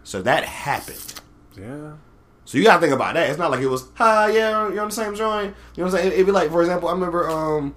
So 0.04 0.22
that 0.24 0.44
happened. 0.46 1.14
yeah 1.58 1.94
So 2.46 2.58
you 2.58 2.64
gotta 2.66 2.82
think 2.82 2.94
about 2.94 3.14
that. 3.14 3.30
It's 3.30 3.40
not 3.40 3.52
like 3.52 3.62
it 3.62 3.68
was, 3.68 3.86
hi, 3.96 4.32
yeah, 4.32 4.70
you're 4.70 4.82
on 4.82 4.90
the 4.90 4.96
same 4.96 5.16
joint. 5.16 5.56
You 5.76 5.84
know 5.84 5.90
what 5.92 5.96
I'm 5.96 6.00
saying? 6.02 6.14
It'd 6.14 6.26
be 6.26 6.32
like, 6.32 6.50
for 6.52 6.62
example, 6.62 6.90
I 6.90 6.94
remember 6.94 7.30
um 7.30 7.76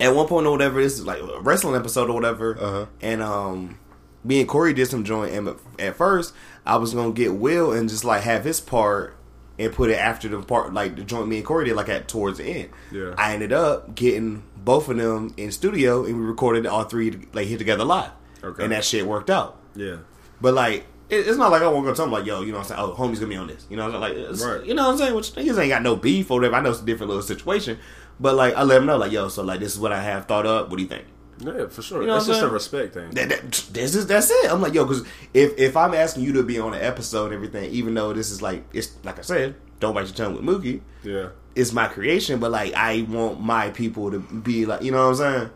at 0.00 0.14
one 0.14 0.26
point 0.26 0.46
or 0.46 0.50
whatever, 0.52 0.82
this 0.82 0.94
is 0.98 1.06
like 1.06 1.20
a 1.20 1.40
wrestling 1.40 1.76
episode 1.76 2.08
or 2.10 2.14
whatever, 2.14 2.56
Uh-huh. 2.58 2.86
and 3.00 3.22
um 3.22 3.78
me 4.24 4.38
and 4.40 4.48
Corey 4.48 4.72
did 4.72 4.86
some 4.86 5.02
joint, 5.04 5.34
and 5.34 5.56
at 5.80 5.96
first 5.96 6.32
I 6.64 6.76
was 6.76 6.94
gonna 6.94 7.12
get 7.12 7.34
Will 7.34 7.72
and 7.72 7.88
just 7.88 8.04
like 8.04 8.22
have 8.22 8.44
his 8.44 8.60
part 8.60 9.16
and 9.58 9.72
put 9.72 9.90
it 9.90 9.94
after 9.96 10.28
the 10.28 10.40
part 10.42 10.72
like 10.72 10.96
the 10.96 11.02
joint 11.04 11.28
me 11.28 11.36
and 11.38 11.44
Corey 11.46 11.66
did 11.66 11.76
like 11.76 11.88
at 11.88 12.08
towards 12.08 12.38
the 12.38 12.44
end. 12.44 12.70
Yeah. 12.90 13.14
I 13.18 13.34
ended 13.34 13.52
up 13.52 13.94
getting 13.94 14.44
both 14.56 14.88
of 14.88 14.96
them 14.96 15.34
in 15.36 15.50
studio 15.52 16.04
and 16.04 16.16
we 16.18 16.24
recorded 16.24 16.66
all 16.66 16.84
three 16.84 17.26
like 17.32 17.46
hit 17.48 17.58
together 17.58 17.84
live. 17.84 18.10
Okay. 18.42 18.62
And 18.64 18.72
that 18.72 18.84
shit 18.84 19.06
worked 19.06 19.30
out. 19.30 19.58
yeah 19.74 19.98
But 20.40 20.54
like, 20.54 20.86
it, 21.10 21.26
it's 21.28 21.36
not 21.36 21.50
like 21.50 21.62
I 21.62 21.68
won't 21.68 21.84
go 21.84 21.92
tell 21.94 22.06
them 22.06 22.12
like, 22.12 22.24
yo, 22.26 22.40
you 22.42 22.52
know 22.52 22.58
what 22.58 22.70
I'm 22.70 22.76
saying? 22.76 22.80
Oh, 22.80 22.94
homie's 22.94 23.18
gonna 23.20 23.28
be 23.30 23.36
on 23.36 23.46
this. 23.48 23.66
You 23.68 23.76
know 23.76 23.86
what 23.88 23.94
I'm 24.02 24.12
saying? 24.14 24.26
Like, 24.40 24.40
Right. 24.58 24.66
you 24.66 24.74
know 24.74 24.84
what 24.86 24.92
I'm 24.92 24.98
saying? 24.98 25.14
Which 25.14 25.32
niggas 25.34 25.58
ain't 25.60 25.68
got 25.68 25.82
no 25.82 25.96
beef 25.96 26.30
or 26.30 26.38
whatever. 26.38 26.56
I 26.56 26.60
know 26.60 26.70
it's 26.70 26.80
a 26.80 26.84
different 26.84 27.08
little 27.08 27.22
situation, 27.22 27.78
but 28.18 28.34
like, 28.34 28.54
I 28.54 28.62
let 28.62 28.76
them 28.76 28.86
know 28.86 28.96
like, 28.96 29.12
yo, 29.12 29.28
so 29.28 29.42
like, 29.42 29.60
this 29.60 29.72
is 29.74 29.78
what 29.78 29.92
I 29.92 30.02
have 30.02 30.26
thought 30.26 30.46
up. 30.46 30.70
What 30.70 30.76
do 30.76 30.82
you 30.82 30.88
think? 30.88 31.04
Yeah, 31.44 31.66
for 31.66 31.82
sure. 31.82 32.02
You 32.02 32.06
know 32.06 32.14
That's 32.14 32.28
what 32.28 32.36
I'm 32.36 32.40
just 32.42 32.50
a 32.50 32.54
respect 32.54 32.94
thing. 32.94 33.10
That, 33.10 33.28
that, 33.30 33.52
this 33.72 33.94
is 33.94 34.06
that's 34.06 34.30
it. 34.30 34.50
I'm 34.50 34.60
like, 34.60 34.74
yo, 34.74 34.84
because 34.84 35.06
if 35.34 35.58
if 35.58 35.76
I'm 35.76 35.94
asking 35.94 36.24
you 36.24 36.32
to 36.34 36.42
be 36.42 36.58
on 36.58 36.74
an 36.74 36.82
episode 36.82 37.26
and 37.26 37.34
everything, 37.34 37.70
even 37.72 37.94
though 37.94 38.12
this 38.12 38.30
is 38.30 38.40
like 38.40 38.64
it's 38.72 38.92
like 39.04 39.18
I 39.18 39.22
said, 39.22 39.56
don't 39.80 39.94
bite 39.94 40.06
your 40.06 40.14
tongue 40.14 40.34
with 40.34 40.44
Mookie. 40.44 40.80
Yeah. 41.02 41.30
It's 41.54 41.72
my 41.72 41.88
creation, 41.88 42.38
but 42.40 42.50
like 42.50 42.72
I 42.74 43.02
want 43.02 43.40
my 43.40 43.70
people 43.70 44.10
to 44.10 44.20
be 44.20 44.64
like, 44.64 44.82
you 44.82 44.92
know 44.92 45.10
what 45.10 45.20
I'm 45.20 45.32
saying? 45.38 45.50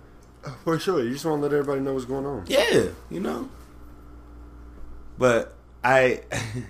For 0.65 0.79
sure. 0.79 1.03
You 1.03 1.13
just 1.13 1.25
want 1.25 1.39
to 1.39 1.43
let 1.43 1.53
everybody 1.53 1.81
know 1.81 1.95
what's 1.95 2.05
going 2.05 2.27
on. 2.27 2.45
Yeah, 2.47 2.89
you 3.11 3.21
know. 3.21 3.49
But 5.19 5.55
I, 5.83 6.23
it, 6.31 6.65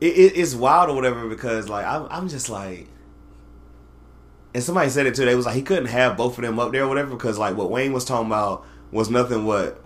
it, 0.00 0.36
it's 0.36 0.54
wild 0.54 0.90
or 0.90 0.94
whatever 0.94 1.28
because 1.28 1.68
like 1.68 1.86
I'm, 1.86 2.06
I'm 2.10 2.28
just 2.28 2.48
like, 2.48 2.88
and 4.54 4.62
somebody 4.62 4.88
said 4.88 5.06
it 5.06 5.16
too. 5.16 5.24
They 5.24 5.34
was 5.34 5.46
like 5.46 5.56
he 5.56 5.62
couldn't 5.62 5.86
have 5.86 6.16
both 6.16 6.38
of 6.38 6.44
them 6.44 6.58
up 6.58 6.72
there 6.72 6.84
or 6.84 6.88
whatever 6.88 7.10
because 7.10 7.38
like 7.38 7.56
what 7.56 7.70
Wayne 7.70 7.92
was 7.92 8.04
talking 8.04 8.28
about 8.28 8.64
was 8.92 9.10
nothing 9.10 9.44
what 9.44 9.82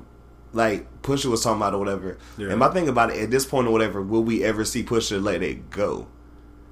like 0.52 1.02
Pusha 1.02 1.26
was 1.26 1.42
talking 1.42 1.58
about 1.58 1.74
or 1.74 1.78
whatever. 1.78 2.18
Yeah. 2.36 2.50
And 2.50 2.58
my 2.58 2.68
thing 2.68 2.88
about 2.88 3.10
it 3.10 3.22
at 3.22 3.30
this 3.30 3.46
point 3.46 3.66
or 3.66 3.70
whatever, 3.70 4.02
will 4.02 4.22
we 4.22 4.44
ever 4.44 4.64
see 4.64 4.84
Pusha 4.84 5.22
let 5.22 5.42
it 5.42 5.70
go? 5.70 6.06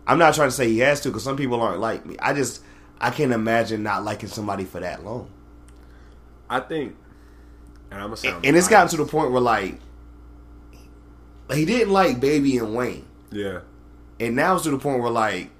I'm 0.06 0.18
not 0.18 0.34
trying 0.34 0.48
to 0.48 0.54
say 0.54 0.68
he 0.68 0.78
has 0.80 1.00
to 1.00 1.08
because 1.08 1.24
some 1.24 1.36
people 1.36 1.60
aren't 1.60 1.80
like 1.80 2.04
me. 2.04 2.16
I 2.20 2.34
just 2.34 2.62
I 3.00 3.10
can't 3.10 3.32
imagine 3.32 3.82
not 3.82 4.04
liking 4.04 4.28
somebody 4.28 4.64
for 4.64 4.80
that 4.80 5.04
long. 5.04 5.30
I 6.48 6.60
think, 6.60 6.96
and 7.90 8.00
I'm 8.00 8.08
gonna 8.08 8.16
sound 8.16 8.46
And 8.46 8.56
it's 8.56 8.68
gotten 8.68 8.88
to 8.90 8.96
the 8.98 9.04
point 9.04 9.32
where 9.32 9.40
like 9.40 9.80
he 11.52 11.64
didn't 11.64 11.92
like 11.92 12.20
Baby 12.20 12.58
and 12.58 12.74
Wayne, 12.74 13.06
yeah, 13.32 13.60
and 14.20 14.36
now 14.36 14.54
it's 14.54 14.64
to 14.64 14.70
the 14.70 14.78
point 14.78 15.00
where 15.02 15.10
like 15.10 15.50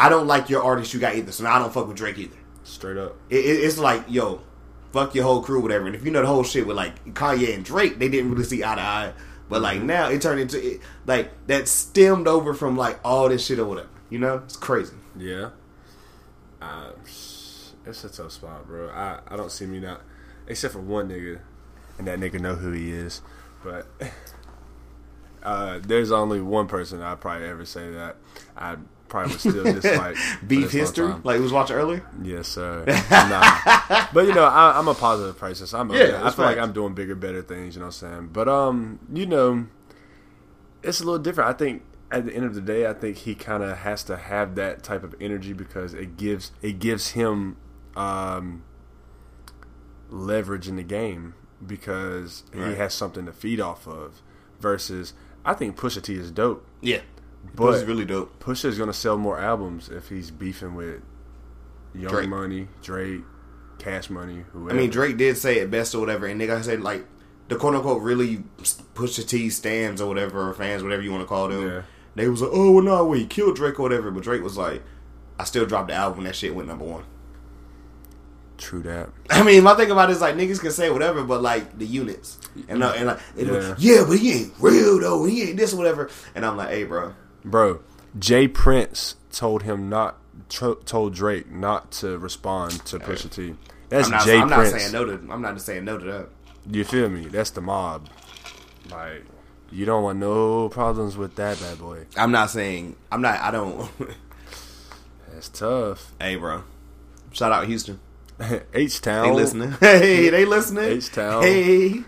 I 0.00 0.08
don't 0.08 0.26
like 0.26 0.48
your 0.48 0.62
artist 0.62 0.94
you 0.94 1.00
got 1.00 1.14
either, 1.14 1.30
so 1.30 1.44
now 1.44 1.56
I 1.56 1.58
don't 1.58 1.74
fuck 1.74 1.86
with 1.86 1.98
Drake 1.98 2.16
either. 2.16 2.36
straight 2.64 2.96
up. 2.96 3.16
It, 3.28 3.44
it, 3.44 3.64
it's 3.64 3.76
like 3.76 4.04
yo, 4.08 4.40
fuck 4.92 5.14
your 5.14 5.24
whole 5.24 5.42
crew, 5.42 5.60
whatever. 5.60 5.86
And 5.86 5.94
if 5.94 6.06
you 6.06 6.10
know 6.10 6.22
the 6.22 6.26
whole 6.26 6.42
shit 6.42 6.66
with 6.66 6.76
like 6.76 7.12
Kanye 7.12 7.54
and 7.54 7.62
Drake, 7.62 7.98
they 7.98 8.08
didn't 8.08 8.30
really 8.30 8.44
see 8.44 8.64
eye 8.64 8.76
to 8.76 8.80
eye, 8.80 9.12
but 9.50 9.60
like 9.60 9.82
now 9.82 10.08
it 10.08 10.22
turned 10.22 10.40
into 10.40 10.74
it, 10.74 10.80
like 11.04 11.46
that 11.48 11.68
stemmed 11.68 12.26
over 12.26 12.54
from 12.54 12.78
like 12.78 12.98
all 13.04 13.28
this 13.28 13.44
shit 13.44 13.58
or 13.58 13.66
whatever. 13.66 13.90
You 14.08 14.18
know, 14.20 14.38
it's 14.38 14.56
crazy. 14.56 14.96
Yeah. 15.18 15.50
Uh, 16.62 16.92
it's 17.84 18.04
a 18.04 18.08
tough 18.08 18.32
spot, 18.32 18.66
bro. 18.66 18.88
I, 18.88 19.20
I 19.28 19.36
don't 19.36 19.52
see 19.52 19.66
me 19.66 19.80
not, 19.80 20.00
except 20.46 20.72
for 20.72 20.80
one 20.80 21.10
nigga, 21.10 21.40
and 21.98 22.06
that 22.06 22.18
nigga 22.18 22.40
know 22.40 22.54
who 22.54 22.72
he 22.72 22.90
is. 22.90 23.20
But 23.62 23.86
uh, 25.42 25.78
there's 25.82 26.10
only 26.10 26.40
one 26.40 26.68
person 26.68 27.02
I'd 27.02 27.20
probably 27.20 27.48
ever 27.48 27.66
say 27.66 27.90
that 27.90 28.16
I 28.56 28.76
probably 29.10 29.32
would 29.32 29.40
still 29.40 29.64
just 29.64 29.84
like 29.84 30.16
Beef 30.46 30.70
history, 30.70 31.12
like 31.24 31.36
we 31.36 31.42
was 31.42 31.52
watching 31.52 31.76
earlier. 31.76 32.02
Yes, 32.22 32.48
sir. 32.48 32.84
nah. 33.10 34.06
But 34.14 34.26
you 34.26 34.34
know, 34.34 34.44
I, 34.44 34.78
I'm 34.78 34.88
a 34.88 34.94
positive 34.94 35.36
person. 35.36 35.66
I'm 35.78 35.90
Yeah, 35.90 35.98
okay. 35.98 36.16
I 36.22 36.30
feel 36.30 36.44
like. 36.46 36.58
I'm 36.58 36.72
doing 36.72 36.94
bigger, 36.94 37.14
better 37.14 37.42
things. 37.42 37.74
You 37.74 37.80
know 37.80 37.86
what 37.88 38.02
I'm 38.02 38.12
saying? 38.12 38.30
But 38.32 38.48
um, 38.48 39.00
you 39.12 39.26
know, 39.26 39.66
it's 40.82 41.00
a 41.00 41.04
little 41.04 41.18
different. 41.18 41.50
I 41.50 41.52
think 41.52 41.82
at 42.10 42.24
the 42.24 42.34
end 42.34 42.46
of 42.46 42.54
the 42.54 42.60
day, 42.60 42.86
I 42.86 42.94
think 42.94 43.18
he 43.18 43.34
kind 43.34 43.62
of 43.62 43.78
has 43.78 44.02
to 44.04 44.16
have 44.16 44.54
that 44.54 44.82
type 44.82 45.02
of 45.02 45.14
energy 45.20 45.52
because 45.52 45.92
it 45.92 46.16
gives 46.16 46.52
it 46.62 46.78
gives 46.78 47.10
him 47.10 47.56
um 47.96 48.62
leverage 50.08 50.68
in 50.68 50.76
the 50.76 50.82
game 50.82 51.34
because 51.64 52.44
he 52.54 52.60
has 52.60 52.94
something 52.94 53.26
to 53.26 53.32
feed 53.32 53.60
off 53.60 53.86
of. 53.86 54.22
Versus, 54.60 55.14
I 55.42 55.54
think 55.54 55.78
Pusha 55.78 56.02
T 56.02 56.16
is 56.16 56.30
dope. 56.30 56.66
Yeah, 56.82 57.00
But- 57.54 57.72
but 57.80 57.86
really 57.86 58.04
dope. 58.04 58.38
Pusha 58.42 58.66
is 58.66 58.78
gonna 58.78 58.92
sell 58.92 59.16
more 59.16 59.38
albums 59.38 59.88
if 59.88 60.08
he's 60.08 60.30
beefing 60.30 60.74
with 60.74 61.00
Young 61.94 62.10
Drake. 62.10 62.28
Money, 62.28 62.68
Drake, 62.82 63.22
Cash 63.78 64.08
Money, 64.10 64.44
whoever. 64.52 64.76
I 64.76 64.80
mean, 64.80 64.90
Drake 64.90 65.16
did 65.16 65.36
say 65.36 65.58
it 65.58 65.70
best 65.70 65.94
or 65.94 65.98
whatever, 66.00 66.26
and 66.26 66.40
nigga 66.40 66.62
said 66.62 66.80
like 66.82 67.04
the 67.48 67.56
quote 67.56 67.74
unquote 67.74 68.02
really 68.02 68.44
Pusha 68.94 69.26
T 69.26 69.50
stands 69.50 70.00
or 70.00 70.06
whatever, 70.06 70.48
or 70.48 70.54
fans, 70.54 70.82
whatever 70.82 71.02
you 71.02 71.10
want 71.10 71.22
to 71.22 71.26
call 71.26 71.48
them. 71.48 71.66
Yeah. 71.66 71.82
They 72.14 72.28
was 72.28 72.42
like, 72.42 72.50
oh 72.52 72.72
well, 72.72 72.84
no, 72.84 73.04
wait, 73.06 73.30
killed 73.30 73.56
Drake 73.56 73.78
or 73.78 73.82
whatever, 73.82 74.10
but 74.10 74.22
Drake 74.22 74.42
was 74.42 74.56
like, 74.56 74.82
I 75.38 75.44
still 75.44 75.66
dropped 75.66 75.88
the 75.88 75.94
album. 75.94 76.24
That 76.24 76.36
shit 76.36 76.54
went 76.54 76.68
number 76.68 76.84
one. 76.84 77.04
True 78.58 78.82
that. 78.82 79.08
I 79.30 79.42
mean, 79.42 79.62
my 79.64 79.74
thing 79.74 79.90
about 79.90 80.10
it 80.10 80.12
is 80.14 80.20
like 80.20 80.34
niggas 80.36 80.60
can 80.60 80.70
say 80.70 80.90
whatever, 80.90 81.24
but 81.24 81.40
like 81.42 81.78
the 81.78 81.86
units 81.86 82.38
and 82.68 82.82
uh, 82.82 82.92
and 82.96 83.06
like 83.08 83.18
it 83.36 83.48
was, 83.48 83.66
Yeah. 83.78 83.96
yeah, 84.00 84.04
but 84.06 84.18
he 84.18 84.32
ain't 84.32 84.52
real 84.60 85.00
though. 85.00 85.24
He 85.24 85.42
ain't 85.44 85.56
this 85.56 85.72
or 85.72 85.76
whatever. 85.78 86.10
And 86.34 86.44
I'm 86.44 86.56
like, 86.58 86.68
hey, 86.68 86.84
bro, 86.84 87.14
Bro, 87.44 87.80
J. 88.18 88.48
Prince 88.48 89.16
told 89.30 89.62
him 89.62 89.88
not 89.88 90.16
told 90.48 91.14
Drake 91.14 91.50
not 91.50 91.92
to 91.92 92.18
respond 92.18 92.84
to 92.86 92.98
Pusha 92.98 93.30
T. 93.30 93.54
That's 93.88 94.06
I'm 94.06 94.12
not, 94.12 94.24
Jay 94.24 94.38
I'm 94.38 94.48
not 94.48 94.66
saying 94.66 94.92
no 94.92 95.04
to. 95.04 95.12
I'm 95.30 95.42
not 95.42 95.54
just 95.54 95.66
saying 95.66 95.84
no 95.84 95.98
to 95.98 96.04
that. 96.04 96.28
You 96.70 96.84
feel 96.84 97.08
me? 97.08 97.26
That's 97.26 97.50
the 97.50 97.60
mob. 97.60 98.08
Like 98.90 99.24
you 99.70 99.84
don't 99.84 100.02
want 100.02 100.18
no 100.18 100.68
problems 100.68 101.16
with 101.16 101.36
that 101.36 101.60
bad 101.60 101.78
boy. 101.78 102.06
I'm 102.16 102.32
not 102.32 102.50
saying. 102.50 102.96
I'm 103.10 103.22
not. 103.22 103.40
I 103.40 103.50
don't. 103.50 103.90
That's 105.32 105.48
tough. 105.48 106.12
hey, 106.20 106.36
bro. 106.36 106.64
Shout 107.32 107.52
out 107.52 107.66
Houston. 107.66 108.00
H 108.74 109.00
Town. 109.00 109.28
They 109.28 109.34
listening. 109.34 109.70
Hey, 109.80 110.30
they 110.30 110.44
listening. 110.44 110.84
H-Town. 110.84 111.42
Hey. 111.42 112.02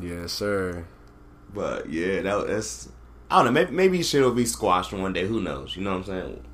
Yes, 0.00 0.32
sir. 0.32 0.84
But 1.52 1.88
yeah, 1.88 2.20
that, 2.22 2.46
that's 2.48 2.88
I 3.34 3.42
don't 3.42 3.46
know. 3.46 3.50
Maybe, 3.60 3.72
maybe 3.72 4.02
shit 4.04 4.22
will 4.22 4.30
be 4.30 4.46
squashed 4.46 4.92
one 4.92 5.12
day. 5.12 5.26
Who 5.26 5.40
knows? 5.40 5.76
You 5.76 5.82
know 5.82 5.98
what 5.98 5.98
I'm 5.98 6.04
saying? 6.04 6.44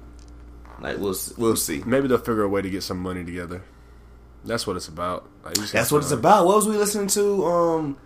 Like 0.81 0.97
we'll 0.97 1.15
we'll 1.37 1.57
see. 1.57 1.83
Maybe 1.85 2.09
they'll 2.09 2.17
figure 2.17 2.43
a 2.43 2.49
way 2.49 2.63
to 2.63 2.71
get 2.71 2.83
some 2.83 2.99
money 2.99 3.23
together. 3.23 3.63
That's 4.47 4.67
what 4.67 4.77
it's 4.77 4.89
about. 4.89 5.29
Like, 5.45 5.57
That's 5.57 5.93
what 5.93 5.99
it's 5.99 6.11
about. 6.11 6.47
What 6.47 6.57
was 6.57 6.67
we 6.67 6.79
listening 6.79 7.09
to? 7.09 7.45
Um, 7.45 7.99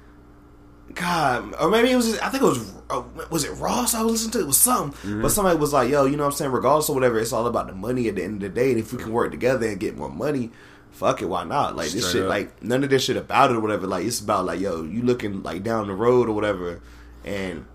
God, 0.92 1.54
or 1.60 1.70
maybe 1.70 1.92
it 1.92 1.96
was. 1.96 2.10
Just, 2.10 2.22
I 2.24 2.30
think 2.30 2.42
it 2.42 2.46
was. 2.46 2.74
Uh, 2.90 3.04
was 3.30 3.44
it 3.44 3.52
Ross? 3.52 3.94
I 3.94 4.02
was 4.02 4.12
listening 4.12 4.32
to. 4.32 4.40
It 4.40 4.46
was 4.48 4.56
something. 4.56 5.08
Mm-hmm. 5.08 5.22
But 5.22 5.30
somebody 5.30 5.56
was 5.56 5.72
like, 5.72 5.88
"Yo, 5.88 6.06
you 6.06 6.16
know 6.16 6.24
what 6.24 6.32
I'm 6.32 6.36
saying? 6.36 6.50
Regardless 6.50 6.88
of 6.88 6.96
whatever, 6.96 7.20
it's 7.20 7.32
all 7.32 7.46
about 7.46 7.68
the 7.68 7.74
money 7.74 8.08
at 8.08 8.16
the 8.16 8.24
end 8.24 8.42
of 8.42 8.52
the 8.52 8.60
day. 8.60 8.72
And 8.72 8.80
if 8.80 8.92
we 8.92 8.98
can 8.98 9.12
work 9.12 9.30
together 9.30 9.68
and 9.68 9.78
get 9.78 9.96
more 9.96 10.10
money." 10.10 10.50
Fuck 10.90 11.22
it, 11.22 11.24
why 11.24 11.42
not? 11.42 11.74
Like 11.74 11.90
this 11.90 12.12
shit, 12.12 12.22
up. 12.22 12.28
like 12.28 12.62
none 12.62 12.84
of 12.84 12.90
this 12.90 13.02
shit 13.02 13.16
about 13.16 13.50
it 13.50 13.56
or 13.56 13.60
whatever. 13.60 13.84
Like 13.84 14.06
it's 14.06 14.20
about 14.20 14.44
like, 14.44 14.60
yo, 14.60 14.84
you 14.84 15.02
looking 15.02 15.42
like 15.42 15.64
down 15.64 15.88
the 15.88 15.92
road 15.92 16.28
or 16.28 16.32
whatever, 16.32 16.80
and 17.24 17.66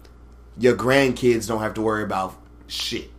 your 0.59 0.75
grandkids 0.75 1.47
don't 1.47 1.61
have 1.61 1.73
to 1.75 1.81
worry 1.81 2.03
about 2.03 2.35
shit. 2.67 3.09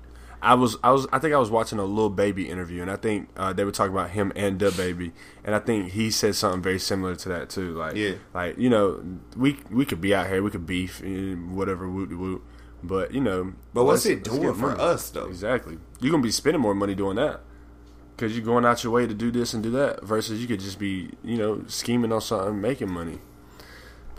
I 0.43 0.55
was, 0.55 0.78
I 0.82 0.91
was, 0.91 1.07
I 1.12 1.18
think 1.18 1.34
I 1.34 1.38
was 1.38 1.51
watching 1.51 1.78
a 1.78 1.84
Lil 1.84 2.09
Baby 2.09 2.49
interview, 2.49 2.80
and 2.80 2.91
I 2.91 2.97
think 2.97 3.28
uh, 3.36 3.53
they 3.53 3.62
were 3.64 3.72
talking 3.72 3.93
about 3.93 4.09
him 4.11 4.32
and 4.34 4.59
the 4.59 4.70
baby, 4.70 5.12
and 5.45 5.55
I 5.55 5.59
think 5.59 5.91
he 5.91 6.11
said 6.11 6.34
something 6.34 6.62
very 6.62 6.78
similar 6.78 7.14
to 7.16 7.28
that 7.28 7.51
too. 7.51 7.74
Like, 7.74 7.95
Yeah. 7.97 8.14
like 8.32 8.57
you 8.57 8.70
know, 8.70 9.03
we 9.36 9.59
we 9.70 9.84
could 9.84 10.01
be 10.01 10.14
out 10.14 10.28
here, 10.28 10.43
we 10.43 10.51
could 10.51 10.64
beef, 10.64 11.03
eh, 11.05 11.34
whatever, 11.34 11.91
woot 11.91 12.16
woot, 12.16 12.43
but 12.82 13.12
you 13.12 13.20
know, 13.20 13.53
But 13.74 13.84
what's 13.84 14.07
it 14.07 14.24
doing 14.24 14.55
for 14.55 14.68
money. 14.68 14.80
us 14.80 15.11
though? 15.11 15.26
Exactly, 15.26 15.76
you're 16.01 16.11
gonna 16.11 16.22
be 16.22 16.30
spending 16.30 16.62
more 16.62 16.74
money 16.74 16.95
doing 16.95 17.16
that 17.16 17.41
because 18.16 18.34
you're 18.34 18.45
going 18.47 18.64
out 18.64 18.82
your 18.82 18.95
way 18.95 19.07
to 19.07 19.12
do 19.12 19.30
this 19.30 19.53
and 19.53 19.62
do 19.62 19.70
that, 19.72 20.03
versus 20.03 20.41
you 20.41 20.49
could 20.49 20.61
just 20.61 20.78
be, 20.78 21.11
you 21.22 21.36
know, 21.36 21.64
scheming 21.66 22.12
on 22.12 22.20
something, 22.22 22.59
making 22.59 22.91
money. 22.91 23.18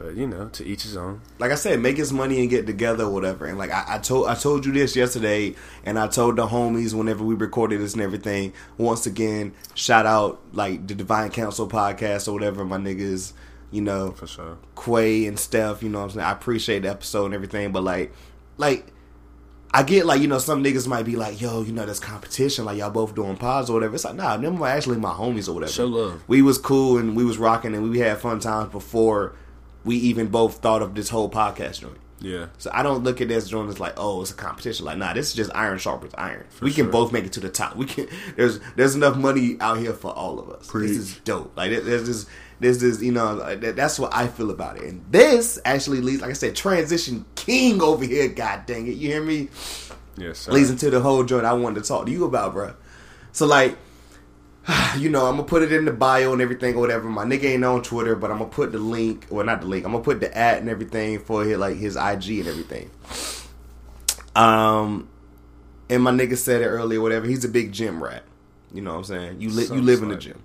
But 0.01 0.15
you 0.15 0.25
know, 0.25 0.49
to 0.49 0.65
each 0.65 0.83
his 0.83 0.97
own. 0.97 1.21
like 1.37 1.51
I 1.51 1.55
said, 1.55 1.79
make 1.79 1.97
his 1.97 2.11
money 2.11 2.39
and 2.39 2.49
get 2.49 2.65
together, 2.65 3.03
or 3.03 3.11
whatever. 3.11 3.45
And 3.45 3.57
like 3.57 3.71
I, 3.71 3.83
I 3.87 3.97
told, 3.99 4.27
I 4.27 4.35
told 4.35 4.65
you 4.65 4.71
this 4.71 4.95
yesterday, 4.95 5.55
and 5.85 5.99
I 5.99 6.07
told 6.07 6.37
the 6.37 6.47
homies 6.47 6.93
whenever 6.93 7.23
we 7.23 7.35
recorded 7.35 7.81
this 7.81 7.93
and 7.93 8.01
everything. 8.01 8.53
Once 8.77 9.05
again, 9.05 9.53
shout 9.75 10.05
out 10.05 10.41
like 10.53 10.87
the 10.87 10.95
Divine 10.95 11.29
Council 11.29 11.67
podcast 11.67 12.27
or 12.27 12.33
whatever. 12.33 12.65
My 12.65 12.77
niggas, 12.77 13.33
you 13.69 13.81
know, 13.81 14.11
For 14.11 14.27
sure. 14.27 14.57
Quay 14.75 15.27
and 15.27 15.37
Steph. 15.37 15.83
You 15.83 15.89
know 15.89 15.99
what 15.99 16.05
I'm 16.05 16.11
saying? 16.11 16.25
I 16.25 16.31
appreciate 16.31 16.79
the 16.79 16.89
episode 16.89 17.25
and 17.25 17.33
everything, 17.35 17.71
but 17.71 17.83
like, 17.83 18.13
like. 18.57 18.87
I 19.73 19.83
get 19.83 20.05
like 20.05 20.19
you 20.19 20.27
know 20.27 20.37
some 20.37 20.61
niggas 20.61 20.85
might 20.85 21.03
be 21.03 21.15
like 21.15 21.39
yo 21.39 21.61
you 21.61 21.71
know 21.71 21.85
there's 21.85 22.01
competition 22.01 22.65
like 22.65 22.77
y'all 22.77 22.89
both 22.89 23.15
doing 23.15 23.37
pods 23.37 23.69
or 23.69 23.73
whatever 23.75 23.95
it's 23.95 24.03
like 24.03 24.15
nah 24.15 24.35
them 24.35 24.59
were 24.59 24.67
actually 24.67 24.97
my 24.97 25.13
homies 25.13 25.47
or 25.47 25.53
whatever 25.53 25.71
Show 25.71 25.85
love. 25.85 26.21
we 26.27 26.41
was 26.41 26.57
cool 26.57 26.97
and 26.97 27.15
we 27.15 27.23
was 27.23 27.37
rocking 27.37 27.73
and 27.73 27.89
we 27.89 27.99
had 27.99 28.17
fun 28.17 28.41
times 28.41 28.69
before 28.69 29.33
we 29.83 29.95
even 29.97 30.27
both 30.27 30.57
thought 30.57 30.81
of 30.81 30.95
this 30.95 31.09
whole 31.09 31.29
podcast 31.29 31.81
joint. 31.81 31.97
Yeah. 32.19 32.47
So 32.59 32.69
I 32.71 32.83
don't 32.83 33.03
look 33.03 33.19
at 33.19 33.27
this 33.29 33.49
joint 33.49 33.69
as 33.69 33.79
like, 33.79 33.93
oh, 33.97 34.21
it's 34.21 34.31
a 34.31 34.35
competition. 34.35 34.85
Like, 34.85 34.97
nah, 34.97 35.13
this 35.13 35.29
is 35.29 35.33
just 35.33 35.51
iron 35.55 35.79
sharpens 35.79 36.13
iron. 36.15 36.45
we 36.61 36.71
can 36.71 36.85
sure. 36.85 36.91
both 36.91 37.11
make 37.11 37.25
it 37.25 37.33
to 37.33 37.39
the 37.39 37.49
top. 37.49 37.75
We 37.75 37.85
can. 37.85 38.07
There's 38.35 38.59
there's 38.75 38.95
enough 38.95 39.17
money 39.17 39.57
out 39.59 39.79
here 39.79 39.93
for 39.93 40.11
all 40.11 40.39
of 40.39 40.49
us. 40.49 40.67
Preach. 40.67 40.89
This 40.89 40.97
is 40.97 41.17
dope. 41.23 41.57
Like 41.57 41.71
there's 41.71 42.05
this 42.05 42.27
this 42.59 42.83
is 42.83 43.01
you 43.01 43.11
know 43.11 43.33
like, 43.33 43.61
that- 43.61 43.75
that's 43.75 43.97
what 43.97 44.13
I 44.15 44.27
feel 44.27 44.51
about 44.51 44.77
it. 44.77 44.83
And 44.83 45.03
this 45.09 45.59
actually 45.65 46.01
leads, 46.01 46.21
like 46.21 46.29
I 46.29 46.33
said, 46.33 46.55
transition 46.55 47.25
king 47.35 47.81
over 47.81 48.05
here. 48.05 48.27
God 48.27 48.67
dang 48.67 48.87
it, 48.87 48.91
you 48.97 49.07
hear 49.09 49.23
me? 49.23 49.49
Yes, 50.17 50.39
sir. 50.39 50.51
leads 50.51 50.69
into 50.69 50.91
the 50.91 50.99
whole 50.99 51.23
joint 51.23 51.45
I 51.45 51.53
wanted 51.53 51.81
to 51.81 51.87
talk 51.87 52.05
to 52.05 52.11
you 52.11 52.25
about, 52.25 52.53
bro. 52.53 52.73
So 53.31 53.47
like, 53.47 53.77
you 54.97 55.09
know, 55.09 55.25
I'm 55.25 55.37
gonna 55.37 55.47
put 55.47 55.63
it 55.63 55.71
in 55.71 55.85
the 55.85 55.91
bio 55.91 56.33
and 56.33 56.41
everything 56.41 56.75
or 56.75 56.79
whatever. 56.79 57.09
My 57.09 57.25
nigga 57.25 57.45
ain't 57.45 57.65
on 57.65 57.81
Twitter, 57.81 58.15
but 58.15 58.31
I'm 58.31 58.37
gonna 58.37 58.49
put 58.49 58.71
the 58.71 58.77
link, 58.77 59.27
well, 59.29 59.45
not 59.45 59.61
the 59.61 59.67
link. 59.67 59.85
I'm 59.85 59.91
gonna 59.91 60.03
put 60.03 60.19
the 60.19 60.35
ad 60.35 60.59
and 60.59 60.69
everything 60.69 61.19
for 61.19 61.43
his 61.43 61.57
like 61.57 61.77
his 61.77 61.95
IG 61.95 62.39
and 62.39 62.47
everything. 62.47 62.91
Um, 64.35 65.09
and 65.89 66.03
my 66.03 66.11
nigga 66.11 66.37
said 66.37 66.61
it 66.61 66.67
earlier, 66.67 67.01
whatever. 67.01 67.25
He's 67.25 67.43
a 67.43 67.49
big 67.49 67.71
gym 67.71 68.03
rat. 68.03 68.23
You 68.73 68.81
know 68.81 68.91
what 68.91 68.97
I'm 68.99 69.03
saying? 69.03 69.41
You 69.41 69.49
li- 69.49 69.67
you 69.67 69.81
live 69.81 70.01
in 70.03 70.09
the 70.09 70.17
gym. 70.17 70.41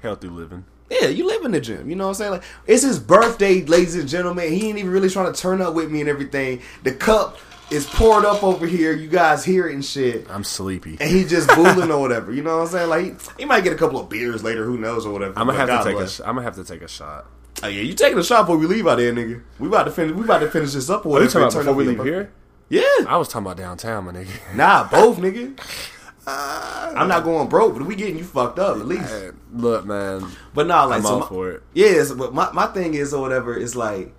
Healthy 0.00 0.28
living. 0.28 0.64
Yeah, 0.90 1.06
you 1.06 1.24
live 1.26 1.44
in 1.44 1.52
the 1.52 1.60
gym. 1.60 1.88
You 1.88 1.94
know 1.94 2.04
what 2.04 2.10
I'm 2.10 2.14
saying? 2.14 2.30
Like 2.32 2.42
it's 2.66 2.82
his 2.82 2.98
birthday, 2.98 3.62
ladies 3.62 3.94
and 3.94 4.08
gentlemen. 4.08 4.52
He 4.52 4.68
ain't 4.68 4.78
even 4.78 4.90
really 4.90 5.10
trying 5.10 5.32
to 5.32 5.38
turn 5.40 5.60
up 5.60 5.74
with 5.74 5.90
me 5.90 6.00
and 6.00 6.08
everything. 6.08 6.62
The 6.82 6.92
cup 6.92 7.38
is 7.70 7.86
poured 7.86 8.24
up 8.24 8.42
over 8.42 8.66
here. 8.66 8.92
You 8.92 9.08
guys 9.08 9.44
hear 9.44 9.68
it 9.68 9.74
and 9.74 9.84
shit. 9.84 10.26
I'm 10.30 10.44
sleepy. 10.44 10.96
And 11.00 11.10
he 11.10 11.24
just 11.24 11.48
booling 11.54 11.90
or 11.92 12.00
whatever. 12.00 12.32
You 12.32 12.42
know 12.42 12.56
what 12.58 12.62
I'm 12.64 12.68
saying? 12.68 12.88
Like 12.88 13.04
he, 13.04 13.30
he 13.40 13.44
might 13.44 13.62
get 13.64 13.72
a 13.72 13.76
couple 13.76 14.00
of 14.00 14.08
beers 14.08 14.42
later. 14.42 14.64
Who 14.64 14.76
knows 14.78 15.06
or 15.06 15.12
whatever. 15.12 15.38
I'm 15.38 15.46
gonna 15.46 15.58
have 15.58 15.68
God 15.68 15.78
to 15.78 15.84
take 15.84 15.94
a. 15.94 15.98
bless. 15.98 16.16
sh- 16.16 16.20
I'm 16.20 16.34
gonna 16.34 16.42
have 16.42 16.56
to 16.56 16.64
take 16.64 16.82
a 16.82 16.88
shot. 16.88 17.26
Oh 17.62 17.68
yeah, 17.68 17.82
you 17.82 17.94
taking 17.94 18.18
a 18.18 18.24
shot 18.24 18.42
before 18.42 18.56
we 18.56 18.66
leave 18.66 18.86
out 18.86 18.96
there, 18.98 19.12
nigga. 19.12 19.42
We 19.58 19.68
about 19.68 19.84
to 19.84 19.90
finish. 19.90 20.14
We 20.14 20.24
about 20.24 20.38
to 20.40 20.50
finish 20.50 20.72
this 20.72 20.88
up 20.90 21.04
or 21.06 21.18
Are 21.18 21.22
you 21.22 21.28
talking 21.28 21.42
about 21.42 21.54
before 21.54 21.74
we 21.74 21.84
leave 21.84 22.02
here? 22.02 22.32
Yeah. 22.68 22.82
I 23.06 23.16
was 23.16 23.28
talking 23.28 23.46
about 23.46 23.56
downtown, 23.56 24.04
my 24.04 24.12
nigga. 24.12 24.30
Nah, 24.54 24.88
both, 24.88 25.18
nigga. 25.18 25.58
Uh, 26.26 26.92
I'm 26.96 27.08
not 27.08 27.24
going 27.24 27.48
broke, 27.48 27.74
but 27.76 27.84
we 27.86 27.96
getting 27.96 28.18
you 28.18 28.24
fucked 28.24 28.58
up 28.58 28.76
at 28.76 28.86
least. 28.86 29.08
Hey, 29.10 29.30
Look, 29.54 29.86
man, 29.86 30.24
But 30.54 30.66
nah, 30.66 30.84
like 30.84 30.98
I'm 30.98 31.02
so 31.02 31.08
all 31.14 31.20
my- 31.20 31.26
for 31.26 31.50
it. 31.50 31.62
Yes, 31.72 32.12
but 32.12 32.34
my, 32.34 32.52
my 32.52 32.66
thing 32.66 32.92
is 32.94 33.14
or 33.14 33.22
whatever 33.22 33.56
is 33.56 33.74
like 33.74 34.12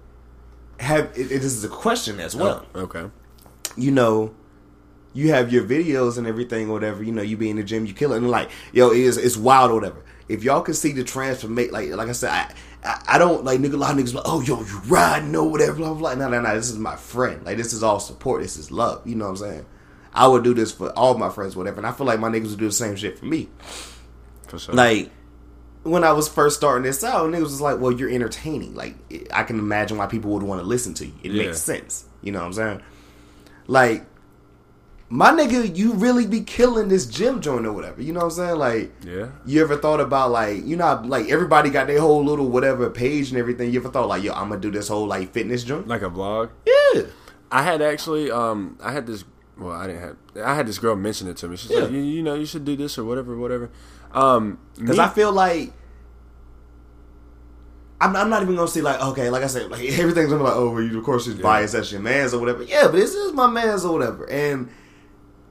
have 0.79 1.11
it, 1.15 1.29
This 1.29 1.43
is 1.45 1.63
a 1.63 1.69
question 1.69 2.19
as 2.19 2.35
well. 2.35 2.65
Oh, 2.73 2.81
okay. 2.81 3.05
You 3.77 3.91
know, 3.91 4.33
you 5.13 5.29
have 5.29 5.51
your 5.51 5.63
videos 5.63 6.17
and 6.17 6.25
everything 6.27 6.69
or 6.69 6.73
whatever. 6.73 7.03
You 7.03 7.11
know, 7.11 7.21
you 7.21 7.37
be 7.37 7.49
in 7.49 7.57
the 7.57 7.63
gym, 7.63 7.85
you 7.85 7.93
kill 7.93 8.13
it, 8.13 8.17
and 8.17 8.29
like 8.29 8.49
yo, 8.73 8.89
it's 8.91 9.17
it's 9.17 9.37
wild 9.37 9.71
or 9.71 9.75
whatever. 9.75 10.03
If 10.29 10.43
y'all 10.43 10.61
can 10.61 10.73
see 10.73 10.91
the 10.93 11.03
transformation, 11.03 11.73
like 11.73 11.89
like 11.91 12.09
I 12.09 12.13
said, 12.13 12.29
I. 12.31 12.53
I 12.83 12.99
I 13.09 13.17
don't 13.19 13.43
like 13.45 13.59
nigga. 13.59 13.73
A 13.75 13.77
lot 13.77 13.91
of 13.91 14.03
niggas 14.03 14.15
like, 14.15 14.23
oh 14.25 14.41
yo, 14.41 14.59
you 14.61 14.79
riding 14.87 15.35
or 15.35 15.47
whatever, 15.51 15.73
blah 15.73 15.89
blah. 15.93 16.15
blah. 16.15 16.15
No, 16.15 16.29
no, 16.29 16.41
no. 16.41 16.55
This 16.55 16.67
is 16.71 16.79
my 16.79 16.95
friend. 16.95 17.45
Like 17.45 17.55
this 17.57 17.73
is 17.73 17.83
all 17.83 17.99
support. 17.99 18.41
This 18.41 18.57
is 18.57 18.71
love. 18.71 19.05
You 19.05 19.13
know 19.13 19.25
what 19.25 19.31
I'm 19.31 19.37
saying? 19.37 19.65
I 20.13 20.25
would 20.27 20.43
do 20.43 20.55
this 20.55 20.71
for 20.71 20.89
all 20.97 21.15
my 21.15 21.29
friends, 21.29 21.55
whatever. 21.55 21.77
And 21.77 21.85
I 21.85 21.91
feel 21.91 22.07
like 22.07 22.19
my 22.19 22.29
niggas 22.29 22.49
would 22.49 22.57
do 22.59 22.65
the 22.65 22.71
same 22.71 22.95
shit 22.95 23.19
for 23.19 23.25
me. 23.25 23.49
For 24.47 24.57
sure. 24.57 24.73
Like 24.73 25.11
when 25.83 26.03
I 26.03 26.11
was 26.13 26.27
first 26.27 26.57
starting 26.57 26.81
this 26.83 27.03
out, 27.03 27.29
niggas 27.29 27.41
was 27.41 27.61
like, 27.61 27.79
"Well, 27.79 27.91
you're 27.91 28.09
entertaining." 28.09 28.73
Like 28.73 28.95
I 29.31 29.43
can 29.43 29.59
imagine 29.59 29.97
why 29.99 30.07
people 30.07 30.31
would 30.31 30.41
want 30.43 30.59
to 30.59 30.65
listen 30.65 30.95
to 30.95 31.05
you. 31.05 31.13
It 31.21 31.31
Yeah. 31.33 31.43
makes 31.45 31.61
sense. 31.61 32.05
You 32.23 32.31
know 32.31 32.39
what 32.39 32.45
I'm 32.47 32.53
saying? 32.53 32.81
Like 33.71 34.05
my 35.07 35.31
nigga, 35.31 35.73
you 35.77 35.93
really 35.93 36.27
be 36.27 36.41
killing 36.41 36.89
this 36.89 37.05
gym 37.05 37.39
joint 37.39 37.65
or 37.65 37.71
whatever. 37.71 38.01
You 38.01 38.11
know 38.11 38.19
what 38.19 38.25
I'm 38.25 38.31
saying? 38.31 38.57
Like 38.57 38.91
yeah. 39.05 39.29
you 39.45 39.61
ever 39.61 39.77
thought 39.77 40.01
about 40.01 40.31
like 40.31 40.65
you 40.65 40.75
know 40.75 41.01
like 41.05 41.29
everybody 41.29 41.69
got 41.69 41.87
their 41.87 42.01
whole 42.01 42.21
little 42.21 42.49
whatever 42.49 42.89
page 42.89 43.29
and 43.29 43.37
everything. 43.39 43.71
You 43.71 43.79
ever 43.79 43.89
thought 43.89 44.09
like 44.09 44.23
yo, 44.23 44.33
I'm 44.33 44.49
gonna 44.49 44.59
do 44.59 44.71
this 44.71 44.89
whole 44.89 45.07
like 45.07 45.31
fitness 45.31 45.63
joint? 45.63 45.87
Like 45.87 46.01
a 46.01 46.09
vlog. 46.09 46.49
Yeah. 46.65 47.03
I 47.49 47.63
had 47.63 47.81
actually, 47.81 48.29
um, 48.29 48.77
I 48.81 48.91
had 48.91 49.07
this. 49.07 49.23
Well, 49.57 49.71
I 49.71 49.87
didn't 49.87 50.01
have. 50.01 50.17
I 50.45 50.53
had 50.55 50.67
this 50.67 50.77
girl 50.79 50.95
mention 50.97 51.29
it 51.29 51.37
to 51.37 51.47
me. 51.47 51.55
She's 51.55 51.71
Yeah. 51.71 51.79
like, 51.83 51.91
you, 51.91 51.99
you 51.99 52.23
know, 52.23 52.35
you 52.35 52.45
should 52.45 52.65
do 52.65 52.75
this 52.75 52.97
or 52.97 53.05
whatever, 53.05 53.37
whatever. 53.37 53.69
Um, 54.13 54.59
Because 54.77 54.99
I 54.99 55.07
feel 55.07 55.31
like 55.31 55.71
I'm, 58.01 58.15
I'm 58.15 58.29
not 58.29 58.41
even 58.41 58.55
gonna 58.55 58.67
say 58.67 58.81
like 58.81 58.99
okay, 59.01 59.29
like 59.29 59.43
I 59.43 59.47
said, 59.47 59.69
like 59.71 59.81
everything's 59.99 60.29
gonna 60.29 60.37
be 60.43 60.49
like 60.49 60.55
oh, 60.55 60.71
well, 60.71 60.81
you 60.83 60.97
of 60.97 61.03
course 61.05 61.27
it's 61.27 61.37
Yeah. 61.37 61.43
biased, 61.43 61.73
that's 61.73 61.91
your 61.91 62.01
man's 62.01 62.33
or 62.33 62.39
whatever. 62.39 62.63
Yeah, 62.63 62.83
but 62.83 62.93
this 62.93 63.13
is 63.13 63.31
my 63.33 63.47
man's 63.47 63.85
or 63.85 63.93
whatever. 63.93 64.29
And 64.29 64.69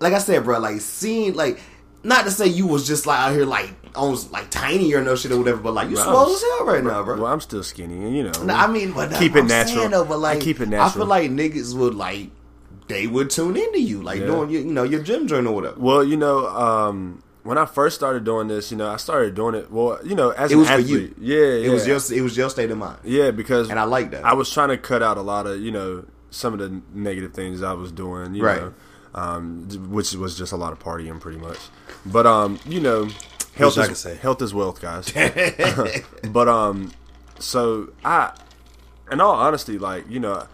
like 0.00 0.12
I 0.12 0.18
said, 0.18 0.44
bro, 0.44 0.58
like 0.58 0.80
seeing 0.80 1.34
like 1.34 1.60
not 2.02 2.24
to 2.24 2.30
say 2.30 2.46
you 2.46 2.66
was 2.66 2.86
just 2.86 3.06
like 3.06 3.18
out 3.18 3.32
here 3.32 3.44
like 3.44 3.70
on 3.94 4.16
like 4.30 4.50
tiny 4.50 4.92
or 4.94 5.02
no 5.02 5.14
shit 5.16 5.30
or 5.32 5.38
whatever, 5.38 5.60
but 5.60 5.74
like 5.74 5.90
you 5.90 5.96
Well, 5.96 6.04
swole 6.26 6.34
as 6.34 6.42
hell 6.42 6.66
right 6.66 6.82
now, 6.84 7.02
bro. 7.02 7.16
well, 7.20 7.26
I'm 7.32 7.40
still 7.40 7.62
skinny, 7.62 8.04
and 8.04 8.16
you 8.16 8.22
know, 8.24 8.42
No, 8.44 8.54
I 8.54 8.66
mean, 8.66 8.92
but 8.92 9.12
keep 9.12 9.32
I'm 9.32 9.38
it 9.44 9.48
natural. 9.48 9.74
saying, 9.76 9.90
though, 9.90 10.04
but 10.04 10.14
I 10.14 10.34
like, 10.34 10.40
keep 10.40 10.60
it 10.60 10.72
I 10.72 10.88
feel 10.88 11.04
like 11.06 11.30
niggas 11.30 11.74
would 11.76 11.94
like 11.94 12.30
they 12.88 13.06
would 13.06 13.30
tune 13.30 13.56
into 13.56 13.80
you, 13.80 14.02
like 14.02 14.20
Yeah. 14.20 14.26
doing 14.26 14.50
your, 14.50 14.62
you 14.62 14.72
know 14.72 14.82
your 14.84 15.02
gym 15.02 15.26
joint 15.28 15.46
or 15.46 15.52
whatever. 15.54 15.78
Well, 15.78 16.02
you 16.02 16.16
know, 16.16 16.46
um, 16.48 17.22
when 17.42 17.56
I 17.58 17.64
first 17.66 17.96
started 17.96 18.24
doing 18.24 18.48
this, 18.48 18.70
you 18.70 18.76
know, 18.76 18.88
I 18.88 18.96
started 18.96 19.34
doing 19.34 19.54
it. 19.54 19.70
Well, 19.70 19.98
you 20.04 20.14
know, 20.14 20.30
as 20.30 20.50
It 20.50 20.54
an 20.54 20.60
was 20.60 20.68
for 20.68 20.74
athlete, 20.74 21.14
you. 21.18 21.36
yeah, 21.36 21.66
It 21.66 21.70
was 21.70 21.84
just 21.84 22.10
it 22.12 22.20
was 22.22 22.36
your 22.36 22.50
state 22.50 22.70
of 22.70 22.78
mind, 22.78 22.98
yeah, 23.04 23.30
because 23.30 23.70
and 23.70 23.78
I 23.78 23.84
like 23.84 24.10
that. 24.12 24.24
I 24.24 24.34
was 24.34 24.50
trying 24.50 24.68
to 24.68 24.78
cut 24.78 25.02
out 25.02 25.16
a 25.16 25.22
lot 25.22 25.46
of 25.46 25.60
you 25.60 25.70
know 25.70 26.04
some 26.30 26.52
of 26.52 26.58
the 26.60 26.80
negative 26.94 27.32
things 27.34 27.62
I 27.62 27.72
was 27.72 27.90
doing, 27.92 28.34
you 28.34 28.44
Right. 28.44 28.60
know, 28.60 28.72
um, 29.14 29.68
which 29.90 30.12
was 30.14 30.36
just 30.38 30.52
a 30.52 30.56
lot 30.56 30.72
of 30.72 30.78
partying, 30.78 31.18
pretty 31.20 31.38
much. 31.38 31.58
But 32.06 32.26
um, 32.26 32.58
you 32.66 32.80
know, 32.80 33.08
health 33.54 33.78
I 33.78 33.86
is 33.90 33.98
say. 33.98 34.14
health 34.16 34.40
is 34.42 34.52
wealth, 34.54 34.80
guys. 34.80 35.12
but 36.30 36.46
um, 36.48 36.92
so 37.38 37.92
I, 38.04 38.32
in 39.10 39.20
all 39.20 39.34
honesty, 39.34 39.78
like 39.78 40.08
you 40.08 40.20
know, 40.20 40.46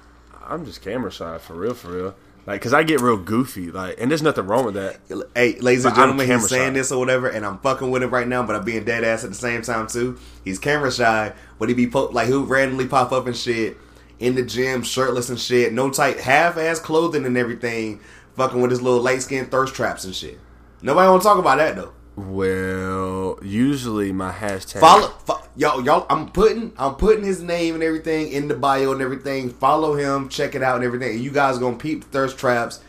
I'm 0.46 0.64
just 0.64 0.82
camera 0.82 1.10
shy 1.10 1.38
for 1.38 1.54
real, 1.54 1.74
for 1.74 1.88
real. 1.88 2.14
Like, 2.46 2.62
cause 2.62 2.72
I 2.72 2.84
get 2.84 3.00
real 3.00 3.16
goofy, 3.16 3.72
like, 3.72 3.96
and 4.00 4.08
there's 4.08 4.22
nothing 4.22 4.46
wrong 4.46 4.64
with 4.66 4.74
that. 4.74 5.00
Hey, 5.34 5.58
ladies 5.58 5.84
and 5.84 5.96
gentlemen, 5.96 6.30
he's 6.30 6.48
saying 6.48 6.74
shy. 6.74 6.78
this 6.78 6.92
or 6.92 6.98
whatever, 7.00 7.28
and 7.28 7.44
I'm 7.44 7.58
fucking 7.58 7.90
with 7.90 8.04
him 8.04 8.10
right 8.10 8.28
now, 8.28 8.44
but 8.46 8.54
I'm 8.54 8.64
being 8.64 8.84
dead 8.84 9.02
ass 9.02 9.24
at 9.24 9.30
the 9.30 9.36
same 9.36 9.62
time 9.62 9.88
too. 9.88 10.16
He's 10.44 10.60
camera 10.60 10.92
shy, 10.92 11.32
but 11.58 11.68
he 11.68 11.74
be 11.74 11.88
po- 11.88 12.06
like 12.06 12.28
he'll 12.28 12.46
randomly 12.46 12.86
pop 12.86 13.10
up 13.10 13.26
and 13.26 13.36
shit 13.36 13.76
in 14.20 14.36
the 14.36 14.44
gym, 14.44 14.82
shirtless 14.82 15.28
and 15.28 15.40
shit, 15.40 15.72
no 15.72 15.90
tight, 15.90 16.20
half 16.20 16.56
ass 16.56 16.78
clothing 16.78 17.26
and 17.26 17.36
everything, 17.36 18.00
fucking 18.36 18.60
with 18.60 18.70
his 18.70 18.80
little 18.80 19.00
light 19.00 19.22
skin 19.22 19.46
thirst 19.46 19.74
traps 19.74 20.04
and 20.04 20.14
shit. 20.14 20.38
Nobody 20.82 21.08
want 21.08 21.22
to 21.22 21.28
talk 21.28 21.38
about 21.38 21.58
that 21.58 21.74
though. 21.74 21.92
Well, 22.16 23.38
usually 23.42 24.12
my 24.12 24.32
hashtag. 24.32 24.80
Follow, 24.80 25.08
fo- 25.08 25.42
y'all, 25.54 25.84
y'all. 25.84 26.06
I'm 26.08 26.28
putting, 26.30 26.72
I'm 26.78 26.94
putting 26.94 27.24
his 27.24 27.42
name 27.42 27.74
and 27.74 27.82
everything 27.82 28.32
in 28.32 28.48
the 28.48 28.54
bio 28.54 28.92
and 28.92 29.02
everything. 29.02 29.50
Follow 29.50 29.94
him, 29.94 30.28
check 30.28 30.54
it 30.54 30.62
out 30.62 30.76
and 30.76 30.84
everything. 30.84 31.12
And 31.16 31.20
you 31.20 31.30
guys 31.30 31.58
gonna 31.58 31.76
peep 31.76 32.04
thirst 32.04 32.38
traps, 32.38 32.80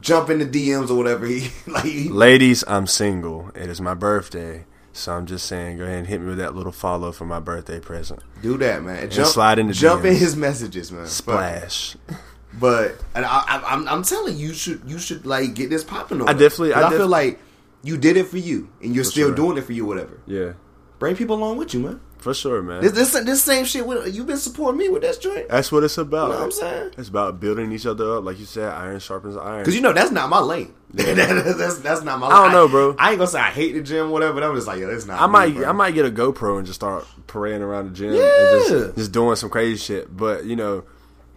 jump 0.00 0.30
in 0.30 0.38
the 0.38 0.46
DMs 0.46 0.90
or 0.90 0.94
whatever. 0.94 1.26
He 1.26 1.48
like. 1.66 1.84
He, 1.84 2.08
Ladies, 2.08 2.62
I'm 2.68 2.86
single. 2.86 3.50
It 3.54 3.68
is 3.68 3.80
my 3.80 3.94
birthday. 3.94 4.64
So 4.92 5.12
I'm 5.12 5.26
just 5.26 5.46
saying, 5.46 5.78
go 5.78 5.84
ahead 5.84 5.98
and 5.98 6.06
hit 6.08 6.20
me 6.20 6.28
with 6.28 6.38
that 6.38 6.54
little 6.56 6.72
follow 6.72 7.12
for 7.12 7.24
my 7.24 7.38
birthday 7.40 7.78
present. 7.78 8.20
Do 8.42 8.58
that, 8.58 8.82
man. 8.82 9.08
Jump, 9.10 9.28
slide 9.28 9.58
in 9.58 9.68
the 9.68 9.72
jump 9.72 10.04
in 10.04 10.14
his 10.16 10.34
messages, 10.34 10.90
man. 10.90 11.06
Splash. 11.06 11.96
But 12.58 12.96
and 13.14 13.24
I, 13.24 13.44
I, 13.46 13.62
I'm, 13.74 13.86
I'm 13.88 14.02
telling 14.02 14.36
you, 14.36 14.48
you 14.48 14.54
should, 14.54 14.82
you 14.86 14.98
should 14.98 15.24
like 15.26 15.54
get 15.54 15.70
this 15.70 15.84
popping. 15.84 16.22
I 16.22 16.32
definitely- 16.32 16.74
I 16.74 16.88
I, 16.88 16.90
feel 16.90 17.06
like 17.06 17.38
you 17.82 17.96
did 17.96 18.16
it 18.16 18.26
for 18.26 18.38
you, 18.38 18.68
and 18.82 18.94
you're 18.94 19.04
For 19.04 19.10
still 19.10 19.28
sure. 19.28 19.36
doing 19.36 19.58
it 19.58 19.62
for 19.64 19.72
you, 19.72 19.84
whatever. 19.84 20.20
Yeah, 20.26 20.52
Bring 20.98 21.14
people 21.16 21.36
along 21.36 21.58
with 21.58 21.72
you, 21.74 21.80
man. 21.80 22.00
for 22.18 22.34
sure, 22.34 22.60
man. 22.60 22.82
This, 22.82 22.90
this, 22.92 23.12
this 23.12 23.40
same 23.42 23.64
shit. 23.64 23.86
With, 23.86 24.12
you've 24.12 24.26
been 24.26 24.36
supporting 24.36 24.78
me 24.78 24.88
with 24.88 25.02
this 25.02 25.16
joint. 25.18 25.48
That's 25.48 25.70
what 25.70 25.84
it's 25.84 25.96
about. 25.96 26.26
You 26.26 26.32
know 26.32 26.38
what 26.38 26.44
I'm 26.46 26.50
saying? 26.50 26.90
It's 26.98 27.08
about 27.08 27.38
building 27.38 27.70
each 27.70 27.86
other 27.86 28.16
up, 28.16 28.24
like 28.24 28.38
you 28.40 28.46
said. 28.46 28.72
Iron 28.72 28.98
sharpens 28.98 29.36
iron. 29.36 29.60
Because 29.60 29.76
you 29.76 29.80
know 29.80 29.92
that's 29.92 30.10
not 30.10 30.28
my 30.28 30.40
lane. 30.40 30.74
that's 30.92 31.78
that's 31.78 32.02
not 32.02 32.18
my. 32.18 32.26
lane. 32.28 32.36
I 32.36 32.42
don't 32.42 32.52
know, 32.52 32.66
bro. 32.68 32.96
I, 32.98 33.10
ain't 33.10 33.18
gonna 33.18 33.30
say 33.30 33.38
I 33.38 33.50
hate 33.50 33.72
the 33.72 33.82
gym, 33.82 34.10
whatever. 34.10 34.34
But 34.34 34.42
I'm 34.42 34.54
just 34.56 34.66
like, 34.66 34.80
yo, 34.80 34.88
it's 34.90 35.06
not. 35.06 35.20
I 35.20 35.26
me, 35.26 35.32
might, 35.32 35.54
bro. 35.54 35.68
I 35.68 35.72
might 35.72 35.92
get 35.94 36.04
a 36.06 36.10
GoPro 36.10 36.58
and 36.58 36.66
just 36.66 36.80
start 36.80 37.06
parading 37.28 37.62
around 37.62 37.90
the 37.90 37.94
gym, 37.94 38.14
Yeah. 38.14 38.22
and 38.22 38.68
just, 38.68 38.96
just 38.96 39.12
doing 39.12 39.36
some 39.36 39.50
crazy 39.50 39.76
shit. 39.76 40.14
But 40.16 40.44
you 40.46 40.56
know, 40.56 40.84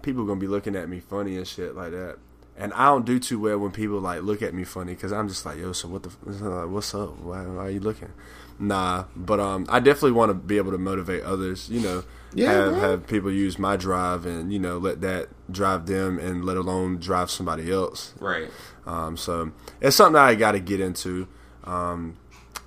people 0.02 0.26
gonna 0.26 0.40
be 0.40 0.48
looking 0.48 0.76
at 0.76 0.90
me 0.90 1.00
funny 1.02 1.38
and 1.38 1.48
shit 1.48 1.76
like 1.76 1.92
that. 1.92 2.18
And 2.62 2.72
I 2.74 2.86
don't 2.86 3.06
do 3.08 3.18
too 3.20 3.40
well 3.40 3.58
when 3.58 3.72
people 3.72 4.00
like 4.00 4.22
look 4.22 4.42
at 4.44 4.54
me 4.54 4.64
funny 4.64 4.94
because 4.94 5.12
I'm 5.12 5.28
just 5.28 5.46
like, 5.48 5.58
yo, 5.58 5.72
so 5.74 5.88
what 5.88 6.04
the, 6.04 6.10
f- 6.10 6.42
uh, 6.44 6.68
what's 6.68 6.94
up? 6.94 7.18
Why, 7.20 7.42
why 7.48 7.66
are 7.66 7.70
you 7.72 7.80
looking? 7.80 8.12
Nah, 8.60 9.06
but 9.16 9.40
um, 9.40 9.66
I 9.68 9.80
definitely 9.80 10.12
want 10.12 10.30
to 10.30 10.36
be 10.36 10.58
able 10.58 10.72
to 10.72 10.78
motivate 10.78 11.24
others. 11.24 11.68
You 11.70 11.80
know, 11.80 12.04
Yeah, 12.36 12.52
have 12.52 12.72
bro. 12.72 12.80
have 12.80 13.08
people 13.08 13.32
use 13.32 13.58
my 13.58 13.76
drive 13.78 14.28
and 14.28 14.54
you 14.54 14.60
know 14.60 14.78
let 14.78 15.02
that 15.02 15.30
drive 15.52 15.88
them 15.88 16.20
and 16.20 16.46
let 16.46 16.56
alone 16.56 16.98
drive 17.00 17.32
somebody 17.32 17.72
else. 17.72 18.14
right. 18.20 18.52
Um, 18.86 19.18
so 19.18 19.52
it's 19.80 19.96
something 19.96 20.14
that 20.14 20.26
I 20.26 20.36
got 20.36 20.52
to 20.54 20.60
get 20.60 20.80
into. 20.80 21.28
Um, 21.64 22.18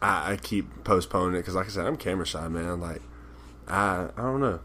I, 0.03 0.33
I 0.33 0.37
keep 0.37 0.83
postponing 0.85 1.35
it 1.37 1.39
because, 1.43 1.55
like 1.55 1.67
I 1.67 1.71
said, 1.71 1.87
I'm 1.87 1.97
camera 1.97 2.27
shy, 2.27 2.47
man. 2.49 2.81
Like, 2.81 3.01
I 3.69 4.09
I 4.17 4.23
don't 4.23 4.41
know. 4.41 4.59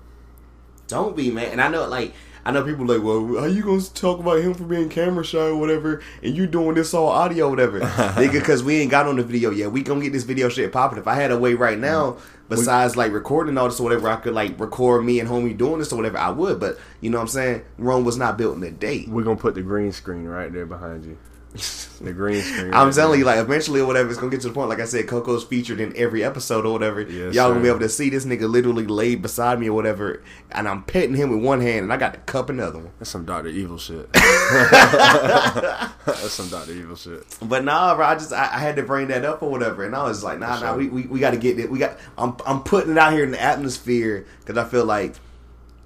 Don't 0.87 1.15
be 1.15 1.29
man. 1.29 1.51
And 1.51 1.61
I 1.61 1.67
know 1.67 1.87
like 1.87 2.13
I 2.45 2.51
know 2.51 2.63
people 2.63 2.85
like, 2.85 3.03
well, 3.03 3.41
how 3.41 3.45
you 3.45 3.63
gonna 3.63 3.81
talk 3.81 4.19
about 4.19 4.39
him 4.39 4.53
for 4.53 4.63
being 4.63 4.89
camera 4.89 5.23
shy 5.23 5.37
or 5.37 5.55
whatever, 5.55 6.01
and 6.23 6.35
you 6.35 6.47
doing 6.47 6.75
this 6.75 6.93
all 6.93 7.07
audio 7.07 7.47
or 7.47 7.49
whatever, 7.49 7.79
nigga? 7.81 8.33
Because 8.33 8.63
we 8.63 8.77
ain't 8.77 8.91
got 8.91 9.07
on 9.07 9.17
the 9.17 9.23
video 9.23 9.51
yet. 9.51 9.71
We 9.71 9.83
gonna 9.83 10.01
get 10.01 10.13
this 10.13 10.23
video 10.23 10.49
shit 10.49 10.71
popping. 10.71 10.99
If 10.99 11.07
I 11.07 11.15
had 11.15 11.31
a 11.31 11.37
way 11.37 11.53
right 11.53 11.77
now, 11.77 12.11
mm-hmm. 12.11 12.45
besides 12.49 12.95
like 12.95 13.11
recording 13.11 13.57
all 13.57 13.67
this 13.67 13.79
or 13.79 13.83
whatever, 13.83 14.07
I 14.09 14.15
could 14.15 14.33
like 14.33 14.59
record 14.59 15.03
me 15.05 15.19
and 15.19 15.29
homie 15.29 15.57
doing 15.57 15.79
this 15.79 15.91
or 15.91 15.97
whatever. 15.97 16.17
I 16.17 16.29
would, 16.29 16.59
but 16.59 16.79
you 17.01 17.09
know 17.09 17.17
what 17.17 17.23
I'm 17.23 17.27
saying? 17.29 17.65
Rome 17.77 18.05
was 18.05 18.17
not 18.17 18.37
built 18.37 18.57
in 18.57 18.63
a 18.63 18.71
day. 18.71 19.05
We're 19.07 19.23
gonna 19.23 19.35
put 19.35 19.55
the 19.55 19.61
green 19.61 19.91
screen 19.91 20.25
right 20.25 20.51
there 20.51 20.65
behind 20.65 21.05
you. 21.05 21.17
The 21.99 22.13
green 22.13 22.41
screen. 22.41 22.73
I'm 22.73 22.87
right 22.87 22.95
telling 22.95 23.11
there. 23.11 23.19
you, 23.19 23.25
like 23.25 23.39
eventually 23.39 23.81
or 23.81 23.85
whatever, 23.85 24.09
it's 24.09 24.17
gonna 24.17 24.31
get 24.31 24.39
to 24.41 24.47
the 24.47 24.53
point. 24.53 24.69
Like 24.69 24.79
I 24.79 24.85
said, 24.85 25.05
Coco's 25.05 25.43
featured 25.43 25.81
in 25.81 25.93
every 25.97 26.23
episode 26.23 26.65
or 26.65 26.71
whatever. 26.71 27.01
Yes, 27.01 27.35
Y'all 27.35 27.49
gonna 27.49 27.61
be 27.61 27.67
able 27.67 27.79
to 27.79 27.89
see 27.89 28.09
this 28.09 28.23
nigga 28.23 28.49
literally 28.49 28.87
laid 28.87 29.21
beside 29.21 29.59
me 29.59 29.67
or 29.67 29.73
whatever, 29.73 30.23
and 30.49 30.69
I'm 30.69 30.83
petting 30.83 31.15
him 31.15 31.29
with 31.29 31.43
one 31.43 31.59
hand, 31.59 31.83
and 31.83 31.91
I 31.91 31.97
got 31.97 32.13
the 32.13 32.19
cup 32.19 32.49
in 32.49 32.55
the 32.55 32.67
other 32.67 32.79
one. 32.79 32.91
That's 32.99 33.09
some 33.09 33.25
Doctor 33.25 33.49
Evil 33.49 33.77
shit. 33.77 34.13
That's 36.05 36.31
some 36.31 36.47
Doctor 36.47 36.71
Evil 36.71 36.95
shit. 36.95 37.25
But 37.41 37.65
nah, 37.65 37.93
bro, 37.95 38.05
I 38.05 38.13
just 38.15 38.31
I, 38.31 38.43
I 38.43 38.59
had 38.59 38.77
to 38.77 38.83
bring 38.83 39.09
that 39.09 39.25
up 39.25 39.43
or 39.43 39.51
whatever, 39.51 39.83
and 39.83 39.93
I 39.93 40.03
was 40.03 40.23
like, 40.23 40.39
nah, 40.39 40.55
For 40.55 40.63
nah, 40.65 40.71
sure. 40.71 40.77
we, 40.77 40.87
we, 40.87 41.01
we 41.07 41.19
got 41.19 41.31
to 41.31 41.37
get 41.37 41.59
it. 41.59 41.69
We 41.69 41.79
got 41.79 41.97
I'm 42.17 42.37
I'm 42.45 42.63
putting 42.63 42.93
it 42.93 42.97
out 42.97 43.11
here 43.11 43.25
in 43.25 43.31
the 43.31 43.41
atmosphere 43.41 44.25
because 44.39 44.57
I 44.57 44.63
feel 44.63 44.85
like 44.85 45.15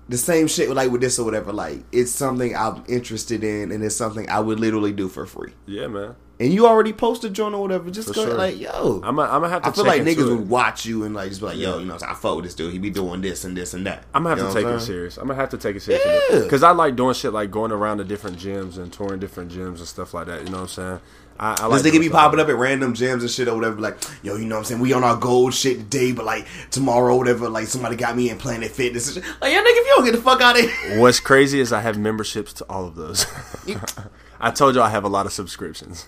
the 0.09 0.17
same 0.17 0.47
shit 0.47 0.69
like 0.69 0.91
with 0.91 1.01
this 1.01 1.17
or 1.19 1.25
whatever. 1.25 1.53
Like 1.53 1.83
it's 1.91 2.11
something 2.11 2.55
I'm 2.55 2.83
interested 2.87 3.43
in, 3.43 3.71
and 3.71 3.83
it's 3.83 3.95
something 3.95 4.29
I 4.29 4.39
would 4.39 4.59
literally 4.59 4.91
do 4.91 5.07
for 5.07 5.25
free. 5.25 5.53
Yeah, 5.65 5.87
man. 5.87 6.15
and 6.39 6.51
you 6.51 6.67
already 6.67 6.91
posted 6.91 7.33
joint 7.33 7.55
or 7.55 7.61
whatever, 7.61 7.89
just 7.89 8.09
For 8.09 8.13
go 8.15 8.25
sure. 8.25 8.33
like, 8.33 8.59
yo. 8.59 8.99
I'm 9.03 9.15
gonna, 9.15 9.47
have 9.47 9.61
to. 9.63 9.69
I 9.69 9.71
feel 9.71 9.85
like 9.85 10.01
niggas 10.01 10.27
it. 10.29 10.35
would 10.35 10.49
watch 10.49 10.85
you 10.85 11.03
and 11.05 11.13
like 11.15 11.29
just 11.29 11.39
be 11.41 11.47
like, 11.47 11.57
yo, 11.57 11.77
you 11.79 11.85
know, 11.85 11.97
I 12.05 12.13
fuck 12.15 12.35
with 12.35 12.45
this 12.45 12.55
dude. 12.55 12.73
He 12.73 12.79
be 12.79 12.89
doing 12.89 13.21
this 13.21 13.45
and 13.45 13.55
this 13.55 13.73
and 13.73 13.85
that. 13.85 14.03
I'm 14.13 14.23
gonna 14.23 14.35
You 14.35 14.43
have 14.47 14.53
know 14.55 14.59
to 14.61 14.67
take 14.67 14.75
it 14.75 14.79
serious. 14.81 15.17
I'm 15.17 15.27
gonna 15.27 15.39
have 15.39 15.49
to 15.51 15.57
take 15.57 15.75
it 15.77 15.81
serious 15.81 16.03
Yeah. 16.31 16.39
because 16.39 16.63
I 16.63 16.71
like 16.71 16.95
doing 16.95 17.13
shit 17.13 17.31
like 17.31 17.49
going 17.51 17.71
around 17.71 17.99
to 17.99 18.03
different 18.03 18.37
gyms 18.37 18.77
and 18.77 18.91
touring 18.91 19.19
different 19.19 19.51
gyms 19.51 19.77
and 19.77 19.87
stuff 19.87 20.13
like 20.13 20.25
that. 20.27 20.43
You 20.43 20.49
know 20.49 20.57
what 20.57 20.63
I'm 20.63 20.67
saying? 20.67 20.99
I, 21.43 21.57
I 21.59 21.65
like 21.65 21.81
This 21.81 21.91
nigga 21.91 21.95
doing 21.95 22.07
be 22.07 22.09
popping 22.09 22.39
up 22.39 22.47
at 22.47 22.55
random 22.55 22.93
gyms 22.93 23.19
and 23.19 23.29
shit 23.29 23.49
or 23.49 23.55
whatever, 23.55 23.81
like, 23.81 23.97
yo, 24.21 24.37
you 24.37 24.45
know 24.45 24.55
what 24.55 24.59
I'm 24.59 24.65
saying? 24.65 24.81
We 24.81 24.93
on 24.93 25.03
our 25.03 25.17
gold 25.17 25.53
shit 25.53 25.77
today, 25.77 26.13
but 26.13 26.23
like 26.23 26.47
tomorrow, 26.71 27.17
whatever, 27.17 27.49
like 27.49 27.67
somebody 27.67 27.97
got 27.97 28.15
me 28.15 28.29
in 28.29 28.37
Planet 28.37 28.71
Fitness 28.71 29.13
and 29.13 29.25
shit. 29.25 29.41
Like, 29.41 29.51
yeah, 29.51 29.59
nigga, 29.59 29.65
if 29.65 29.85
you 29.85 29.93
don't 29.97 30.05
get 30.05 30.15
the 30.15 30.21
fuck 30.21 30.39
out 30.39 30.57
of 30.57 30.69
here. 30.69 30.99
What's 31.01 31.19
crazy 31.19 31.59
is 31.59 31.73
I 31.73 31.81
have 31.81 31.97
memberships 31.97 32.53
to 32.53 32.65
all 32.69 32.87
of 32.87 32.95
those. 32.95 33.25
I 34.39 34.51
told 34.51 34.75
you 34.75 34.81
I 34.81 34.89
have 34.89 35.03
a 35.03 35.09
lot 35.09 35.25
of 35.25 35.33
subscriptions. 35.33 36.07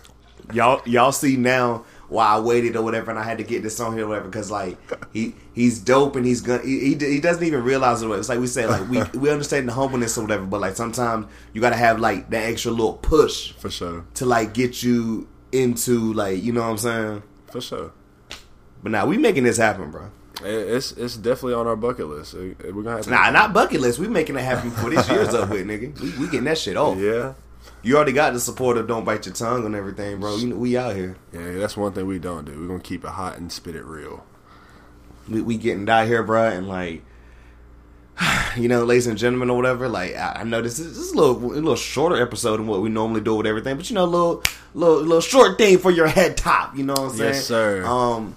y'all 0.53 0.81
y'all 0.85 1.11
see 1.11 1.35
now 1.35 1.83
why 2.07 2.25
I 2.27 2.39
waited 2.39 2.75
or 2.75 2.83
whatever, 2.83 3.09
and 3.11 3.19
I 3.19 3.23
had 3.23 3.37
to 3.39 3.43
get 3.43 3.63
this 3.63 3.79
on 3.79 3.93
here 3.95 4.05
or 4.05 4.09
whatever 4.09 4.27
because 4.27 4.51
like 4.51 4.77
he 5.13 5.35
he's 5.53 5.79
dope 5.79 6.15
and 6.15 6.25
he's 6.25 6.41
gonna 6.41 6.63
he, 6.63 6.95
he, 6.95 6.95
he 6.95 7.19
doesn't 7.19 7.43
even 7.43 7.63
realize 7.63 8.01
it. 8.01 8.09
It's 8.09 8.29
like 8.29 8.39
we 8.39 8.47
said, 8.47 8.69
like 8.69 8.89
we 8.89 9.01
we 9.19 9.29
understand 9.29 9.67
the 9.67 9.73
humbleness 9.73 10.17
or 10.17 10.21
whatever, 10.21 10.45
but 10.45 10.61
like 10.61 10.75
sometimes 10.75 11.27
you 11.53 11.61
gotta 11.61 11.75
have 11.75 11.99
like 11.99 12.29
that 12.29 12.43
extra 12.49 12.71
little 12.71 12.93
push 12.93 13.53
For 13.53 13.69
sure. 13.69 14.05
to 14.15 14.25
like 14.25 14.53
get 14.53 14.83
you 14.83 15.27
into 15.51 16.13
like 16.13 16.43
you 16.43 16.51
know 16.51 16.61
what 16.61 16.69
I'm 16.69 16.77
saying. 16.77 17.23
For 17.51 17.61
sure. 17.61 17.91
But 18.83 18.91
now 18.91 19.05
we 19.05 19.17
making 19.17 19.43
this 19.45 19.57
happen, 19.57 19.89
bro. 19.91 20.11
It's 20.43 20.91
it's 20.91 21.15
definitely 21.15 21.53
on 21.53 21.65
our 21.65 21.75
bucket 21.77 22.07
list. 22.07 22.33
We're 22.33 22.53
gonna 22.71 22.91
have 22.97 23.01
to. 23.05 23.09
Nah, 23.09 23.31
not 23.31 23.53
bucket 23.53 23.79
list. 23.81 23.99
We 23.99 24.07
making 24.07 24.35
it 24.35 24.41
happen 24.41 24.69
for 24.69 24.89
this 24.89 25.09
year's 25.09 25.33
up 25.33 25.49
with, 25.49 25.65
nigga. 25.65 25.99
We, 25.99 26.11
we 26.19 26.25
getting 26.25 26.43
that 26.43 26.57
shit 26.57 26.75
off. 26.77 26.97
Yeah. 26.97 27.33
You 27.81 27.95
already 27.95 28.13
got 28.13 28.33
the 28.33 28.39
support 28.39 28.77
of 28.77 28.87
Don't 28.87 29.05
Bite 29.05 29.25
Your 29.25 29.35
Tongue 29.35 29.65
and 29.65 29.75
everything, 29.75 30.19
bro. 30.19 30.37
You 30.37 30.47
know, 30.47 30.55
we 30.55 30.75
out 30.77 30.95
here. 30.95 31.17
Yeah, 31.31 31.53
that's 31.53 31.77
one 31.77 31.93
thing 31.93 32.07
we 32.07 32.19
don't 32.19 32.45
do. 32.45 32.59
We're 32.59 32.67
gonna 32.67 32.79
keep 32.79 33.03
it 33.03 33.11
hot 33.11 33.37
and 33.37 33.51
spit 33.51 33.75
it 33.75 33.83
real. 33.85 34.25
we, 35.29 35.41
we 35.41 35.57
getting 35.57 35.87
out 35.87 36.07
here, 36.07 36.23
bro, 36.23 36.47
and 36.47 36.67
like, 36.67 37.03
you 38.57 38.67
know, 38.67 38.83
ladies 38.83 39.07
and 39.07 39.17
gentlemen, 39.17 39.49
or 39.49 39.57
whatever. 39.57 39.87
Like, 39.87 40.15
I, 40.15 40.37
I 40.39 40.43
know 40.43 40.61
this 40.61 40.79
is, 40.79 40.97
this 40.97 41.05
is 41.05 41.11
a 41.11 41.15
little 41.15 41.35
a 41.51 41.53
little 41.53 41.75
shorter 41.75 42.21
episode 42.21 42.57
than 42.57 42.67
what 42.67 42.81
we 42.81 42.89
normally 42.89 43.21
do 43.21 43.35
with 43.35 43.45
everything, 43.45 43.77
but 43.77 43.89
you 43.89 43.95
know, 43.95 44.05
a 44.05 44.07
little 44.07 44.43
little 44.73 45.01
little 45.01 45.21
short 45.21 45.57
thing 45.57 45.77
for 45.77 45.91
your 45.91 46.07
head 46.07 46.37
top. 46.37 46.75
You 46.75 46.85
know 46.85 46.93
what 46.93 47.11
I'm 47.11 47.17
saying? 47.17 47.33
Yes, 47.33 47.45
sir. 47.45 47.85
Um, 47.85 48.35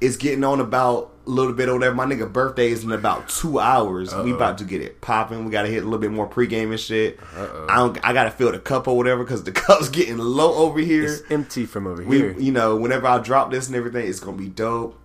it's 0.00 0.16
getting 0.16 0.44
on 0.44 0.60
about 0.60 1.12
a 1.26 1.30
little 1.30 1.52
bit 1.52 1.68
or 1.68 1.74
whatever. 1.74 1.94
My 1.94 2.04
nigga 2.06 2.32
birthday 2.32 2.70
is 2.70 2.84
in 2.84 2.92
about 2.92 3.28
two 3.28 3.58
hours. 3.58 4.14
We 4.14 4.32
about 4.32 4.58
to 4.58 4.64
get 4.64 4.80
it 4.80 5.00
popping. 5.00 5.44
We 5.44 5.50
got 5.50 5.62
to 5.62 5.68
hit 5.68 5.82
a 5.82 5.84
little 5.86 5.98
bit 5.98 6.10
more 6.12 6.28
pregame 6.28 6.70
and 6.70 6.78
shit. 6.80 7.18
I 7.36 7.76
don't. 7.76 7.98
I 8.04 8.12
got 8.12 8.24
to 8.24 8.30
fill 8.30 8.52
the 8.52 8.58
cup 8.58 8.86
or 8.88 8.96
whatever 8.96 9.24
because 9.24 9.44
the 9.44 9.52
cup's 9.66 9.88
getting 9.88 10.18
low 10.18 10.54
over 10.54 10.78
here 10.78 11.04
It's 11.04 11.22
empty 11.30 11.66
from 11.66 11.86
over 11.86 12.02
we, 12.04 12.16
here. 12.18 12.32
you 12.38 12.52
know, 12.52 12.76
whenever 12.76 13.06
I 13.06 13.18
drop 13.18 13.50
this 13.50 13.66
and 13.66 13.76
everything, 13.76 14.06
it's 14.08 14.20
gonna 14.20 14.36
be 14.36 14.48
dope. 14.48 14.98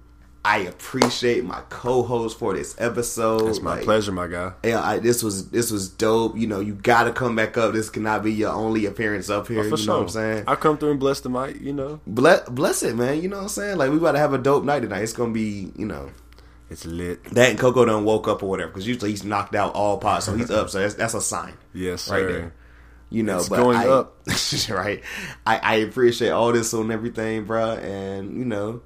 I 0.44 0.60
appreciate 0.60 1.44
my 1.46 1.62
co-host 1.70 2.40
for 2.40 2.56
this 2.56 2.74
episode. 2.80 3.48
It's 3.48 3.62
my 3.62 3.76
Like, 3.76 3.84
pleasure, 3.84 4.12
my 4.12 4.26
guy. 4.28 4.54
Yeah, 4.64 4.82
I, 4.82 4.98
this 4.98 5.22
was 5.22 5.50
this 5.52 5.70
was 5.70 5.88
dope. 5.90 6.36
You 6.36 6.48
know, 6.48 6.60
you 6.60 6.74
got 6.74 7.04
to 7.04 7.12
come 7.12 7.36
back 7.36 7.58
up. 7.58 7.74
This 7.74 7.92
cannot 7.92 8.24
be 8.24 8.34
your 8.34 8.50
only 8.52 8.88
appearance 8.88 9.30
up 9.30 9.48
here. 9.48 9.60
Oh, 9.60 9.64
For 9.64 9.70
you 9.72 9.78
sure. 9.78 9.86
know 9.88 9.94
what 10.00 10.04
I'm 10.04 10.10
saying? 10.10 10.44
I 10.48 10.56
come 10.56 10.80
through 10.80 10.92
and 10.92 11.00
bless 11.00 11.20
the 11.20 11.30
mic. 11.30 11.62
You 11.62 11.74
know, 11.74 12.00
Bless, 12.08 12.50
bless 12.50 12.82
it, 12.82 12.96
man. 12.96 13.22
You 13.22 13.30
know 13.30 13.38
what 13.38 13.44
I'm 13.44 13.50
saying? 13.50 13.78
Like 13.78 13.92
we 13.92 13.98
about 13.98 14.14
to 14.14 14.18
have 14.20 14.34
a 14.34 14.40
dope 14.40 14.64
night 14.64 14.80
tonight. 14.80 15.04
It's 15.04 15.14
gonna 15.14 15.32
be, 15.32 15.72
you 15.76 15.86
know, 15.86 16.10
it's 16.72 16.86
lit. 16.86 17.24
that 17.26 17.52
and 17.52 17.60
Coco 17.60 17.86
done 17.86 18.04
woke 18.04 18.28
up 18.28 18.42
or 18.42 18.50
whatever 18.50 18.70
because 18.72 18.88
usually 18.88 19.12
he's 19.12 19.24
knocked 19.24 19.54
out 19.54 19.76
all 19.76 20.00
pods, 20.00 20.26
so 20.26 20.36
he's 20.36 20.50
up. 20.50 20.72
So 20.72 20.80
that's, 20.80 20.96
that's 20.96 21.14
a 21.14 21.22
sign. 21.22 21.54
Yes, 21.74 22.10
right 22.10 22.22
sir. 22.22 22.32
there. 22.32 22.54
You 23.12 23.22
know, 23.24 23.38
It's 23.40 23.50
but 23.50 23.58
going 23.58 23.78
I, 23.78 23.88
up. 23.90 24.18
right? 24.70 25.04
I, 25.46 25.58
I 25.58 25.76
appreciate 25.76 26.30
all 26.30 26.52
this 26.52 26.74
and 26.74 26.92
everything, 26.92 27.44
bro. 27.44 27.74
And 27.74 28.38
you 28.40 28.46
know, 28.46 28.82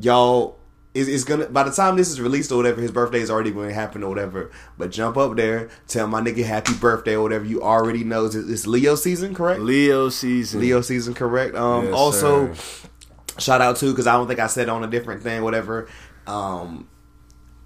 y'all 0.00 0.56
is 0.92 1.08
is 1.08 1.24
gonna 1.24 1.46
by 1.46 1.62
the 1.62 1.70
time 1.70 1.96
this 1.96 2.08
is 2.08 2.20
released 2.20 2.50
or 2.50 2.56
whatever, 2.56 2.80
his 2.80 2.90
birthday 2.90 3.20
is 3.20 3.30
already 3.30 3.50
going 3.52 3.68
to 3.68 3.74
happen 3.74 4.02
or 4.02 4.08
whatever. 4.08 4.50
But 4.76 4.90
jump 4.90 5.16
up 5.16 5.36
there, 5.36 5.68
tell 5.86 6.06
my 6.08 6.20
nigga 6.20 6.44
happy 6.44 6.74
birthday 6.74 7.14
or 7.14 7.22
whatever. 7.22 7.44
You 7.44 7.62
already 7.62 8.02
know 8.04 8.26
it's, 8.26 8.34
it's 8.34 8.66
Leo 8.66 8.94
season, 8.96 9.34
correct? 9.34 9.60
Leo 9.60 10.08
season. 10.08 10.60
Leo 10.60 10.80
season, 10.80 11.14
correct? 11.14 11.54
Um, 11.54 11.84
Yes, 11.86 11.94
also, 11.94 12.52
sir. 12.54 12.88
shout 13.38 13.60
out 13.60 13.76
to 13.76 13.90
because 13.90 14.06
I 14.06 14.14
don't 14.14 14.26
think 14.26 14.40
I 14.40 14.48
said 14.48 14.68
on 14.68 14.82
a 14.82 14.88
different 14.88 15.22
thing, 15.22 15.42
whatever. 15.42 15.88
Um, 16.26 16.88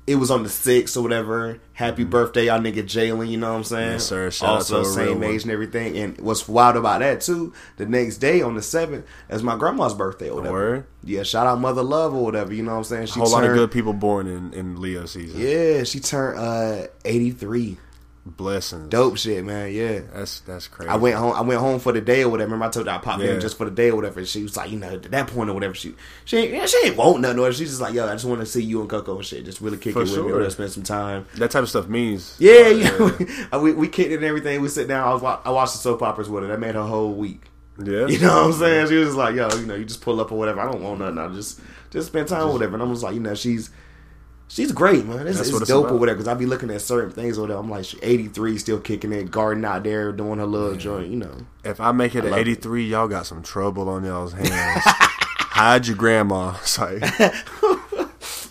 it 0.06 0.16
was 0.16 0.30
on 0.30 0.42
the 0.42 0.48
sixth 0.50 0.96
or 0.96 1.02
whatever. 1.02 1.58
Happy 1.72 2.04
birthday, 2.04 2.46
y'all 2.46 2.60
nigga 2.60 2.82
Jalen. 2.82 3.30
You 3.30 3.38
know 3.38 3.52
what 3.52 3.58
I'm 3.58 3.64
saying? 3.64 3.92
Yes, 3.92 4.04
sir. 4.04 4.30
Shout 4.30 4.48
out 4.48 4.54
also, 4.56 4.82
to 4.82 4.88
a 4.88 5.04
real 5.04 5.14
same 5.14 5.22
age 5.22 5.42
and 5.42 5.50
everything. 5.50 5.96
And 5.96 6.20
what's 6.20 6.46
wild 6.46 6.76
about 6.76 7.00
that 7.00 7.22
too? 7.22 7.54
The 7.76 7.86
next 7.86 8.18
day 8.18 8.42
on 8.42 8.54
the 8.54 8.62
seventh 8.62 9.06
is 9.30 9.42
my 9.42 9.56
grandma's 9.56 9.94
birthday 9.94 10.28
or 10.28 10.36
whatever. 10.36 10.54
Word. 10.54 10.86
Yeah, 11.02 11.22
shout 11.22 11.46
out 11.46 11.58
Mother 11.60 11.82
Love 11.82 12.14
or 12.14 12.22
whatever. 12.22 12.52
You 12.52 12.62
know 12.62 12.72
what 12.72 12.78
I'm 12.78 12.84
saying? 12.84 13.06
She 13.06 13.20
A 13.20 13.22
whole 13.22 13.32
lot 13.32 13.44
of 13.44 13.54
good 13.54 13.70
people 13.70 13.94
born 13.94 14.26
in, 14.26 14.52
in 14.52 14.80
Leo 14.80 15.06
season. 15.06 15.40
Yeah, 15.40 15.84
she 15.84 16.00
turned 16.00 16.38
uh 16.38 16.86
83. 17.04 17.78
Blessings. 18.26 18.88
Dope 18.88 19.18
shit, 19.18 19.44
man. 19.44 19.70
Yeah. 19.70 20.00
That's 20.14 20.40
that's 20.40 20.66
crazy. 20.66 20.88
I 20.88 20.96
went 20.96 21.16
home. 21.16 21.34
I 21.36 21.42
went 21.42 21.60
home 21.60 21.78
for 21.78 21.92
the 21.92 22.00
day 22.00 22.22
or 22.22 22.30
whatever. 22.30 22.46
Remember, 22.52 22.64
I 22.64 22.70
told 22.70 22.86
you 22.86 22.92
I 22.92 22.96
popped 22.98 23.22
Yeah. 23.22 23.32
in 23.34 23.40
just 23.40 23.58
for 23.58 23.66
the 23.66 23.70
day 23.70 23.90
or 23.90 23.96
whatever. 23.96 24.18
And 24.20 24.26
she 24.26 24.42
was 24.42 24.56
like, 24.56 24.70
you 24.70 24.78
know, 24.78 24.88
at 24.94 25.02
that 25.10 25.26
point 25.28 25.50
or 25.50 25.52
whatever, 25.52 25.74
she 25.74 25.94
she 26.24 26.38
ain't, 26.38 26.68
she 26.70 26.78
ain't 26.86 26.96
want 26.96 27.20
nothing. 27.20 27.38
Or 27.38 27.52
she's 27.52 27.68
just 27.68 27.82
like, 27.82 27.92
yo, 27.92 28.06
I 28.08 28.12
just 28.12 28.24
want 28.24 28.40
to 28.40 28.46
see 28.46 28.62
you 28.62 28.80
and 28.80 28.88
Coco 28.88 29.16
and 29.16 29.24
shit. 29.26 29.44
Just 29.44 29.60
really 29.60 29.76
kick 29.76 29.92
For 29.92 30.00
it 30.00 30.02
with 30.04 30.10
me. 30.12 30.16
sure. 30.16 30.40
Or 30.40 30.48
spend 30.50 30.70
some 30.72 30.82
time. 30.84 31.26
that 31.34 31.50
type 31.50 31.64
of 31.64 31.68
stuff 31.68 31.86
means. 31.86 32.34
Yeah, 32.38 32.52
uh, 32.52 33.10
yeah. 33.52 33.58
we 33.58 33.72
we 33.74 33.88
kicked 33.88 34.10
it 34.10 34.16
and 34.16 34.24
everything. 34.24 34.62
We 34.62 34.68
sit 34.68 34.88
down. 34.88 35.06
I 35.06 35.12
was 35.12 35.20
wa- 35.20 35.40
I 35.44 35.50
watched 35.50 35.72
the 35.74 35.78
soap 35.80 36.02
operas 36.02 36.30
with 36.30 36.44
her. 36.44 36.48
That 36.48 36.60
made 36.60 36.74
her 36.76 36.82
whole 36.82 37.12
week. 37.12 37.42
yeah. 37.78 38.06
You 38.06 38.20
know 38.20 38.28
what 38.28 38.44
I'm 38.46 38.52
saying? 38.54 38.88
She 38.88 38.94
was 38.96 39.08
just 39.08 39.18
like, 39.18 39.34
yo, 39.34 39.48
you 39.54 39.66
know, 39.66 39.74
you 39.74 39.84
just 39.84 40.00
pull 40.00 40.18
up 40.20 40.32
or 40.32 40.38
whatever. 40.38 40.60
I 40.60 40.70
don't 40.72 40.82
want 40.82 41.00
nothing. 41.00 41.18
I 41.18 41.28
just 41.28 41.60
just 41.90 42.06
spend 42.06 42.28
time 42.28 42.44
with 42.46 42.54
whatever. 42.54 42.72
And 42.72 42.82
I'm 42.82 42.90
just 42.90 43.02
like, 43.02 43.14
you 43.14 43.20
know, 43.20 43.34
she's. 43.34 43.68
She's 44.48 44.72
great, 44.72 45.04
man. 45.06 45.26
It's, 45.26 45.40
it's 45.40 45.50
dope 45.66 45.86
or 45.86 45.88
about. 45.88 46.00
whatever. 46.00 46.16
Because 46.16 46.28
I 46.28 46.34
be 46.34 46.46
looking 46.46 46.70
at 46.70 46.80
certain 46.80 47.10
things 47.10 47.38
or 47.38 47.42
whatever. 47.42 47.60
I'm 47.60 47.70
like, 47.70 47.86
83, 48.02 48.58
still 48.58 48.78
kicking 48.78 49.12
it, 49.12 49.30
garden 49.30 49.64
out 49.64 49.82
there, 49.84 50.12
doing 50.12 50.38
her 50.38 50.46
little 50.46 50.76
joint, 50.76 51.08
you 51.10 51.16
know. 51.16 51.34
If 51.64 51.80
I 51.80 51.92
make 51.92 52.14
it 52.14 52.24
I 52.24 52.26
at 52.26 52.30
love 52.32 52.40
83, 52.40 52.86
y'all 52.86 53.08
got 53.08 53.26
some 53.26 53.42
trouble 53.42 53.88
on 53.88 54.04
y'all's 54.04 54.32
hands. 54.32 54.50
Hide 54.84 55.86
your 55.86 55.96
grandma. 55.96 56.52
Sorry. 56.62 57.00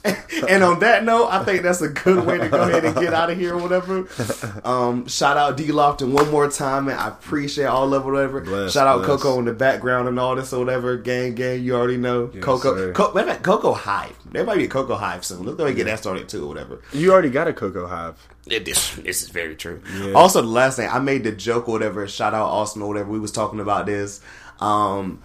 and 0.49 0.64
on 0.64 0.80
that 0.80 1.06
note, 1.06 1.30
I 1.30 1.43
think 1.45 1.62
that's 1.62 1.82
a 1.82 1.88
good 1.88 2.26
way 2.26 2.38
to 2.38 2.49
go 2.49 2.64
ahead 2.64 2.84
and 2.84 2.95
get 2.95 3.14
out 3.14 3.30
of 3.30 3.38
here 3.38 3.56
or 3.56 3.62
whatever. 3.62 4.08
Um, 4.64 5.08
shout 5.08 5.36
out 5.36 5.58
D 5.58 5.68
Lofton 5.68 6.12
one 6.12 6.30
more 6.32 6.49
time, 6.49 6.86
man. 6.86 6.97
I 6.97 7.10
appreciate 7.10 7.66
all 7.66 7.93
of 7.93 8.06
whatever. 8.06 8.39
Bless, 8.41 8.72
shout 8.72 8.88
out 8.88 9.04
bless. 9.04 9.22
Coco 9.22 9.39
in 9.39 9.45
the 9.45 9.54
background 9.54 10.08
and 10.08 10.18
all 10.18 10.36
this 10.36 10.54
or 10.54 10.60
whatever. 10.60 10.95
Gang, 10.95 11.36
gang, 11.36 11.62
you 11.64 11.76
already 11.76 11.97
know. 11.97 12.32
Yes, 12.34 12.43
Coco. 12.43 12.91
Co- 12.93 13.12
wait 13.14 13.24
a 13.24 13.26
minute, 13.26 13.43
Coco 13.43 13.74
Hive. 13.74 14.18
There 14.32 14.43
might 14.45 14.58
be 14.58 14.66
a 14.66 14.70
Coco 14.70 14.95
Hive 14.95 15.26
soon. 15.26 15.43
Let's 15.43 15.58
go 15.58 15.64
ahead 15.64 15.70
and 15.70 15.78
get 15.78 15.84
that 15.86 15.99
started 15.99 16.30
too 16.30 16.45
or 16.45 16.47
whatever. 16.47 16.82
You 16.93 17.12
already 17.12 17.30
got 17.30 17.47
a 17.47 17.54
Coco 17.54 17.88
hive. 17.88 18.16
Yeah, 18.45 18.60
this 18.60 18.95
this 18.95 19.22
is 19.24 19.30
very 19.30 19.56
true. 19.56 19.82
Yeah. 19.97 20.14
Also, 20.14 20.41
the 20.41 20.47
last 20.47 20.78
thing 20.78 20.89
I 20.89 20.99
made 20.99 21.24
the 21.24 21.32
joke 21.32 21.68
or 21.68 21.74
whatever. 21.74 22.08
Shout 22.08 22.34
out 22.34 22.47
Austin 22.47 22.82
or 22.82 22.88
whatever. 22.88 23.10
We 23.10 23.20
was 23.20 23.32
talking 23.32 23.60
about 23.60 23.86
this. 23.86 24.22
Um, 24.60 25.22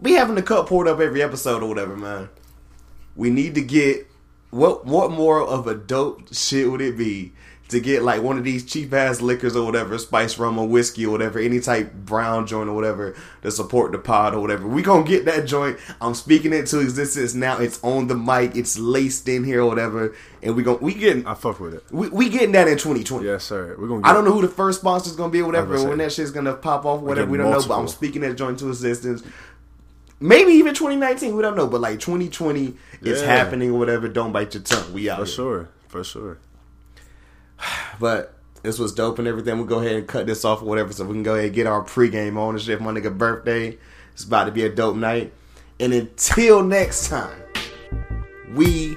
we 0.00 0.12
having 0.12 0.34
the 0.34 0.42
cup 0.42 0.68
poured 0.68 0.88
up 0.88 1.00
every 1.00 1.22
episode 1.22 1.62
or 1.62 1.68
whatever, 1.68 1.96
man. 1.96 2.28
We 3.16 3.30
need 3.30 3.54
to 3.54 3.62
get 3.62 4.06
what 4.50 4.86
what 4.86 5.10
more 5.10 5.40
of 5.40 5.66
a 5.66 5.74
dope 5.74 6.32
shit 6.32 6.70
would 6.70 6.80
it 6.80 6.96
be 6.96 7.32
to 7.68 7.80
get 7.80 8.02
like 8.02 8.22
one 8.22 8.38
of 8.38 8.44
these 8.44 8.64
cheap 8.64 8.92
ass 8.92 9.20
liquors 9.20 9.56
or 9.56 9.64
whatever, 9.64 9.98
spice 9.98 10.38
rum 10.38 10.58
or 10.58 10.68
whiskey 10.68 11.04
or 11.04 11.10
whatever, 11.10 11.38
any 11.38 11.58
type 11.58 11.92
brown 11.92 12.46
joint 12.46 12.68
or 12.68 12.74
whatever 12.74 13.16
to 13.42 13.50
support 13.50 13.90
the 13.90 13.98
pod 13.98 14.34
or 14.34 14.40
whatever. 14.40 14.68
We 14.68 14.82
gonna 14.82 15.04
get 15.04 15.24
that 15.24 15.46
joint. 15.46 15.78
I'm 16.00 16.14
speaking 16.14 16.52
it 16.52 16.66
to 16.68 16.80
existence 16.80 17.34
now. 17.34 17.58
It's 17.58 17.82
on 17.82 18.06
the 18.06 18.14
mic. 18.14 18.54
It's 18.54 18.78
laced 18.78 19.28
in 19.28 19.42
here 19.42 19.62
or 19.62 19.66
whatever, 19.66 20.14
and 20.42 20.54
we 20.54 20.62
gonna 20.62 20.78
we 20.78 20.94
getting 20.94 21.26
I 21.26 21.34
fuck 21.34 21.58
with 21.58 21.74
it. 21.74 21.84
we, 21.90 22.08
we 22.08 22.28
getting 22.28 22.52
that 22.52 22.68
in 22.68 22.78
2020. 22.78 23.26
Yes, 23.26 23.44
sir. 23.44 23.74
We're 23.78 23.88
gonna. 23.88 24.02
Get 24.02 24.10
I 24.10 24.12
don't 24.12 24.24
know 24.24 24.32
who 24.32 24.42
the 24.42 24.48
first 24.48 24.80
sponsor's 24.80 25.16
gonna 25.16 25.32
be 25.32 25.40
or 25.40 25.46
whatever, 25.46 25.70
I 25.70 25.72
was 25.72 25.80
or 25.80 25.84
gonna 25.86 25.90
when 25.90 26.06
that 26.06 26.12
shit's 26.12 26.30
gonna 26.30 26.54
pop 26.54 26.84
off, 26.84 27.00
whatever. 27.00 27.30
We 27.30 27.38
don't 27.38 27.50
know, 27.50 27.66
but 27.66 27.78
I'm 27.78 27.88
speaking 27.88 28.22
that 28.22 28.36
joint 28.36 28.60
to 28.60 28.68
existence. 28.68 29.24
Maybe 30.18 30.52
even 30.52 30.74
2019, 30.74 31.36
we 31.36 31.42
don't 31.42 31.56
know, 31.56 31.66
but 31.66 31.80
like 31.80 32.00
2020 32.00 32.74
is 33.02 33.22
happening 33.22 33.70
or 33.70 33.78
whatever. 33.78 34.08
Don't 34.08 34.32
bite 34.32 34.54
your 34.54 34.62
tongue. 34.62 34.92
We 34.92 35.10
out 35.10 35.18
For 35.18 35.24
here. 35.24 35.34
sure. 35.34 35.68
For 35.88 36.04
sure. 36.04 36.38
But 37.98 38.34
this 38.62 38.78
was 38.78 38.92
dope 38.92 39.18
and 39.18 39.28
everything. 39.28 39.56
We'll 39.56 39.66
go 39.66 39.78
ahead 39.78 39.96
and 39.96 40.06
cut 40.06 40.26
this 40.26 40.44
off 40.44 40.60
or 40.60 40.66
whatever, 40.66 40.92
so 40.92 41.04
we 41.04 41.14
can 41.14 41.22
go 41.22 41.34
ahead 41.34 41.46
and 41.46 41.54
get 41.54 41.66
our 41.66 41.82
pregame 41.82 42.36
on 42.36 42.54
and 42.54 42.62
shit. 42.62 42.80
My 42.80 42.92
nigga 42.92 43.16
birthday. 43.16 43.78
It's 44.12 44.24
about 44.24 44.44
to 44.44 44.52
be 44.52 44.64
a 44.64 44.68
dope 44.68 44.96
night. 44.96 45.32
And 45.78 45.92
until 45.92 46.62
next 46.62 47.08
time, 47.08 47.42
we 48.54 48.96